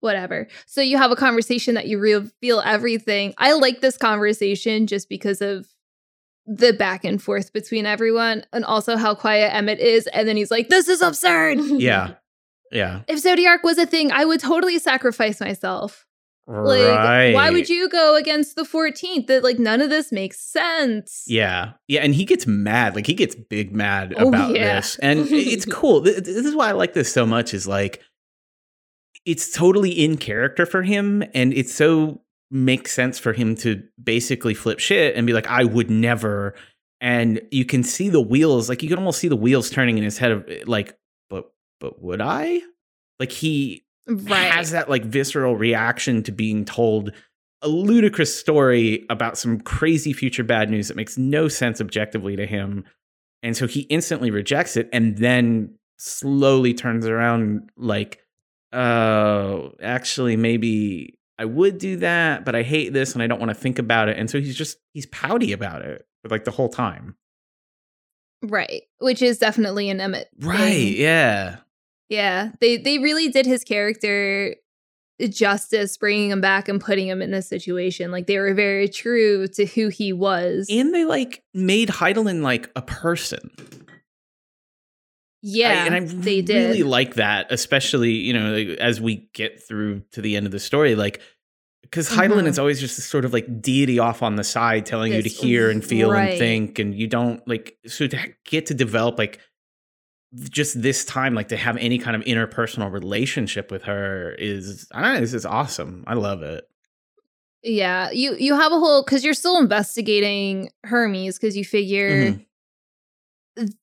whatever. 0.00 0.48
So 0.66 0.80
you 0.80 0.98
have 0.98 1.10
a 1.10 1.16
conversation 1.16 1.74
that 1.74 1.86
you 1.86 1.98
reveal 1.98 2.60
everything. 2.64 3.34
I 3.38 3.52
like 3.54 3.80
this 3.80 3.96
conversation 3.96 4.86
just 4.86 5.08
because 5.08 5.40
of 5.40 5.66
the 6.46 6.72
back 6.72 7.04
and 7.04 7.20
forth 7.20 7.52
between 7.52 7.86
everyone 7.86 8.44
and 8.52 8.64
also 8.64 8.96
how 8.96 9.14
quiet 9.14 9.52
Emet 9.52 9.78
is. 9.78 10.06
And 10.08 10.28
then 10.28 10.36
he's 10.36 10.50
like, 10.50 10.68
This 10.68 10.88
is 10.88 11.02
absurd. 11.02 11.58
yeah 11.60 12.14
yeah 12.70 13.00
If 13.08 13.22
Zodiark 13.22 13.62
was 13.64 13.78
a 13.78 13.86
thing, 13.86 14.12
I 14.12 14.24
would 14.24 14.40
totally 14.40 14.78
sacrifice 14.78 15.40
myself. 15.40 16.05
Like, 16.48 16.86
right 16.86 17.34
why 17.34 17.50
would 17.50 17.68
you 17.68 17.88
go 17.88 18.14
against 18.14 18.54
the 18.54 18.62
14th? 18.62 19.26
That 19.26 19.42
like 19.42 19.58
none 19.58 19.80
of 19.80 19.90
this 19.90 20.12
makes 20.12 20.38
sense. 20.40 21.24
Yeah. 21.26 21.72
Yeah. 21.88 22.02
And 22.02 22.14
he 22.14 22.24
gets 22.24 22.46
mad. 22.46 22.94
Like 22.94 23.06
he 23.06 23.14
gets 23.14 23.34
big 23.34 23.74
mad 23.74 24.14
Oh, 24.16 24.28
about 24.28 24.54
yeah. 24.54 24.76
this. 24.76 24.96
And 25.00 25.26
it's 25.30 25.64
cool. 25.70 26.00
This 26.02 26.28
is 26.28 26.54
why 26.54 26.68
I 26.68 26.72
like 26.72 26.92
this 26.94 27.12
so 27.12 27.26
much 27.26 27.52
is 27.52 27.66
like, 27.66 28.00
it's 29.24 29.52
totally 29.52 29.90
in 29.90 30.16
character 30.16 30.66
for 30.66 30.82
him. 30.82 31.24
And 31.34 31.52
it's 31.52 31.74
so 31.74 32.20
makes 32.52 32.92
sense 32.92 33.18
for 33.18 33.32
him 33.32 33.56
to 33.56 33.82
basically 34.00 34.54
flip 34.54 34.78
shit 34.78 35.16
and 35.16 35.26
be 35.26 35.32
like, 35.32 35.48
I 35.48 35.64
would 35.64 35.90
never. 35.90 36.54
And 37.00 37.40
you 37.50 37.64
can 37.64 37.82
see 37.82 38.08
the 38.08 38.20
wheels, 38.20 38.68
like 38.68 38.84
you 38.84 38.88
can 38.88 38.98
almost 38.98 39.18
see 39.18 39.26
the 39.28 39.34
wheels 39.36 39.68
turning 39.68 39.98
in 39.98 40.04
his 40.04 40.16
head 40.16 40.30
of 40.30 40.48
like, 40.66 40.96
but, 41.28 41.50
but 41.80 42.00
would 42.00 42.20
I? 42.20 42.60
Like 43.18 43.32
he 43.32 43.84
Right. 44.08 44.52
has 44.52 44.70
that 44.70 44.88
like 44.88 45.04
visceral 45.04 45.56
reaction 45.56 46.22
to 46.24 46.32
being 46.32 46.64
told 46.64 47.12
a 47.62 47.68
ludicrous 47.68 48.34
story 48.34 49.04
about 49.10 49.38
some 49.38 49.60
crazy 49.60 50.12
future 50.12 50.44
bad 50.44 50.70
news 50.70 50.88
that 50.88 50.96
makes 50.96 51.18
no 51.18 51.48
sense 51.48 51.80
objectively 51.80 52.36
to 52.36 52.46
him. 52.46 52.84
And 53.42 53.56
so 53.56 53.66
he 53.66 53.80
instantly 53.82 54.30
rejects 54.30 54.76
it 54.76 54.88
and 54.92 55.18
then 55.18 55.74
slowly 55.98 56.74
turns 56.74 57.06
around 57.06 57.70
like, 57.76 58.20
oh, 58.72 59.72
actually, 59.82 60.36
maybe 60.36 61.18
I 61.38 61.44
would 61.44 61.78
do 61.78 61.96
that, 61.96 62.44
but 62.44 62.54
I 62.54 62.62
hate 62.62 62.92
this 62.92 63.14
and 63.14 63.22
I 63.22 63.26
don't 63.26 63.40
want 63.40 63.50
to 63.50 63.54
think 63.54 63.78
about 63.78 64.08
it. 64.08 64.18
And 64.18 64.30
so 64.30 64.40
he's 64.40 64.56
just, 64.56 64.78
he's 64.92 65.06
pouty 65.06 65.52
about 65.52 65.82
it 65.82 66.06
for 66.22 66.28
like 66.28 66.44
the 66.44 66.50
whole 66.50 66.68
time. 66.68 67.16
Right. 68.42 68.82
Which 68.98 69.22
is 69.22 69.38
definitely 69.38 69.90
an 69.90 69.98
Emet. 69.98 70.26
thing. 70.40 70.94
Yeah. 70.96 71.56
Yeah. 72.08 72.52
They 72.60 72.76
they 72.76 72.98
really 72.98 73.28
did 73.28 73.46
his 73.46 73.64
character 73.64 74.54
justice 75.30 75.96
bringing 75.96 76.30
him 76.30 76.40
back 76.42 76.68
and 76.68 76.80
putting 76.80 77.08
him 77.08 77.22
in 77.22 77.30
this 77.30 77.48
situation. 77.48 78.10
Like 78.12 78.26
they 78.26 78.38
were 78.38 78.52
very 78.54 78.88
true 78.88 79.48
to 79.48 79.64
who 79.66 79.88
he 79.88 80.12
was. 80.12 80.66
And 80.70 80.94
they 80.94 81.04
like 81.06 81.42
made 81.54 81.88
Hydaelyn 81.88 82.42
like 82.42 82.70
a 82.76 82.82
person. 82.82 83.50
yeah. 85.42 85.68
I- 85.82 85.86
and 85.86 85.94
I 85.94 86.00
they 86.00 86.42
really 86.42 86.78
did. 86.78 86.86
like 86.86 87.14
that, 87.14 87.46
especially 87.50 88.12
you 88.12 88.32
know 88.32 88.52
like, 88.54 88.68
as 88.78 89.00
we 89.00 89.28
get 89.32 89.62
through 89.66 90.02
to 90.12 90.20
the 90.20 90.36
end 90.36 90.46
of 90.46 90.52
the 90.52 90.58
story, 90.60 90.94
like 90.94 91.20
because 91.82 92.08
Hydaelyn 92.10 92.42
Mhm. 92.44 92.48
is 92.48 92.58
always 92.58 92.80
just 92.80 92.96
this 92.96 93.06
sort 93.06 93.24
of 93.24 93.32
like 93.32 93.62
deity 93.62 93.98
off 94.00 94.22
on 94.22 94.34
the 94.36 94.42
side, 94.44 94.86
telling 94.86 95.12
you 95.12 95.22
to 95.22 95.28
hear 95.28 95.70
and 95.70 95.84
feel 95.84 96.10
right. 96.10 96.30
and 96.30 96.38
think, 96.38 96.78
and 96.80 96.94
you 96.94 97.06
don't 97.06 97.46
like 97.46 97.76
so 97.86 98.06
to 98.08 98.18
get 98.44 98.66
to 98.66 98.74
develop 98.74 99.18
like 99.18 99.38
just 100.34 100.80
this 100.82 101.04
time, 101.04 101.34
like 101.34 101.48
to 101.48 101.56
have 101.56 101.76
any 101.78 101.98
kind 101.98 102.16
of 102.16 102.22
interpersonal 102.22 102.92
relationship 102.92 103.70
with 103.70 103.82
her 103.84 104.32
is 104.38 104.86
I 104.92 105.02
don't 105.02 105.14
know, 105.14 105.20
this 105.20 105.34
is 105.34 105.46
awesome. 105.46 106.04
I 106.06 106.14
love 106.14 106.42
it. 106.42 106.64
Yeah. 107.62 108.10
You 108.10 108.36
you 108.38 108.54
have 108.54 108.72
a 108.72 108.78
whole 108.78 109.02
cuz 109.04 109.24
you're 109.24 109.34
still 109.34 109.58
investigating 109.58 110.70
Hermes 110.84 111.38
cuz 111.38 111.56
you 111.56 111.64
figure 111.64 112.32
Mhm. 112.32 112.46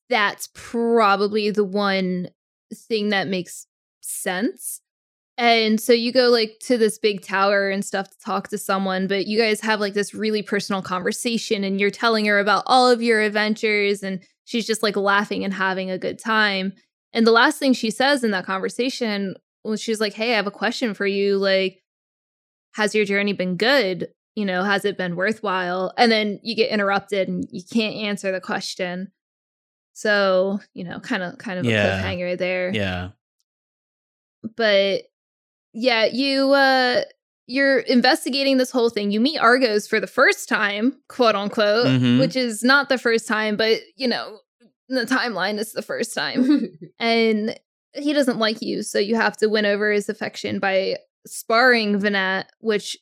that's 0.09 0.49
probably 0.53 1.49
the 1.49 1.63
one 1.63 2.29
thing 2.73 3.09
that 3.09 3.27
makes 3.27 3.65
sense. 4.01 4.81
And 5.37 5.81
so 5.81 5.93
you 5.93 6.11
go 6.11 6.29
like 6.29 6.57
to 6.61 6.77
this 6.77 6.99
big 6.99 7.21
tower 7.21 7.69
and 7.69 7.83
stuff 7.83 8.09
to 8.11 8.19
talk 8.19 8.49
to 8.49 8.57
someone, 8.57 9.07
but 9.07 9.25
you 9.25 9.37
guys 9.39 9.61
have 9.61 9.79
like 9.79 9.95
this 9.95 10.13
really 10.13 10.43
personal 10.43 10.81
conversation 10.83 11.63
and 11.63 11.79
you're 11.79 11.89
telling 11.89 12.25
her 12.25 12.39
about 12.39 12.63
all 12.67 12.89
of 12.89 13.01
your 13.01 13.19
adventures 13.21 14.03
and 14.03 14.21
she's 14.45 14.65
just 14.67 14.83
like 14.83 14.95
laughing 14.97 15.43
and 15.43 15.53
having 15.53 15.89
a 15.91 15.97
good 15.97 16.19
time. 16.19 16.73
And 17.13 17.25
the 17.27 17.31
last 17.31 17.59
thing 17.59 17.73
she 17.73 17.91
says 17.91 18.23
in 18.23 18.31
that 18.31 18.45
conversation 18.45 19.35
was 19.63 19.81
she's 19.81 20.01
like, 20.01 20.13
"Hey, 20.13 20.33
I 20.33 20.35
have 20.37 20.47
a 20.47 20.51
question 20.51 20.93
for 20.93 21.05
you. 21.07 21.37
Like 21.37 21.79
has 22.73 22.95
your 22.95 23.05
journey 23.05 23.33
been 23.33 23.55
good? 23.55 24.09
You 24.35 24.45
know, 24.45 24.63
has 24.63 24.83
it 24.85 24.97
been 24.97 25.15
worthwhile?" 25.15 25.93
And 25.97 26.11
then 26.11 26.39
you 26.43 26.55
get 26.55 26.71
interrupted 26.71 27.27
and 27.27 27.45
you 27.51 27.61
can't 27.71 27.95
answer 27.95 28.31
the 28.31 28.41
question. 28.41 29.11
So, 29.93 30.59
you 30.73 30.83
know, 30.83 30.99
kind 30.99 31.21
of 31.21 31.37
kind 31.37 31.59
of 31.59 31.65
Yeah. 31.65 31.99
a 31.99 32.03
cliffhanger 32.03 32.37
there 32.37 32.71
Yeah. 32.73 33.09
but 34.57 35.03
yeah, 35.73 36.05
you 36.05 36.51
uh 36.51 37.03
you're 37.45 37.79
investigating 37.79 38.57
this 38.57 38.71
whole 38.71 38.89
thing. 38.89 39.11
You 39.11 39.19
meet 39.19 39.37
Argos 39.39 39.87
for 39.87 39.99
the 39.99 40.07
first 40.07 40.47
time, 40.47 40.97
quote 41.09 41.35
unquote, 41.35 41.87
Mhm. 41.87 42.19
which 42.19 42.35
is 42.35 42.63
not 42.63 42.89
the 42.89 42.97
first 42.97 43.27
time, 43.27 43.57
but 43.57 43.81
you 43.95 44.07
know, 44.07 44.39
in 44.89 44.95
the 44.95 45.05
timeline 45.05 45.59
is 45.59 45.71
the 45.73 45.81
first 45.81 46.13
time. 46.13 46.69
and 46.99 47.59
he 47.93 48.13
doesn't 48.13 48.39
like 48.39 48.61
you, 48.61 48.81
so 48.83 48.97
you 48.99 49.15
have 49.15 49.37
to 49.37 49.47
win 49.47 49.65
over 49.65 49.91
his 49.91 50.09
affection 50.09 50.59
by 50.59 50.97
sparring 51.27 51.99
Venat, 51.99 52.45
which 52.59 52.97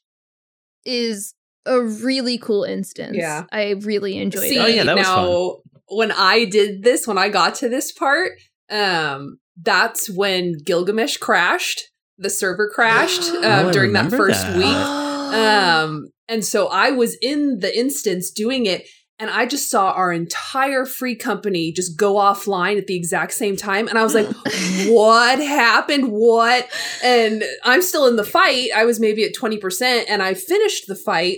is 0.85 1.33
a 1.65 1.79
really 1.81 2.37
cool 2.37 2.63
instance. 2.63 3.15
Yeah. 3.17 3.43
I 3.51 3.71
really 3.81 4.17
enjoyed 4.17 4.43
See, 4.49 4.59
Oh, 4.59 4.65
it. 4.65 4.75
yeah, 4.75 4.83
that 4.85 4.97
was 4.97 5.05
now 5.07 5.57
when 5.87 6.11
I 6.11 6.45
did 6.45 6.83
this, 6.83 7.05
when 7.05 7.17
I 7.17 7.29
got 7.29 7.55
to 7.55 7.69
this 7.69 7.91
part, 7.91 8.31
um, 8.69 9.37
that's 9.61 10.09
when 10.09 10.53
Gilgamesh 10.65 11.17
crashed. 11.17 11.90
The 12.21 12.29
server 12.29 12.69
crashed 12.73 13.23
Oh, 13.33 13.37
um, 13.43 13.67
I 13.67 13.71
during 13.71 13.93
that 13.93 14.11
first 14.11 14.41
that. 14.41 14.57
week. 14.57 14.97
Um, 15.31 16.09
and 16.27 16.43
so 16.43 16.67
I 16.67 16.91
was 16.91 17.15
in 17.21 17.59
the 17.59 17.77
instance 17.77 18.31
doing 18.31 18.65
it, 18.65 18.85
and 19.17 19.29
I 19.29 19.45
just 19.45 19.69
saw 19.69 19.91
our 19.91 20.11
entire 20.11 20.85
free 20.85 21.15
company 21.15 21.71
just 21.71 21.97
go 21.97 22.15
offline 22.15 22.77
at 22.77 22.87
the 22.87 22.97
exact 22.97 23.31
same 23.31 23.55
time. 23.55 23.87
And 23.87 23.97
I 23.97 24.03
was 24.03 24.13
like, 24.13 24.27
what 24.87 25.39
happened? 25.39 26.11
What? 26.11 26.67
And 27.01 27.45
I'm 27.63 27.81
still 27.81 28.07
in 28.07 28.17
the 28.17 28.25
fight. 28.25 28.71
I 28.75 28.83
was 28.83 28.99
maybe 28.99 29.23
at 29.23 29.33
20%, 29.33 30.03
and 30.09 30.21
I 30.21 30.33
finished 30.33 30.87
the 30.87 30.95
fight. 30.95 31.37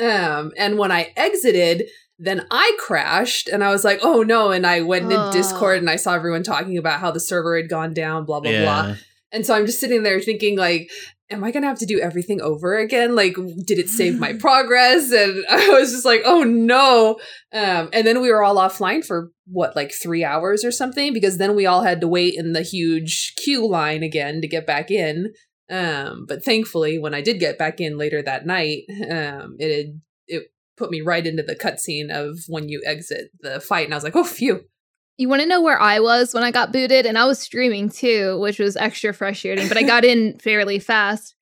Um, 0.00 0.52
and 0.56 0.78
when 0.78 0.90
I 0.90 1.12
exited, 1.16 1.84
then 2.18 2.46
I 2.50 2.74
crashed 2.78 3.48
and 3.48 3.62
I 3.62 3.70
was 3.70 3.84
like, 3.84 4.00
oh 4.02 4.22
no. 4.22 4.50
And 4.50 4.66
I 4.66 4.80
went 4.80 5.04
into 5.04 5.16
Oh. 5.28 5.32
Discord 5.32 5.78
and 5.78 5.90
I 5.90 5.96
saw 5.96 6.14
everyone 6.14 6.42
talking 6.42 6.78
about 6.78 7.00
how 7.00 7.10
the 7.10 7.20
server 7.20 7.56
had 7.56 7.68
gone 7.68 7.92
down, 7.92 8.24
blah, 8.24 8.40
blah, 8.40 8.50
blah. 8.62 8.94
And 9.34 9.44
so 9.44 9.54
I'm 9.54 9.66
just 9.66 9.80
sitting 9.80 10.04
there 10.04 10.20
thinking, 10.20 10.56
like, 10.56 10.88
am 11.30 11.42
I 11.42 11.50
gonna 11.50 11.66
have 11.66 11.80
to 11.80 11.86
do 11.86 12.00
everything 12.00 12.40
over 12.40 12.78
again? 12.78 13.14
Like, 13.16 13.34
did 13.66 13.78
it 13.78 13.88
save 13.88 14.18
my 14.18 14.32
progress? 14.38 15.10
And 15.10 15.44
I 15.50 15.68
was 15.70 15.90
just 15.90 16.04
like, 16.04 16.22
oh 16.24 16.44
no. 16.44 17.18
Um, 17.52 17.90
and 17.92 18.06
then 18.06 18.20
we 18.22 18.30
were 18.30 18.42
all 18.42 18.56
offline 18.56 19.04
for 19.04 19.30
what, 19.46 19.76
like 19.76 19.92
three 19.92 20.24
hours 20.24 20.64
or 20.64 20.70
something, 20.70 21.12
because 21.12 21.38
then 21.38 21.56
we 21.56 21.66
all 21.66 21.82
had 21.82 22.00
to 22.00 22.08
wait 22.08 22.34
in 22.36 22.52
the 22.52 22.62
huge 22.62 23.34
queue 23.36 23.68
line 23.68 24.02
again 24.02 24.40
to 24.40 24.48
get 24.48 24.66
back 24.66 24.90
in. 24.90 25.32
Um, 25.70 26.26
but 26.28 26.44
thankfully, 26.44 26.98
when 26.98 27.14
I 27.14 27.20
did 27.20 27.40
get 27.40 27.58
back 27.58 27.80
in 27.80 27.98
later 27.98 28.22
that 28.22 28.46
night, 28.46 28.82
um, 29.10 29.56
it 29.58 29.76
had 29.76 30.00
it 30.26 30.42
put 30.76 30.90
me 30.90 31.00
right 31.00 31.26
into 31.26 31.42
the 31.42 31.56
cutscene 31.56 32.10
of 32.10 32.38
when 32.48 32.68
you 32.68 32.82
exit 32.86 33.30
the 33.40 33.60
fight, 33.60 33.86
and 33.86 33.94
I 33.94 33.96
was 33.96 34.04
like, 34.04 34.16
oh, 34.16 34.24
phew. 34.24 34.64
You 35.16 35.28
want 35.28 35.42
to 35.42 35.48
know 35.48 35.62
where 35.62 35.80
I 35.80 36.00
was 36.00 36.34
when 36.34 36.42
I 36.42 36.50
got 36.50 36.72
booted? 36.72 37.06
And 37.06 37.16
I 37.16 37.24
was 37.24 37.38
streaming 37.38 37.88
too, 37.88 38.38
which 38.40 38.58
was 38.58 38.76
extra 38.76 39.12
frustrating, 39.12 39.68
but 39.68 39.76
I 39.76 39.82
got 39.82 40.04
in 40.04 40.38
fairly 40.42 40.78
fast. 40.78 41.34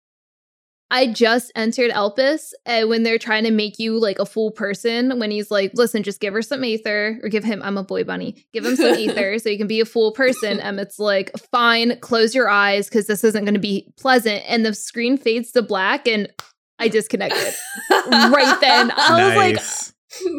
I 0.93 1.07
just 1.07 1.51
entered 1.57 1.91
Elpis, 1.91 2.51
and 2.67 2.91
when 2.91 3.03
they're 3.03 3.19
trying 3.19 3.45
to 3.45 3.51
make 3.51 3.79
you 3.79 3.99
like 3.99 4.19
a 4.19 4.27
full 4.27 4.51
person, 4.51 5.19
when 5.19 5.31
he's 5.31 5.51
like, 5.51 5.71
listen, 5.73 6.03
just 6.03 6.21
give 6.21 6.35
her 6.35 6.43
some 6.43 6.63
ether, 6.67 7.19
or 7.23 7.31
give 7.31 7.45
him, 7.45 7.63
I'm 7.63 7.79
a 7.79 7.83
boy 7.83 8.05
bunny, 8.05 8.45
give 8.53 8.67
him 8.67 8.77
some 8.77 8.97
ether 8.97 9.39
so 9.39 9.49
you 9.49 9.57
can 9.57 9.67
be 9.67 9.81
a 9.81 9.87
full 9.87 10.13
person. 10.13 10.61
Emet's 10.61 10.99
like, 10.99 11.31
fine, 11.51 11.99
close 12.01 12.35
your 12.35 12.51
eyes 12.51 12.91
because 12.91 13.07
this 13.07 13.25
isn't 13.25 13.47
going 13.47 13.55
to 13.55 13.61
be 13.61 13.91
pleasant. 13.99 14.45
And 14.47 14.67
the 14.67 14.75
screen 14.75 15.17
fades 15.17 15.51
to 15.53 15.63
black, 15.63 16.07
and 16.07 16.31
I 16.79 16.89
disconnected 16.89 17.55
right 17.91 18.59
then. 18.61 18.93
I 18.95 19.29
was 19.29 19.37
like, 19.37 19.55
Nice. 19.55 19.92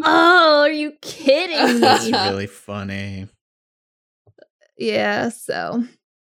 Oh, 0.03 0.61
are 0.61 0.69
you 0.71 0.93
kidding 1.01 1.79
That's 1.79 2.09
really 2.09 2.47
funny. 2.47 3.27
yeah, 4.77 5.29
so 5.29 5.83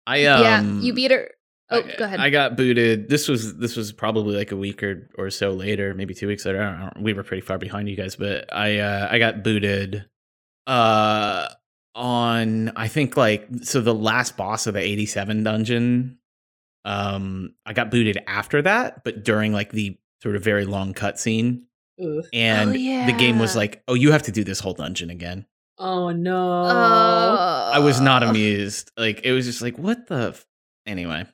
I 0.05 0.25
um 0.25 0.41
yeah, 0.43 0.61
you 0.81 0.93
beat 0.93 1.11
her. 1.11 1.29
Oh, 1.69 1.79
I, 1.79 1.95
go 1.97 2.05
ahead. 2.05 2.19
I 2.19 2.29
got 2.29 2.55
booted. 2.57 3.09
This 3.09 3.27
was 3.27 3.57
this 3.57 3.75
was 3.75 3.91
probably 3.91 4.35
like 4.35 4.51
a 4.51 4.57
week 4.57 4.83
or, 4.83 5.09
or 5.17 5.29
so 5.29 5.51
later, 5.51 5.93
maybe 5.93 6.13
two 6.13 6.27
weeks 6.27 6.45
later. 6.45 6.61
I 6.61 6.69
don't 6.69 6.79
know. 6.79 7.01
We 7.01 7.13
were 7.13 7.23
pretty 7.23 7.41
far 7.41 7.57
behind 7.57 7.89
you 7.89 7.95
guys, 7.95 8.15
but 8.15 8.53
I 8.53 8.79
uh, 8.79 9.07
I 9.09 9.17
got 9.19 9.43
booted 9.43 10.05
uh 10.67 11.47
on 11.95 12.71
I 12.75 12.87
think 12.87 13.17
like 13.17 13.47
so 13.63 13.81
the 13.81 13.93
last 13.93 14.37
boss 14.37 14.67
of 14.67 14.73
the 14.75 14.81
87 14.81 15.43
dungeon. 15.43 16.17
Um 16.85 17.55
I 17.65 17.73
got 17.73 17.91
booted 17.91 18.19
after 18.27 18.61
that, 18.61 19.03
but 19.03 19.23
during 19.23 19.53
like 19.53 19.71
the 19.71 19.97
sort 20.21 20.35
of 20.35 20.43
very 20.43 20.65
long 20.65 20.93
cutscene. 20.93 21.63
Ugh. 22.01 22.25
And 22.33 22.69
oh, 22.69 22.73
the 22.73 23.15
game 23.17 23.39
was 23.39 23.55
like, 23.55 23.83
Oh, 23.87 23.93
you 23.93 24.11
have 24.11 24.23
to 24.23 24.31
do 24.31 24.43
this 24.43 24.59
whole 24.59 24.73
dungeon 24.73 25.09
again. 25.09 25.45
Oh 25.77 26.11
no. 26.11 26.63
Oh, 26.65 27.71
I 27.73 27.79
was 27.79 27.99
not 27.99 28.23
amused. 28.23 28.91
Like 28.97 29.21
it 29.23 29.31
was 29.31 29.45
just 29.45 29.61
like, 29.61 29.77
what 29.77 30.07
the 30.07 30.29
f-? 30.29 30.45
anyway. 30.85 31.25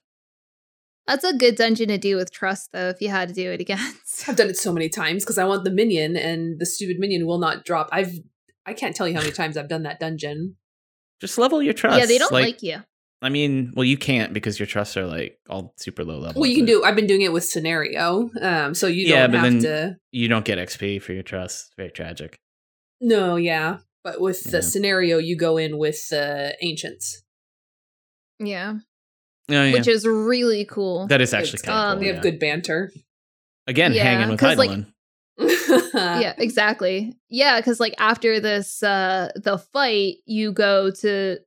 That's 1.08 1.24
a 1.24 1.34
good 1.34 1.56
dungeon 1.56 1.88
to 1.88 1.98
do 1.98 2.16
with 2.16 2.32
trust, 2.32 2.70
though. 2.72 2.90
If 2.90 3.02
you 3.02 3.10
had 3.10 3.30
to 3.30 3.34
do 3.34 3.52
it 3.52 3.60
again, 3.60 3.80
I've 4.28 4.36
done 4.36 4.48
it 4.50 4.58
so 4.58 4.72
many 4.72 4.90
times 4.90 5.24
because 5.24 5.40
I 5.40 5.44
want 5.44 5.64
the 5.64 5.72
minion, 5.72 6.16
and 6.16 6.60
the 6.60 6.68
stupid 6.68 7.00
minion 7.00 7.26
will 7.26 7.40
not 7.40 7.66
drop. 7.66 7.90
I've 7.92 8.20
I 8.64 8.74
can't 8.74 8.96
tell 8.96 9.08
you 9.08 9.16
how 9.16 9.22
many 9.22 9.32
times 9.32 9.58
I've 9.58 9.68
done 9.70 9.84
that 9.84 10.00
dungeon. 10.00 10.58
Just 11.20 11.40
level 11.40 11.64
your 11.64 11.74
trust. 11.74 11.98
yeah, 11.98 12.06
they 12.06 12.20
don't 12.20 12.32
like, 12.32 12.62
you. 12.62 12.84
I 13.22 13.28
mean, 13.30 13.74
well, 13.76 13.84
you 13.84 13.98
can't 13.98 14.32
because 14.34 14.60
your 14.60 14.68
trusts 14.68 14.96
are 14.96 15.06
like 15.06 15.38
all 15.50 15.74
super 15.78 16.06
low 16.06 16.20
level. 16.20 16.40
Well, 16.42 16.50
you 16.50 16.56
can 16.56 16.66
do. 16.66 16.84
I've 16.86 16.96
been 16.96 17.08
doing 17.08 17.22
it 17.22 17.34
with 17.34 17.44
scenario, 17.44 18.30
um, 18.42 18.74
so 18.74 18.88
you 18.88 19.06
Yeah, 19.08 19.28
don't 19.28 19.32
but 19.32 19.40
have 19.40 19.54
then- 19.54 19.62
to. 19.64 19.98
You 20.12 20.28
don't 20.30 20.46
get 20.46 20.58
XP 20.58 21.02
for 21.02 21.12
your 21.14 21.24
trust. 21.24 21.74
Very 21.78 21.92
tragic. 21.92 22.40
No, 23.02 23.36
yeah, 23.36 23.80
but 24.04 24.22
with 24.22 24.44
the 24.52 24.62
scenario, 24.62 25.18
you 25.18 25.36
go 25.38 25.58
in 25.58 25.78
with 25.78 26.08
the 26.10 26.56
ancients. 26.62 27.22
Yeah, 28.40 28.76
Oh, 29.50 29.64
yeah. 29.64 29.74
which 29.74 29.88
is 29.88 30.06
really 30.08 30.64
cool. 30.66 31.08
that 31.08 31.20
is 31.22 31.34
actually 31.34 31.60
kind 31.64 31.78
of 31.78 31.84
um, 31.84 31.92
cool. 31.96 32.00
we 32.02 32.08
have 32.08 32.16
yeah. 32.18 32.22
good 32.22 32.40
banter. 32.40 32.92
Again, 33.68 33.94
Yeah, 33.94 34.04
hanging 34.04 34.30
with 34.30 34.40
'cause, 34.40 34.58
like- 34.58 34.86
yeah, 35.94 36.34
exactly. 36.38 37.18
Yeah, 37.30 37.60
because 37.60 37.80
like 37.80 37.96
after 38.00 38.40
this, 38.40 38.82
uh 38.82 39.30
the 39.36 39.58
fight, 39.58 40.16
you 40.26 40.52
go 40.54 40.90
to 40.92 41.38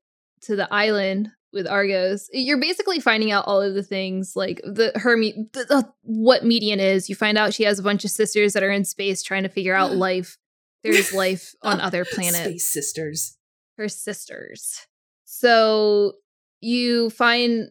to 0.42 0.56
the 0.56 0.72
island 0.72 1.30
with 1.52 1.66
Argos. 1.66 2.28
You're 2.32 2.60
basically 2.60 3.00
finding 3.00 3.30
out 3.30 3.44
all 3.46 3.60
of 3.60 3.74
the 3.74 3.82
things 3.82 4.34
like 4.36 4.60
the 4.64 4.92
her 4.96 5.16
me- 5.16 5.48
the, 5.52 5.64
the, 5.64 5.92
what 6.02 6.42
Meteion 6.42 6.78
is. 6.78 7.08
You 7.08 7.14
find 7.14 7.36
out 7.36 7.54
she 7.54 7.64
has 7.64 7.78
a 7.78 7.82
bunch 7.82 8.04
of 8.04 8.10
sisters 8.10 8.52
that 8.54 8.62
are 8.62 8.70
in 8.70 8.84
space 8.84 9.22
trying 9.22 9.42
to 9.42 9.48
figure 9.48 9.74
out 9.74 9.92
life. 9.96 10.38
There's 10.82 11.12
life 11.12 11.54
on 11.62 11.80
other 11.80 12.04
planets. 12.04 12.38
Space 12.44 12.66
sisters. 12.72 13.36
her 13.78 13.88
sisters. 13.88 14.86
So 15.24 16.14
you 16.60 17.10
find 17.10 17.70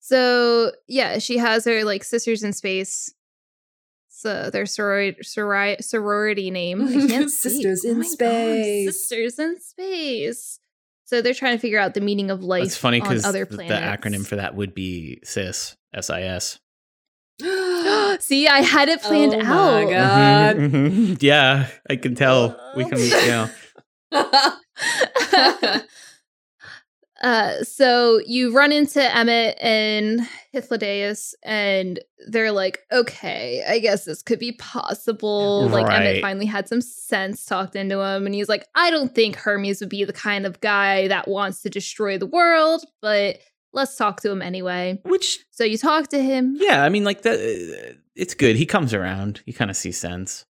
so 0.00 0.72
yeah, 0.86 1.18
she 1.18 1.38
has 1.38 1.64
her 1.64 1.84
like 1.84 2.04
sisters 2.04 2.42
in 2.42 2.52
space. 2.52 3.12
So 4.08 4.50
their 4.50 4.64
sorority 4.66 5.18
sorori- 5.22 5.82
sorority 5.84 6.50
name. 6.50 6.86
I 6.88 7.06
can't. 7.06 7.30
Sisters 7.46 7.84
Oh 7.84 7.90
in 7.90 7.96
God, 7.98 8.06
space. 8.06 8.86
Sisters 9.08 9.38
in 9.38 9.60
space. 9.60 10.58
So 11.06 11.22
they're 11.22 11.34
trying 11.34 11.56
to 11.56 11.60
figure 11.60 11.78
out 11.78 11.94
the 11.94 12.00
meaning 12.00 12.30
of 12.30 12.42
life. 12.42 12.64
It's 12.64 12.76
funny 12.76 13.00
because 13.00 13.24
other 13.24 13.44
the 13.44 13.56
acronym 13.56 14.26
for 14.26 14.36
that 14.36 14.54
would 14.56 14.74
be 14.74 15.20
SIS. 15.22 15.76
S-I-S. 15.94 16.58
See, 18.20 18.48
I 18.48 18.60
had 18.60 18.88
it 18.88 19.02
planned 19.02 19.34
Oh 19.34 19.38
out. 19.40 19.84
my 19.84 19.90
God. 19.90 20.56
Mhm, 20.56 20.70
mhm. 20.70 21.18
yeah, 21.22 21.68
I 21.88 21.96
can 21.96 22.14
tell. 22.16 22.58
We 22.74 22.84
can, 22.86 22.98
yeah. 23.00 23.48
uh, 27.22 27.62
so 27.62 28.20
you 28.26 28.54
run 28.54 28.72
into 28.72 28.98
Emet 29.00 29.54
and 29.60 30.20
Hythlodaeus, 30.54 31.34
and 31.42 31.98
they're 32.28 32.52
like, 32.52 32.80
okay, 32.92 33.64
I 33.68 33.78
guess 33.78 34.04
this 34.04 34.22
could 34.22 34.38
be 34.38 34.52
possible. 34.52 35.68
Like, 35.68 35.86
Emet 35.86 36.20
finally 36.20 36.46
had 36.46 36.68
some 36.68 36.80
sense 36.80 37.44
talked 37.44 37.76
into 37.76 38.00
him, 38.00 38.26
and 38.26 38.34
he's 38.34 38.48
like, 38.48 38.66
I 38.74 38.90
don't 38.90 39.14
think 39.14 39.36
Hermes 39.36 39.80
would 39.80 39.88
be 39.88 40.04
the 40.04 40.12
kind 40.12 40.46
of 40.46 40.60
guy 40.60 41.08
that 41.08 41.28
wants 41.28 41.62
to 41.62 41.70
destroy 41.70 42.18
the 42.18 42.26
world, 42.26 42.84
but 43.00 43.38
let's 43.72 43.96
talk 43.96 44.20
to 44.22 44.30
him 44.30 44.42
anyway. 44.42 45.00
Which, 45.04 45.44
So 45.50 45.64
you 45.64 45.78
talk 45.78 46.08
to 46.08 46.22
him. 46.22 46.56
yeah, 46.58 46.82
I 46.84 46.88
mean, 46.88 47.04
like 47.04 47.22
that. 47.22 47.38
uh, 47.38 47.94
It's 48.14 48.34
good. 48.34 48.56
He 48.56 48.66
comes 48.66 48.94
around. 48.94 49.42
You 49.46 49.52
kind 49.52 49.70
of 49.70 49.76
see 49.76 49.92
sense. 49.92 50.44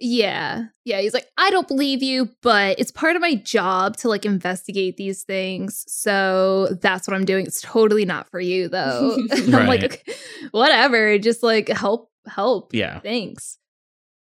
Yeah. 0.00 0.64
Yeah. 0.84 1.00
He's 1.00 1.14
like, 1.14 1.28
I 1.36 1.50
don't 1.50 1.68
believe 1.68 2.02
you, 2.02 2.28
but 2.42 2.78
it's 2.78 2.90
part 2.90 3.16
of 3.16 3.22
my 3.22 3.36
job 3.36 3.96
to 3.98 4.08
like 4.08 4.26
investigate 4.26 4.96
these 4.96 5.22
things. 5.22 5.84
So 5.86 6.68
that's 6.80 7.06
what 7.06 7.14
I'm 7.14 7.24
doing. 7.24 7.46
It's 7.46 7.62
totally 7.62 8.04
not 8.04 8.28
for 8.28 8.40
you, 8.40 8.68
though. 8.68 9.16
And 9.30 9.32
I'm 9.54 9.66
like, 9.66 9.84
"Okay, 9.84 10.02
whatever. 10.50 11.18
Just 11.18 11.42
like 11.42 11.68
help, 11.68 12.10
help. 12.26 12.74
Yeah. 12.74 13.00
Thanks. 13.00 13.58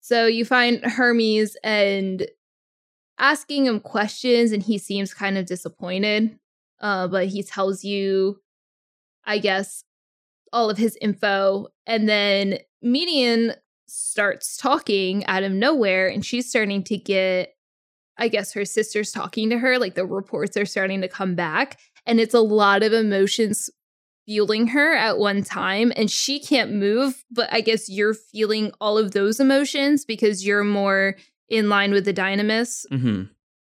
So 0.02 0.26
you 0.26 0.46
find 0.46 0.84
Hermes 0.84 1.56
and 1.64 2.26
asking 3.20 3.66
him 3.66 3.80
questions, 3.80 4.52
and 4.52 4.64
he 4.64 4.78
seems 4.78 5.14
kind 5.14 5.38
of 5.38 5.46
disappointed. 5.46 6.40
Uh, 6.82 7.08
but 7.08 7.28
he 7.28 7.44
tells 7.44 7.84
you, 7.84 8.40
I 9.26 9.38
guess, 9.38 9.84
all 10.54 10.70
of 10.70 10.78
his 10.78 10.98
info. 11.02 11.68
And 11.86 12.08
then 12.08 12.60
Meteion 12.84 13.56
starts 13.90 14.58
talking 14.58 15.26
out 15.26 15.44
of 15.44 15.52
nowhere, 15.52 16.08
and 16.08 16.26
she's 16.26 16.50
starting 16.50 16.84
to 16.86 16.98
get, 16.98 17.56
I 18.18 18.28
guess, 18.28 18.54
her 18.54 18.66
sister's 18.66 19.12
talking 19.12 19.50
to 19.50 19.58
her. 19.60 19.78
Like 19.80 19.96
the 19.96 20.06
reports 20.06 20.56
are 20.58 20.66
starting 20.66 21.02
to 21.02 21.08
come 21.08 21.36
back, 21.36 21.80
and 22.06 22.20
it's 22.20 22.34
a 22.34 22.40
lot 22.42 22.84
of 22.84 22.94
emotions 22.94 23.70
fueling 24.26 24.68
her 24.68 24.96
at 24.96 25.18
one 25.18 25.42
time 25.42 25.92
and 25.96 26.12
she 26.12 26.40
can't 26.40 26.72
move 26.72 27.26
but 27.32 27.52
i 27.52 27.62
guess 27.62 27.90
you're 27.90 28.14
feeling 28.14 28.72
all 28.80 28.96
of 28.96 29.10
those 29.12 29.40
emotions 29.40 30.06
because 30.06 30.46
you're 30.46 30.64
more 30.64 31.16
in 31.48 31.68
line 31.68 31.92
with 31.92 32.06
the 32.06 32.14
dynamis 32.14 32.86
hmm 32.96 33.24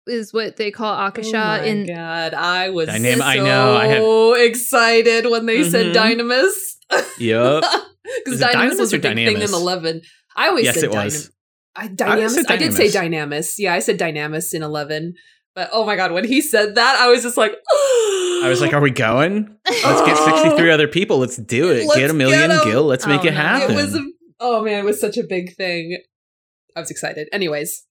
is 0.06 0.32
what 0.34 0.58
they 0.58 0.70
call 0.70 0.94
Oh 1.02 1.08
akasha 1.08 1.32
my 1.34 1.64
in 1.64 1.88
god, 1.88 2.36
I 2.36 2.70
was 2.70 2.90
Dynam- 2.90 3.18
so 3.18 3.24
I 3.24 3.36
know, 3.38 3.76
I 3.76 3.88
had- 3.88 4.48
excited 4.50 5.30
when 5.32 5.46
they 5.48 5.64
said 5.68 5.96
Mhm. 5.96 6.18
Dynamis. 6.20 6.76
Yup. 7.20 7.64
Because 8.26 8.42
Dynamis 8.42 8.54
Dynamis 8.54 8.80
was 8.80 8.94
a 8.94 8.96
or 8.98 9.00
big 9.00 9.16
thing 9.16 9.42
in 9.42 9.54
11. 9.54 10.02
I 10.36 10.48
always 10.50 10.66
Yes, 10.66 10.76
said 10.76 10.84
it 10.86 10.92
was. 10.92 11.28
Dynam- 11.28 11.32
I, 11.76 11.84
I 11.84 11.88
Dynamis. 11.88 12.10
always 12.16 12.34
said 12.36 12.46
I 12.52 12.58
did 12.58 12.74
say 12.74 12.88
Dynamis. 12.88 13.12
Dynamis. 13.12 13.54
Yeah, 13.58 13.74
I 13.74 13.80
said 13.80 14.00
Dynamis 14.00 14.54
in 14.54 14.64
11. 14.64 15.14
But 15.54 15.70
oh 15.74 15.86
my 15.86 15.96
god, 15.98 16.12
when 16.14 16.24
he 16.26 16.40
said 16.42 16.76
that, 16.76 16.96
I 17.00 17.10
was 17.10 17.24
just 17.24 17.36
like, 17.38 17.52
I 17.72 18.46
was 18.48 18.62
like, 18.62 18.74
are 18.74 18.80
we 18.82 18.92
going? 18.92 19.56
Let's 19.68 20.02
get 20.06 20.18
Oh. 20.18 20.44
63 20.44 20.72
other 20.72 20.88
people. 20.88 21.18
Let's 21.18 21.36
do 21.38 21.72
it. 21.72 21.86
Let's 21.88 21.98
get 22.00 22.10
a 22.10 22.14
million 22.14 22.50
get 22.50 22.52
'em. 22.52 22.64
gil. 22.64 22.84
Let's 22.84 23.06
make 23.06 23.22
Oh, 23.22 23.28
it 23.28 23.32
no. 23.32 23.38
happen. 23.38 23.72
it 23.72 23.76
was, 23.76 23.96
a, 23.96 24.04
oh 24.40 24.64
man, 24.64 24.80
it 24.80 24.86
was 24.86 25.00
such 25.02 25.18
a 25.18 25.24
big 25.24 25.56
thing. 25.56 25.98
I 26.76 26.80
was 26.80 26.90
excited. 26.90 27.28
Anyways, 27.34 27.86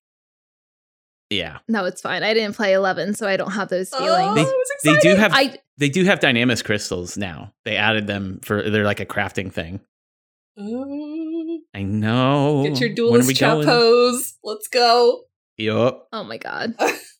yeah. 1.28 1.58
no 1.68 1.84
it's 1.84 2.00
fine 2.00 2.22
i 2.24 2.34
didn't 2.34 2.56
play 2.56 2.72
11 2.72 3.14
so 3.14 3.28
i 3.28 3.36
don't 3.36 3.52
have 3.52 3.68
those 3.68 3.90
Oh, 3.92 3.98
feelings 3.98 4.50
They- 4.82 4.94
They 4.94 5.00
do 5.00 5.14
have 5.16 5.32
i 5.34 5.56
they 5.78 5.88
do 5.88 6.04
have 6.04 6.18
dynamis 6.20 6.62
crystals 6.64 7.16
now. 7.16 7.52
They 7.64 7.76
added 7.76 8.06
them 8.06 8.40
for 8.42 8.68
they're 8.68 8.84
like 8.84 9.00
a 9.00 9.06
crafting 9.06 9.50
thing. 9.52 9.80
Oh, 10.60 11.58
I 11.74 11.82
know. 11.82 12.62
get 12.64 12.80
your 12.80 12.88
When 12.88 12.92
are 12.92 12.94
duelist 12.94 13.28
we 13.28 13.34
going? 13.34 13.66
chapos. 13.66 14.38
Let's 14.44 14.68
go. 14.68 15.22
Yup. 15.56 16.08
oh 16.12 16.24
my 16.24 16.38
god 16.38 16.74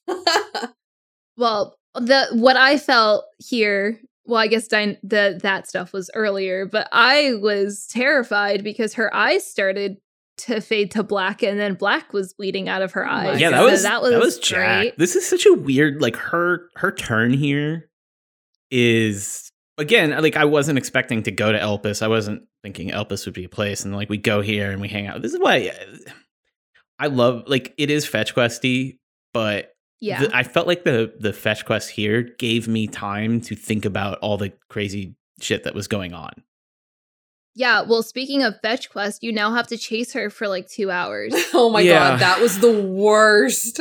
well 1.37 1.77
the 1.95 2.27
what 2.33 2.57
i 2.57 2.79
felt 2.79 3.25
here 3.39 4.01
well 4.25 4.39
i 4.39 4.47
guess 4.47 4.67
dyn- 4.69 4.97
the 5.03 5.39
that 5.43 5.69
stuff 5.69 5.93
was 5.93 6.11
earlier 6.15 6.65
but 6.65 6.89
i 6.93 7.35
was 7.43 7.87
terrified 7.91 8.65
because 8.65 8.95
her 8.95 9.15
eyes 9.15 9.45
started 9.47 9.99
to 10.39 10.61
fade 10.63 10.91
to 10.91 11.03
black 11.03 11.43
and 11.43 11.61
then 11.61 11.75
black 11.75 12.15
was 12.15 12.33
bleeding 12.33 12.67
out 12.67 12.81
of 12.81 12.93
her 12.93 13.07
Oh 13.07 13.11
eyes 13.11 13.41
Yeah, 13.41 13.51
that 13.51 13.59
So 13.59 13.71
was 13.71 13.83
that 13.83 14.01
was, 14.01 14.11
that 14.13 14.21
was 14.21 14.39
Jack. 14.39 14.81
great. 14.81 14.99
This 14.99 15.17
is 15.17 15.29
such 15.29 15.45
a 15.45 15.53
weird 15.53 16.01
like 16.01 16.17
her 16.17 16.71
her 16.77 16.91
turn 16.93 17.35
here 17.35 17.91
is 18.71 19.50
again 19.81 20.11
like 20.23 20.37
I 20.37 20.45
wasn't 20.45 20.79
expecting 20.79 21.23
to 21.25 21.31
go 21.31 21.51
to 21.51 21.59
Elpis. 21.59 22.03
I 22.03 22.09
wasn't 22.09 22.43
thinking 22.63 22.91
Elpis 22.91 23.25
would 23.25 23.35
be 23.35 23.45
a 23.45 23.49
place, 23.49 23.85
and 23.85 23.95
like 23.95 24.09
we 24.09 24.19
go 24.19 24.41
here 24.41 24.71
and 24.71 24.81
we 24.81 24.89
hang 24.89 25.07
out. 25.07 25.23
This 25.23 25.33
is 25.35 25.41
why 25.41 25.73
I 26.99 27.07
love 27.09 27.45
like 27.47 27.75
it 27.79 27.91
is 27.91 28.07
fetch 28.07 28.35
questy, 28.35 28.99
but 29.33 29.73
Yeah. 30.01 30.21
the- 30.25 30.37
I 30.37 30.43
felt 30.43 30.67
like 30.67 30.85
the 30.85 31.13
the 31.19 31.33
fetch 31.33 31.65
quest 31.65 31.91
here 31.91 32.23
gave 32.39 32.69
me 32.69 32.87
time 32.87 33.41
to 33.43 33.57
think 33.57 33.85
about 33.85 34.19
all 34.21 34.37
the 34.37 34.53
crazy 34.69 35.17
shit 35.41 35.65
that 35.65 35.75
was 35.75 35.89
going 35.89 36.13
on. 36.13 36.33
yeah. 37.55 37.83
Well, 37.83 38.03
speaking 38.03 38.43
of 38.43 38.55
fetch 38.63 38.91
quest, 38.91 39.23
you 39.23 39.33
now 39.33 39.53
have 39.55 39.67
to 39.69 39.77
chase 39.79 40.13
her 40.13 40.31
for 40.31 40.47
like 40.49 40.69
two 40.69 40.91
hours. 40.91 41.33
oh 41.55 41.71
my 41.71 41.81
Yeah. 41.81 42.11
god, 42.11 42.21
that 42.21 42.41
was 42.41 42.59
the 42.61 42.73
worst. 42.81 43.81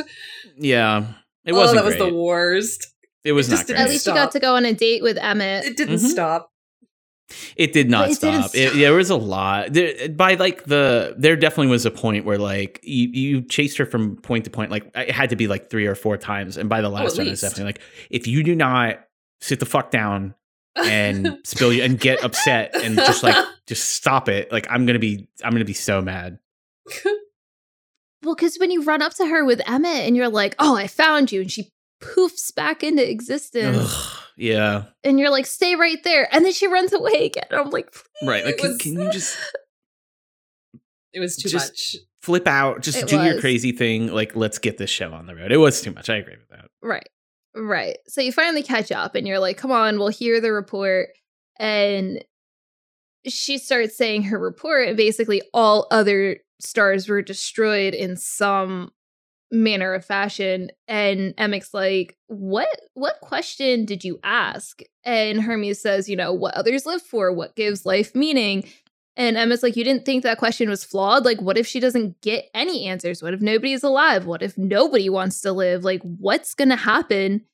Yeah, 0.56 1.06
it 1.44 1.52
oh, 1.52 1.56
wasn't. 1.56 1.78
that 1.78 1.84
was 1.84 1.96
the 1.96 2.12
worst. 2.12 2.88
It 3.24 3.32
was 3.32 3.48
it 3.48 3.52
not 3.52 3.56
just 3.58 3.66
great. 3.68 3.78
At 3.78 3.88
least 3.88 4.06
you 4.06 4.14
got 4.14 4.30
to 4.32 4.40
go 4.40 4.54
on 4.56 4.64
a 4.64 4.72
date 4.72 5.02
with 5.02 5.16
Emet. 5.18 5.64
It 5.64 5.76
didn't 5.76 5.96
Mhm. 5.96 6.08
stop. 6.08 6.50
It 7.54 7.72
did 7.72 7.88
not 7.88 8.10
it 8.10 8.20
didn't 8.20 8.42
stop. 8.42 8.54
It, 8.56 8.74
there 8.74 8.92
was 8.94 9.08
a 9.10 9.16
lot. 9.16 9.72
There, 9.72 10.08
by 10.08 10.34
like 10.34 10.64
the 10.64 11.14
there 11.16 11.36
definitely 11.36 11.68
was 11.70 11.86
a 11.86 11.90
point 11.90 12.24
where 12.24 12.38
like 12.38 12.80
you 12.82 13.08
you 13.08 13.42
chased 13.42 13.76
her 13.78 13.86
from 13.86 14.16
point 14.16 14.44
to 14.46 14.50
point. 14.50 14.70
Like 14.72 14.90
it 14.96 15.10
had 15.12 15.30
to 15.30 15.36
be 15.36 15.46
like 15.46 15.70
three 15.70 15.86
or 15.86 15.94
four 15.94 16.16
times. 16.16 16.56
And 16.56 16.68
by 16.68 16.80
the 16.80 16.88
last 16.88 17.12
at 17.12 17.18
one, 17.18 17.28
it's 17.28 17.40
definitely 17.42 17.64
like 17.66 17.80
if 18.10 18.26
you 18.26 18.42
do 18.42 18.56
not 18.56 19.04
sit 19.40 19.60
the 19.60 19.66
fuck 19.66 19.90
down 19.92 20.34
and 20.76 21.38
spill 21.44 21.72
you 21.72 21.82
and 21.84 22.00
get 22.00 22.24
upset 22.24 22.74
and 22.74 22.96
just 22.96 23.22
like 23.22 23.36
just 23.68 23.90
stop 23.90 24.28
it. 24.28 24.50
Like 24.50 24.66
I'm 24.68 24.84
gonna 24.84 24.98
be 24.98 25.28
I'm 25.44 25.52
gonna 25.52 25.64
be 25.64 25.72
so 25.74 26.00
mad. 26.02 26.38
Well, 28.22 28.34
because 28.34 28.58
when 28.58 28.70
you 28.70 28.82
run 28.82 29.00
up 29.00 29.14
to 29.14 29.26
her 29.26 29.44
with 29.46 29.60
Emet 29.60 30.06
and 30.06 30.14
you're 30.14 30.28
like, 30.28 30.54
"Oh, 30.58 30.76
I 30.76 30.88
found 30.88 31.32
you," 31.32 31.40
and 31.40 31.50
she 31.50 31.70
poofs 32.00 32.54
back 32.54 32.82
into 32.82 33.08
existence, 33.08 33.76
Ugh, 33.94 34.16
yeah, 34.36 34.84
and 35.04 35.18
you're 35.20 35.30
like, 35.30 35.46
"Stay 35.46 35.74
right 35.76 36.02
there," 36.04 36.28
and 36.34 36.44
then 36.44 36.52
she 36.52 36.66
runs 36.66 36.92
away 36.92 37.26
again. 37.26 37.44
I'm 37.50 37.70
like, 37.70 37.94
right. 38.22 38.44
Like 38.44 38.58
can, 38.58 38.68
was- 38.70 38.78
can 38.78 38.92
you 39.00 39.10
just 39.10 39.36
it 41.12 41.20
was 41.20 41.36
too 41.36 41.48
Just- 41.48 41.72
much. 41.72 41.96
flip 42.22 42.46
out? 42.46 42.82
Just 42.82 42.98
It 42.98 43.08
do 43.08 43.22
your 43.22 43.40
crazy 43.40 43.72
thing. 43.72 44.08
Like 44.12 44.36
let's 44.36 44.58
get 44.58 44.78
this 44.78 44.90
show 44.90 45.12
on 45.12 45.26
the 45.26 45.34
road. 45.34 45.52
It 45.52 45.56
was 45.58 45.80
too 45.80 45.92
much. 45.92 46.08
I 46.10 46.16
agree 46.16 46.36
with 46.36 46.48
that. 46.50 46.66
Right. 46.82 47.08
Right. 47.54 47.98
So 48.06 48.20
you 48.20 48.32
finally 48.32 48.62
catch 48.62 48.92
up 48.92 49.14
and 49.16 49.26
you're 49.26 49.40
like, 49.40 49.56
come 49.56 49.72
on, 49.72 49.98
we'll 49.98 50.08
hear 50.08 50.40
the 50.40 50.52
report. 50.52 51.08
And 51.58 52.22
she 53.26 53.58
starts 53.58 53.96
saying 53.96 54.22
her 54.24 54.38
report, 54.38 54.88
and 54.88 54.96
basically 54.96 55.42
all 55.52 55.86
other 55.90 56.38
stars 56.60 57.08
were 57.08 57.20
destroyed 57.22 57.92
in 57.92 58.16
some 58.16 58.92
manner 59.50 59.94
of 59.94 60.04
fashion. 60.04 60.70
And 60.88 61.34
Emet's 61.38 61.74
like, 61.74 62.16
What 62.26 62.68
what 62.94 63.20
question 63.20 63.84
did 63.84 64.04
you 64.04 64.18
ask? 64.22 64.80
And 65.04 65.42
Hermes 65.42 65.80
says, 65.80 66.08
you 66.08 66.16
know, 66.16 66.32
what 66.32 66.54
others 66.54 66.86
live 66.86 67.02
for, 67.02 67.32
what 67.32 67.56
gives 67.56 67.86
life 67.86 68.14
meaning. 68.14 68.64
And 69.16 69.36
Emet's 69.36 69.62
like, 69.62 69.76
You 69.76 69.84
didn't 69.84 70.04
think 70.04 70.22
that 70.22 70.38
question 70.38 70.68
was 70.68 70.84
flawed? 70.84 71.24
Like, 71.24 71.40
what 71.40 71.58
if 71.58 71.66
she 71.66 71.80
doesn't 71.80 72.20
get 72.20 72.48
any 72.54 72.86
answers? 72.86 73.22
What 73.22 73.34
if 73.34 73.40
nobody's 73.40 73.82
alive? 73.82 74.26
What 74.26 74.42
if 74.42 74.56
nobody 74.56 75.08
wants 75.08 75.40
to 75.42 75.52
live? 75.52 75.84
Like, 75.84 76.02
what's 76.02 76.54
going 76.54 76.70
to 76.70 76.76
happen 76.76 77.44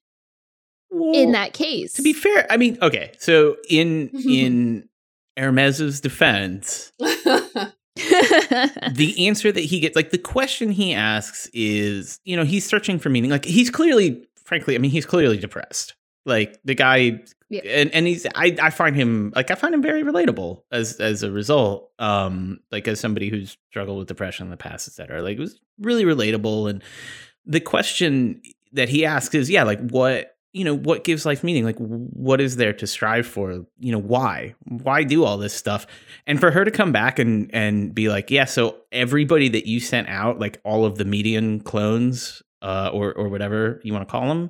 in 0.93 1.32
that 1.32 1.52
case? 1.52 1.94
To 1.94 2.02
be 2.02 2.12
fair, 2.12 2.47
I 2.51 2.56
mean, 2.56 2.78
okay, 2.82 3.12
so 3.18 3.56
in 3.68 4.10
mm-hmm. 4.10 4.28
in 4.28 4.89
Hermes's 5.36 6.01
defense, 6.01 6.93
the 7.97 9.14
answer 9.27 9.51
that 9.52 9.64
he 9.64 9.81
gets, 9.81 9.97
like 9.97 10.10
the 10.10 10.18
question 10.18 10.70
he 10.70 10.93
asks 10.94 11.48
is, 11.52 12.20
you 12.24 12.36
know, 12.36 12.44
he's 12.44 12.66
searching 12.66 12.98
for 12.98 13.09
meaning. 13.09 13.31
Like 13.31 13.44
he's 13.44 13.70
clearly, 13.70 14.24
frankly, 14.44 14.74
I 14.74 14.78
mean, 14.78 14.90
he's 14.90 15.06
clearly 15.06 15.39
depressed. 15.39 15.94
Like 16.24 16.59
the 16.64 16.74
guy, 16.74 17.20
Yeah. 17.51 17.60
and 17.64 17.90
and 17.94 18.06
he's, 18.06 18.27
I 18.35 18.56
I 18.60 18.70
find 18.70 18.97
him 18.97 19.32
like 19.36 19.51
I 19.51 19.55
find 19.55 19.73
him 19.74 19.82
very 19.82 20.02
relatable 20.02 20.62
as 20.73 20.98
as 21.01 21.23
a 21.23 21.31
result. 21.31 21.90
Um, 21.98 22.59
like 22.73 22.89
as 22.89 22.98
somebody 22.98 23.28
who's 23.28 23.56
struggled 23.70 23.98
with 23.98 24.09
depression 24.09 24.47
in 24.47 24.51
the 24.51 24.56
past, 24.56 24.89
et 24.89 24.93
cetera. 24.93 25.23
Like 25.23 25.36
it 25.39 25.40
was 25.40 25.60
really 25.81 26.05
relatable, 26.05 26.68
and 26.68 26.82
the 27.44 27.60
question 27.60 28.43
that 28.73 28.89
he 28.89 29.05
asks 29.06 29.35
is, 29.36 29.48
yeah, 29.48 29.62
like 29.62 29.78
what 29.90 30.35
you 30.57 30.65
know 30.65 30.74
what 30.74 31.05
gives 31.05 31.27
life 31.27 31.45
meaning? 31.45 31.65
Like 31.65 31.77
what 31.78 32.41
is 32.41 32.57
there 32.57 32.73
to 32.73 32.87
strive 32.87 33.27
for? 33.27 33.66
You 33.78 33.93
know 33.93 34.01
why? 34.01 34.55
Why 34.65 35.03
do 35.05 35.23
all 35.24 35.37
this 35.37 35.53
stuff? 35.53 35.87
And 36.27 36.41
for 36.41 36.51
her 36.51 36.65
to 36.65 36.70
come 36.70 36.93
back 36.93 37.19
and 37.19 37.51
and 37.55 37.95
be 37.95 38.09
like 38.09 38.31
yeah 38.31 38.47
so 38.47 38.77
everybody 38.91 39.51
that 39.51 39.66
you 39.66 39.81
sent 39.81 40.09
out 40.09 40.39
like 40.39 40.59
all 40.65 40.87
of 40.87 40.97
the 40.97 41.05
Meteion 41.05 41.62
clones 41.62 42.43
uh 42.62 42.91
or 42.93 43.12
or 43.12 43.28
whatever 43.28 43.81
you 43.85 43.93
want 43.93 44.09
to 44.09 44.11
call 44.11 44.27
them 44.28 44.49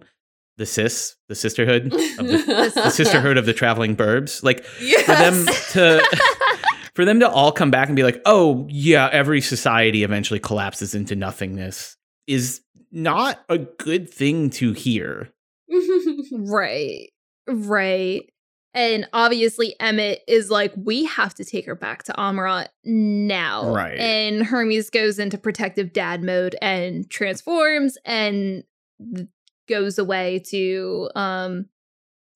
the 0.59 0.65
sis 0.66 1.16
the 1.28 1.35
sisterhood 1.35 1.87
of 1.93 2.27
the, 2.28 2.70
the 2.74 2.91
sisterhood 2.91 3.37
of 3.37 3.45
the 3.45 3.53
traveling 3.53 3.97
burbs 3.97 4.45
like 4.45 4.65
Yes. 4.81 5.05
for 5.05 5.15
them 5.16 5.47
to 5.73 6.19
for 6.95 7.05
them 7.05 7.19
to 7.20 7.28
all 7.28 7.51
come 7.51 7.70
back 7.73 7.89
and 7.89 7.97
be 7.97 8.05
like 8.05 8.23
oh 8.27 8.66
yeah 8.70 9.09
every 9.12 9.41
society 9.41 10.05
eventually 10.05 10.39
collapses 10.41 10.95
into 10.95 11.16
nothingness 11.16 11.97
is 12.28 12.61
not 12.93 13.45
a 13.49 13.59
good 13.59 14.09
thing 14.09 14.49
to 14.51 14.73
hear 14.73 15.31
right. 16.32 17.10
Right. 17.48 18.30
And 18.74 19.09
obviously, 19.14 19.74
Emet 19.80 20.18
is 20.28 20.51
like, 20.51 20.72
we 20.76 21.05
have 21.06 21.32
to 21.34 21.44
take 21.44 21.64
her 21.64 21.74
back 21.74 22.02
to 22.05 22.12
Amaurot 22.12 22.66
now. 22.84 23.72
Right. 23.72 23.98
And 23.98 24.43
Hermes 24.44 24.90
goes 24.90 25.18
into 25.18 25.38
protective 25.38 25.94
dad 25.94 26.22
mode 26.22 26.56
and 26.60 27.09
transforms 27.09 27.97
and 28.05 28.64
goes 29.66 29.98
away 29.98 30.40
to, 30.51 31.10
um, 31.14 31.66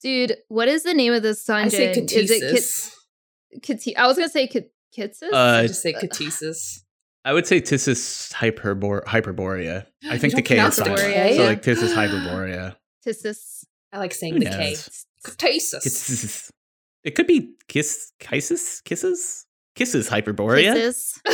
dude, 0.03 0.35
what 0.49 0.67
is 0.69 0.83
the 0.83 0.95
name 0.95 1.13
of 1.13 1.23
this 1.23 1.49
I 1.51 1.69
dungeon? 1.69 2.09
say 2.09 2.17
Is 2.21 2.31
it 2.31 2.43
Catesis. 2.43 2.95
Kit- 3.63 3.99
I 3.99 4.07
was 4.07 4.17
going 4.17 4.29
to 4.29 4.33
say 4.33 4.47
Kit- 4.47 4.73
Kitsis? 4.97 5.33
Uh, 5.33 5.37
I 5.37 5.67
just 5.67 5.83
say 5.83 5.93
Catesis. 5.93 6.81
I 7.25 7.35
would 7.35 7.47
say 7.47 7.61
Tissus 7.61 8.33
hyperbor- 8.33 9.05
hyperborea. 9.05 9.87
I 10.09 10.17
think 10.17 10.35
the 10.35 10.43
K 10.43 10.59
is 10.59 10.75
silent. 10.77 10.99
Hyperborea? 10.99 11.37
So 11.37 11.45
like 11.45 11.63
Tissus 11.63 11.93
hyperborea. 11.95 12.77
Tissus. 13.07 13.65
I 13.93 13.99
like 13.99 14.15
saying 14.15 14.35
Who 14.35 14.41
the 14.41 14.51
K. 14.51 14.71
knows? 14.71 15.07
Catesis. 15.25 15.87
It's, 15.87 16.51
it 17.05 17.15
could 17.15 17.27
be 17.27 17.55
kiss 17.69 18.13
kisses 18.19 18.83
kisses 18.85 19.47
kisses 19.75 20.09
hyperborea. 20.09 20.75
Kisses. 20.75 21.21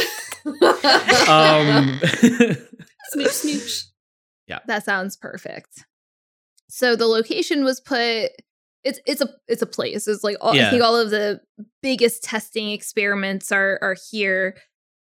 Um 1.28 2.00
smooch, 3.10 3.30
smooch. 3.32 3.82
That 4.66 4.84
sounds 4.84 5.16
perfect. 5.16 5.84
So 6.68 6.94
the 6.94 7.06
location 7.06 7.64
was 7.64 7.80
put 7.80 8.30
it's 8.84 9.00
it's 9.06 9.20
a 9.20 9.28
it's 9.48 9.62
a 9.62 9.66
place. 9.66 10.06
It's 10.06 10.22
like 10.22 10.36
all, 10.40 10.52
I 10.52 10.70
think 10.70 10.84
all 10.84 10.96
of 10.96 11.10
the 11.10 11.40
biggest 11.82 12.22
testing 12.22 12.70
experiments 12.70 13.50
are 13.50 13.80
are 13.82 13.96
here 14.12 14.56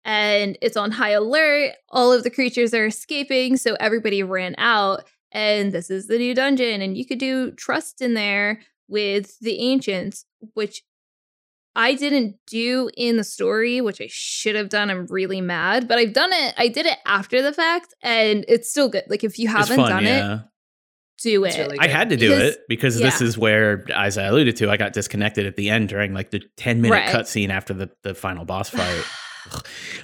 and 0.05 0.57
it's 0.63 0.77
on 0.77 0.91
high 0.91 1.11
alert. 1.11 1.75
All 1.91 2.13
of 2.13 2.23
the 2.25 2.31
creatures 2.31 2.73
are 2.73 2.87
escaping, 2.87 3.59
so 3.59 3.77
everybody 3.81 4.23
ran 4.23 4.55
out 4.57 5.05
and 5.35 5.73
this 5.73 5.91
is 5.91 6.07
the 6.07 6.17
new 6.17 6.35
dungeon 6.35 6.81
and 6.81 6.97
you 6.97 7.05
could 7.05 7.19
do 7.19 7.51
trust 7.53 8.01
in 8.01 8.15
there 8.15 8.61
with 8.89 9.39
the 9.41 9.59
ancients 9.61 10.25
which 10.55 10.83
I 11.77 11.95
didn't 11.95 12.37
do 12.47 12.89
in 12.97 13.17
the 13.17 13.25
story, 13.25 13.81
which 13.81 14.01
I 14.01 14.07
should 14.09 14.55
have 14.55 14.69
done. 14.69 14.91
I'm 14.91 15.07
really 15.07 15.41
mad, 15.41 15.89
but 15.89 15.99
I've 15.99 16.13
done 16.13 16.33
it. 16.33 16.55
I 16.57 16.69
did 16.69 16.87
it 16.87 16.99
after 17.05 17.43
the 17.43 17.53
fact, 17.53 17.93
and 18.01 18.45
it's 18.47 18.71
still 18.71 18.89
good. 18.89 19.03
Like 19.09 19.25
if 19.25 19.41
you 19.41 19.49
haven't 19.49 19.75
fun, 19.77 19.91
done 19.91 20.07
it, 20.07 20.41
do 21.21 21.45
it. 21.45 21.57
really 21.59 21.79
I 21.81 21.89
had 21.89 22.11
to 22.11 22.17
do 22.17 22.29
Because- 22.29 22.53
it 22.55 22.61
because 22.69 22.99
this 23.01 23.21
is 23.21 23.37
where, 23.37 23.85
as 23.93 24.17
I 24.19 24.25
alluded 24.27 24.55
to, 24.59 24.71
I 24.71 24.77
got 24.77 24.93
disconnected 24.93 25.47
at 25.47 25.57
the 25.57 25.69
end 25.69 25.89
during 25.89 26.15
like 26.15 26.31
the 26.31 26.43
10 26.59 26.81
minute 26.81 26.95
Right. 26.95 27.09
cutscene 27.09 27.49
after 27.51 27.75
the, 27.75 27.91
the 28.03 28.15
final 28.15 28.45
boss 28.45 28.69
fight. 28.71 29.03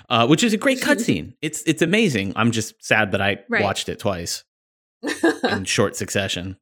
uh, 0.09 0.27
which 0.27 0.43
is 0.43 0.53
a 0.53 0.57
great 0.57 0.81
cutscene. 0.81 1.35
It's 1.41 1.63
it's 1.67 1.83
amazing. 1.83 2.33
I'm 2.35 2.51
just 2.51 2.85
sad 2.85 3.13
that 3.13 3.21
I 3.23 3.39
Right. 3.49 3.63
watched 3.63 3.89
it 3.89 3.99
twice 4.01 4.43
in 5.03 5.65
short 5.65 5.97
succession. 5.97 6.57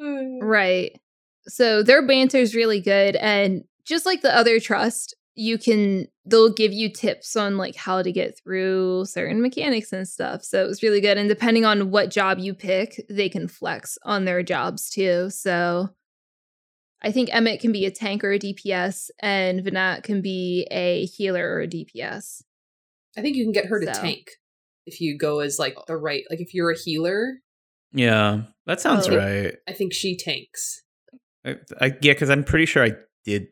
Hmm. 0.00 0.38
right. 0.40 0.98
So 1.46 1.82
their 1.82 2.06
banter 2.06 2.38
is 2.38 2.54
really 2.54 2.80
good, 2.80 3.16
and 3.16 3.64
just 3.84 4.06
like 4.06 4.20
the 4.20 4.34
other 4.34 4.60
trust, 4.60 5.14
you 5.34 5.56
can 5.58 6.08
they'll 6.26 6.52
give 6.52 6.72
you 6.72 6.92
tips 6.92 7.36
on 7.36 7.56
like 7.56 7.74
how 7.74 8.02
to 8.02 8.12
get 8.12 8.38
through 8.38 9.06
certain 9.06 9.40
mechanics 9.40 9.92
and 9.92 10.06
stuff. 10.06 10.44
So 10.44 10.62
it 10.62 10.68
was 10.68 10.82
really 10.82 11.00
good, 11.00 11.18
and 11.18 11.28
depending 11.28 11.64
on 11.64 11.90
what 11.90 12.10
job 12.10 12.38
you 12.38 12.54
pick, 12.54 13.04
they 13.08 13.28
can 13.28 13.48
flex 13.48 13.98
on 14.04 14.24
their 14.24 14.42
jobs 14.42 14.90
too. 14.90 15.30
So. 15.30 15.90
I 17.00 17.12
think 17.12 17.28
Emet 17.28 17.60
can 17.60 17.70
be 17.70 17.86
a 17.86 17.92
tank 17.92 18.24
or 18.24 18.32
a 18.32 18.40
DPS, 18.40 19.10
and 19.20 19.60
Venat 19.60 20.02
can 20.02 20.20
be 20.20 20.66
a 20.68 21.06
healer 21.06 21.48
or 21.48 21.60
a 21.60 21.68
DPS. 21.68 22.42
I 23.16 23.20
think 23.20 23.36
you 23.36 23.44
can 23.44 23.52
get 23.52 23.66
her 23.66 23.78
to 23.78 23.86
So. 23.86 24.00
tank 24.00 24.26
if 24.84 25.00
you 25.00 25.16
go 25.16 25.40
as 25.40 25.58
like 25.58 25.74
oh. 25.76 25.84
the 25.86 25.96
right. 25.96 26.24
Like 26.30 26.40
if 26.40 26.54
you're 26.54 26.70
a 26.70 26.76
healer, 26.76 27.40
Yeah, 27.92 28.42
that 28.66 28.80
sounds 28.80 29.08
right. 29.08 29.54
I 29.66 29.72
think 29.72 29.92
she 29.92 30.16
tanks. 30.16 30.82
I, 31.44 31.56
I 31.80 31.86
yeah, 32.02 32.12
because 32.12 32.30
I'm 32.30 32.44
pretty 32.44 32.66
sure 32.66 32.84
I 32.84 32.92
did. 33.24 33.48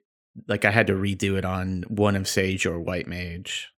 Like 0.48 0.64
I 0.64 0.70
had 0.70 0.88
to 0.88 0.92
redo 0.92 1.38
it 1.38 1.44
on 1.44 1.84
one 1.88 2.14
of 2.14 2.28
Sage 2.28 2.66
or 2.66 2.78
White 2.78 3.06
Mage. 3.06 3.70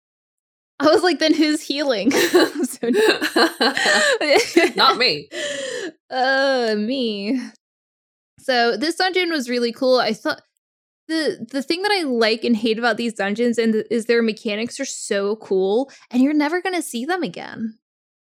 I 0.81 0.87
was 0.87 1.03
like, 1.03 1.19
then 1.19 1.35
who's 1.35 1.63
healing? 1.63 2.13
So 2.65 2.91
Not 4.77 4.97
me. 4.97 5.29
Uh, 6.11 6.75
me. 6.79 7.39
So 8.41 8.79
this 8.79 8.95
dungeon 8.95 9.29
was 9.31 9.51
really 9.51 9.73
cool. 9.73 9.99
I 9.99 10.15
thought 10.15 10.41
the 11.07 11.47
the 11.51 11.63
thing 11.63 11.83
that 11.83 11.93
I 11.93 12.05
like 12.05 12.45
and 12.45 12.57
hate 12.57 12.79
about 12.79 12.97
these 12.97 13.13
dungeons 13.13 13.59
and 13.59 13.85
is 13.91 14.07
their 14.07 14.23
mechanics 14.23 14.81
are 14.81 14.87
so 14.87 15.37
cool 15.37 15.91
and 16.11 16.23
you're 16.23 16.33
never 16.33 16.63
going 16.63 16.75
to 16.75 16.81
see 16.81 17.05
them 17.05 17.23
again. 17.23 17.79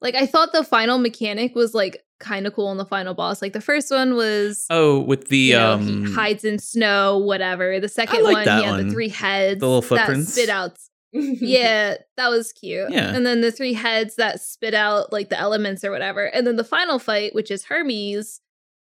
Like 0.03 0.13
I 0.15 0.25
thought 0.27 0.51
the 0.51 0.63
final 0.63 0.97
mechanic 0.99 1.55
was 1.55 1.73
like 1.73 2.03
kind 2.19 2.45
of 2.45 2.53
cool 2.53 2.71
in 2.71 2.77
the 2.77 2.85
final 2.85 3.13
boss. 3.15 3.41
Like 3.41 3.53
the 3.53 3.61
first 3.61 3.89
one 3.89 4.15
was 4.15 4.65
Oh, 4.69 4.99
with 4.99 5.29
the 5.29 5.37
you 5.37 5.53
know, 5.55 5.71
um 5.73 6.13
hides 6.13 6.43
in 6.45 6.59
snow, 6.59 7.17
whatever. 7.17 7.79
The 7.79 7.89
second 7.89 8.23
like 8.23 8.33
one, 8.35 8.47
had 8.47 8.65
one. 8.65 8.87
the 8.87 8.93
three 8.93 9.09
heads, 9.09 9.59
The 9.59 9.65
little 9.67 9.81
that 9.81 9.87
footprints. 9.87 10.33
spit 10.33 10.49
out. 10.49 10.77
Yeah, 11.15 11.95
that 12.17 12.29
was 12.29 12.51
cute. 12.53 12.89
Yeah. 12.91 13.13
and 13.15 13.23
then 13.25 13.41
the 13.41 13.51
three 13.51 13.73
heads 13.73 14.15
that 14.15 14.41
spit 14.41 14.73
out 14.73 15.11
like 15.13 15.29
the 15.29 15.39
elements 15.39 15.83
or 15.83 15.91
whatever. 15.91 16.25
And 16.25 16.45
then 16.47 16.55
the 16.55 16.63
final 16.63 16.97
fight, 16.99 17.35
which 17.35 17.51
is 17.51 17.65
Hermes, 17.65 18.41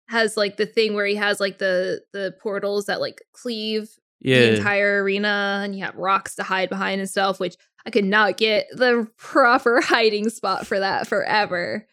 has 0.07 0.37
like 0.37 0.57
the 0.57 0.65
thing 0.67 0.93
where 0.93 1.05
he 1.07 1.15
has 1.15 1.39
like 1.39 1.57
the 1.57 2.01
the 2.13 2.35
portals 2.39 2.85
that 2.85 3.01
like 3.01 3.21
cleave 3.33 3.89
the 4.21 4.55
entire 4.57 5.01
arena, 5.03 5.61
and 5.63 5.75
you 5.75 5.83
have 5.83 5.95
rocks 5.95 6.35
to 6.35 6.43
hide 6.43 6.69
behind 6.69 7.01
and 7.01 7.09
stuff. 7.09 7.39
Which 7.39 7.55
I 7.85 7.89
could 7.89 8.05
not 8.05 8.37
get 8.37 8.67
the 8.71 9.07
proper 9.17 9.81
hiding 9.83 10.29
spot 10.29 10.67
for 10.67 10.79
that 10.79 11.07
forever. 11.07 11.87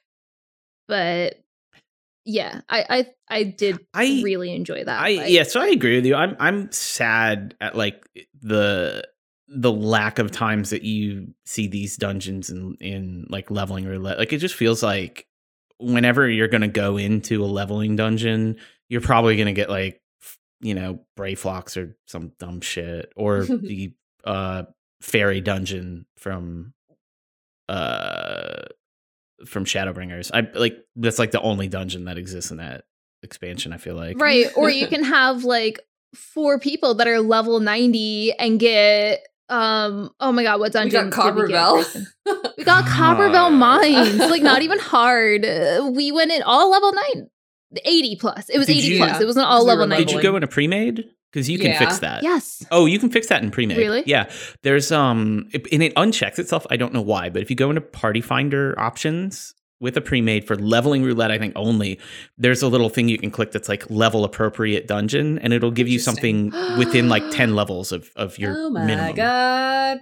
But 0.86 1.42
yeah, 2.24 2.60
I 2.68 2.84
I 2.88 3.06
I 3.28 3.42
did 3.44 3.78
I 3.94 4.20
really 4.24 4.54
enjoy 4.54 4.84
that. 4.84 5.00
I 5.00 5.16
fight. 5.16 5.30
yeah, 5.30 5.42
so 5.44 5.60
I 5.60 5.68
agree 5.68 5.96
with 5.96 6.06
you. 6.06 6.14
I'm 6.14 6.36
I'm 6.38 6.70
sad 6.72 7.54
at 7.60 7.76
like 7.76 8.06
the 8.40 9.06
the 9.48 9.72
lack 9.72 10.18
of 10.18 10.30
times 10.30 10.70
that 10.70 10.82
you 10.82 11.28
see 11.46 11.68
these 11.68 11.96
dungeons 11.96 12.50
in 12.50 12.76
in 12.80 13.26
like 13.30 13.50
leveling 13.50 13.86
roulette. 13.86 14.18
Like 14.18 14.32
it 14.32 14.38
just 14.38 14.54
feels 14.54 14.82
like 14.82 15.26
whenever 15.78 16.28
you're 16.28 16.48
going 16.48 16.62
to 16.62 16.68
go 16.68 16.96
into 16.96 17.44
a 17.44 17.46
leveling 17.46 17.96
dungeon, 17.96 18.56
you're 18.88 19.00
probably 19.00 19.36
going 19.36 19.46
to 19.46 19.52
get 19.52 19.70
like 19.70 20.02
you 20.60 20.74
know, 20.74 21.00
Brayflox 21.16 21.76
or 21.76 21.96
some 22.06 22.32
dumb 22.38 22.60
shit 22.60 23.12
or 23.16 23.44
the 23.44 23.94
uh 24.24 24.64
fairy 25.00 25.40
dungeon 25.40 26.06
from 26.16 26.72
uh 27.68 28.62
from 29.46 29.64
Shadowbringers. 29.64 30.30
I 30.34 30.48
like 30.58 30.76
that's 30.96 31.18
like 31.18 31.30
the 31.30 31.40
only 31.40 31.68
dungeon 31.68 32.04
that 32.06 32.18
exists 32.18 32.50
in 32.50 32.56
that 32.56 32.84
expansion, 33.22 33.72
I 33.72 33.76
feel 33.78 33.94
like. 33.94 34.18
Right. 34.20 34.46
Or 34.56 34.70
you 34.70 34.86
can 34.86 35.04
have 35.04 35.44
like 35.44 35.80
four 36.14 36.58
people 36.58 36.94
that 36.94 37.06
are 37.06 37.20
level 37.20 37.60
90 37.60 38.32
and 38.38 38.58
get 38.58 39.20
um 39.50 40.10
oh 40.20 40.32
my 40.32 40.42
god, 40.42 40.60
what 40.60 40.70
we 40.74 40.80
dungeon? 40.80 41.10
got 41.10 41.34
did 41.34 41.42
we 41.42 41.48
get? 41.48 41.56
Copperbell. 41.60 42.56
We 42.58 42.64
got 42.64 42.84
Copperbell 42.86 43.32
God. 43.32 43.50
Mines. 43.52 44.18
Like 44.18 44.42
not 44.42 44.62
even 44.66 44.78
hard. 44.78 45.44
Uh, 45.44 45.90
We 45.94 46.10
went 46.12 46.32
in 46.32 46.42
all 46.42 46.70
level 46.70 46.92
9. 47.14 47.28
80 47.84 48.16
plus. 48.16 48.48
It 48.48 48.56
was 48.58 48.66
Did 48.66 48.78
80 48.78 48.86
you- 48.88 48.96
plus. 48.98 49.20
It 49.20 49.26
wasn't 49.26 49.46
all 49.46 49.58
Because 49.60 49.64
we 49.64 49.68
level 49.68 49.84
were 49.84 49.88
90. 49.90 50.04
Did 50.06 50.14
you 50.14 50.22
go 50.22 50.36
in 50.36 50.42
a 50.42 50.46
pre-made? 50.46 51.04
Because 51.38 51.48
you 51.50 51.58
can 51.58 51.70
Yeah. 51.70 51.78
fix 51.78 51.98
that. 52.00 52.22
Yes. 52.22 52.64
Oh, 52.70 52.86
you 52.86 52.98
can 52.98 53.10
fix 53.10 53.28
that 53.28 53.42
in 53.42 53.50
pre-made. 53.50 53.78
Really? 53.78 54.02
Yeah. 54.06 54.28
There's 54.62 54.90
um 54.92 55.46
it- 55.52 55.66
and 55.72 55.82
it 55.82 55.94
unchecks 55.94 56.38
itself. 56.38 56.66
I 56.70 56.76
don't 56.76 56.92
know 56.92 57.00
why, 57.02 57.28
but 57.30 57.42
if 57.42 57.50
you 57.50 57.56
go 57.56 57.68
into 57.70 57.80
party 57.80 58.20
finder 58.20 58.74
options 58.78 59.54
with 59.80 59.96
a 59.96 60.00
pre-made 60.00 60.44
for 60.44 60.56
leveling 60.56 61.04
roulette, 61.04 61.30
I 61.30 61.38
think 61.38 61.52
only, 61.54 62.00
there's 62.36 62.62
a 62.62 62.68
little 62.68 62.88
thing 62.88 63.08
you 63.08 63.16
can 63.16 63.30
click 63.30 63.52
that's 63.52 63.68
like 63.68 63.88
level 63.88 64.24
appropriate 64.24 64.88
dungeon, 64.88 65.38
and 65.38 65.52
it'll 65.52 65.70
give 65.70 65.86
you 65.88 66.00
something 66.00 66.50
within 66.76 67.08
like 67.08 67.22
10 67.30 67.54
levels 67.54 67.92
of, 67.92 68.10
of 68.16 68.36
your 68.40 68.54
oh 68.56 68.70
my 68.70 68.84
minimum. 68.84 69.14
god. 69.14 69.98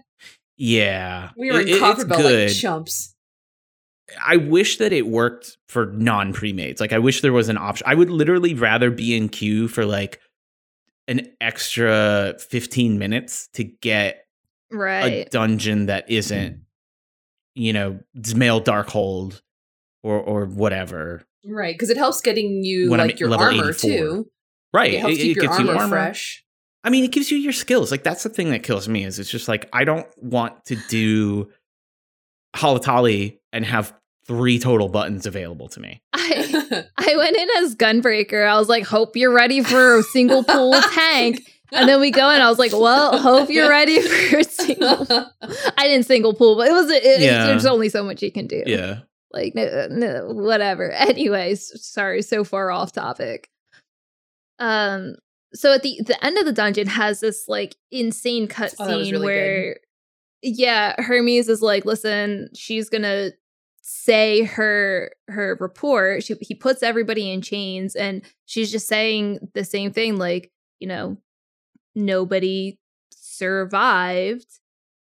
Yeah. 0.56 1.30
We 1.36 1.50
were 1.52 1.60
It- 1.60 1.68
in 1.68 1.74
it- 1.74 1.80
Copperbell 1.82 2.16
good. 2.16 2.48
like 2.48 2.56
chumps. 2.56 3.12
I 4.24 4.36
wish 4.36 4.78
that 4.78 4.92
it 4.92 5.06
worked 5.08 5.56
for 5.68 5.86
non 5.86 6.32
pre-mades. 6.32 6.80
Like 6.80 6.92
I 6.92 6.98
wish 6.98 7.20
there 7.22 7.32
was 7.32 7.48
an 7.48 7.58
option. 7.58 7.84
I 7.90 7.94
would 7.96 8.08
literally 8.08 8.54
rather 8.54 8.90
be 8.90 9.16
in 9.16 9.28
queue 9.28 9.66
for 9.68 9.84
like 9.84 10.20
an 11.08 11.28
extra 11.40 12.34
15 12.50 12.98
minutes 12.98 13.48
to 13.54 13.64
get 13.64 14.24
a 14.72 15.26
dungeon 15.30 15.86
that 15.86 16.10
isn't, 16.10 16.62
you 17.54 17.72
know, 17.72 18.00
Dzemael 18.18 18.64
Darkhold 18.64 19.40
or 20.02 20.18
or 20.20 20.46
whatever. 20.46 21.22
Right, 21.44 21.74
because 21.74 21.90
it 21.90 21.96
helps 21.96 22.20
getting 22.20 22.64
you 22.64 22.90
When 22.90 23.00
I'm 23.00 23.06
like 23.06 23.20
your 23.20 23.28
level 23.28 23.46
armor 23.46 23.70
84. 23.70 23.90
too. 23.90 24.30
Right. 24.72 24.94
It 24.94 25.00
helps 25.00 25.16
keep 25.16 25.36
your 25.36 25.46
gets 25.46 25.58
you 25.60 25.68
armor, 25.68 25.80
armor. 25.80 25.96
fresh. 25.96 26.44
I 26.82 26.90
mean, 26.90 27.04
it 27.04 27.12
gives 27.12 27.30
you 27.30 27.38
your 27.38 27.52
skills. 27.52 27.90
Like 27.90 28.02
that's 28.02 28.22
the 28.24 28.28
thing 28.28 28.50
that 28.50 28.62
kills 28.62 28.88
me 28.88 29.04
is 29.04 29.18
it's 29.18 29.30
just 29.30 29.48
like 29.48 29.68
I 29.72 29.84
don't 29.84 30.06
want 30.18 30.64
to 30.66 30.76
do 30.88 31.50
Halatali 32.56 33.38
and 33.52 33.64
have 33.64 33.94
three 34.26 34.58
total 34.58 34.88
buttons 34.88 35.26
available 35.26 35.68
to 35.68 35.80
me. 35.80 36.02
I 36.12 36.55
I 36.98 37.16
went 37.16 37.36
in 37.36 37.48
as 37.58 37.74
Gunbreaker. 37.76 38.46
I 38.48 38.58
was 38.58 38.68
like, 38.68 38.84
hope 38.84 39.16
you're 39.16 39.32
ready 39.32 39.62
for 39.62 39.98
a 39.98 40.02
single 40.02 40.44
pool 40.44 40.72
tank. 40.94 41.40
And 41.72 41.88
then 41.88 42.00
we 42.00 42.10
go 42.10 42.30
in. 42.30 42.40
I 42.40 42.48
was 42.48 42.58
like, 42.58 42.72
well, 42.72 43.18
hope 43.18 43.50
you're 43.50 43.68
ready 43.68 44.00
for 44.00 44.38
a 44.38 44.44
single. 44.44 45.06
I 45.76 45.88
didn't 45.88 46.06
single 46.06 46.32
pool, 46.34 46.56
but 46.56 46.68
it 46.68 46.72
was 46.72 46.90
it, 46.90 47.20
Yeah. 47.20 47.46
there's 47.46 47.66
only 47.66 47.88
so 47.88 48.04
much 48.04 48.22
you 48.22 48.30
can 48.30 48.46
do. 48.46 48.62
Yeah. 48.66 49.00
Like 49.32 49.54
no, 49.54 49.88
no, 49.90 50.28
whatever. 50.32 50.90
Anyways, 50.92 51.72
sorry, 51.84 52.22
so 52.22 52.44
far 52.44 52.70
off 52.70 52.92
topic. 52.92 53.50
Um, 54.58 55.16
so 55.54 55.72
at 55.74 55.82
the 55.82 56.00
the 56.06 56.22
end 56.24 56.38
of 56.38 56.44
the 56.46 56.52
dungeon 56.52 56.86
has 56.86 57.20
this 57.20 57.44
like 57.48 57.76
insane 57.90 58.48
cutscene 58.48 58.76
Oh, 58.78 58.98
really 59.10 59.24
where, 59.24 59.76
yeah, 60.42 61.00
Hermes 61.00 61.48
is 61.48 61.62
like, 61.62 61.84
listen, 61.84 62.48
she's 62.54 62.88
gonna 62.88 63.30
say 63.88 64.42
her 64.42 65.12
her 65.28 65.56
report. 65.60 66.24
She, 66.24 66.34
he 66.40 66.54
puts 66.56 66.82
everybody 66.82 67.30
in 67.30 67.40
chains, 67.40 67.94
and 67.94 68.22
she's 68.44 68.72
just 68.72 68.88
saying 68.88 69.38
the 69.54 69.64
same 69.64 69.92
thing, 69.92 70.16
like 70.16 70.50
you 70.80 70.88
know, 70.88 71.16
nobody 71.94 72.78
survived, 73.12 74.46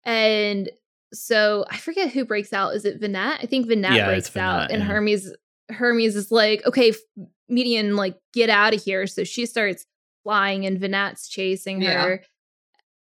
and 0.04 0.68
so 1.14 1.64
I 1.70 1.76
forget 1.76 2.10
who 2.12 2.24
breaks 2.24 2.52
out. 2.52 2.74
Is 2.74 2.84
it 2.84 3.00
Venat? 3.00 3.38
I 3.42 3.46
think 3.46 3.66
Venat 3.66 3.94
Yeah, 3.96 4.08
it's 4.10 4.28
breaks 4.30 4.36
out, 4.36 4.70
and 4.70 4.80
yeah. 4.82 4.88
Hermes 4.88 5.32
Hermes 5.70 6.16
is 6.16 6.30
like, 6.30 6.64
okay, 6.66 6.90
f- 6.90 6.96
Meteion, 7.50 7.96
like 7.96 8.16
get 8.34 8.50
out 8.50 8.74
of 8.74 8.82
here. 8.82 9.06
So 9.06 9.24
she 9.24 9.46
starts 9.46 9.86
flying, 10.24 10.66
and 10.66 10.78
Venat's 10.80 11.28
chasing 11.28 11.80
Yeah. 11.82 12.02
her. 12.02 12.24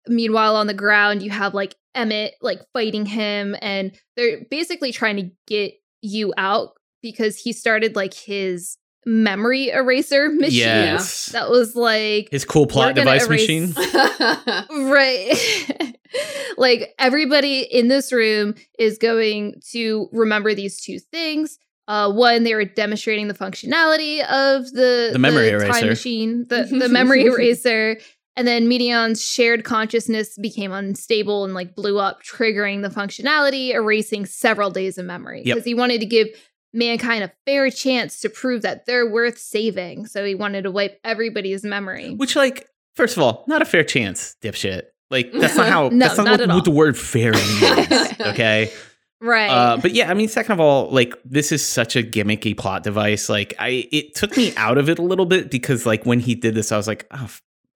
Meanwhile, 0.09 0.57
on 0.57 0.67
the 0.67 0.75
ground, 0.75 1.23
you 1.23 1.31
have 1.31 1.55
like 1.55 1.77
Emet 1.97 2.31
like 2.41 2.61
fighting 2.73 3.07
him, 3.07 3.57
and 3.61 3.93
they're 4.17 4.41
basically 4.51 4.93
trying 4.93 5.17
to 5.17 5.31
get 5.47 5.75
you 6.01 6.33
out 6.37 6.71
because 7.03 7.37
he 7.37 7.53
started 7.53 7.95
like 7.97 8.15
his 8.15 8.79
memory 9.05 9.69
eraser 9.71 10.29
machine. 10.33 10.53
Yes. 10.59 11.27
That 11.27 11.51
was 11.51 11.75
like 11.75 12.29
His 12.31 12.45
cool 12.45 12.67
plot 12.67 12.95
device 12.95 13.27
erase- 13.27 13.41
machine. 13.41 13.75
Right. 14.71 15.97
like 16.57 16.95
everybody 16.99 17.61
in 17.61 17.89
this 17.89 18.13
room 18.13 18.55
is 18.79 18.99
going 18.99 19.55
to 19.73 20.09
remember 20.13 20.55
these 20.55 20.81
two 20.81 20.99
things. 20.99 21.59
Uh, 21.89 22.13
one, 22.13 22.45
they 22.45 22.55
were 22.55 22.65
demonstrating 22.65 23.27
the 23.29 23.35
functionality 23.35 24.21
of 24.21 24.71
the, 24.73 25.11
The 25.13 25.19
memory 25.19 25.51
time 25.51 25.61
eraser. 25.63 25.87
machine, 25.87 26.47
the, 26.49 26.63
the 26.65 26.89
memory 26.89 27.25
eraser. 27.25 27.99
And 28.37 28.49
then 28.49 28.67
Meteion's 28.67 29.23
shared 29.23 29.65
consciousness 29.65 30.39
became 30.41 30.73
unstable 30.73 31.45
and 31.45 31.53
like 31.53 31.75
blew 31.75 31.99
up, 31.99 32.23
triggering 32.23 32.83
the 32.83 32.89
functionality, 32.89 33.75
erasing 33.75 34.25
several 34.25 34.71
days 34.71 34.97
of 34.97 35.05
memory. 35.05 35.43
Yep. 35.45 35.55
Because 35.55 35.65
he 35.65 35.75
wanted 35.75 36.01
to 36.01 36.07
give 36.07 36.29
mankind 36.73 37.25
a 37.25 37.33
fair 37.45 37.71
chance 37.71 38.21
to 38.21 38.31
prove 38.31 38.63
that 38.63 38.87
they're 38.87 39.09
worth 39.11 39.39
saving. 39.39 40.07
So 40.07 40.25
he 40.25 40.35
wanted 40.35 40.63
to 40.63 40.71
wipe 40.71 40.99
everybody's 41.05 41.65
memory. 41.65 42.15
Which, 42.15 42.37
like, 42.37 42.69
first 42.95 43.17
of 43.17 43.23
all, 43.23 43.45
not 43.47 43.61
a 43.61 43.67
fair 43.67 43.85
chance, 43.85 44.37
dipshit. 44.43 44.85
Like, 45.11 45.31
that's 45.33 45.57
not 45.57 45.69
how. 45.69 45.89
No, 45.91 45.99
that's 45.99 46.17
not, 46.17 46.25
not 46.25 46.31
what, 46.33 46.41
at 46.41 46.55
what 46.55 46.65
the 46.65 46.71
word 46.71 46.97
fair 46.97 47.33
means. 47.61 48.21
okay. 48.21 48.73
Right. 49.21 49.51
Uh, 49.51 49.77
but 49.77 49.93
yeah, 49.93 50.11
I 50.11 50.15
mean, 50.15 50.29
second 50.29 50.53
of 50.53 50.61
all, 50.61 50.91
like, 50.91 51.15
this 51.25 51.53
is 51.53 51.65
such 51.65 51.95
a 51.95 52.03
gimmicky 52.03 52.57
plot 52.57 52.83
device. 52.83 53.29
Like, 53.29 53.55
I 53.59 53.87
it 53.93 54.17
took 54.17 54.37
me 54.37 54.53
out 54.57 54.79
of 54.79 54.89
it 54.89 54.99
a 54.99 55.03
little 55.03 55.27
bit 55.27 55.51
because, 55.51 55.87
like, 55.87 56.05
when 56.05 56.19
he 56.19 56.35
did 56.35 56.55
this, 56.55 56.73
I 56.73 56.77
was 56.77 56.89
like, 56.89 57.07
oh, 57.13 57.29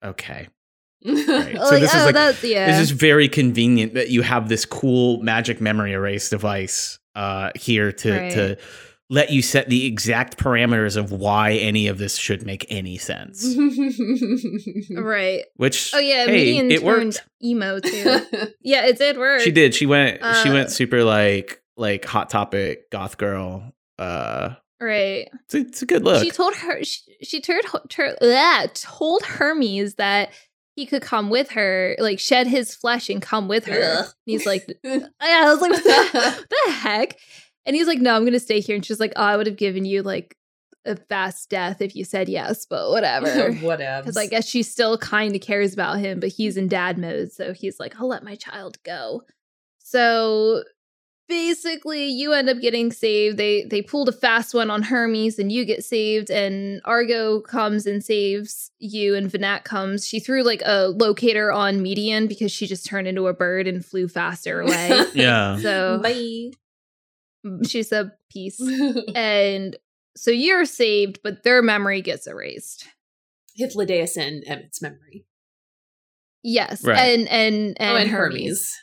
okay. 0.07 0.49
Right. 1.05 1.55
So 1.57 1.63
Like, 1.71 1.81
this 1.83 1.95
is 1.95 2.03
oh, 2.03 2.05
like 2.07 2.15
that's 2.15 2.43
yeah. 2.43 2.67
this 2.67 2.81
is 2.81 2.91
very 2.91 3.29
convenient 3.29 3.95
that 3.95 4.09
you 4.11 4.23
have 4.23 4.49
this 4.49 4.65
cool 4.65 5.23
magic 5.23 5.61
memory 5.61 5.93
erase 5.93 6.31
device 6.31 6.99
uh, 7.15 7.51
here 7.55 7.93
to 7.93 8.11
Right. 8.13 8.33
to 8.33 8.57
let 9.09 9.31
you 9.31 9.41
set 9.41 9.69
the 9.69 9.87
exact 9.87 10.37
parameters 10.37 10.97
of 10.97 11.13
why 11.13 11.53
any 11.53 11.87
of 11.87 11.99
this 11.99 12.17
should 12.17 12.45
make 12.45 12.67
any 12.71 12.99
sense. 12.99 13.55
right. 14.97 15.45
Which 15.57 15.93
Oh 15.95 15.99
yeah, 15.99 16.27
hey, 16.27 16.57
it 16.59 16.81
turned 16.81 16.85
worked. 17.15 17.25
emo 17.45 17.79
too. 17.85 18.21
yeah, 18.63 18.87
it 18.87 18.99
did 18.99 19.17
work. 19.19 19.41
She 19.43 19.53
did. 19.53 19.75
She 19.75 19.87
went. 19.87 20.17
she 20.43 20.49
Uh, 20.49 20.53
went 20.53 20.71
super 20.71 21.05
like 21.05 21.63
like 21.77 22.05
hot 22.05 22.31
topic 22.31 22.91
goth 22.91 23.17
girl. 23.19 23.73
Uh, 23.99 24.55
Right. 24.81 25.29
it's 25.45 25.55
a, 25.55 25.59
it's 25.59 25.83
a 25.83 25.87
good 25.87 26.05
look. 26.05 26.23
She 26.23 26.31
told 26.31 26.55
her 26.57 26.85
she, 26.85 27.01
she 27.23 27.41
told 27.41 27.93
her, 27.95 28.17
ugh, 28.21 28.71
told 28.75 29.23
Hermes 29.23 29.95
that 29.95 30.31
he 30.75 30.85
could 30.85 31.03
come 31.03 31.31
with 31.31 31.51
her, 31.53 31.97
like 31.99 32.21
shed 32.21 32.47
his 32.47 32.75
flesh 32.75 33.09
and 33.09 33.23
come 33.23 33.49
with 33.49 33.65
her. 33.67 33.81
Ugh. 33.83 34.05
And 34.05 34.13
he's 34.25 34.45
like, 34.45 34.67
I 34.85 35.45
was 35.51 35.61
like, 35.61 35.71
what 35.73 35.83
the, 35.83 36.47
the 36.67 36.73
heck? 36.73 37.17
And 37.65 37.75
he's 37.75 37.87
like, 37.87 37.99
no, 37.99 38.15
I'm 38.15 38.25
gonna 38.25 38.39
stay 38.39 38.61
here. 38.61 38.77
And 38.77 38.85
she's 38.85 39.01
like, 39.01 39.15
oh, 39.17 39.23
I 39.23 39.37
would 39.37 39.47
have 39.47 39.57
given 39.57 39.85
you 39.85 40.03
like 40.03 40.37
a 40.85 40.97
fast 40.97 41.51
death 41.51 41.81
if 41.81 41.97
you 41.97 42.05
said 42.05 42.29
yes, 42.29 42.67
but 42.67 42.91
whatever. 42.91 43.53
Whatever. 43.61 44.03
Because 44.03 44.17
I 44.17 44.27
guess 44.27 44.47
she 44.47 44.63
still 44.63 44.97
kind 44.97 45.35
of 45.35 45.41
cares 45.41 45.73
about 45.73 45.99
him, 45.99 46.21
but 46.21 46.29
he's 46.29 46.57
in 46.57 46.69
dad 46.69 46.97
mode. 46.97 47.33
So 47.33 47.53
he's 47.53 47.81
like, 47.81 47.99
I'll 47.99 48.09
let 48.09 48.23
my 48.23 48.37
child 48.37 48.77
go. 48.85 49.23
So 49.79 50.63
basically 51.29 52.07
you 52.07 52.33
end 52.33 52.49
up 52.49 52.61
getting 52.61 52.93
saved. 52.93 53.37
They 53.37 53.65
they 53.65 53.83
pulled 53.83 54.09
a 54.09 54.13
fast 54.13 54.55
one 54.55 54.71
on 54.71 54.83
Hermes 54.83 55.39
and 55.39 55.51
you 55.51 55.65
get 55.65 55.85
saved 55.85 56.31
and 56.31 56.81
Argo 56.85 57.41
comes 57.41 57.87
and 57.87 58.05
saves 58.05 58.71
you 58.79 59.15
and 59.15 59.31
Venat 59.31 59.65
comes. 59.65 60.07
She 60.07 60.21
threw 60.21 60.43
like 60.43 60.63
a 60.65 60.89
locator 60.89 61.53
on 61.53 61.81
Meteion 61.81 62.29
because 62.29 62.53
she 62.53 62.67
just 62.67 62.87
turned 62.87 63.09
into 63.09 63.27
a 63.27 63.35
bird 63.35 63.67
and 63.67 63.85
flew 63.85 64.09
faster 64.09 64.61
away. 64.61 65.05
Yeah. 65.15 65.57
so 65.61 66.01
Bye. 66.03 66.51
she 67.67 67.83
said 67.83 68.11
peace. 68.31 68.61
and 69.15 69.77
so 70.17 70.31
you're 70.31 70.65
saved, 70.65 71.21
but 71.23 71.43
their 71.43 71.63
memory 71.63 72.03
gets 72.03 72.27
erased. 72.27 72.87
Hythlodaeus 73.59 74.17
and 74.17 74.45
Emet's 74.45 74.83
memory. 74.83 75.27
Yes. 76.43 76.85
Right. 76.85 76.99
And 76.99 77.29
and 77.29 77.77
oh, 77.81 77.85
and, 77.85 77.97
oh, 77.97 78.01
and 78.01 78.11
Hermes, 78.11 78.39
Hermes. 78.39 78.77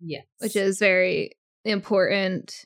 Yes. 0.00 0.24
which 0.38 0.56
is 0.56 0.78
very 0.78 1.32
important. 1.68 2.64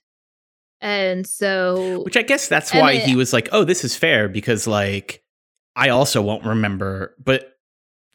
And 0.81 1.27
so 1.27 2.03
Which 2.05 2.17
I 2.17 2.23
guess 2.23 2.49
that's 2.49 2.73
why 2.75 2.93
it- 2.95 3.03
he 3.05 3.15
was 3.17 3.33
like, 3.33 3.49
"Oh, 3.53 3.65
this 3.65 3.85
is 3.85 3.95
fair," 3.97 4.29
because 4.29 4.67
like 4.67 5.23
I 5.77 5.91
also 5.91 6.21
won't 6.23 6.45
remember, 6.45 7.15
but 7.23 7.57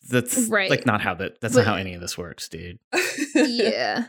that's 0.10 0.38
Right. 0.48 0.70
like 0.70 0.86
not 0.86 1.02
how 1.02 1.14
that. 1.16 1.40
That's 1.42 1.54
But- 1.54 1.62
not 1.62 1.68
how 1.68 1.76
any 1.76 1.94
of 1.94 2.02
this 2.02 2.18
works, 2.18 2.50
dude. 2.50 2.80
yeah. 3.36 4.08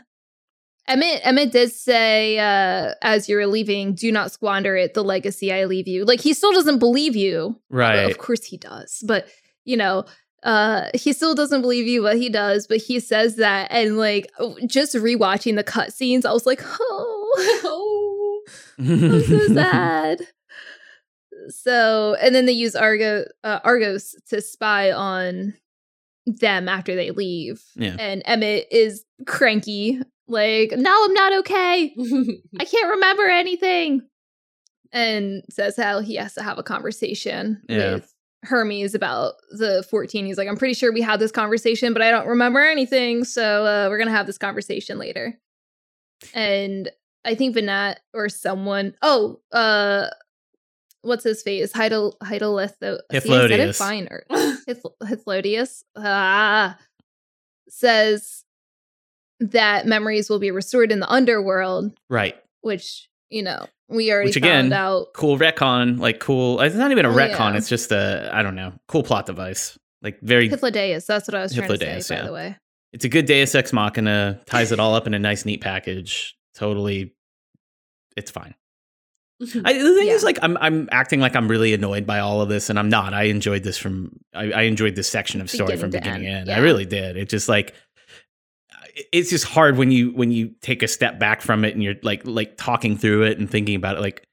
Emet 0.89 1.21
Emet 1.21 1.51
did 1.51 1.71
say 1.71 2.39
uh 2.39 2.95
as 3.01 3.29
you're 3.29 3.45
leaving, 3.47 3.93
do 3.93 4.11
not 4.11 4.31
squander 4.31 4.75
it, 4.75 4.93
the 4.93 5.03
legacy 5.03 5.53
I 5.53 5.65
leave 5.65 5.87
you. 5.87 6.03
Like 6.03 6.19
he 6.19 6.33
still 6.33 6.51
doesn't 6.51 6.79
believe 6.79 7.15
you. 7.15 7.61
Right. 7.69 8.09
Of 8.09 8.17
course 8.17 8.43
he 8.43 8.57
does. 8.57 9.03
But 9.05 9.27
you 9.65 9.77
know, 9.77 10.05
uh 10.43 10.89
he 10.93 11.13
still 11.13 11.35
doesn't 11.35 11.61
believe 11.61 11.87
you, 11.87 12.01
but 12.03 12.17
he 12.17 12.29
does. 12.29 12.67
But 12.67 12.77
he 12.77 12.99
says 12.99 13.35
that 13.37 13.67
and 13.71 13.97
like 13.97 14.31
just 14.65 14.95
rewatching 14.95 15.55
the 15.55 15.63
cutscenes, 15.63 16.25
I 16.25 16.33
was 16.33 16.45
like, 16.45 16.61
oh 16.63 17.59
oh. 17.63 18.41
I'm 18.79 19.21
so 19.23 19.47
sad. 19.53 20.21
So, 21.49 22.15
and 22.21 22.33
then 22.35 22.45
they 22.45 22.51
use 22.51 22.75
Argo 22.75 23.25
uh, 23.43 23.59
Argos 23.63 24.15
to 24.29 24.41
spy 24.41 24.91
on 24.91 25.53
them 26.25 26.67
after 26.69 26.95
they 26.95 27.11
leave. 27.11 27.63
Yeah. 27.75 27.95
And 27.99 28.23
Emet 28.25 28.65
is 28.71 29.03
cranky, 29.25 29.99
like, 30.27 30.71
"No, 30.75 31.05
I'm 31.05 31.13
not 31.13 31.33
okay. 31.39 31.95
I 32.59 32.65
can't 32.65 32.89
remember 32.91 33.23
anything." 33.27 34.01
And 34.91 35.43
says 35.49 35.75
how 35.77 36.01
he 36.01 36.15
has 36.15 36.33
to 36.35 36.43
have 36.43 36.57
a 36.57 36.63
conversation 36.63 37.61
Yeah. 37.69 37.95
with 37.95 38.13
Hermes 38.43 38.95
about 38.95 39.35
the 39.51 39.83
14. 39.89 40.25
He's 40.25 40.37
like, 40.37 40.47
"I'm 40.47 40.57
pretty 40.57 40.73
sure 40.73 40.91
we 40.91 41.01
had 41.01 41.19
this 41.19 41.31
conversation, 41.31 41.93
but 41.93 42.01
I 42.01 42.11
don't 42.11 42.27
remember 42.27 42.61
anything. 42.61 43.23
So, 43.23 43.65
uh, 43.65 43.87
we're 43.89 43.97
going 43.97 44.07
to 44.07 44.15
have 44.15 44.27
this 44.27 44.37
conversation 44.37 44.97
later." 44.97 45.37
And 46.33 46.89
I 47.25 47.35
think 47.35 47.55
Venat 47.55 47.97
or 48.13 48.29
someone. 48.29 48.95
Oh, 49.01 49.39
uh, 49.51 50.07
what's 51.01 51.23
his 51.23 51.41
face? 51.41 51.71
Heidel 51.73 52.17
Heidelith. 52.23 52.75
See, 52.79 52.97
I 53.11 53.19
said 53.19 53.51
it 53.51 53.59
Hythlodaeus. 53.59 53.75
fine. 53.77 54.07
Or 54.09 54.23
ah, 55.97 56.77
says 57.67 58.45
that 59.39 59.85
memories 59.85 60.29
will 60.29 60.39
be 60.39 60.51
restored 60.51 60.91
in 60.91 60.99
the 60.99 61.09
underworld, 61.09 61.97
right. 62.09 62.35
which 62.61 63.09
you 63.29 63.43
know 63.43 63.67
we 63.89 64.11
already 64.11 64.29
Which, 64.29 64.35
again, 64.37 64.65
found 64.65 64.73
out. 64.73 65.07
Cool 65.13 65.37
retcon, 65.37 65.99
like 65.99 66.19
cool. 66.19 66.61
It's 66.61 66.75
not 66.75 66.91
even 66.91 67.05
a 67.05 67.09
Oh, 67.09 67.13
retcon. 67.15 67.51
yeah. 67.51 67.57
It's 67.57 67.69
just 67.69 67.91
a 67.91 68.29
I 68.33 68.41
don't 68.43 68.55
know, 68.55 68.73
cool 68.87 69.03
plot 69.03 69.25
device. 69.25 69.77
Like 70.01 70.19
very, 70.21 70.49
Hythlodaeus. 70.49 71.05
That's 71.05 71.27
what 71.27 71.35
I 71.35 71.41
was 71.41 71.53
trying 71.53 71.67
to 71.77 72.01
say. 72.01 72.15
By 72.21 72.25
the 72.27 72.31
way, 72.33 72.55
it's 72.93 73.03
a 73.05 73.09
good 73.09 73.25
Deus 73.25 73.53
Ex 73.55 73.73
Machina. 73.73 74.39
Ties 74.45 74.71
it 74.71 74.79
all 74.79 74.95
up 74.95 75.07
in 75.07 75.13
a 75.13 75.19
nice, 75.19 75.43
neat 75.45 75.59
package. 75.61 76.35
Totally, 76.55 77.13
it's 78.15 78.31
fine. 78.31 78.55
I, 79.41 79.45
the 79.73 79.95
thing 79.95 80.07
Yeah. 80.07 80.13
is, 80.13 80.23
like, 80.23 80.37
I'm 80.41 80.57
I'm 80.57 80.87
acting 80.91 81.19
like 81.21 81.35
I'm 81.35 81.47
really 81.47 81.73
annoyed 81.73 82.05
by 82.05 82.19
all 82.19 82.41
of 82.41 82.49
this, 82.49 82.69
and 82.69 82.77
I'm 82.79 82.89
not. 82.89 83.13
I 83.13 83.23
enjoyed 83.23 83.63
this 83.63 83.77
from 83.77 84.11
I, 84.33 84.51
I 84.51 84.61
enjoyed 84.63 84.95
this 84.95 85.09
section 85.09 85.41
of 85.41 85.49
story 85.49 85.67
Beginning 85.75 85.81
from 85.81 85.91
to 85.91 85.97
beginning 85.99 86.27
end, 86.27 86.47
in. 86.49 86.53
I 86.55 86.59
really 86.59 86.85
did. 86.85 87.15
It 87.17 87.29
just 87.29 87.47
like 87.49 87.73
it's 89.13 89.29
just 89.29 89.45
hard 89.45 89.77
when 89.77 89.91
you 89.91 90.11
when 90.11 90.31
you 90.31 90.51
take 90.61 90.83
a 90.83 90.87
step 90.87 91.19
back 91.19 91.41
from 91.41 91.63
it 91.65 91.73
and 91.73 91.83
you're 91.83 91.95
like 92.03 92.21
like 92.25 92.57
talking 92.57 92.97
through 92.97 93.23
it 93.23 93.37
and 93.39 93.49
thinking 93.49 93.75
about 93.75 93.97
it. 93.97 94.01
Like, 94.01 94.23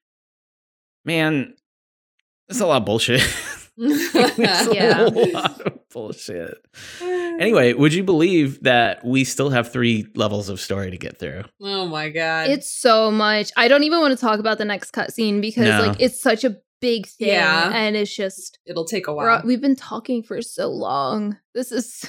man, 1.04 1.54
there's 2.48 2.60
a 2.60 2.66
lot 2.66 2.78
of 2.82 2.84
bullshit. 2.86 3.20
There's 3.78 4.14
Yeah. 4.74 5.02
a 5.02 5.08
lot 5.10 5.60
of 5.60 5.78
bullshit. 5.92 6.54
Anyway, 7.02 7.74
would 7.74 7.92
you 7.92 8.02
believe 8.02 8.62
that 8.62 9.04
we 9.04 9.22
still 9.22 9.50
have 9.50 9.70
three 9.70 10.06
levels 10.14 10.48
of 10.48 10.58
story 10.60 10.90
to 10.90 10.96
get 10.96 11.18
through? 11.18 11.42
Oh 11.60 11.86
my 11.86 12.08
god. 12.08 12.48
it's 12.48 12.70
so 12.70 13.10
much. 13.10 13.50
I 13.54 13.68
don't 13.68 13.84
even 13.84 14.00
want 14.00 14.12
to 14.18 14.20
talk 14.20 14.40
about 14.40 14.56
the 14.56 14.64
next 14.64 14.92
cutscene 14.94 15.42
because 15.42 15.64
No. 15.68 15.88
like 15.88 16.00
it's 16.00 16.18
such 16.18 16.42
a 16.42 16.56
big 16.80 17.06
thing, 17.06 17.28
Yeah. 17.28 17.70
and 17.74 17.96
it's 17.96 18.14
just 18.16 18.58
It'll 18.64 18.86
take 18.86 19.08
a 19.08 19.14
while. 19.14 19.42
we've 19.44 19.60
been 19.60 19.76
talking 19.76 20.22
for 20.22 20.40
so 20.40 20.68
long. 20.70 21.36
This 21.54 21.70
is. 21.70 22.06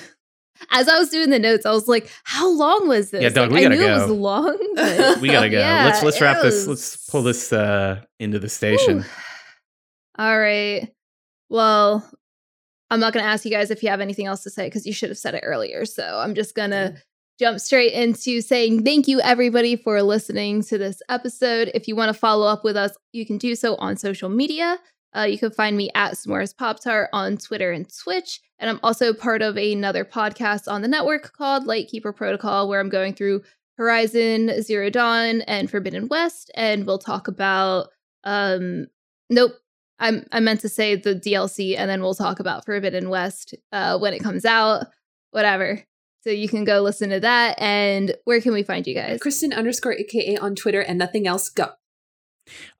As 0.71 0.87
I 0.87 0.97
was 0.97 1.09
doing 1.09 1.29
the 1.29 1.39
notes, 1.39 1.65
I 1.65 1.71
was 1.71 1.87
like, 1.87 2.09
"How 2.23 2.49
long 2.49 2.87
was 2.87 3.11
this?" 3.11 3.21
Yeah, 3.21 3.29
Doug, 3.29 3.51
Like, 3.51 3.59
we 3.59 3.65
I 3.65 3.69
gotta 3.69 3.75
knew 3.75 3.87
it 3.87 3.93
was 3.93 4.09
long. 4.09 4.57
But 4.75 5.21
We 5.21 5.29
gotta 5.29 5.49
go. 5.49 5.59
Yeah, 5.59 5.85
let's 5.85 6.03
let's 6.03 6.21
wrap 6.21 6.37
it 6.37 6.43
this. 6.43 6.67
Let's 6.67 7.09
pull 7.09 7.23
this 7.23 7.51
uh 7.53 8.01
into 8.19 8.39
the 8.39 8.49
station. 8.49 8.99
Whew. 9.01 9.09
All 10.17 10.39
right. 10.39 10.89
Well, 11.49 12.09
I'm 12.89 12.99
not 12.99 13.13
going 13.13 13.23
to 13.23 13.29
ask 13.29 13.45
you 13.45 13.51
guys 13.51 13.69
if 13.71 13.83
you 13.83 13.89
have 13.89 14.01
anything 14.01 14.25
else 14.27 14.43
to 14.43 14.49
say 14.49 14.67
because 14.67 14.85
you 14.85 14.93
should 14.93 15.09
have 15.09 15.17
said 15.17 15.35
it 15.35 15.43
earlier. 15.43 15.85
So 15.85 16.17
I'm 16.17 16.33
just 16.35 16.55
going 16.55 16.71
to 16.71 16.95
jump 17.39 17.59
straight 17.59 17.93
into 17.93 18.41
saying 18.41 18.83
thank 18.83 19.07
you, 19.07 19.19
everybody, 19.21 19.75
for 19.75 20.01
listening 20.01 20.63
to 20.63 20.77
this 20.77 21.01
episode. 21.09 21.69
If 21.73 21.87
you 21.87 21.95
want 21.95 22.13
to 22.13 22.19
follow 22.19 22.47
up 22.47 22.63
with 22.63 22.75
us, 22.77 22.91
you 23.11 23.25
can 23.25 23.37
do 23.37 23.55
so 23.55 23.75
on 23.75 23.97
social 23.97 24.29
media. 24.29 24.79
Uh, 25.17 25.23
you 25.23 25.39
can 25.39 25.51
find 25.51 25.75
me 25.75 25.89
at 25.95 26.13
S'mores 26.13 26.55
Pop 26.55 26.79
Tart 26.79 27.09
on 27.11 27.37
Twitter 27.37 27.71
and 27.71 27.87
Twitch. 28.03 28.39
And 28.59 28.69
I'm 28.69 28.79
also 28.83 29.13
part 29.13 29.41
of 29.41 29.57
another 29.57 30.05
podcast 30.05 30.71
on 30.71 30.81
the 30.81 30.87
network 30.87 31.33
called 31.33 31.65
Lightkeeper 31.65 32.13
Protocol, 32.13 32.67
where 32.67 32.79
I'm 32.79 32.89
going 32.89 33.13
through 33.13 33.41
Horizon 33.77 34.61
Zero 34.61 34.89
Dawn 34.89 35.41
and 35.41 35.69
Forbidden 35.69 36.07
West. 36.07 36.51
And 36.55 36.85
we'll 36.85 36.99
talk 36.99 37.27
about, 37.27 37.89
um, 38.23 38.87
nope, 39.29 39.53
I'm, 39.99 40.27
I 40.31 40.39
meant 40.39 40.61
to 40.61 40.69
say 40.69 40.95
the 40.95 41.15
DLC, 41.15 41.75
and 41.77 41.89
then 41.89 42.01
we'll 42.01 42.13
talk 42.13 42.39
about 42.39 42.65
Forbidden 42.65 43.09
West 43.09 43.55
uh, 43.71 43.97
when 43.97 44.13
it 44.13 44.23
comes 44.23 44.45
out. 44.45 44.87
Whatever. 45.31 45.83
So 46.21 46.29
you 46.29 46.47
can 46.47 46.63
go 46.63 46.81
listen 46.81 47.09
to 47.09 47.19
that. 47.19 47.59
And 47.59 48.15
where 48.25 48.41
can 48.41 48.53
we 48.53 48.63
find 48.63 48.85
you 48.85 48.93
guys? 48.93 49.19
Kristen 49.19 49.53
underscore 49.53 49.93
AKA 49.93 50.37
on 50.37 50.55
Twitter 50.55 50.81
and 50.81 50.97
nothing 50.97 51.27
else. 51.27 51.49
Go. 51.49 51.69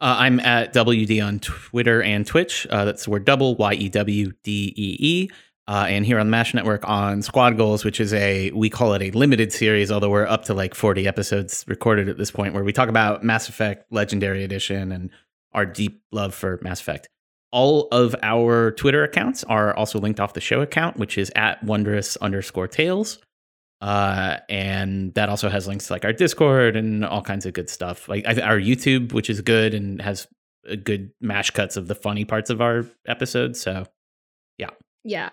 Uh, 0.02 0.15
I'm 0.19 0.39
at 0.39 0.73
WD 0.73 1.26
on 1.26 1.39
Twitter 1.39 2.02
and 2.02 2.26
Twitch. 2.26 2.68
Uh, 2.69 2.85
that's 2.85 3.06
the 3.06 3.11
word 3.11 3.26
double 3.26 3.56
Y 3.56 3.73
E 3.73 3.89
W 3.89 4.31
D 4.44 4.73
E 4.76 4.98
E. 4.99 5.30
Uh, 5.69 5.85
and 5.89 6.06
here 6.06 6.18
on 6.18 6.27
the 6.27 6.31
Mash 6.31 6.53
Network 6.53 6.88
on 6.88 7.22
Squad 7.22 7.57
Goals, 7.57 7.84
which 7.84 7.99
is 7.99 8.14
a 8.14 8.52
we 8.52 8.69
call 8.69 8.94
it 8.94 9.02
a 9.02 9.11
limited 9.11 9.52
series, 9.52 9.91
although 9.91 10.10
we're 10.10 10.26
up 10.26 10.45
to 10.45 10.53
like 10.53 10.73
40 10.73 11.07
episodes 11.07 11.65
recorded 11.68 12.07
at 12.07 12.18
this 12.18 12.31
point, 12.31 12.53
where 12.53 12.64
we 12.64 12.72
talk 12.72 12.88
about 12.88 13.23
Mass 13.23 13.49
Effect 13.49 13.91
Legendary 13.91 14.44
Edition 14.45 14.94
and 14.94 15.10
our 15.53 15.65
deep 15.65 16.02
love 16.11 16.34
for 16.34 16.60
Mass 16.61 16.80
Effect. 16.80 17.10
All 17.52 17.89
of 17.91 18.15
our 18.23 18.72
Twitter 18.72 19.03
accounts 19.03 19.44
are 19.45 19.76
also 19.76 19.99
linked 19.99 20.19
off 20.19 20.34
the 20.34 20.41
show 20.41 20.61
account, 20.61 20.98
which 20.98 21.18
is 21.18 21.31
at 21.35 21.61
wondrous 21.64 22.15
underscore 22.18 22.68
tales. 22.68 23.19
Uh, 23.80 24.38
and 24.49 25.14
that 25.14 25.30
also 25.30 25.49
has 25.49 25.68
links 25.68 25.88
to 25.88 25.94
like 25.94 26.06
our 26.06 26.14
Discord 26.14 26.76
and 26.76 27.06
all 27.06 27.22
kinds 27.22 27.45
of 27.45 27.54
good 27.54 27.70
stuff. 27.70 28.10
Like 28.10 28.26
our 28.26 28.60
YouTube, 28.60 29.14
which 29.14 29.30
is 29.30 29.41
good 29.41 29.74
and 29.74 30.02
has 30.02 30.28
a 30.66 30.76
good 30.76 31.12
mash 31.22 31.52
cuts 31.52 31.78
of 31.78 31.88
the 31.88 31.95
funny 31.95 32.26
parts 32.26 32.49
of 32.49 32.62
our 32.62 32.86
episodes. 33.08 33.62
So 33.62 33.86
yeah, 34.58 34.72
Yeah. 35.04 35.30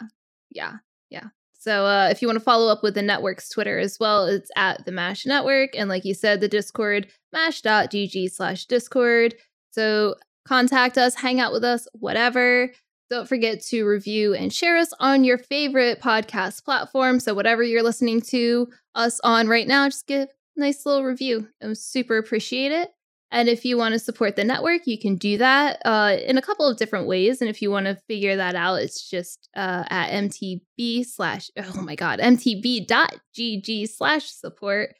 Yeah. 0.50 0.74
Yeah. 1.10 1.28
So 1.58 1.86
uh, 1.86 2.08
if 2.10 2.20
you 2.20 2.28
want 2.28 2.36
to 2.36 2.44
follow 2.44 2.70
up 2.70 2.82
with 2.82 2.94
the 2.94 3.00
network's 3.00 3.48
Twitter 3.48 3.78
as 3.78 3.96
well, 3.98 4.26
it's 4.26 4.50
at 4.54 4.84
the 4.84 4.92
MASH 4.92 5.24
Network. 5.24 5.70
And 5.74 5.88
like 5.88 6.04
you 6.04 6.12
said, 6.12 6.42
the 6.42 6.48
Discord, 6.48 7.08
mash.gg 7.32 8.30
slash 8.30 8.66
Discord. 8.66 9.34
So 9.70 10.16
contact 10.46 10.98
us, 10.98 11.14
hang 11.14 11.40
out 11.40 11.52
with 11.52 11.64
us, 11.64 11.88
whatever. 11.94 12.70
Don't 13.10 13.28
forget 13.28 13.60
to 13.66 13.84
review 13.84 14.34
and 14.34 14.52
share 14.52 14.76
us 14.76 14.92
on 14.98 15.24
your 15.24 15.38
favorite 15.38 16.00
podcast 16.00 16.64
platform. 16.64 17.20
So 17.20 17.34
whatever 17.34 17.62
you're 17.62 17.82
listening 17.82 18.20
to 18.22 18.68
us 18.94 19.20
on 19.20 19.48
right 19.48 19.68
now, 19.68 19.88
just 19.88 20.06
give 20.06 20.28
a 20.56 20.60
nice 20.60 20.86
little 20.86 21.04
review. 21.04 21.48
I 21.62 21.72
super 21.74 22.16
appreciate 22.16 22.72
it. 22.72 22.90
And 23.30 23.48
if 23.48 23.64
you 23.64 23.76
want 23.76 23.94
to 23.94 23.98
support 23.98 24.36
the 24.36 24.44
network, 24.44 24.86
you 24.86 24.96
can 24.96 25.16
do 25.16 25.38
that 25.38 25.82
uh, 25.84 26.16
in 26.24 26.38
a 26.38 26.42
couple 26.42 26.68
of 26.68 26.76
different 26.76 27.08
ways. 27.08 27.40
And 27.40 27.50
if 27.50 27.60
you 27.60 27.70
want 27.70 27.86
to 27.86 27.96
figure 28.06 28.36
that 28.36 28.54
out, 28.54 28.76
it's 28.76 29.10
just 29.10 29.48
uh, 29.56 29.84
at 29.90 30.10
mtb 30.10 31.04
slash, 31.04 31.50
oh 31.56 31.82
my 31.82 31.96
God, 31.96 32.20
mtb.gg 32.20 33.88
slash 33.88 34.30
support. 34.30 34.94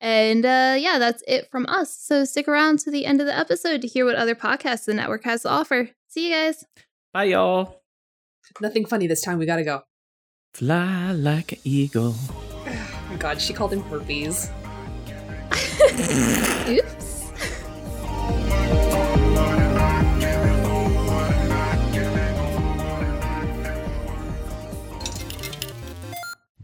And 0.00 0.46
uh, 0.46 0.76
yeah, 0.78 0.98
that's 0.98 1.24
it 1.26 1.50
from 1.50 1.66
us. 1.66 1.96
So 1.96 2.24
stick 2.24 2.46
around 2.46 2.78
to 2.80 2.90
the 2.90 3.04
end 3.04 3.20
of 3.20 3.26
the 3.26 3.36
episode 3.36 3.82
to 3.82 3.88
hear 3.88 4.04
what 4.04 4.16
other 4.16 4.36
podcasts 4.36 4.84
the 4.84 4.94
network 4.94 5.24
has 5.24 5.42
to 5.42 5.48
offer. 5.48 5.90
See 6.08 6.28
you 6.28 6.34
guys. 6.34 6.64
Bye, 7.12 7.24
y'all. 7.24 7.82
Nothing 8.60 8.86
funny 8.86 9.06
this 9.06 9.20
time. 9.20 9.38
We 9.38 9.44
gotta 9.44 9.64
go. 9.64 9.82
Fly 10.54 11.12
like 11.12 11.52
an 11.52 11.58
eagle. 11.62 12.14
Oh 12.66 13.16
god, 13.18 13.38
she 13.38 13.52
called 13.52 13.74
him 13.74 13.82
herpes. 13.82 14.50
Oops. 16.68 17.12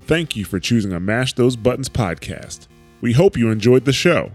Thank 0.07 0.35
you 0.35 0.47
for 0.47 0.59
choosing 0.59 0.95
a 0.95 1.01
Mash 1.01 1.35
Those 1.35 1.57
Buttons 1.57 1.91
podcast. 1.91 2.69
We 3.03 3.13
hope 3.13 3.37
you 3.37 3.51
enjoyed 3.51 3.85
the 3.85 3.93
show. 3.93 4.33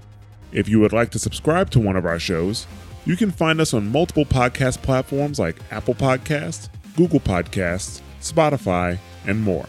If 0.52 0.70
you 0.70 0.80
would 0.80 0.94
like 0.94 1.10
to 1.10 1.20
subscribe 1.20 1.72
to 1.72 1.80
one 1.80 1.96
of 1.96 2.06
our 2.06 2.20
shows, 2.20 2.68
you 3.06 3.18
can 3.18 3.32
find 3.32 3.60
us 3.60 3.74
on 3.74 3.92
multiple 3.92 4.26
podcast 4.26 4.82
platforms 4.82 5.40
like 5.40 5.58
Apple 5.72 5.96
Podcasts, 5.96 6.70
Google 6.96 7.20
Podcasts, 7.20 8.02
Spotify, 8.22 8.98
and 9.26 9.42
more. 9.42 9.66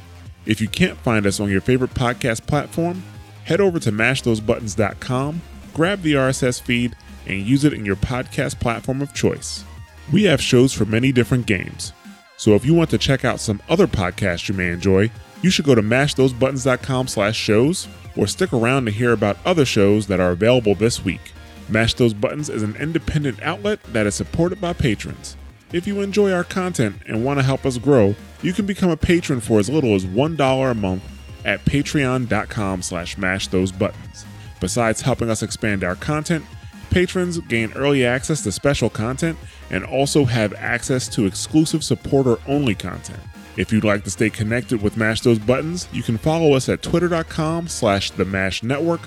If 0.46 0.60
you 0.60 0.68
can't 0.68 0.98
find 0.98 1.26
us 1.26 1.40
on 1.40 1.50
your 1.50 1.60
favorite 1.60 1.94
podcast 1.94 2.46
platform, 2.46 3.02
head 3.44 3.60
over 3.60 3.78
to 3.80 3.90
mashthosebuttons.com, 3.90 5.42
grab 5.72 6.02
the 6.02 6.14
RSS 6.14 6.60
feed, 6.60 6.96
and 7.26 7.46
use 7.46 7.64
it 7.64 7.72
in 7.72 7.84
your 7.84 7.96
podcast 7.96 8.60
platform 8.60 9.00
of 9.02 9.14
choice. 9.14 9.64
We 10.12 10.24
have 10.24 10.40
shows 10.40 10.72
for 10.72 10.84
many 10.84 11.12
different 11.12 11.46
games. 11.46 11.92
So 12.36 12.54
if 12.54 12.64
you 12.64 12.74
want 12.74 12.90
to 12.90 12.98
check 12.98 13.24
out 13.24 13.40
some 13.40 13.62
other 13.68 13.86
podcasts 13.86 14.48
you 14.48 14.54
may 14.54 14.68
enjoy, 14.68 15.10
you 15.40 15.50
should 15.50 15.64
go 15.64 15.74
to 15.74 15.82
mashthosebuttons.com 15.82 17.08
slash 17.08 17.36
shows 17.36 17.88
or 18.16 18.26
stick 18.26 18.52
around 18.52 18.84
to 18.84 18.90
hear 18.90 19.12
about 19.12 19.38
other 19.44 19.64
shows 19.64 20.06
that 20.06 20.20
are 20.20 20.30
available 20.30 20.74
this 20.74 21.04
week. 21.04 21.33
Mash 21.68 21.94
Those 21.94 22.14
Buttons 22.14 22.48
is 22.48 22.62
an 22.62 22.76
independent 22.76 23.42
outlet 23.42 23.82
that 23.84 24.06
is 24.06 24.14
supported 24.14 24.60
by 24.60 24.72
patrons. 24.72 25.36
If 25.72 25.86
you 25.86 26.00
enjoy 26.02 26.30
our 26.32 26.44
content 26.44 26.96
and 27.06 27.24
want 27.24 27.38
to 27.38 27.42
help 27.42 27.64
us 27.66 27.78
grow, 27.78 28.14
you 28.42 28.52
can 28.52 28.66
become 28.66 28.90
a 28.90 28.96
patron 28.96 29.40
for 29.40 29.58
as 29.58 29.68
little 29.68 29.94
as 29.94 30.04
$1 30.04 30.70
a 30.70 30.74
month 30.74 31.02
at 31.44 31.64
patreon.com 31.64 32.82
slash 32.82 33.18
mash 33.18 33.48
those 33.48 33.72
buttons. 33.72 34.24
Besides 34.60 35.00
helping 35.00 35.30
us 35.30 35.42
expand 35.42 35.82
our 35.82 35.96
content, 35.96 36.44
patrons 36.90 37.38
gain 37.40 37.72
early 37.72 38.04
access 38.04 38.42
to 38.42 38.52
special 38.52 38.88
content 38.88 39.38
and 39.70 39.84
also 39.84 40.24
have 40.24 40.52
access 40.54 41.08
to 41.08 41.26
exclusive 41.26 41.82
supporter 41.82 42.36
only 42.46 42.74
content. 42.74 43.20
If 43.56 43.72
you'd 43.72 43.84
like 43.84 44.04
to 44.04 44.10
stay 44.10 44.30
connected 44.30 44.82
with 44.82 44.96
Mash 44.96 45.20
Those 45.20 45.38
Buttons, 45.38 45.88
you 45.92 46.02
can 46.02 46.18
follow 46.18 46.54
us 46.54 46.68
at 46.68 46.82
twitter.com 46.82 47.68
slash 47.68 48.10
the 48.10 48.24
Mash 48.24 48.62
Network, 48.62 49.00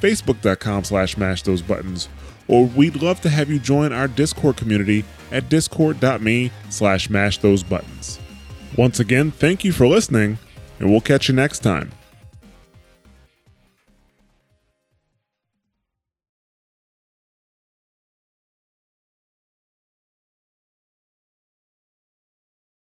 facebook.com 0.00 0.84
slash 0.84 1.16
mash 1.16 1.42
those 1.42 1.62
buttons, 1.62 2.08
or 2.48 2.66
we'd 2.66 3.00
love 3.02 3.20
to 3.20 3.28
have 3.28 3.50
you 3.50 3.58
join 3.58 3.92
our 3.92 4.08
Discord 4.08 4.56
community 4.56 5.04
at 5.30 5.48
discord.me 5.48 6.50
slash 6.68 7.10
mash 7.10 7.38
those 7.38 7.62
buttons. 7.62 8.18
Once 8.76 9.00
again, 9.00 9.30
thank 9.30 9.64
you 9.64 9.72
for 9.72 9.86
listening, 9.86 10.38
and 10.78 10.90
we'll 10.90 11.00
catch 11.00 11.28
you 11.28 11.34
next 11.34 11.60
time. 11.60 11.92